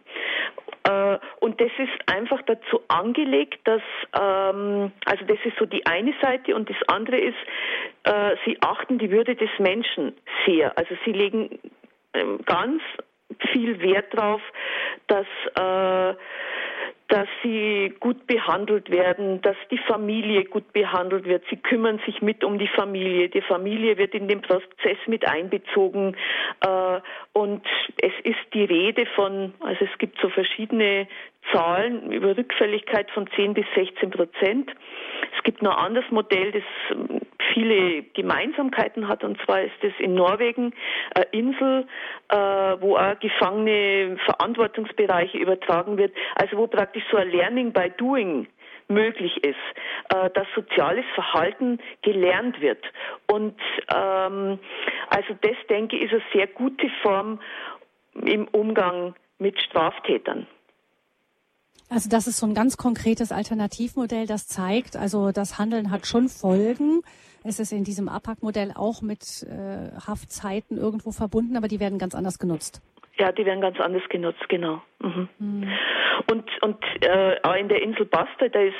Äh, 0.83 1.17
und 1.39 1.59
das 1.61 1.71
ist 1.77 2.13
einfach 2.13 2.41
dazu 2.43 2.81
angelegt, 2.87 3.59
dass, 3.65 3.81
ähm, 4.19 4.91
also 5.05 5.25
das 5.25 5.37
ist 5.43 5.57
so 5.57 5.65
die 5.65 5.85
eine 5.85 6.13
Seite 6.21 6.55
und 6.55 6.69
das 6.69 6.77
andere 6.87 7.17
ist, 7.17 7.37
äh, 8.03 8.35
sie 8.45 8.57
achten 8.61 8.97
die 8.97 9.11
Würde 9.11 9.35
des 9.35 9.49
Menschen 9.59 10.13
sehr. 10.45 10.77
Also 10.77 10.95
sie 11.05 11.11
legen 11.11 11.59
ganz 12.45 12.81
viel 13.51 13.79
Wert 13.81 14.13
darauf, 14.13 14.41
dass 15.07 15.27
äh, 15.55 16.15
dass 17.09 17.27
sie 17.41 17.91
gut 17.99 18.27
behandelt 18.27 18.91
werden, 18.91 19.41
dass 19.41 19.55
die 19.71 19.79
Familie 19.79 20.45
gut 20.45 20.71
behandelt 20.73 21.25
wird. 21.25 21.43
Sie 21.49 21.57
kümmern 21.57 21.99
sich 22.05 22.21
mit 22.21 22.43
um 22.43 22.59
die 22.59 22.67
Familie. 22.67 23.29
Die 23.29 23.41
Familie 23.41 23.97
wird 23.97 24.13
in 24.13 24.27
den 24.27 24.41
Prozess 24.41 24.97
mit 25.07 25.27
einbezogen. 25.27 26.15
Äh, 26.61 26.99
und 27.33 27.65
es 27.99 28.13
ist 28.23 28.53
die 28.53 28.63
Rede 28.63 29.07
von, 29.15 29.53
also 29.59 29.85
es 29.91 29.97
gibt 29.97 30.19
so 30.21 30.29
verschiedene 30.29 31.07
Zahlen 31.51 32.11
über 32.11 32.37
Rückfälligkeit 32.37 33.09
von 33.11 33.27
10 33.35 33.53
bis 33.53 33.65
16 33.75 34.11
Prozent. 34.11 34.71
Es 35.35 35.43
gibt 35.43 35.61
noch 35.61 35.77
ein 35.77 35.85
anderes 35.85 36.09
Modell, 36.11 36.51
das 36.51 36.63
viele 37.53 38.03
Gemeinsamkeiten 38.13 39.07
hat, 39.07 39.23
und 39.23 39.39
zwar 39.41 39.61
ist 39.61 39.81
es 39.81 39.93
in 39.99 40.13
Norwegen 40.13 40.73
eine 41.15 41.25
Insel, 41.31 41.87
äh, 42.29 42.35
wo 42.35 42.95
auch 42.95 43.19
Gefangene 43.19 44.17
Verantwortungsbereiche 44.25 45.37
übertragen 45.37 45.97
wird, 45.97 46.13
also 46.35 46.57
wo 46.57 46.67
praktisch 46.67 47.03
so 47.11 47.17
ein 47.17 47.29
Learning 47.29 47.73
by 47.73 47.89
Doing 47.97 48.47
möglich 48.87 49.43
ist, 49.43 49.55
äh, 50.13 50.29
dass 50.31 50.47
soziales 50.55 51.05
Verhalten 51.13 51.79
gelernt 52.01 52.59
wird. 52.59 52.83
Und 53.27 53.59
ähm, 53.93 54.59
also 55.09 55.35
das, 55.41 55.55
denke 55.69 55.95
ich, 55.95 56.03
ist 56.03 56.13
eine 56.13 56.23
sehr 56.33 56.47
gute 56.47 56.89
Form 57.01 57.39
im 58.13 58.47
Umgang 58.49 59.15
mit 59.37 59.59
Straftätern. 59.61 60.47
Also 61.89 62.07
das 62.07 62.27
ist 62.27 62.37
so 62.37 62.45
ein 62.45 62.53
ganz 62.53 62.77
konkretes 62.77 63.31
Alternativmodell, 63.31 64.27
das 64.27 64.47
zeigt, 64.47 64.95
also 64.95 65.31
das 65.31 65.57
Handeln 65.57 65.89
hat 65.89 66.05
schon 66.05 66.29
Folgen. 66.29 67.01
Es 67.43 67.59
ist 67.59 67.71
in 67.71 67.83
diesem 67.83 68.07
APAC-Modell 68.07 68.73
auch 68.75 69.01
mit 69.01 69.43
äh, 69.43 69.89
Haftzeiten 70.05 70.77
irgendwo 70.77 71.11
verbunden, 71.11 71.57
aber 71.57 71.67
die 71.67 71.79
werden 71.79 71.97
ganz 71.97 72.13
anders 72.13 72.37
genutzt. 72.37 72.81
Ja, 73.19 73.33
die 73.33 73.45
werden 73.45 73.59
ganz 73.59 73.79
anders 73.79 74.07
genutzt, 74.07 74.47
genau. 74.47 74.81
Mhm. 74.99 75.27
Mhm. 75.39 75.69
Und, 76.29 76.49
und 76.61 76.77
äh, 77.01 77.35
auch 77.43 77.55
in 77.55 77.69
der 77.69 77.81
Insel 77.81 78.05
Basta, 78.05 78.47
da 78.49 78.59
ist, 78.59 78.75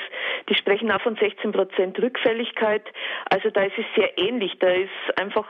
die 0.48 0.54
sprechen 0.54 0.90
auch 0.90 1.00
von 1.00 1.16
16 1.16 1.52
Prozent 1.52 1.98
Rückfälligkeit. 1.98 2.82
Also 3.30 3.50
da 3.50 3.62
ist 3.62 3.78
es 3.78 3.84
sehr 3.96 4.18
ähnlich. 4.18 4.58
Da 4.58 4.68
ist 4.68 5.18
einfach, 5.18 5.46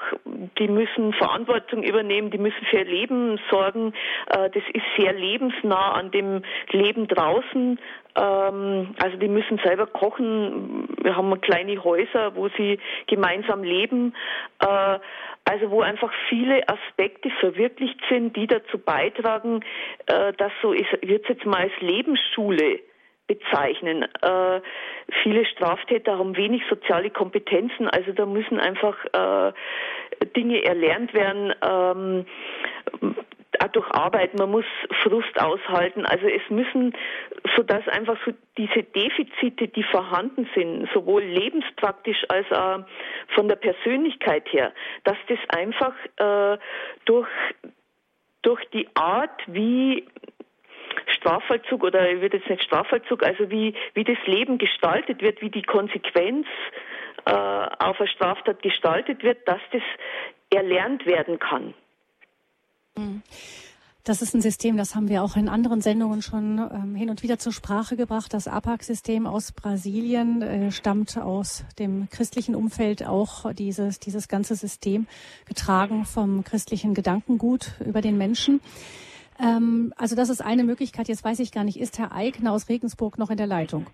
die 0.58 0.68
müssen 0.68 1.12
Verantwortung 1.12 1.82
übernehmen, 1.82 2.30
die 2.30 2.38
müssen 2.38 2.64
für 2.66 2.78
ihr 2.78 2.84
Leben 2.84 3.40
sorgen. 3.50 3.92
Äh, 4.26 4.50
das 4.50 4.62
ist 4.72 4.84
sehr 4.96 5.12
lebensnah 5.12 5.92
an 5.92 6.10
dem 6.10 6.42
Leben 6.70 7.06
draußen. 7.06 7.78
Ähm, 8.16 8.94
also 9.02 9.16
die 9.16 9.28
müssen 9.28 9.58
selber 9.64 9.86
kochen. 9.86 10.88
Wir 11.02 11.16
haben 11.16 11.40
kleine 11.40 11.82
Häuser, 11.82 12.34
wo 12.34 12.48
sie 12.56 12.78
gemeinsam 13.06 13.62
leben. 13.62 14.14
Äh, 14.60 14.98
also 15.44 15.70
wo 15.70 15.80
einfach 15.80 16.12
viele 16.28 16.68
Aspekte 16.68 17.30
verwirklicht 17.40 18.00
sind, 18.08 18.36
die 18.36 18.46
dazu 18.46 18.78
beitragen, 18.78 19.64
äh, 20.06 20.32
dass 20.34 20.52
so 20.62 20.72
ist, 20.72 20.90
wird 21.02 21.28
jetzt 21.28 21.46
mal 21.46 21.62
als 21.62 21.72
Lebensschule 21.80 22.80
bezeichnen. 23.26 24.06
Äh, 24.22 24.60
viele 25.22 25.46
Straftäter 25.46 26.18
haben 26.18 26.36
wenig 26.36 26.62
soziale 26.68 27.10
Kompetenzen, 27.10 27.88
also 27.88 28.12
da 28.12 28.26
müssen 28.26 28.58
einfach 28.58 28.96
äh, 29.12 29.52
Dinge 30.36 30.64
erlernt 30.64 31.14
werden. 31.14 31.54
Ähm, 31.62 32.26
auch 33.62 33.68
durch 33.68 33.90
Arbeit, 33.90 34.38
man 34.38 34.50
muss 34.50 34.64
Frust 35.02 35.40
aushalten. 35.40 36.06
Also 36.06 36.26
es 36.26 36.42
müssen, 36.50 36.94
so 37.56 37.62
dass 37.62 37.86
einfach 37.88 38.16
so 38.24 38.32
diese 38.56 38.82
Defizite, 38.82 39.68
die 39.68 39.82
vorhanden 39.82 40.48
sind, 40.54 40.88
sowohl 40.92 41.22
lebenspraktisch 41.22 42.24
als 42.28 42.50
auch 42.52 42.84
von 43.34 43.48
der 43.48 43.56
Persönlichkeit 43.56 44.50
her, 44.52 44.72
dass 45.04 45.16
das 45.28 45.38
einfach 45.48 45.94
äh, 46.16 46.58
durch 47.04 47.28
durch 48.42 48.64
die 48.70 48.88
Art, 48.94 49.42
wie 49.48 50.06
Strafvollzug 51.18 51.84
oder 51.84 52.10
ich 52.10 52.20
würde 52.20 52.38
jetzt 52.38 52.48
nicht 52.48 52.64
Strafvollzug, 52.64 53.22
also 53.22 53.50
wie, 53.50 53.74
wie 53.94 54.04
das 54.04 54.16
Leben 54.24 54.58
gestaltet 54.58 55.20
wird, 55.20 55.42
wie 55.42 55.50
die 55.50 55.62
Konsequenz 55.62 56.46
äh, 57.26 57.30
auf 57.30 58.00
eine 58.00 58.08
Straftat 58.08 58.62
gestaltet 58.62 59.22
wird, 59.22 59.46
dass 59.46 59.60
das 59.72 59.82
erlernt 60.50 61.06
werden 61.06 61.38
kann. 61.38 61.74
Mhm. 63.00 63.22
Das 64.04 64.22
ist 64.22 64.34
ein 64.34 64.40
System, 64.40 64.78
das 64.78 64.94
haben 64.94 65.10
wir 65.10 65.22
auch 65.22 65.36
in 65.36 65.48
anderen 65.48 65.82
Sendungen 65.82 66.22
schon 66.22 66.58
ähm, 66.58 66.94
hin 66.94 67.10
und 67.10 67.22
wieder 67.22 67.38
zur 67.38 67.52
Sprache 67.52 67.96
gebracht. 67.96 68.32
Das 68.32 68.48
APAC-System 68.48 69.26
aus 69.26 69.52
Brasilien 69.52 70.40
äh, 70.40 70.72
stammt 70.72 71.18
aus 71.18 71.64
dem 71.78 72.08
christlichen 72.08 72.54
Umfeld 72.54 73.06
auch 73.06 73.52
dieses, 73.52 74.00
dieses 74.00 74.28
ganze 74.28 74.56
System 74.56 75.06
getragen 75.44 76.06
vom 76.06 76.44
christlichen 76.44 76.94
Gedankengut 76.94 77.74
über 77.84 78.00
den 78.00 78.16
Menschen. 78.16 78.60
Ähm, 79.38 79.92
also 79.96 80.16
das 80.16 80.30
ist 80.30 80.40
eine 80.40 80.64
Möglichkeit. 80.64 81.08
Jetzt 81.08 81.22
weiß 81.22 81.38
ich 81.40 81.52
gar 81.52 81.64
nicht, 81.64 81.78
ist 81.78 81.98
Herr 81.98 82.12
Eigner 82.12 82.52
aus 82.52 82.70
Regensburg 82.70 83.18
noch 83.18 83.28
in 83.28 83.36
der 83.36 83.46
Leitung? 83.46 83.86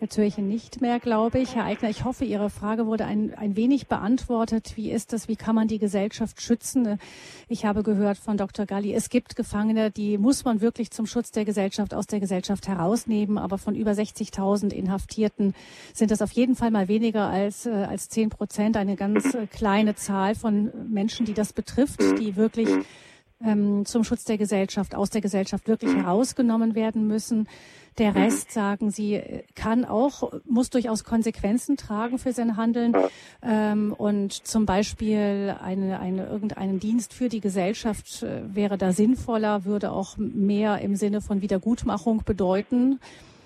Ihn 0.00 0.48
nicht 0.48 0.80
mehr, 0.80 0.98
glaube 0.98 1.40
ich. 1.40 1.56
Herr 1.56 1.64
Eigner, 1.64 1.90
ich 1.90 2.04
hoffe, 2.04 2.24
Ihre 2.24 2.48
Frage 2.48 2.86
wurde 2.86 3.04
ein, 3.04 3.34
ein 3.34 3.54
wenig 3.54 3.86
beantwortet. 3.86 4.72
Wie 4.76 4.90
ist 4.90 5.12
das? 5.12 5.28
Wie 5.28 5.36
kann 5.36 5.54
man 5.54 5.68
die 5.68 5.78
Gesellschaft 5.78 6.40
schützen? 6.40 6.98
Ich 7.48 7.66
habe 7.66 7.82
gehört 7.82 8.16
von 8.16 8.38
Dr. 8.38 8.64
Galli, 8.64 8.94
es 8.94 9.10
gibt 9.10 9.36
Gefangene, 9.36 9.90
die 9.90 10.16
muss 10.16 10.44
man 10.44 10.62
wirklich 10.62 10.90
zum 10.90 11.04
Schutz 11.04 11.32
der 11.32 11.44
Gesellschaft 11.44 11.92
aus 11.92 12.06
der 12.06 12.18
Gesellschaft 12.18 12.66
herausnehmen. 12.66 13.36
Aber 13.36 13.58
von 13.58 13.74
über 13.74 13.90
60.000 13.90 14.72
Inhaftierten 14.72 15.54
sind 15.92 16.10
das 16.10 16.22
auf 16.22 16.32
jeden 16.32 16.56
Fall 16.56 16.70
mal 16.70 16.88
weniger 16.88 17.28
als, 17.28 17.66
äh, 17.66 17.70
als 17.70 18.08
10 18.08 18.30
Prozent. 18.30 18.78
Eine 18.78 18.96
ganz 18.96 19.34
äh, 19.34 19.46
kleine 19.46 19.96
Zahl 19.96 20.34
von 20.34 20.72
Menschen, 20.88 21.26
die 21.26 21.34
das 21.34 21.52
betrifft, 21.52 22.00
die 22.18 22.36
wirklich 22.36 22.70
ähm, 23.44 23.84
zum 23.84 24.04
Schutz 24.04 24.24
der 24.24 24.38
Gesellschaft, 24.38 24.94
aus 24.94 25.10
der 25.10 25.20
Gesellschaft 25.20 25.68
wirklich 25.68 25.94
herausgenommen 25.94 26.74
werden 26.74 27.06
müssen. 27.06 27.48
Der 27.98 28.12
mhm. 28.12 28.16
Rest, 28.16 28.52
sagen 28.52 28.90
Sie, 28.90 29.20
kann 29.54 29.84
auch, 29.84 30.32
muss 30.44 30.70
durchaus 30.70 31.04
Konsequenzen 31.04 31.76
tragen 31.76 32.18
für 32.18 32.32
sein 32.32 32.56
Handeln. 32.56 32.94
Ähm, 33.42 33.94
und 33.96 34.32
zum 34.32 34.66
Beispiel 34.66 35.56
eine, 35.62 36.00
eine, 36.00 36.26
irgendeinen 36.26 36.80
Dienst 36.80 37.12
für 37.12 37.28
die 37.28 37.40
Gesellschaft 37.40 38.22
äh, 38.22 38.42
wäre 38.54 38.78
da 38.78 38.92
sinnvoller, 38.92 39.64
würde 39.64 39.92
auch 39.92 40.16
mehr 40.16 40.80
im 40.80 40.96
Sinne 40.96 41.20
von 41.20 41.42
Wiedergutmachung 41.42 42.22
bedeuten. 42.24 43.00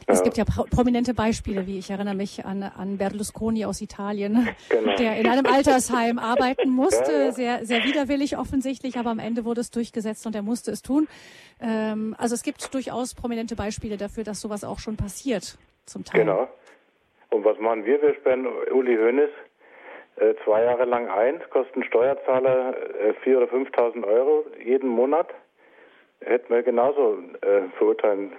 Es 0.06 0.22
gibt 0.22 0.36
ja 0.36 0.44
prominente 0.44 1.14
Beispiele, 1.14 1.66
wie 1.66 1.78
ich 1.78 1.90
erinnere 1.90 2.14
mich 2.14 2.44
an, 2.44 2.62
an 2.62 2.98
Berlusconi 2.98 3.64
aus 3.64 3.81
Italien, 3.81 4.48
genau. 4.68 4.94
der 4.97 5.16
in 5.16 5.26
einem 5.26 5.47
Altersheim 5.47 6.18
arbeiten 6.18 6.70
musste, 6.70 7.12
ja, 7.12 7.24
ja. 7.24 7.32
sehr, 7.32 7.66
sehr 7.66 7.85
widerwillig 7.85 8.36
offensichtlich, 8.39 8.98
aber 8.98 9.10
am 9.10 9.18
Ende 9.18 9.44
wurde 9.44 9.60
es 9.60 9.70
durchgesetzt 9.70 10.26
und 10.26 10.35
er 10.35 10.43
musste 10.43 10.70
es 10.70 10.82
tun. 10.82 11.09
Ähm, 11.60 12.14
also 12.18 12.35
es 12.35 12.43
gibt 12.43 12.72
durchaus 12.74 13.14
prominente 13.14 13.56
Beispiele 13.56 13.97
dafür, 13.97 14.24
dass 14.24 14.40
sowas 14.40 14.64
auch 14.64 14.78
schon 14.78 14.97
passiert, 14.97 15.56
zum 15.86 16.05
Teil. 16.05 16.20
Genau. 16.20 16.48
Und 17.31 17.44
was 17.44 17.59
machen 17.59 17.85
wir? 17.85 18.01
Wir 18.01 18.14
sperren 18.14 18.47
Uli 18.72 18.97
Hoeneß 18.97 19.31
äh, 20.16 20.35
zwei 20.44 20.62
Jahre 20.62 20.85
lang 20.85 21.09
ein, 21.09 21.43
kosten 21.51 21.82
Steuerzahler 21.82 22.76
äh, 23.01 23.14
4.000 23.24 23.36
oder 23.36 23.47
5.000 23.47 24.06
Euro 24.06 24.44
jeden 24.64 24.89
Monat. 24.89 25.28
Hätten 26.20 26.55
wir 26.55 26.62
genauso 26.62 27.18
äh, 27.40 27.62
verurteilen 27.76 28.32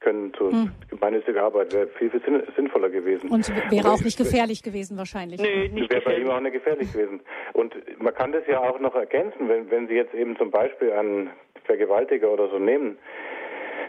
können 0.00 0.32
zur 0.34 0.52
hm. 0.52 0.70
gemeinnütziger 0.90 1.44
Arbeit. 1.44 1.72
Wäre 1.72 1.88
viel, 1.98 2.10
viel 2.10 2.20
sinnvoller 2.56 2.90
gewesen. 2.90 3.30
Und 3.30 3.48
wäre 3.70 3.90
auch 3.90 4.00
nicht 4.02 4.18
gefährlich 4.18 4.62
gewesen 4.62 4.96
wahrscheinlich. 4.98 5.40
Nee, 5.40 5.68
nicht 5.68 5.90
Wäre 5.90 6.02
bei 6.02 6.18
ihm 6.18 6.30
auch 6.30 6.40
nicht 6.40 6.52
gefährlich 6.52 6.92
gewesen. 6.92 7.20
Und 7.52 7.74
man 8.00 8.14
kann 8.14 8.32
das 8.32 8.46
ja 8.46 8.60
auch 8.60 8.78
noch 8.80 8.94
ergänzen, 8.94 9.48
wenn, 9.48 9.70
wenn 9.70 9.88
Sie 9.88 9.94
jetzt 9.94 10.14
eben 10.14 10.36
zum 10.36 10.50
Beispiel 10.50 10.92
einen 10.92 11.30
Vergewaltiger 11.64 12.30
oder 12.30 12.48
so 12.48 12.58
nehmen, 12.58 12.98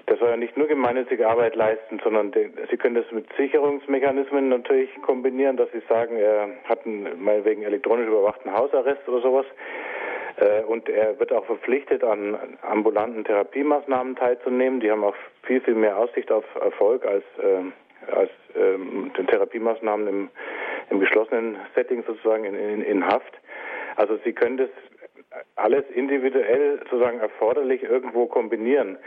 der 0.07 0.17
soll 0.17 0.29
ja 0.29 0.37
nicht 0.37 0.55
nur 0.55 0.67
gemeinnützige 0.67 1.27
Arbeit 1.27 1.55
leisten, 1.55 1.99
sondern 2.03 2.31
den, 2.31 2.53
Sie 2.69 2.77
können 2.77 2.95
das 2.95 3.11
mit 3.11 3.25
Sicherungsmechanismen 3.37 4.49
natürlich 4.49 4.89
kombinieren, 5.01 5.57
dass 5.57 5.71
Sie 5.71 5.81
sagen, 5.89 6.17
er 6.17 6.49
hat 6.65 6.85
einen, 6.85 7.23
meinetwegen 7.23 7.63
elektronisch 7.63 8.07
überwachten 8.07 8.51
Hausarrest 8.53 9.07
oder 9.07 9.21
sowas. 9.21 9.45
Äh, 10.37 10.63
und 10.63 10.89
er 10.89 11.19
wird 11.19 11.31
auch 11.31 11.45
verpflichtet, 11.45 12.03
an 12.03 12.37
ambulanten 12.61 13.23
Therapiemaßnahmen 13.23 14.15
teilzunehmen. 14.15 14.79
Die 14.79 14.91
haben 14.91 15.03
auch 15.03 15.15
viel, 15.43 15.61
viel 15.61 15.75
mehr 15.75 15.97
Aussicht 15.97 16.31
auf 16.31 16.45
Erfolg 16.55 17.05
als, 17.05 17.23
äh, 17.39 18.11
als 18.11 18.31
ähm, 18.55 19.11
Therapiemaßnahmen 19.13 20.07
im, 20.07 20.29
im 20.89 20.99
geschlossenen 20.99 21.57
Setting 21.75 22.03
sozusagen 22.05 22.43
in, 22.45 22.55
in, 22.55 22.81
in 22.81 23.05
Haft. 23.05 23.33
Also 23.95 24.17
Sie 24.23 24.33
können 24.33 24.57
das 24.57 24.69
alles 25.55 25.83
individuell 25.93 26.79
sozusagen 26.83 27.19
erforderlich 27.19 27.83
irgendwo 27.83 28.25
kombinieren. 28.25 28.97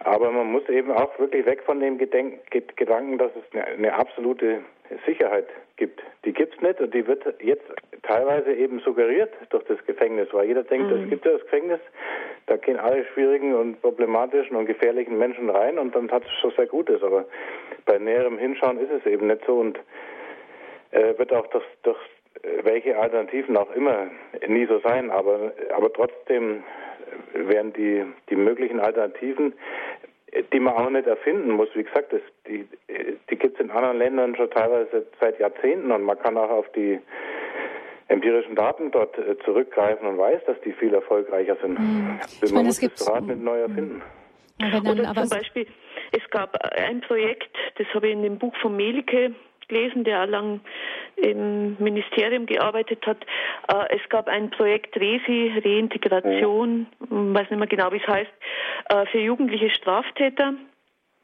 Aber 0.00 0.30
man 0.30 0.52
muss 0.52 0.68
eben 0.68 0.92
auch 0.92 1.18
wirklich 1.18 1.46
weg 1.46 1.62
von 1.64 1.80
dem 1.80 1.98
Gedenk 1.98 2.40
Gedanken, 2.50 3.18
dass 3.18 3.30
es 3.34 3.44
eine, 3.52 3.66
eine 3.66 3.94
absolute 3.94 4.60
Sicherheit 5.04 5.48
gibt. 5.76 6.00
Die 6.24 6.32
gibt 6.32 6.54
es 6.54 6.62
nicht 6.62 6.80
und 6.80 6.94
die 6.94 7.06
wird 7.06 7.24
jetzt 7.42 7.64
teilweise 8.02 8.52
eben 8.52 8.80
suggeriert 8.80 9.32
durch 9.50 9.64
das 9.64 9.84
Gefängnis, 9.84 10.28
weil 10.32 10.46
jeder 10.46 10.62
denkt, 10.62 10.90
es 10.92 11.00
mhm. 11.00 11.10
gibt 11.10 11.24
ja 11.24 11.32
das 11.32 11.42
Gefängnis, 11.42 11.80
da 12.46 12.56
gehen 12.56 12.78
alle 12.78 13.04
schwierigen 13.06 13.54
und 13.54 13.80
problematischen 13.80 14.56
und 14.56 14.66
gefährlichen 14.66 15.18
Menschen 15.18 15.50
rein 15.50 15.78
und 15.78 15.94
dann 15.94 16.10
hat 16.10 16.24
es 16.24 16.32
schon 16.40 16.52
sehr 16.52 16.66
Gutes. 16.66 17.02
Aber 17.02 17.24
bei 17.84 17.98
näherem 17.98 18.38
Hinschauen 18.38 18.78
ist 18.78 18.90
es 18.90 19.04
eben 19.06 19.26
nicht 19.26 19.44
so 19.46 19.58
und 19.58 19.78
äh, 20.92 21.18
wird 21.18 21.32
auch 21.32 21.46
durch, 21.48 21.64
durch 21.82 21.98
welche 22.62 22.96
Alternativen 22.98 23.56
auch 23.56 23.70
immer 23.74 24.08
nie 24.46 24.66
so 24.66 24.78
sein. 24.80 25.10
Aber, 25.10 25.52
aber 25.74 25.92
trotzdem 25.92 26.62
wären 27.34 27.72
die, 27.72 28.04
die 28.30 28.36
möglichen 28.36 28.80
Alternativen, 28.80 29.54
die 30.52 30.60
man 30.60 30.74
auch 30.74 30.90
nicht 30.90 31.06
erfinden 31.06 31.50
muss. 31.50 31.68
Wie 31.74 31.84
gesagt, 31.84 32.12
das, 32.12 32.20
die, 32.46 32.66
die 33.30 33.36
gibt 33.36 33.54
es 33.54 33.60
in 33.64 33.70
anderen 33.70 33.98
Ländern 33.98 34.36
schon 34.36 34.50
teilweise 34.50 35.06
seit 35.20 35.38
Jahrzehnten 35.38 35.90
und 35.92 36.02
man 36.02 36.18
kann 36.18 36.36
auch 36.36 36.50
auf 36.50 36.70
die 36.72 36.98
empirischen 38.08 38.54
Daten 38.54 38.90
dort 38.90 39.16
äh, 39.18 39.36
zurückgreifen 39.44 40.06
und 40.06 40.18
weiß, 40.18 40.44
dass 40.46 40.60
die 40.60 40.72
viel 40.72 40.94
erfolgreicher 40.94 41.56
sind. 41.60 41.78
Mhm. 41.78 42.20
Ich 42.42 42.42
man 42.42 42.54
meine, 42.54 42.66
muss 42.68 42.80
das 42.80 43.08
Rad 43.10 43.24
nicht 43.24 43.42
neu 43.42 43.58
erfinden. 43.58 44.02
Dann, 44.58 44.86
Oder 44.86 45.12
zum 45.14 45.28
Beispiel, 45.28 45.66
es 46.12 46.30
gab 46.30 46.56
ein 46.78 47.00
Projekt, 47.02 47.50
das 47.76 47.86
habe 47.94 48.06
ich 48.06 48.12
in 48.14 48.22
dem 48.22 48.38
Buch 48.38 48.54
von 48.62 48.76
Melike 48.76 49.34
gelesen, 49.68 50.04
der 50.04 50.26
lang 50.26 50.60
im 51.16 51.76
Ministerium 51.78 52.46
gearbeitet 52.46 53.06
hat. 53.06 53.18
Äh, 53.68 53.96
es 53.96 54.08
gab 54.08 54.28
ein 54.28 54.50
Projekt 54.50 54.96
Resi, 54.96 55.52
Reintegration, 55.64 56.86
ja. 57.00 57.06
weiß 57.10 57.50
nicht 57.50 57.58
mehr 57.58 57.68
genau, 57.68 57.92
wie 57.92 58.00
es 58.00 58.06
heißt, 58.06 58.32
äh, 58.90 59.06
für 59.06 59.18
jugendliche 59.18 59.70
Straftäter. 59.70 60.54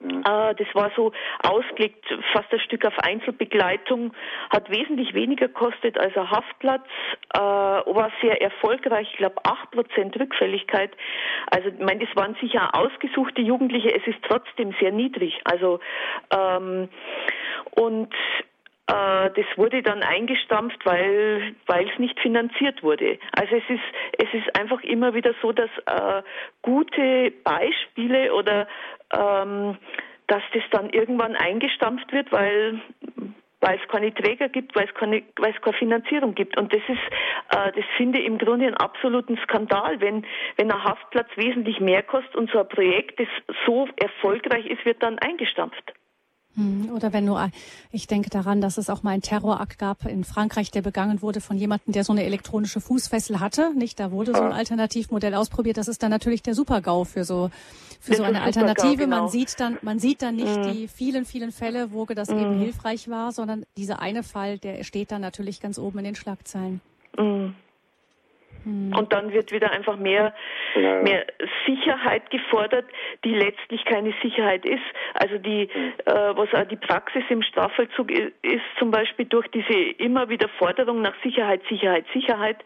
Äh, 0.02 0.54
das 0.54 0.66
war 0.74 0.90
so 0.96 1.12
ausgelegt, 1.42 2.04
fast 2.32 2.52
ein 2.52 2.60
Stück 2.60 2.84
auf 2.84 2.98
Einzelbegleitung, 2.98 4.12
hat 4.50 4.70
wesentlich 4.70 5.14
weniger 5.14 5.48
kostet 5.48 5.98
als 5.98 6.16
ein 6.16 6.30
Haftplatz, 6.30 6.86
äh, 7.34 7.38
war 7.38 8.10
sehr 8.20 8.40
erfolgreich, 8.42 9.08
ich 9.12 9.18
glaube 9.18 9.36
8% 9.44 10.18
Rückfälligkeit. 10.18 10.90
Also 11.50 11.68
ich 11.68 11.78
meine, 11.78 12.04
das 12.04 12.16
waren 12.16 12.36
sicher 12.40 12.74
ausgesuchte 12.74 13.42
Jugendliche, 13.42 13.94
es 13.94 14.06
ist 14.06 14.18
trotzdem 14.28 14.74
sehr 14.80 14.92
niedrig. 14.92 15.40
Also 15.44 15.80
ähm, 16.34 16.88
und 17.72 18.12
das 18.86 19.46
wurde 19.56 19.82
dann 19.82 20.02
eingestampft, 20.02 20.84
weil 20.84 21.54
weil 21.66 21.88
es 21.88 21.98
nicht 21.98 22.18
finanziert 22.20 22.82
wurde. 22.82 23.18
Also 23.32 23.56
es 23.56 23.64
ist 23.68 23.84
es 24.18 24.34
ist 24.34 24.58
einfach 24.58 24.82
immer 24.82 25.14
wieder 25.14 25.34
so, 25.40 25.52
dass 25.52 25.70
äh, 25.86 26.22
gute 26.62 27.32
Beispiele 27.44 28.34
oder 28.34 28.66
ähm, 29.16 29.78
dass 30.26 30.42
das 30.52 30.62
dann 30.70 30.90
irgendwann 30.90 31.36
eingestampft 31.36 32.12
wird, 32.12 32.32
weil 32.32 32.80
weil 33.62 33.78
es 33.80 33.88
keine 33.88 34.12
Träger 34.12 34.48
gibt, 34.48 34.74
weil 34.74 34.86
es 34.86 34.94
keine, 34.94 35.22
weil 35.36 35.54
es 35.54 35.62
keine 35.62 35.78
Finanzierung 35.78 36.34
gibt. 36.34 36.58
Und 36.58 36.74
das 36.74 36.82
ist, 36.88 37.56
äh, 37.56 37.72
das 37.72 37.84
finde 37.96 38.18
ich 38.18 38.26
im 38.26 38.36
Grunde 38.36 38.66
einen 38.66 38.76
absoluten 38.76 39.38
Skandal, 39.44 40.00
wenn, 40.00 40.26
wenn 40.56 40.70
ein 40.70 40.84
Haftplatz 40.84 41.28
wesentlich 41.36 41.78
mehr 41.78 42.02
kostet 42.02 42.34
und 42.34 42.50
so 42.50 42.58
ein 42.58 42.68
Projekt, 42.68 43.20
das 43.20 43.28
so 43.64 43.88
erfolgreich 43.96 44.66
ist, 44.66 44.84
wird 44.84 45.00
dann 45.02 45.18
eingestampft. 45.20 45.94
Hm, 46.54 46.90
oder 46.94 47.12
wenn 47.12 47.24
nur, 47.24 47.50
ich 47.90 48.06
denke 48.06 48.28
daran, 48.30 48.60
dass 48.60 48.76
es 48.76 48.90
auch 48.90 49.02
mal 49.02 49.10
einen 49.10 49.22
Terrorakt 49.22 49.78
gab 49.78 50.04
in 50.04 50.24
Frankreich, 50.24 50.70
der 50.70 50.82
begangen 50.82 51.22
wurde 51.22 51.40
von 51.40 51.56
jemandem, 51.56 51.92
der 51.92 52.04
so 52.04 52.12
eine 52.12 52.24
elektronische 52.24 52.80
Fußfessel 52.80 53.40
hatte. 53.40 53.72
Nicht, 53.74 53.98
da 54.00 54.10
wurde 54.10 54.32
so 54.34 54.42
ein 54.42 54.52
ah. 54.52 54.56
Alternativmodell 54.56 55.34
ausprobiert. 55.34 55.76
Das 55.76 55.88
ist 55.88 56.02
dann 56.02 56.10
natürlich 56.10 56.42
der 56.42 56.54
Super-GAU 56.54 57.04
für 57.04 57.24
so 57.24 57.50
für 58.02 58.16
so 58.16 58.24
eine 58.24 58.42
Alternative. 58.42 58.96
Genau. 58.96 59.20
Man 59.22 59.28
sieht 59.28 59.60
dann, 59.60 59.78
man 59.82 60.00
sieht 60.00 60.22
dann 60.22 60.34
nicht 60.34 60.56
mhm. 60.56 60.72
die 60.72 60.88
vielen, 60.88 61.24
vielen 61.24 61.52
Fälle, 61.52 61.92
wo 61.92 62.04
das 62.06 62.28
mhm. 62.28 62.38
eben 62.38 62.58
hilfreich 62.58 63.08
war, 63.08 63.30
sondern 63.30 63.64
dieser 63.76 64.00
eine 64.00 64.24
Fall, 64.24 64.58
der 64.58 64.82
steht 64.82 65.12
dann 65.12 65.20
natürlich 65.20 65.60
ganz 65.60 65.78
oben 65.78 65.98
in 65.98 66.04
den 66.06 66.14
Schlagzeilen. 66.16 66.80
Mhm. 67.16 67.54
Hm. 68.64 68.94
Und 68.96 69.12
dann 69.12 69.32
wird 69.32 69.52
wieder 69.52 69.70
einfach 69.70 69.96
mehr, 69.96 70.34
ja. 70.74 71.02
mehr 71.02 71.26
Sicherheit 71.66 72.30
gefordert, 72.30 72.86
die 73.24 73.34
letztlich 73.34 73.84
keine 73.84 74.14
Sicherheit 74.22 74.64
ist. 74.64 74.82
Also 75.14 75.38
die, 75.38 75.68
hm. 75.72 75.92
äh, 76.04 76.36
was 76.36 76.52
auch 76.54 76.66
die 76.68 76.76
Praxis 76.76 77.24
im 77.28 77.42
Strafvollzug 77.42 78.10
ist, 78.10 78.32
ist, 78.42 78.62
zum 78.78 78.90
Beispiel 78.90 79.26
durch 79.26 79.48
diese 79.48 79.72
immer 79.98 80.28
wieder 80.28 80.48
Forderung 80.48 81.02
nach 81.02 81.14
Sicherheit, 81.22 81.62
Sicherheit, 81.68 82.04
Sicherheit, 82.12 82.58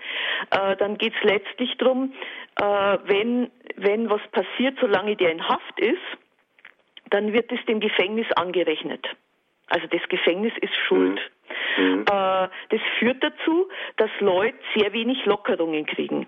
äh, 0.51 0.77
dann 0.77 0.99
geht 0.99 1.15
es 1.17 1.23
letztlich 1.23 1.77
darum, 1.79 2.13
äh, 2.61 2.63
wenn, 3.05 3.51
wenn 3.77 4.11
was 4.11 4.23
passiert, 4.33 4.79
solange 4.81 5.17
der 5.17 5.31
in 5.33 5.49
Haft 5.49 5.79
ist, 5.81 5.99
dann 7.11 7.33
wird 7.33 7.53
es 7.53 7.65
dem 7.67 7.81
Gefängnis 7.81 8.27
angerechnet. 8.33 9.07
Also 9.69 9.87
das 9.89 10.03
Gefängnis 10.09 10.53
ist 10.61 10.75
schuld. 10.89 11.15
Mhm. 11.15 11.36
Mhm. 11.77 12.01
Äh, 12.03 12.49
das 12.69 12.81
führt 12.99 13.23
dazu, 13.23 13.69
dass 13.97 14.11
Leute 14.21 14.57
sehr 14.75 14.93
wenig 14.93 15.25
Lockerungen 15.27 15.87
kriegen. 15.87 16.27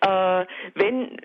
Äh, 0.00 0.46
wenn 0.74 1.16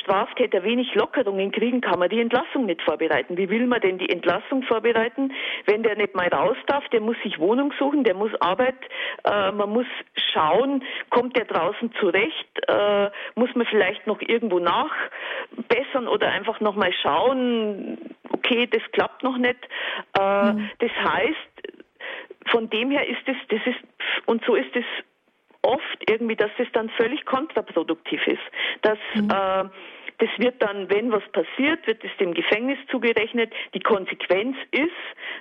Straftäter 0.00 0.64
wenig 0.64 0.94
Lockerungen 0.94 1.52
kriegen, 1.52 1.80
kann 1.80 1.98
man 1.98 2.08
die 2.08 2.20
Entlassung 2.20 2.66
nicht 2.66 2.82
vorbereiten. 2.82 3.36
Wie 3.36 3.48
will 3.48 3.66
man 3.66 3.80
denn 3.80 3.98
die 3.98 4.08
Entlassung 4.08 4.62
vorbereiten, 4.64 5.32
wenn 5.66 5.82
der 5.82 5.96
nicht 5.96 6.14
mal 6.14 6.28
raus 6.28 6.56
darf? 6.66 6.86
Der 6.88 7.00
muss 7.00 7.16
sich 7.22 7.38
Wohnung 7.38 7.72
suchen, 7.78 8.04
der 8.04 8.14
muss 8.14 8.32
Arbeit, 8.40 8.76
äh, 9.24 9.52
man 9.52 9.70
muss 9.70 9.86
schauen, 10.32 10.84
kommt 11.10 11.36
der 11.36 11.44
draußen 11.44 11.92
zurecht, 12.00 12.68
äh, 12.68 13.10
muss 13.34 13.54
man 13.54 13.66
vielleicht 13.66 14.06
noch 14.06 14.20
irgendwo 14.20 14.58
nachbessern 14.58 16.08
oder 16.08 16.28
einfach 16.30 16.60
nochmal 16.60 16.92
schauen, 17.02 17.98
okay, 18.30 18.66
das 18.66 18.82
klappt 18.92 19.22
noch 19.22 19.38
nicht. 19.38 19.58
Äh, 20.18 20.52
mhm. 20.52 20.70
Das 20.78 20.90
heißt, 20.90 21.83
von 22.50 22.70
dem 22.70 22.90
her 22.90 23.06
ist 23.06 23.26
es, 23.26 23.36
das 23.48 23.60
ist, 23.66 23.80
und 24.26 24.44
so 24.44 24.54
ist 24.54 24.74
es 24.74 24.84
oft 25.62 26.10
irgendwie, 26.10 26.36
dass 26.36 26.50
es 26.58 26.68
dann 26.72 26.90
völlig 26.90 27.24
kontraproduktiv 27.24 28.26
ist. 28.26 28.42
Dass, 28.82 28.98
mhm. 29.14 29.30
äh, 29.30 29.64
das 30.18 30.28
wird 30.38 30.62
dann, 30.62 30.88
wenn 30.90 31.10
was 31.10 31.24
passiert, 31.32 31.86
wird 31.86 32.04
es 32.04 32.10
dem 32.18 32.34
Gefängnis 32.34 32.78
zugerechnet. 32.90 33.52
Die 33.74 33.80
Konsequenz 33.80 34.56
ist, 34.70 34.92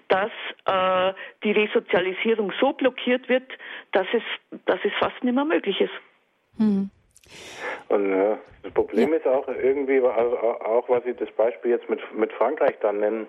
dass 0.08 0.32
äh, 0.66 1.14
die 1.44 1.52
Resozialisierung 1.52 2.52
so 2.60 2.74
blockiert 2.74 3.30
wird, 3.30 3.48
dass 3.92 4.08
es, 4.14 4.60
dass 4.66 4.80
es 4.84 4.92
fast 5.00 5.24
nicht 5.24 5.36
mehr 5.36 5.46
möglich 5.46 5.80
ist. 5.80 5.94
Mhm. 6.58 6.90
Und 7.90 8.12
ja, 8.12 8.38
das 8.64 8.74
Problem 8.74 9.12
ja. 9.12 9.18
ist 9.18 9.28
auch 9.28 9.48
irgendwie, 9.48 10.00
also 10.00 10.38
auch 10.38 10.90
was 10.90 11.04
Sie 11.04 11.14
das 11.14 11.32
Beispiel 11.32 11.72
jetzt 11.72 11.90
mit, 11.90 12.00
mit 12.14 12.32
Frankreich 12.34 12.76
dann 12.82 13.00
nennen, 13.00 13.28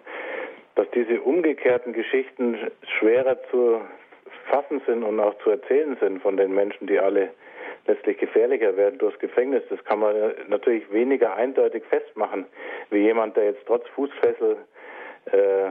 dass 0.74 0.90
diese 0.90 1.20
umgekehrten 1.20 1.92
Geschichten 1.92 2.58
schwerer 2.98 3.38
zu 3.50 3.80
fassen 4.50 4.82
sind 4.86 5.02
und 5.02 5.20
auch 5.20 5.36
zu 5.38 5.50
erzählen 5.50 5.96
sind 6.00 6.22
von 6.22 6.36
den 6.36 6.54
Menschen, 6.54 6.86
die 6.86 6.98
alle 6.98 7.30
letztlich 7.86 8.18
gefährlicher 8.18 8.76
werden 8.76 8.98
durchs 8.98 9.18
Gefängnis. 9.18 9.62
Das 9.68 9.82
kann 9.84 10.00
man 10.00 10.14
natürlich 10.48 10.90
weniger 10.90 11.34
eindeutig 11.34 11.84
festmachen, 11.84 12.46
wie 12.90 12.98
jemand, 12.98 13.36
der 13.36 13.44
jetzt 13.44 13.62
trotz 13.66 13.86
Fußfessel 13.94 14.56
äh, 15.26 15.70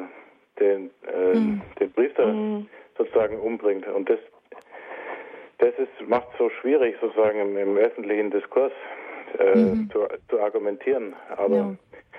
den, 0.59 0.91
äh, 1.07 1.37
mhm. 1.37 1.61
den 1.79 1.91
Priester 1.91 2.27
mhm. 2.27 2.69
sozusagen 2.97 3.39
umbringt. 3.39 3.87
Und 3.87 4.09
das, 4.09 4.19
das 5.57 5.73
ist, 5.77 6.07
macht 6.07 6.27
es 6.33 6.37
so 6.37 6.49
schwierig, 6.61 6.95
sozusagen 7.01 7.39
im, 7.39 7.57
im 7.57 7.77
öffentlichen 7.77 8.31
Diskurs 8.31 8.73
äh, 9.39 9.55
mhm. 9.55 9.89
zu, 9.91 10.07
zu, 10.29 10.39
argumentieren. 10.39 11.15
Aber, 11.35 11.55
ja. 11.55 11.75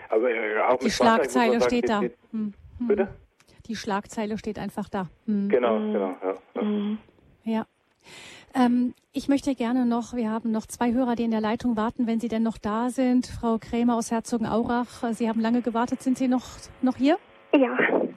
aber 0.08 0.30
äh, 0.30 0.60
auch 0.60 0.78
die 0.78 0.90
Schlagzeile 0.90 1.60
steht 1.60 1.88
da. 1.88 2.00
Die, 2.00 2.10
hm. 2.32 2.54
Hm. 2.78 2.88
Bitte? 2.88 3.08
Die 3.66 3.76
Schlagzeile 3.76 4.38
steht 4.38 4.58
einfach 4.58 4.88
da. 4.88 5.08
Hm. 5.26 5.48
Genau, 5.48 5.78
genau. 5.78 6.16
Ja, 6.22 6.62
ja. 6.62 6.96
ja. 7.44 7.66
Ähm, 8.54 8.94
ich 9.12 9.28
möchte 9.28 9.54
gerne 9.54 9.84
noch, 9.86 10.14
wir 10.14 10.30
haben 10.30 10.52
noch 10.52 10.66
zwei 10.66 10.92
Hörer, 10.92 11.16
die 11.16 11.24
in 11.24 11.30
der 11.30 11.40
Leitung 11.40 11.76
warten, 11.76 12.06
wenn 12.06 12.20
Sie 12.20 12.28
denn 12.28 12.42
noch 12.42 12.58
da 12.58 12.90
sind. 12.90 13.26
Frau 13.26 13.58
Krämer 13.58 13.96
aus 13.96 14.10
Herzogenaurach, 14.10 15.12
Sie 15.12 15.28
haben 15.28 15.40
lange 15.40 15.62
gewartet. 15.62 16.02
Sind 16.02 16.18
Sie 16.18 16.28
noch, 16.28 16.44
noch 16.82 16.96
hier? 16.96 17.18
Ja. 17.52 17.76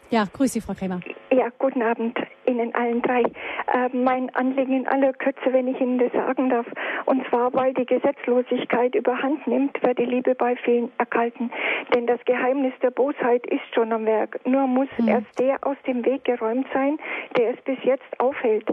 Ja, 0.09 0.25
grüße 0.31 0.53
Sie, 0.53 0.61
Frau 0.61 0.73
Krämer. 0.73 1.01
Ja, 1.31 1.49
guten 1.59 1.81
Abend 1.81 2.17
Ihnen 2.45 2.73
allen 2.73 3.01
drei. 3.01 3.21
Äh, 3.21 3.89
mein 3.91 4.33
Anliegen 4.35 4.73
in 4.73 4.87
aller 4.87 5.11
Kürze, 5.13 5.51
wenn 5.51 5.67
ich 5.67 5.79
Ihnen 5.81 5.99
das 5.99 6.11
sagen 6.13 6.49
darf, 6.49 6.65
und 7.05 7.27
zwar, 7.27 7.53
weil 7.53 7.73
die 7.73 7.85
Gesetzlosigkeit 7.85 8.95
überhand 8.95 9.45
nimmt, 9.45 9.81
wird 9.83 9.99
die 9.99 10.05
Liebe 10.05 10.33
bei 10.35 10.55
vielen 10.55 10.89
erkalten. 10.97 11.51
Denn 11.93 12.07
das 12.07 12.23
Geheimnis 12.25 12.73
der 12.81 12.91
Bosheit 12.91 13.45
ist 13.47 13.61
schon 13.75 13.91
am 13.91 14.05
Werk. 14.05 14.39
Nur 14.45 14.65
muss 14.67 14.87
mhm. 14.97 15.09
erst 15.09 15.39
der 15.39 15.57
aus 15.67 15.77
dem 15.85 16.05
Weg 16.05 16.23
geräumt 16.23 16.67
sein, 16.73 16.97
der 17.37 17.53
es 17.53 17.61
bis 17.65 17.77
jetzt 17.83 18.19
aufhält. 18.19 18.67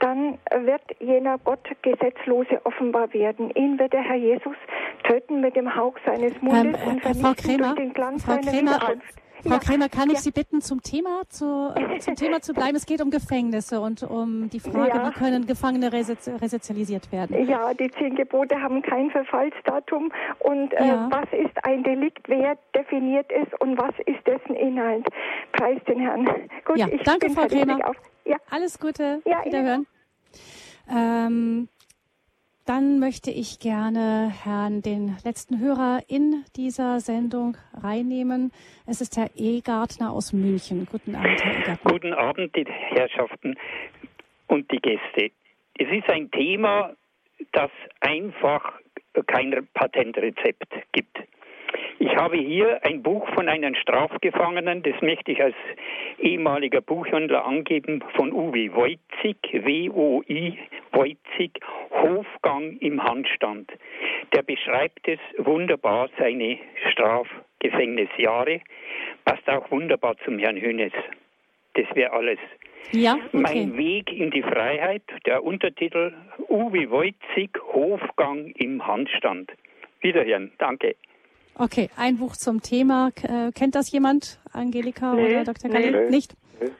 Dann 0.00 0.38
wird 0.64 0.82
jener 0.98 1.38
Gott 1.38 1.68
Gesetzlose 1.82 2.60
offenbar 2.64 3.12
werden. 3.14 3.50
Ihn 3.50 3.78
wird 3.78 3.92
der 3.92 4.02
Herr 4.02 4.16
Jesus 4.16 4.56
töten 5.04 5.40
mit 5.40 5.54
dem 5.54 5.74
Hauch 5.74 5.94
seines 6.04 6.32
Mundes 6.42 6.80
ähm, 6.82 6.90
und 6.90 7.00
vernichten 7.00 7.22
Frau 7.22 7.34
Krämer, 7.34 7.66
durch 7.66 7.74
den 7.76 7.92
Glanz 7.92 8.24
Frau 8.24 8.32
seiner 8.32 8.50
Krämer, 8.50 8.76
Wiederkunft. 8.76 9.29
Frau 9.42 9.54
ja. 9.54 9.58
Krämer, 9.58 9.88
kann 9.88 10.08
ich 10.08 10.16
ja. 10.16 10.20
Sie 10.20 10.30
bitten, 10.30 10.60
zum 10.60 10.82
Thema 10.82 11.22
zu, 11.28 11.72
äh, 11.74 11.98
zum 11.98 12.14
Thema 12.14 12.40
zu 12.40 12.52
bleiben? 12.52 12.76
Es 12.76 12.86
geht 12.86 13.00
um 13.00 13.10
Gefängnisse 13.10 13.80
und 13.80 14.02
um 14.02 14.50
die 14.50 14.60
Frage, 14.60 14.96
ja. 14.96 15.08
wie 15.08 15.12
können 15.12 15.46
Gefangene 15.46 15.92
resozialisiert 15.92 17.10
werden? 17.12 17.48
Ja, 17.48 17.72
die 17.74 17.90
zehn 17.92 18.14
Gebote 18.16 18.60
haben 18.60 18.82
kein 18.82 19.10
Verfallsdatum. 19.10 20.12
Und 20.40 20.72
äh, 20.74 20.78
was 21.10 21.28
ist 21.32 21.64
ein 21.64 21.82
Delikt? 21.82 22.28
Wer 22.28 22.58
definiert 22.74 23.30
es 23.30 23.48
und 23.60 23.78
was 23.78 23.94
ist 24.06 24.26
dessen 24.26 24.54
Inhalt? 24.54 25.06
Preis 25.52 25.80
den 25.88 26.00
Herrn. 26.00 26.26
Gut, 26.64 26.76
ja, 26.76 26.88
ich 26.88 27.02
danke, 27.02 27.30
Frau 27.30 27.46
Krämer. 27.46 27.78
Alles 28.50 28.78
Gute. 28.78 29.22
Ja, 29.24 29.44
Wiederhören. 29.44 29.86
Ähm, 30.90 31.68
dann 32.70 33.00
möchte 33.00 33.32
ich 33.32 33.58
gerne 33.58 34.32
Herrn, 34.44 34.80
den 34.80 35.16
letzten 35.24 35.58
Hörer 35.58 36.02
in 36.06 36.44
dieser 36.54 37.00
Sendung 37.00 37.56
reinnehmen. 37.74 38.52
Es 38.86 39.00
ist 39.00 39.16
Herr 39.16 39.28
Egartner 39.34 40.12
aus 40.12 40.32
München. 40.32 40.86
Guten 40.88 41.16
Abend, 41.16 41.44
Herr 41.44 41.58
Egartner. 41.58 41.90
Guten 41.90 42.12
Abend, 42.12 42.54
die 42.54 42.64
Herrschaften 42.64 43.56
und 44.46 44.70
die 44.70 44.76
Gäste. 44.76 45.32
Es 45.80 45.88
ist 45.90 46.08
ein 46.10 46.30
Thema, 46.30 46.94
das 47.50 47.72
einfach 47.98 48.74
kein 49.26 49.66
Patentrezept 49.74 50.72
gibt. 50.92 51.18
Ich 51.98 52.16
habe 52.16 52.38
hier 52.38 52.82
ein 52.84 53.02
Buch 53.02 53.28
von 53.34 53.48
einem 53.48 53.74
Strafgefangenen, 53.74 54.82
das 54.82 55.00
möchte 55.02 55.32
ich 55.32 55.42
als 55.42 55.54
ehemaliger 56.18 56.80
Buchhändler 56.80 57.44
angeben, 57.44 58.02
von 58.16 58.32
Uwe 58.32 58.74
Wojcik, 58.74 59.38
W-O-I, 59.52 60.58
Wojcik, 60.92 61.60
Hofgang 61.90 62.78
im 62.78 63.02
Handstand. 63.02 63.70
Der 64.34 64.42
beschreibt 64.42 65.06
es 65.08 65.18
wunderbar, 65.38 66.08
seine 66.18 66.58
Strafgefängnisjahre, 66.90 68.60
passt 69.24 69.48
auch 69.48 69.70
wunderbar 69.70 70.16
zum 70.24 70.38
Herrn 70.38 70.60
Hönes. 70.60 70.92
Das 71.74 71.86
wäre 71.94 72.12
alles. 72.12 72.38
Ja, 72.92 73.14
okay. 73.14 73.28
Mein 73.32 73.76
Weg 73.76 74.12
in 74.12 74.30
die 74.30 74.42
Freiheit, 74.42 75.02
der 75.26 75.44
Untertitel 75.44 76.12
Uwe 76.48 76.90
Wojcik, 76.90 77.60
Hofgang 77.72 78.46
im 78.56 78.86
Handstand. 78.86 79.52
Wiederhören, 80.00 80.50
danke. 80.58 80.96
Okay, 81.60 81.90
ein 81.94 82.16
Buch 82.16 82.36
zum 82.36 82.62
Thema. 82.62 83.10
Äh, 83.20 83.52
kennt 83.52 83.74
das 83.74 83.90
jemand, 83.90 84.38
Angelika 84.50 85.12
nee, 85.12 85.26
oder 85.26 85.44
Dr. 85.44 85.70
Galli? 85.70 85.90
Nee. 85.90 86.08
Nicht? 86.08 86.34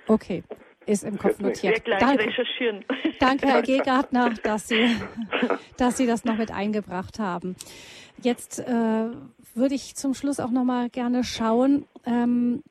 Okay, 0.06 0.42
ist 0.86 1.04
im 1.04 1.18
Kopf 1.18 1.38
notiert. 1.38 1.86
Wir 1.86 1.98
Danke. 1.98 2.24
recherchieren. 2.24 2.82
Danke, 3.18 3.46
Herr 3.46 3.60
Gegartner, 3.62 4.30
dass 4.42 4.68
Sie, 4.68 4.96
dass 5.76 5.98
Sie 5.98 6.06
das 6.06 6.24
noch 6.24 6.38
mit 6.38 6.50
eingebracht 6.50 7.18
haben. 7.18 7.56
Jetzt 8.22 8.60
äh, 8.60 9.10
würde 9.54 9.74
ich 9.74 9.96
zum 9.96 10.14
Schluss 10.14 10.40
auch 10.40 10.50
noch 10.50 10.64
mal 10.64 10.88
gerne 10.88 11.24
schauen. 11.24 11.84
Ähm, 12.06 12.62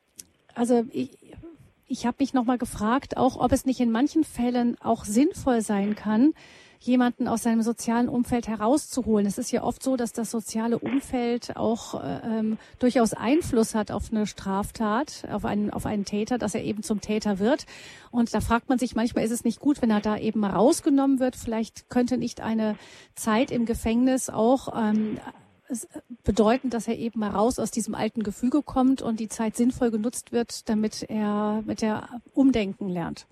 also 0.56 0.84
ich, 0.90 1.16
ich 1.86 2.06
habe 2.06 2.16
mich 2.18 2.34
noch 2.34 2.44
mal 2.44 2.58
gefragt, 2.58 3.18
auch 3.18 3.36
ob 3.36 3.52
es 3.52 3.66
nicht 3.66 3.78
in 3.78 3.92
manchen 3.92 4.24
Fällen 4.24 4.76
auch 4.80 5.04
sinnvoll 5.04 5.60
sein 5.60 5.94
kann, 5.94 6.34
jemanden 6.80 7.28
aus 7.28 7.42
seinem 7.42 7.60
sozialen 7.62 8.08
Umfeld 8.08 8.48
herauszuholen. 8.48 9.26
Es 9.26 9.36
ist 9.36 9.52
ja 9.52 9.62
oft 9.62 9.82
so, 9.82 9.96
dass 9.96 10.12
das 10.12 10.30
soziale 10.30 10.78
Umfeld 10.78 11.56
auch 11.56 12.02
äh, 12.02 12.20
ähm, 12.24 12.58
durchaus 12.78 13.12
Einfluss 13.12 13.74
hat 13.74 13.90
auf 13.90 14.10
eine 14.10 14.26
Straftat, 14.26 15.24
auf 15.30 15.44
einen, 15.44 15.70
auf 15.70 15.84
einen 15.84 16.06
Täter, 16.06 16.38
dass 16.38 16.54
er 16.54 16.64
eben 16.64 16.82
zum 16.82 17.02
Täter 17.02 17.38
wird. 17.38 17.66
Und 18.10 18.32
da 18.32 18.40
fragt 18.40 18.70
man 18.70 18.78
sich 18.78 18.94
manchmal, 18.94 19.24
ist 19.24 19.30
es 19.30 19.44
nicht 19.44 19.60
gut, 19.60 19.82
wenn 19.82 19.90
er 19.90 20.00
da 20.00 20.16
eben 20.16 20.42
rausgenommen 20.42 21.20
wird? 21.20 21.36
Vielleicht 21.36 21.90
könnte 21.90 22.16
nicht 22.16 22.40
eine 22.40 22.76
Zeit 23.14 23.50
im 23.50 23.66
Gefängnis 23.66 24.30
auch 24.30 24.74
ähm, 24.74 25.18
bedeuten, 26.24 26.70
dass 26.70 26.88
er 26.88 26.96
eben 26.96 27.20
mal 27.20 27.30
raus 27.30 27.58
aus 27.58 27.70
diesem 27.70 27.94
alten 27.94 28.22
Gefüge 28.22 28.62
kommt 28.62 29.02
und 29.02 29.20
die 29.20 29.28
Zeit 29.28 29.54
sinnvoll 29.54 29.90
genutzt 29.90 30.32
wird, 30.32 30.68
damit 30.70 31.02
er 31.02 31.62
mit 31.66 31.82
der 31.82 32.08
Umdenken 32.32 32.88
lernt? 32.88 33.26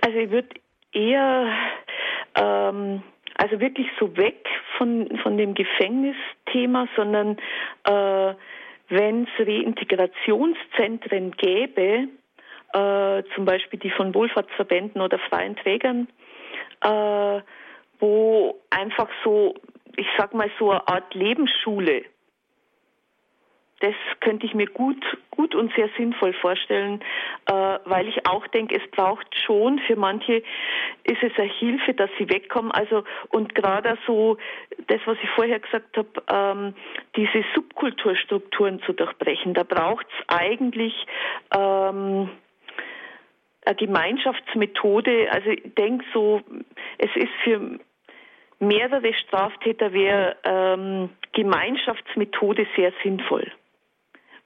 Also 0.00 0.18
ich 0.18 0.30
würde 0.30 0.48
eher 0.92 1.52
ähm, 2.36 3.02
also 3.36 3.60
wirklich 3.60 3.88
so 3.98 4.16
weg 4.16 4.46
von, 4.78 5.18
von 5.22 5.36
dem 5.36 5.54
Gefängnisthema, 5.54 6.86
sondern 6.96 7.38
äh, 7.84 8.34
wenn 8.88 9.24
es 9.24 9.46
Reintegrationszentren 9.46 11.32
gäbe, 11.32 12.08
äh, 12.72 13.22
zum 13.34 13.44
Beispiel 13.44 13.78
die 13.78 13.90
von 13.90 14.14
Wohlfahrtsverbänden 14.14 15.00
oder 15.00 15.18
freien 15.18 15.56
Trägern, 15.56 16.08
äh, 16.82 17.40
wo 17.98 18.60
einfach 18.70 19.08
so, 19.24 19.54
ich 19.96 20.06
sag 20.18 20.34
mal 20.34 20.50
so 20.58 20.70
eine 20.70 20.86
Art 20.88 21.14
Lebensschule 21.14 22.04
das 23.82 23.94
könnte 24.20 24.46
ich 24.46 24.54
mir 24.54 24.68
gut, 24.68 25.04
gut 25.32 25.56
und 25.56 25.74
sehr 25.74 25.88
sinnvoll 25.96 26.32
vorstellen, 26.34 27.02
äh, 27.46 27.52
weil 27.84 28.06
ich 28.06 28.26
auch 28.28 28.46
denke, 28.46 28.76
es 28.76 28.90
braucht 28.92 29.26
schon 29.44 29.80
für 29.80 29.96
manche 29.96 30.44
ist 31.02 31.22
es 31.22 31.36
eine 31.36 31.50
Hilfe, 31.50 31.92
dass 31.92 32.08
sie 32.16 32.30
wegkommen. 32.30 32.70
Also 32.70 33.02
und 33.30 33.56
gerade 33.56 33.98
so 34.06 34.38
das, 34.86 35.00
was 35.04 35.18
ich 35.20 35.28
vorher 35.30 35.58
gesagt 35.58 35.96
habe, 35.96 36.08
ähm, 36.32 36.74
diese 37.16 37.44
Subkulturstrukturen 37.56 38.80
zu 38.82 38.92
durchbrechen, 38.92 39.52
da 39.52 39.64
braucht 39.64 40.06
es 40.06 40.28
eigentlich 40.28 40.94
ähm, 41.52 42.30
eine 43.64 43.74
Gemeinschaftsmethode. 43.76 45.28
Also 45.32 45.50
ich 45.50 45.74
denke 45.74 46.04
so, 46.14 46.40
es 46.98 47.10
ist 47.16 47.32
für 47.42 47.80
mehrere 48.60 49.12
Straftäter 49.14 49.92
wäre 49.92 50.36
ähm, 50.44 51.10
Gemeinschaftsmethode 51.32 52.68
sehr 52.76 52.92
sinnvoll 53.02 53.50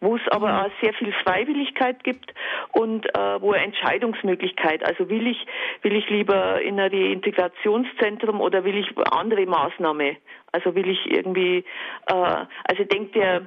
wo 0.07 0.17
es 0.17 0.23
aber 0.31 0.49
mhm. 0.53 0.59
auch 0.59 0.71
sehr 0.81 0.95
viel 0.95 1.13
Freiwilligkeit 1.25 2.05
gibt 2.05 2.33
und 2.73 3.07
äh, 3.07 3.41
wo 3.41 3.53
eine 3.53 3.65
Entscheidungsmöglichkeit. 3.65 4.87
Also 4.87 5.09
will 5.09 5.27
ich 5.27 5.47
will 5.83 5.97
ich 5.97 6.09
lieber 6.09 6.61
in 6.63 6.79
ein 6.79 6.93
Reintegrationszentrum 6.93 8.41
oder 8.41 8.65
will 8.65 8.77
ich 8.77 8.89
andere 9.11 9.47
Maßnahme? 9.47 10.17
Also 10.53 10.75
will 10.77 10.89
ich 10.89 11.11
irgendwie 11.11 11.65
äh, 12.07 12.13
also 12.13 12.83
ich 12.83 12.89
denke 12.89 13.19
der 13.19 13.47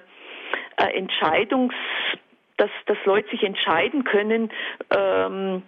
äh, 0.78 0.98
Entscheidungs 0.98 1.74
dass, 2.58 2.70
dass 2.88 2.98
Leute 3.06 3.30
sich 3.30 3.44
entscheiden 3.44 4.04
können, 4.04 4.50
ähm, 4.94 5.64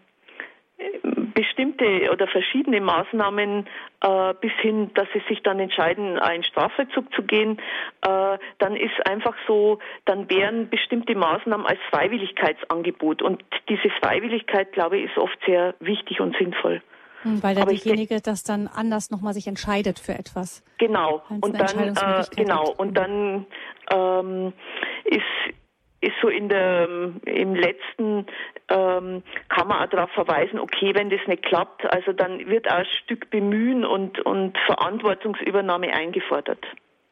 bestimmte 1.33 2.11
oder 2.11 2.27
verschiedene 2.27 2.81
Maßnahmen 2.81 3.67
äh, 4.01 4.33
bis 4.39 4.51
hin, 4.61 4.91
dass 4.93 5.07
sie 5.13 5.21
sich 5.27 5.41
dann 5.43 5.59
entscheiden, 5.59 6.19
einen 6.19 6.43
Strafvollzug 6.43 7.13
zu 7.13 7.23
gehen, 7.23 7.57
äh, 8.01 8.37
dann 8.59 8.75
ist 8.75 9.07
einfach 9.07 9.35
so, 9.47 9.79
dann 10.05 10.29
wären 10.29 10.69
bestimmte 10.69 11.15
Maßnahmen 11.15 11.65
als 11.65 11.79
Freiwilligkeitsangebot. 11.89 13.21
Und 13.21 13.43
diese 13.69 13.89
Freiwilligkeit, 14.01 14.71
glaube 14.73 14.97
ich, 14.97 15.11
ist 15.11 15.17
oft 15.17 15.37
sehr 15.45 15.75
wichtig 15.79 16.19
und 16.19 16.35
sinnvoll. 16.37 16.81
Hm, 17.23 17.43
weil 17.43 17.55
da 17.55 17.65
derjenige 17.65 18.19
das 18.21 18.43
dann 18.43 18.67
anders 18.67 19.11
nochmal 19.11 19.33
sich 19.33 19.47
entscheidet 19.47 19.99
für 19.99 20.13
etwas. 20.13 20.63
Genau. 20.77 21.21
Und 21.29 21.59
dann, 21.59 21.95
äh, 21.95 22.23
genau. 22.35 22.73
Und 22.77 22.95
dann 22.97 23.45
ähm, 23.93 24.53
ist 25.05 25.21
ist 26.01 26.15
so 26.21 26.27
in 26.27 26.49
der, 26.49 26.87
im 27.25 27.55
letzten, 27.55 28.25
ähm, 28.69 29.23
kann 29.49 29.67
man 29.67 29.83
auch 29.83 29.89
darauf 29.89 30.11
verweisen, 30.11 30.59
okay, 30.59 30.93
wenn 30.95 31.09
das 31.09 31.21
nicht 31.27 31.43
klappt, 31.43 31.85
also 31.93 32.11
dann 32.11 32.47
wird 32.47 32.67
auch 32.69 32.79
ein 32.79 32.85
Stück 33.03 33.29
Bemühen 33.29 33.85
und, 33.85 34.19
und 34.25 34.57
Verantwortungsübernahme 34.65 35.93
eingefordert. 35.93 36.65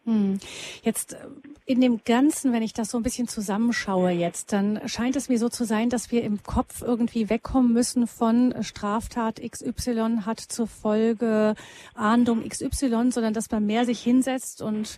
Hm. 0.06 0.40
Jetzt 0.82 1.14
äh, 1.14 1.18
in 1.66 1.82
dem 1.82 2.02
Ganzen, 2.04 2.52
wenn 2.52 2.64
ich 2.64 2.74
das 2.74 2.90
so 2.90 2.98
ein 2.98 3.04
bisschen 3.04 3.28
zusammenschaue 3.28 4.10
jetzt, 4.10 4.54
dann 4.54 4.82
scheint 4.88 5.16
es 5.16 5.30
mir 5.30 5.38
so 5.38 5.50
zu 5.50 5.66
sein, 5.66 5.90
dass 5.90 6.12
wir 6.12 6.24
im 6.24 6.42
Kopf 6.42 6.82
irgendwie 6.82 7.30
wegkommen 7.30 7.74
müssen 7.74 8.08
von 8.08 8.56
Straftat 8.62 9.40
XY 9.40 10.22
hat 10.26 10.40
zur 10.40 10.66
Folge 10.66 11.54
Ahndung 11.94 12.48
XY, 12.48 13.12
sondern 13.12 13.36
dass 13.36 13.52
man 13.52 13.68
mehr 13.68 13.86
sich 13.86 14.02
hinsetzt 14.02 14.64
und 14.64 14.98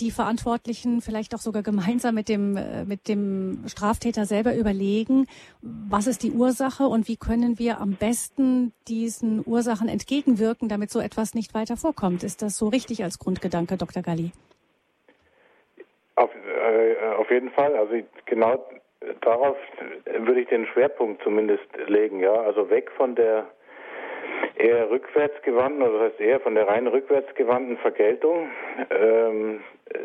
die 0.00 0.10
Verantwortlichen 0.10 1.00
vielleicht 1.00 1.34
auch 1.34 1.38
sogar 1.38 1.62
gemeinsam 1.62 2.14
mit 2.14 2.28
dem, 2.28 2.56
äh, 2.56 2.84
mit 2.84 3.08
dem 3.08 3.64
Straftäter 3.66 4.26
selber 4.26 4.54
überlegen, 4.54 5.26
was 5.62 6.06
ist 6.06 6.22
die 6.22 6.32
Ursache 6.32 6.84
und 6.84 7.08
wie 7.08 7.16
können 7.16 7.58
wir 7.58 7.80
am 7.80 7.92
besten 7.92 8.72
diesen 8.88 9.42
Ursachen 9.46 9.88
entgegenwirken, 9.88 10.68
damit 10.68 10.90
so 10.90 11.00
etwas 11.00 11.34
nicht 11.34 11.54
weiter 11.54 11.76
vorkommt. 11.76 12.22
Ist 12.24 12.42
das 12.42 12.58
so 12.58 12.68
richtig 12.68 13.04
als 13.04 13.18
Grundgedanke, 13.18 13.76
Dr. 13.76 14.02
Galli? 14.02 14.32
Auf, 16.16 16.30
äh, 16.34 17.14
auf 17.16 17.30
jeden 17.30 17.50
Fall. 17.50 17.76
Also 17.76 17.94
genau 18.26 18.64
darauf 19.20 19.56
würde 20.06 20.40
ich 20.40 20.48
den 20.48 20.66
Schwerpunkt 20.66 21.22
zumindest 21.22 21.64
legen, 21.86 22.20
ja. 22.20 22.34
Also 22.34 22.70
weg 22.70 22.90
von 22.96 23.14
der 23.14 23.46
eher 24.56 24.90
rückwärtsgewandten, 24.90 25.82
also 25.82 25.98
das 25.98 26.12
heißt 26.12 26.20
eher 26.20 26.40
von 26.40 26.54
der 26.54 26.68
rein 26.68 26.86
rückwärtsgewandten 26.86 27.76
Vergeltung 27.78 28.48
ähm, 28.90 29.60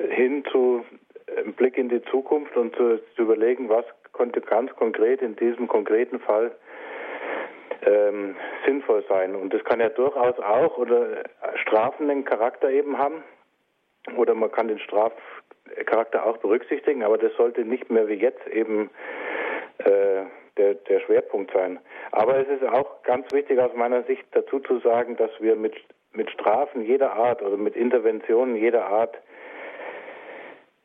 hin 0.10 0.44
zu 0.52 0.86
einem 1.38 1.54
Blick 1.54 1.78
in 1.78 1.90
die 1.90 2.02
Zukunft 2.04 2.56
und 2.58 2.76
zu, 2.76 3.00
zu, 3.16 3.22
überlegen, 3.22 3.70
was 3.70 3.86
konnte 4.12 4.42
ganz 4.42 4.74
konkret 4.76 5.22
in 5.22 5.36
diesem 5.36 5.68
konkreten 5.68 6.20
Fall 6.20 6.52
ähm, 7.86 8.36
sinnvoll 8.66 9.04
sein. 9.08 9.36
Und 9.36 9.54
das 9.54 9.64
kann 9.64 9.80
ja 9.80 9.90
durchaus 9.90 10.38
auch 10.40 10.78
oder 10.78 11.24
strafenden 11.56 12.26
Charakter 12.26 12.70
eben 12.70 12.98
haben. 12.98 13.24
Oder 14.16 14.34
man 14.34 14.52
kann 14.52 14.68
den 14.68 14.80
Strafcharakter 14.80 16.26
auch 16.26 16.38
berücksichtigen, 16.38 17.04
aber 17.04 17.18
das 17.18 17.34
sollte 17.36 17.64
nicht 17.64 17.90
mehr 17.90 18.08
wie 18.08 18.16
jetzt 18.16 18.48
eben 18.48 18.90
äh, 19.80 20.24
der, 20.58 20.74
der 20.76 21.00
Schwerpunkt 21.02 21.52
sein. 21.54 21.80
Aber 22.12 22.38
es 22.38 22.48
ist 22.48 22.68
auch 22.68 23.04
ganz 23.04 23.32
wichtig 23.32 23.60
aus 23.60 23.74
meiner 23.76 24.04
Sicht 24.04 24.26
dazu 24.32 24.60
zu 24.60 24.80
sagen, 24.80 25.16
dass 25.16 25.32
wir 25.40 25.56
mit, 25.56 25.76
mit 26.14 26.30
Strafen 26.32 26.82
jeder 26.82 27.14
Art 27.14 27.42
oder 27.42 27.58
mit 27.58 27.76
Interventionen 27.76 28.56
jeder 28.56 28.86
Art 28.88 29.18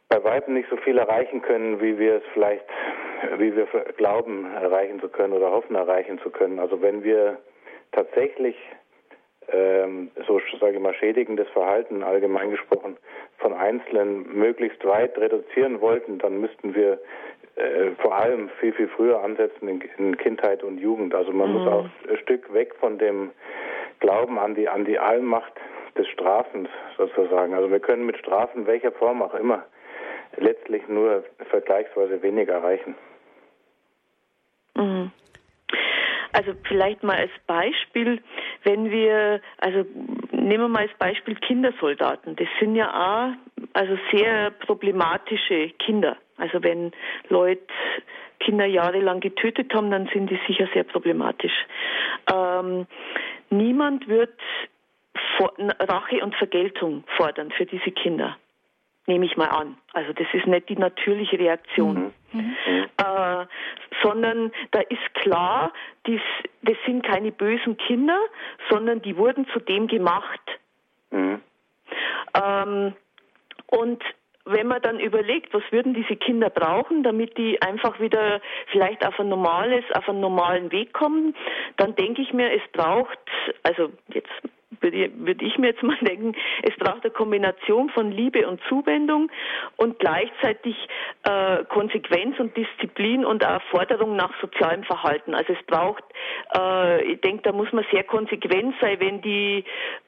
bei 0.08 0.22
weitem 0.22 0.54
nicht 0.54 0.68
so 0.68 0.76
viel 0.76 0.98
erreichen 0.98 1.42
können, 1.42 1.80
wie 1.80 1.98
wir 1.98 2.16
es 2.16 2.22
vielleicht, 2.32 2.66
wie 3.38 3.54
wir 3.56 3.66
glauben 3.96 4.52
erreichen 4.54 5.00
zu 5.00 5.08
können 5.08 5.32
oder 5.32 5.50
hoffen 5.50 5.74
erreichen 5.74 6.18
zu 6.20 6.30
können. 6.30 6.58
Also 6.58 6.80
wenn 6.82 7.02
wir 7.02 7.38
tatsächlich 7.92 8.56
ähm, 9.48 10.10
so 10.26 10.40
sage 10.60 10.76
ich 10.76 10.80
mal 10.80 10.94
schädigendes 10.94 11.48
Verhalten 11.48 12.02
allgemein 12.02 12.50
gesprochen 12.50 12.96
von 13.38 13.52
Einzelnen 13.52 14.36
möglichst 14.36 14.84
weit 14.84 15.18
reduzieren 15.18 15.80
wollten, 15.80 16.18
dann 16.18 16.40
müssten 16.40 16.74
wir 16.74 16.98
äh, 17.56 17.90
vor 18.00 18.14
allem 18.14 18.48
viel, 18.60 18.72
viel 18.72 18.88
früher 18.88 19.22
ansetzen 19.22 19.68
in, 19.68 19.82
in 19.98 20.16
Kindheit 20.16 20.62
und 20.62 20.78
Jugend. 20.78 21.14
Also 21.14 21.32
man 21.32 21.50
mhm. 21.50 21.58
muss 21.58 21.68
auch 21.68 21.88
ein 22.08 22.16
Stück 22.18 22.52
weg 22.54 22.74
von 22.80 22.98
dem 22.98 23.30
Glauben 24.00 24.38
an 24.38 24.54
die, 24.54 24.68
an 24.68 24.84
die 24.84 24.98
Allmacht 24.98 25.52
des 25.96 26.08
Strafens 26.08 26.68
sozusagen. 26.96 27.54
Also 27.54 27.70
wir 27.70 27.80
können 27.80 28.06
mit 28.06 28.18
Strafen 28.18 28.66
welcher 28.66 28.92
Form 28.92 29.22
auch 29.22 29.34
immer 29.34 29.64
letztlich 30.38 30.86
nur 30.88 31.24
vergleichsweise 31.50 32.22
wenig 32.22 32.48
erreichen. 32.48 32.94
Mhm. 34.76 35.10
Also 36.32 36.52
vielleicht 36.66 37.04
mal 37.04 37.16
als 37.16 37.30
Beispiel, 37.46 38.20
wenn 38.64 38.90
wir, 38.90 39.40
also 39.58 39.86
nehmen 40.32 40.64
wir 40.64 40.68
mal 40.68 40.82
als 40.82 40.98
Beispiel 40.98 41.36
Kindersoldaten. 41.36 42.34
Das 42.34 42.48
sind 42.58 42.74
ja 42.74 42.88
auch 42.90 43.68
also 43.72 43.96
sehr 44.12 44.50
problematische 44.50 45.70
Kinder. 45.78 46.16
Also 46.36 46.60
wenn 46.62 46.90
Leute 47.28 47.62
Kinder 48.40 48.66
jahrelang 48.66 49.20
getötet 49.20 49.72
haben, 49.72 49.92
dann 49.92 50.08
sind 50.12 50.28
die 50.28 50.40
sicher 50.48 50.68
sehr 50.74 50.82
problematisch. 50.82 51.54
Ähm, 52.32 52.86
niemand 53.50 54.08
wird 54.08 54.38
Rache 55.38 56.22
und 56.22 56.34
Vergeltung 56.34 57.04
fordern 57.16 57.52
für 57.52 57.64
diese 57.64 57.92
Kinder 57.92 58.36
nehme 59.06 59.26
ich 59.26 59.36
mal 59.36 59.48
an. 59.48 59.76
Also 59.92 60.12
das 60.12 60.26
ist 60.32 60.46
nicht 60.46 60.68
die 60.68 60.76
natürliche 60.76 61.38
Reaktion, 61.38 62.12
mhm. 62.32 62.40
mhm. 62.40 62.84
äh, 62.96 63.46
sondern 64.02 64.52
da 64.70 64.80
ist 64.80 65.14
klar, 65.14 65.72
dies, 66.06 66.20
das 66.62 66.76
sind 66.86 67.04
keine 67.04 67.32
bösen 67.32 67.76
Kinder, 67.76 68.18
sondern 68.70 69.02
die 69.02 69.16
wurden 69.16 69.46
zu 69.48 69.60
dem 69.60 69.86
gemacht. 69.86 70.40
Mhm. 71.10 71.40
Ähm, 72.34 72.94
und 73.66 74.02
wenn 74.46 74.66
man 74.66 74.82
dann 74.82 75.00
überlegt, 75.00 75.54
was 75.54 75.62
würden 75.70 75.94
diese 75.94 76.16
Kinder 76.16 76.50
brauchen, 76.50 77.02
damit 77.02 77.38
die 77.38 77.60
einfach 77.62 77.98
wieder 77.98 78.40
vielleicht 78.66 79.06
auf 79.06 79.18
ein 79.18 79.28
normales, 79.28 79.84
auf 79.94 80.08
einen 80.08 80.20
normalen 80.20 80.70
Weg 80.70 80.92
kommen, 80.92 81.34
dann 81.76 81.94
denke 81.94 82.20
ich 82.20 82.32
mir, 82.32 82.52
es 82.52 82.62
braucht, 82.72 83.18
also 83.62 83.90
jetzt 84.08 84.30
würde, 84.80 85.44
ich 85.44 85.58
mir 85.58 85.68
jetzt 85.68 85.82
mal 85.82 85.96
denken, 86.00 86.34
es 86.62 86.74
braucht 86.76 87.04
eine 87.04 87.12
Kombination 87.12 87.90
von 87.90 88.10
Liebe 88.10 88.46
und 88.46 88.60
Zuwendung 88.68 89.30
und 89.76 89.98
gleichzeitig 89.98 90.76
äh, 91.24 91.64
Konsequenz 91.64 92.38
und 92.38 92.56
Disziplin 92.56 93.24
und 93.24 93.44
auch 93.44 93.62
Forderung 93.70 94.16
nach 94.16 94.32
sozialem 94.40 94.84
Verhalten. 94.84 95.34
Also 95.34 95.52
es 95.52 95.66
braucht, 95.66 96.04
äh, 96.56 97.04
ich 97.04 97.20
denke, 97.20 97.42
da 97.42 97.52
muss 97.52 97.72
man 97.72 97.84
sehr 97.90 98.04
konsequent 98.04 98.74
sein, 98.80 98.98
wenn 99.00 99.20
die, 99.22 99.64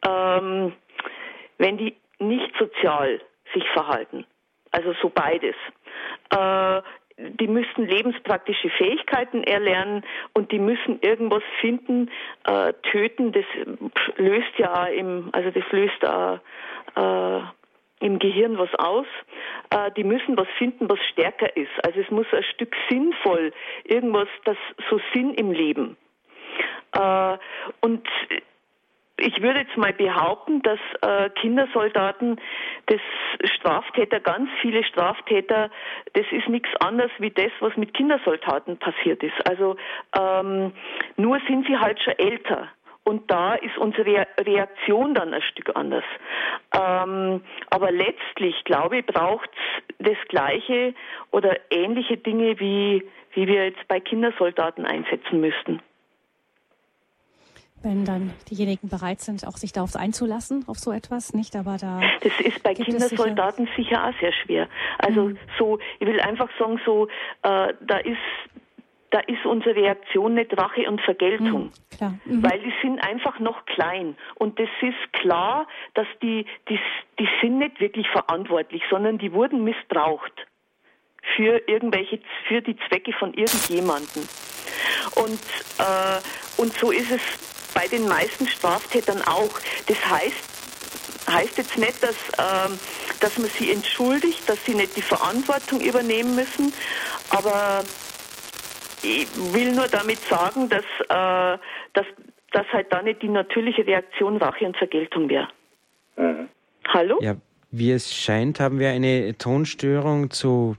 ähm, 0.06 0.72
wenn 1.58 1.78
die 1.78 1.96
nicht 2.18 2.54
sozial 2.58 3.20
sich 3.54 3.64
verhalten. 3.70 4.26
Also 4.72 4.92
so 5.00 5.08
beides. 5.08 5.54
Äh, 6.30 6.82
die 7.18 7.48
müssten 7.48 7.86
lebenspraktische 7.86 8.68
Fähigkeiten 8.70 9.42
erlernen 9.42 10.04
und 10.34 10.52
die 10.52 10.58
müssen 10.58 11.00
irgendwas 11.00 11.42
finden. 11.60 12.10
Äh, 12.44 12.74
töten, 12.90 13.32
das 13.32 13.44
löst 14.16 14.58
ja 14.58 14.84
im, 14.84 15.30
also 15.32 15.50
das 15.50 15.64
löst 15.70 16.02
äh, 16.02 16.34
äh, 17.00 17.42
im 18.00 18.18
Gehirn 18.18 18.58
was 18.58 18.74
aus. 18.74 19.06
Äh, 19.70 19.90
die 19.96 20.04
müssen 20.04 20.36
was 20.36 20.48
finden, 20.58 20.88
was 20.90 20.98
stärker 21.12 21.56
ist. 21.56 21.72
Also 21.84 22.00
es 22.00 22.10
muss 22.10 22.26
ein 22.32 22.44
Stück 22.54 22.76
sinnvoll, 22.90 23.52
irgendwas, 23.84 24.28
das 24.44 24.58
so 24.90 25.00
Sinn 25.14 25.32
im 25.34 25.52
Leben. 25.52 25.96
Äh, 26.92 27.38
und 27.80 28.06
ich 29.18 29.40
würde 29.40 29.60
jetzt 29.60 29.76
mal 29.76 29.92
behaupten, 29.92 30.62
dass 30.62 30.78
äh, 31.00 31.30
Kindersoldaten, 31.30 32.40
das 32.86 33.00
Straftäter, 33.56 34.20
ganz 34.20 34.50
viele 34.60 34.84
Straftäter, 34.84 35.70
das 36.12 36.26
ist 36.30 36.48
nichts 36.48 36.68
anderes 36.80 37.10
wie 37.18 37.30
das, 37.30 37.50
was 37.60 37.76
mit 37.76 37.94
Kindersoldaten 37.94 38.78
passiert 38.78 39.22
ist. 39.22 39.48
Also 39.48 39.76
ähm, 40.18 40.72
nur 41.16 41.40
sind 41.48 41.66
sie 41.66 41.78
halt 41.78 42.00
schon 42.02 42.18
älter. 42.18 42.68
Und 43.04 43.30
da 43.30 43.54
ist 43.54 43.78
unsere 43.78 44.26
Reaktion 44.38 45.14
dann 45.14 45.32
ein 45.32 45.42
Stück 45.42 45.76
anders. 45.76 46.04
Ähm, 46.74 47.40
aber 47.70 47.92
letztlich, 47.92 48.64
glaube 48.64 48.98
ich, 48.98 49.06
braucht 49.06 49.48
es 49.48 49.94
das 49.98 50.28
Gleiche 50.28 50.92
oder 51.30 51.56
ähnliche 51.70 52.16
Dinge, 52.16 52.58
wie, 52.58 53.06
wie 53.32 53.46
wir 53.46 53.66
jetzt 53.66 53.86
bei 53.86 54.00
Kindersoldaten 54.00 54.84
einsetzen 54.84 55.40
müssten 55.40 55.80
wenn 57.82 58.04
dann 58.04 58.32
diejenigen 58.50 58.88
bereit 58.88 59.20
sind, 59.20 59.46
auch 59.46 59.56
sich 59.56 59.72
darauf 59.72 59.96
einzulassen, 59.96 60.64
auf 60.66 60.78
so 60.78 60.92
etwas, 60.92 61.34
nicht? 61.34 61.54
Aber 61.56 61.76
da. 61.76 62.00
Das 62.22 62.40
ist 62.40 62.62
bei 62.62 62.74
Kindersoldaten 62.74 63.68
sicher, 63.76 63.88
sicher, 63.88 64.08
auch 64.08 64.20
sehr 64.20 64.32
schwer. 64.32 64.68
Also 64.98 65.28
mhm. 65.28 65.38
so, 65.58 65.78
ich 66.00 66.06
will 66.06 66.20
einfach 66.20 66.48
sagen, 66.58 66.80
so, 66.84 67.06
äh, 67.42 67.74
da 67.80 67.98
ist 67.98 68.18
da 69.10 69.20
ist 69.20 69.46
unsere 69.46 69.76
Reaktion 69.76 70.34
nicht 70.34 70.56
Rache 70.58 70.88
und 70.88 71.00
Vergeltung. 71.00 71.70
Mhm, 72.00 72.20
mhm. 72.24 72.42
Weil 72.42 72.58
die 72.58 72.72
sind 72.82 72.98
einfach 73.02 73.38
noch 73.38 73.64
klein. 73.64 74.16
Und 74.34 74.58
das 74.58 74.68
ist 74.82 75.12
klar, 75.12 75.66
dass 75.94 76.06
die, 76.20 76.44
die, 76.68 76.78
die 77.18 77.28
sind 77.40 77.58
nicht 77.58 77.80
wirklich 77.80 78.08
verantwortlich, 78.08 78.82
sondern 78.90 79.18
die 79.18 79.32
wurden 79.32 79.64
missbraucht 79.64 80.32
für 81.36 81.62
irgendwelche, 81.68 82.20
für 82.46 82.60
die 82.60 82.76
Zwecke 82.88 83.12
von 83.12 83.32
irgendjemanden. 83.32 84.28
Und, 85.14 85.40
äh, 85.78 86.60
und 86.60 86.72
so 86.74 86.90
ist 86.90 87.10
es 87.10 87.55
bei 87.76 87.86
den 87.88 88.08
meisten 88.08 88.46
Straftätern 88.48 89.20
auch. 89.22 89.60
Das 89.86 89.98
heißt, 90.10 91.28
heißt 91.28 91.58
jetzt 91.58 91.76
nicht, 91.76 92.02
dass, 92.02 92.16
ähm, 92.38 92.78
dass 93.20 93.36
man 93.38 93.50
sie 93.50 93.70
entschuldigt, 93.70 94.48
dass 94.48 94.64
sie 94.64 94.74
nicht 94.74 94.96
die 94.96 95.02
Verantwortung 95.02 95.80
übernehmen 95.82 96.34
müssen, 96.34 96.72
aber 97.28 97.84
ich 99.02 99.28
will 99.52 99.72
nur 99.72 99.88
damit 99.88 100.18
sagen, 100.20 100.70
dass, 100.70 100.84
äh, 100.84 101.58
dass, 101.92 102.06
dass 102.52 102.66
halt 102.72 102.90
da 102.90 103.02
nicht 103.02 103.20
die 103.20 103.28
natürliche 103.28 103.86
Reaktion 103.86 104.38
Rache 104.38 104.64
und 104.64 104.76
Vergeltung 104.78 105.28
wäre. 105.28 105.48
Mhm. 106.16 106.48
Hallo? 106.88 107.18
Ja, 107.20 107.36
wie 107.70 107.92
es 107.92 108.14
scheint, 108.14 108.58
haben 108.58 108.78
wir 108.78 108.88
eine 108.88 109.36
Tonstörung 109.36 110.30
zu 110.30 110.76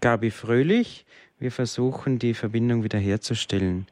Gabi 0.00 0.32
Fröhlich. 0.32 1.06
Wir 1.38 1.52
versuchen, 1.52 2.18
die 2.18 2.34
Verbindung 2.34 2.82
wiederherzustellen. 2.82 3.86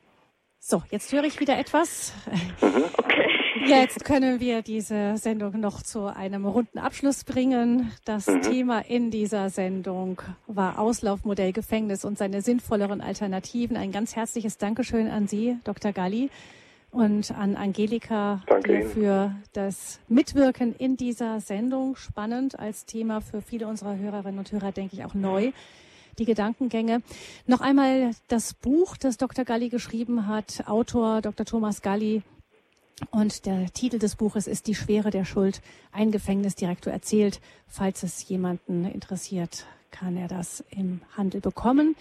So, 0.70 0.84
jetzt 0.92 1.12
höre 1.12 1.24
ich 1.24 1.40
wieder 1.40 1.58
etwas. 1.58 2.12
Mhm. 2.60 2.84
Okay. 2.96 3.26
Jetzt 3.66 4.04
können 4.04 4.38
wir 4.38 4.62
diese 4.62 5.16
Sendung 5.16 5.58
noch 5.58 5.82
zu 5.82 6.06
einem 6.06 6.46
runden 6.46 6.78
Abschluss 6.78 7.24
bringen. 7.24 7.90
Das 8.04 8.28
mhm. 8.28 8.42
Thema 8.42 8.78
in 8.78 9.10
dieser 9.10 9.50
Sendung 9.50 10.22
war 10.46 10.78
Auslaufmodell 10.78 11.52
Gefängnis 11.52 12.04
und 12.04 12.18
seine 12.18 12.40
sinnvolleren 12.40 13.00
Alternativen. 13.00 13.76
Ein 13.76 13.90
ganz 13.90 14.14
herzliches 14.14 14.58
Dankeschön 14.58 15.08
an 15.08 15.26
Sie, 15.26 15.58
Dr. 15.64 15.90
Galli, 15.90 16.30
und 16.92 17.32
an 17.32 17.56
Angelika 17.56 18.44
Danke 18.46 18.84
für 18.90 19.34
das 19.52 19.98
Mitwirken 20.06 20.76
in 20.76 20.96
dieser 20.96 21.40
Sendung. 21.40 21.96
Spannend 21.96 22.60
als 22.60 22.86
Thema 22.86 23.20
für 23.20 23.42
viele 23.42 23.66
unserer 23.66 23.98
Hörerinnen 23.98 24.38
und 24.38 24.52
Hörer, 24.52 24.70
denke 24.70 24.94
ich, 24.94 25.04
auch 25.04 25.14
neu. 25.14 25.50
Die 26.20 26.26
Gedankengänge. 26.26 27.00
Noch 27.46 27.62
einmal 27.62 28.10
das 28.28 28.52
Buch, 28.52 28.98
das 28.98 29.16
Dr. 29.16 29.46
Galli 29.46 29.70
geschrieben 29.70 30.26
hat, 30.26 30.64
Autor 30.66 31.22
Dr. 31.22 31.46
Thomas 31.46 31.80
Galli. 31.80 32.20
Und 33.10 33.46
der 33.46 33.72
Titel 33.72 33.98
des 33.98 34.16
Buches 34.16 34.46
ist 34.46 34.66
Die 34.66 34.74
Schwere 34.74 35.08
der 35.08 35.24
Schuld. 35.24 35.62
Ein 35.92 36.10
Gefängnisdirektor 36.10 36.92
erzählt. 36.92 37.40
Falls 37.66 38.02
es 38.02 38.28
jemanden 38.28 38.84
interessiert, 38.84 39.64
kann 39.90 40.18
er 40.18 40.28
das 40.28 40.62
im 40.68 41.00
Handel 41.16 41.40
bekommen. 41.40 41.96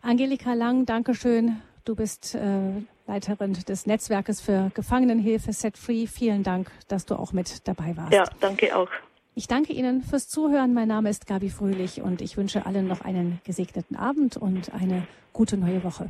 Angelika 0.00 0.54
Lang, 0.54 0.86
Dankeschön. 0.86 1.60
Du 1.84 1.96
bist 1.96 2.36
äh, 2.36 2.70
Leiterin 3.08 3.54
des 3.54 3.86
Netzwerkes 3.86 4.40
für 4.40 4.70
Gefangenenhilfe 4.74 5.52
Set 5.52 5.76
Free. 5.76 6.06
Vielen 6.06 6.44
Dank, 6.44 6.70
dass 6.86 7.04
du 7.04 7.16
auch 7.16 7.32
mit 7.32 7.66
dabei 7.66 7.96
warst. 7.96 8.12
Ja, 8.12 8.22
danke 8.38 8.76
auch. 8.76 8.90
Ich 9.38 9.48
danke 9.48 9.74
Ihnen 9.74 10.00
fürs 10.00 10.30
Zuhören. 10.30 10.72
Mein 10.72 10.88
Name 10.88 11.10
ist 11.10 11.26
Gabi 11.26 11.50
Fröhlich 11.50 12.00
und 12.00 12.22
ich 12.22 12.38
wünsche 12.38 12.64
allen 12.64 12.88
noch 12.88 13.02
einen 13.02 13.38
gesegneten 13.44 13.94
Abend 13.94 14.38
und 14.38 14.72
eine 14.72 15.06
gute 15.34 15.58
neue 15.58 15.84
Woche. 15.84 16.08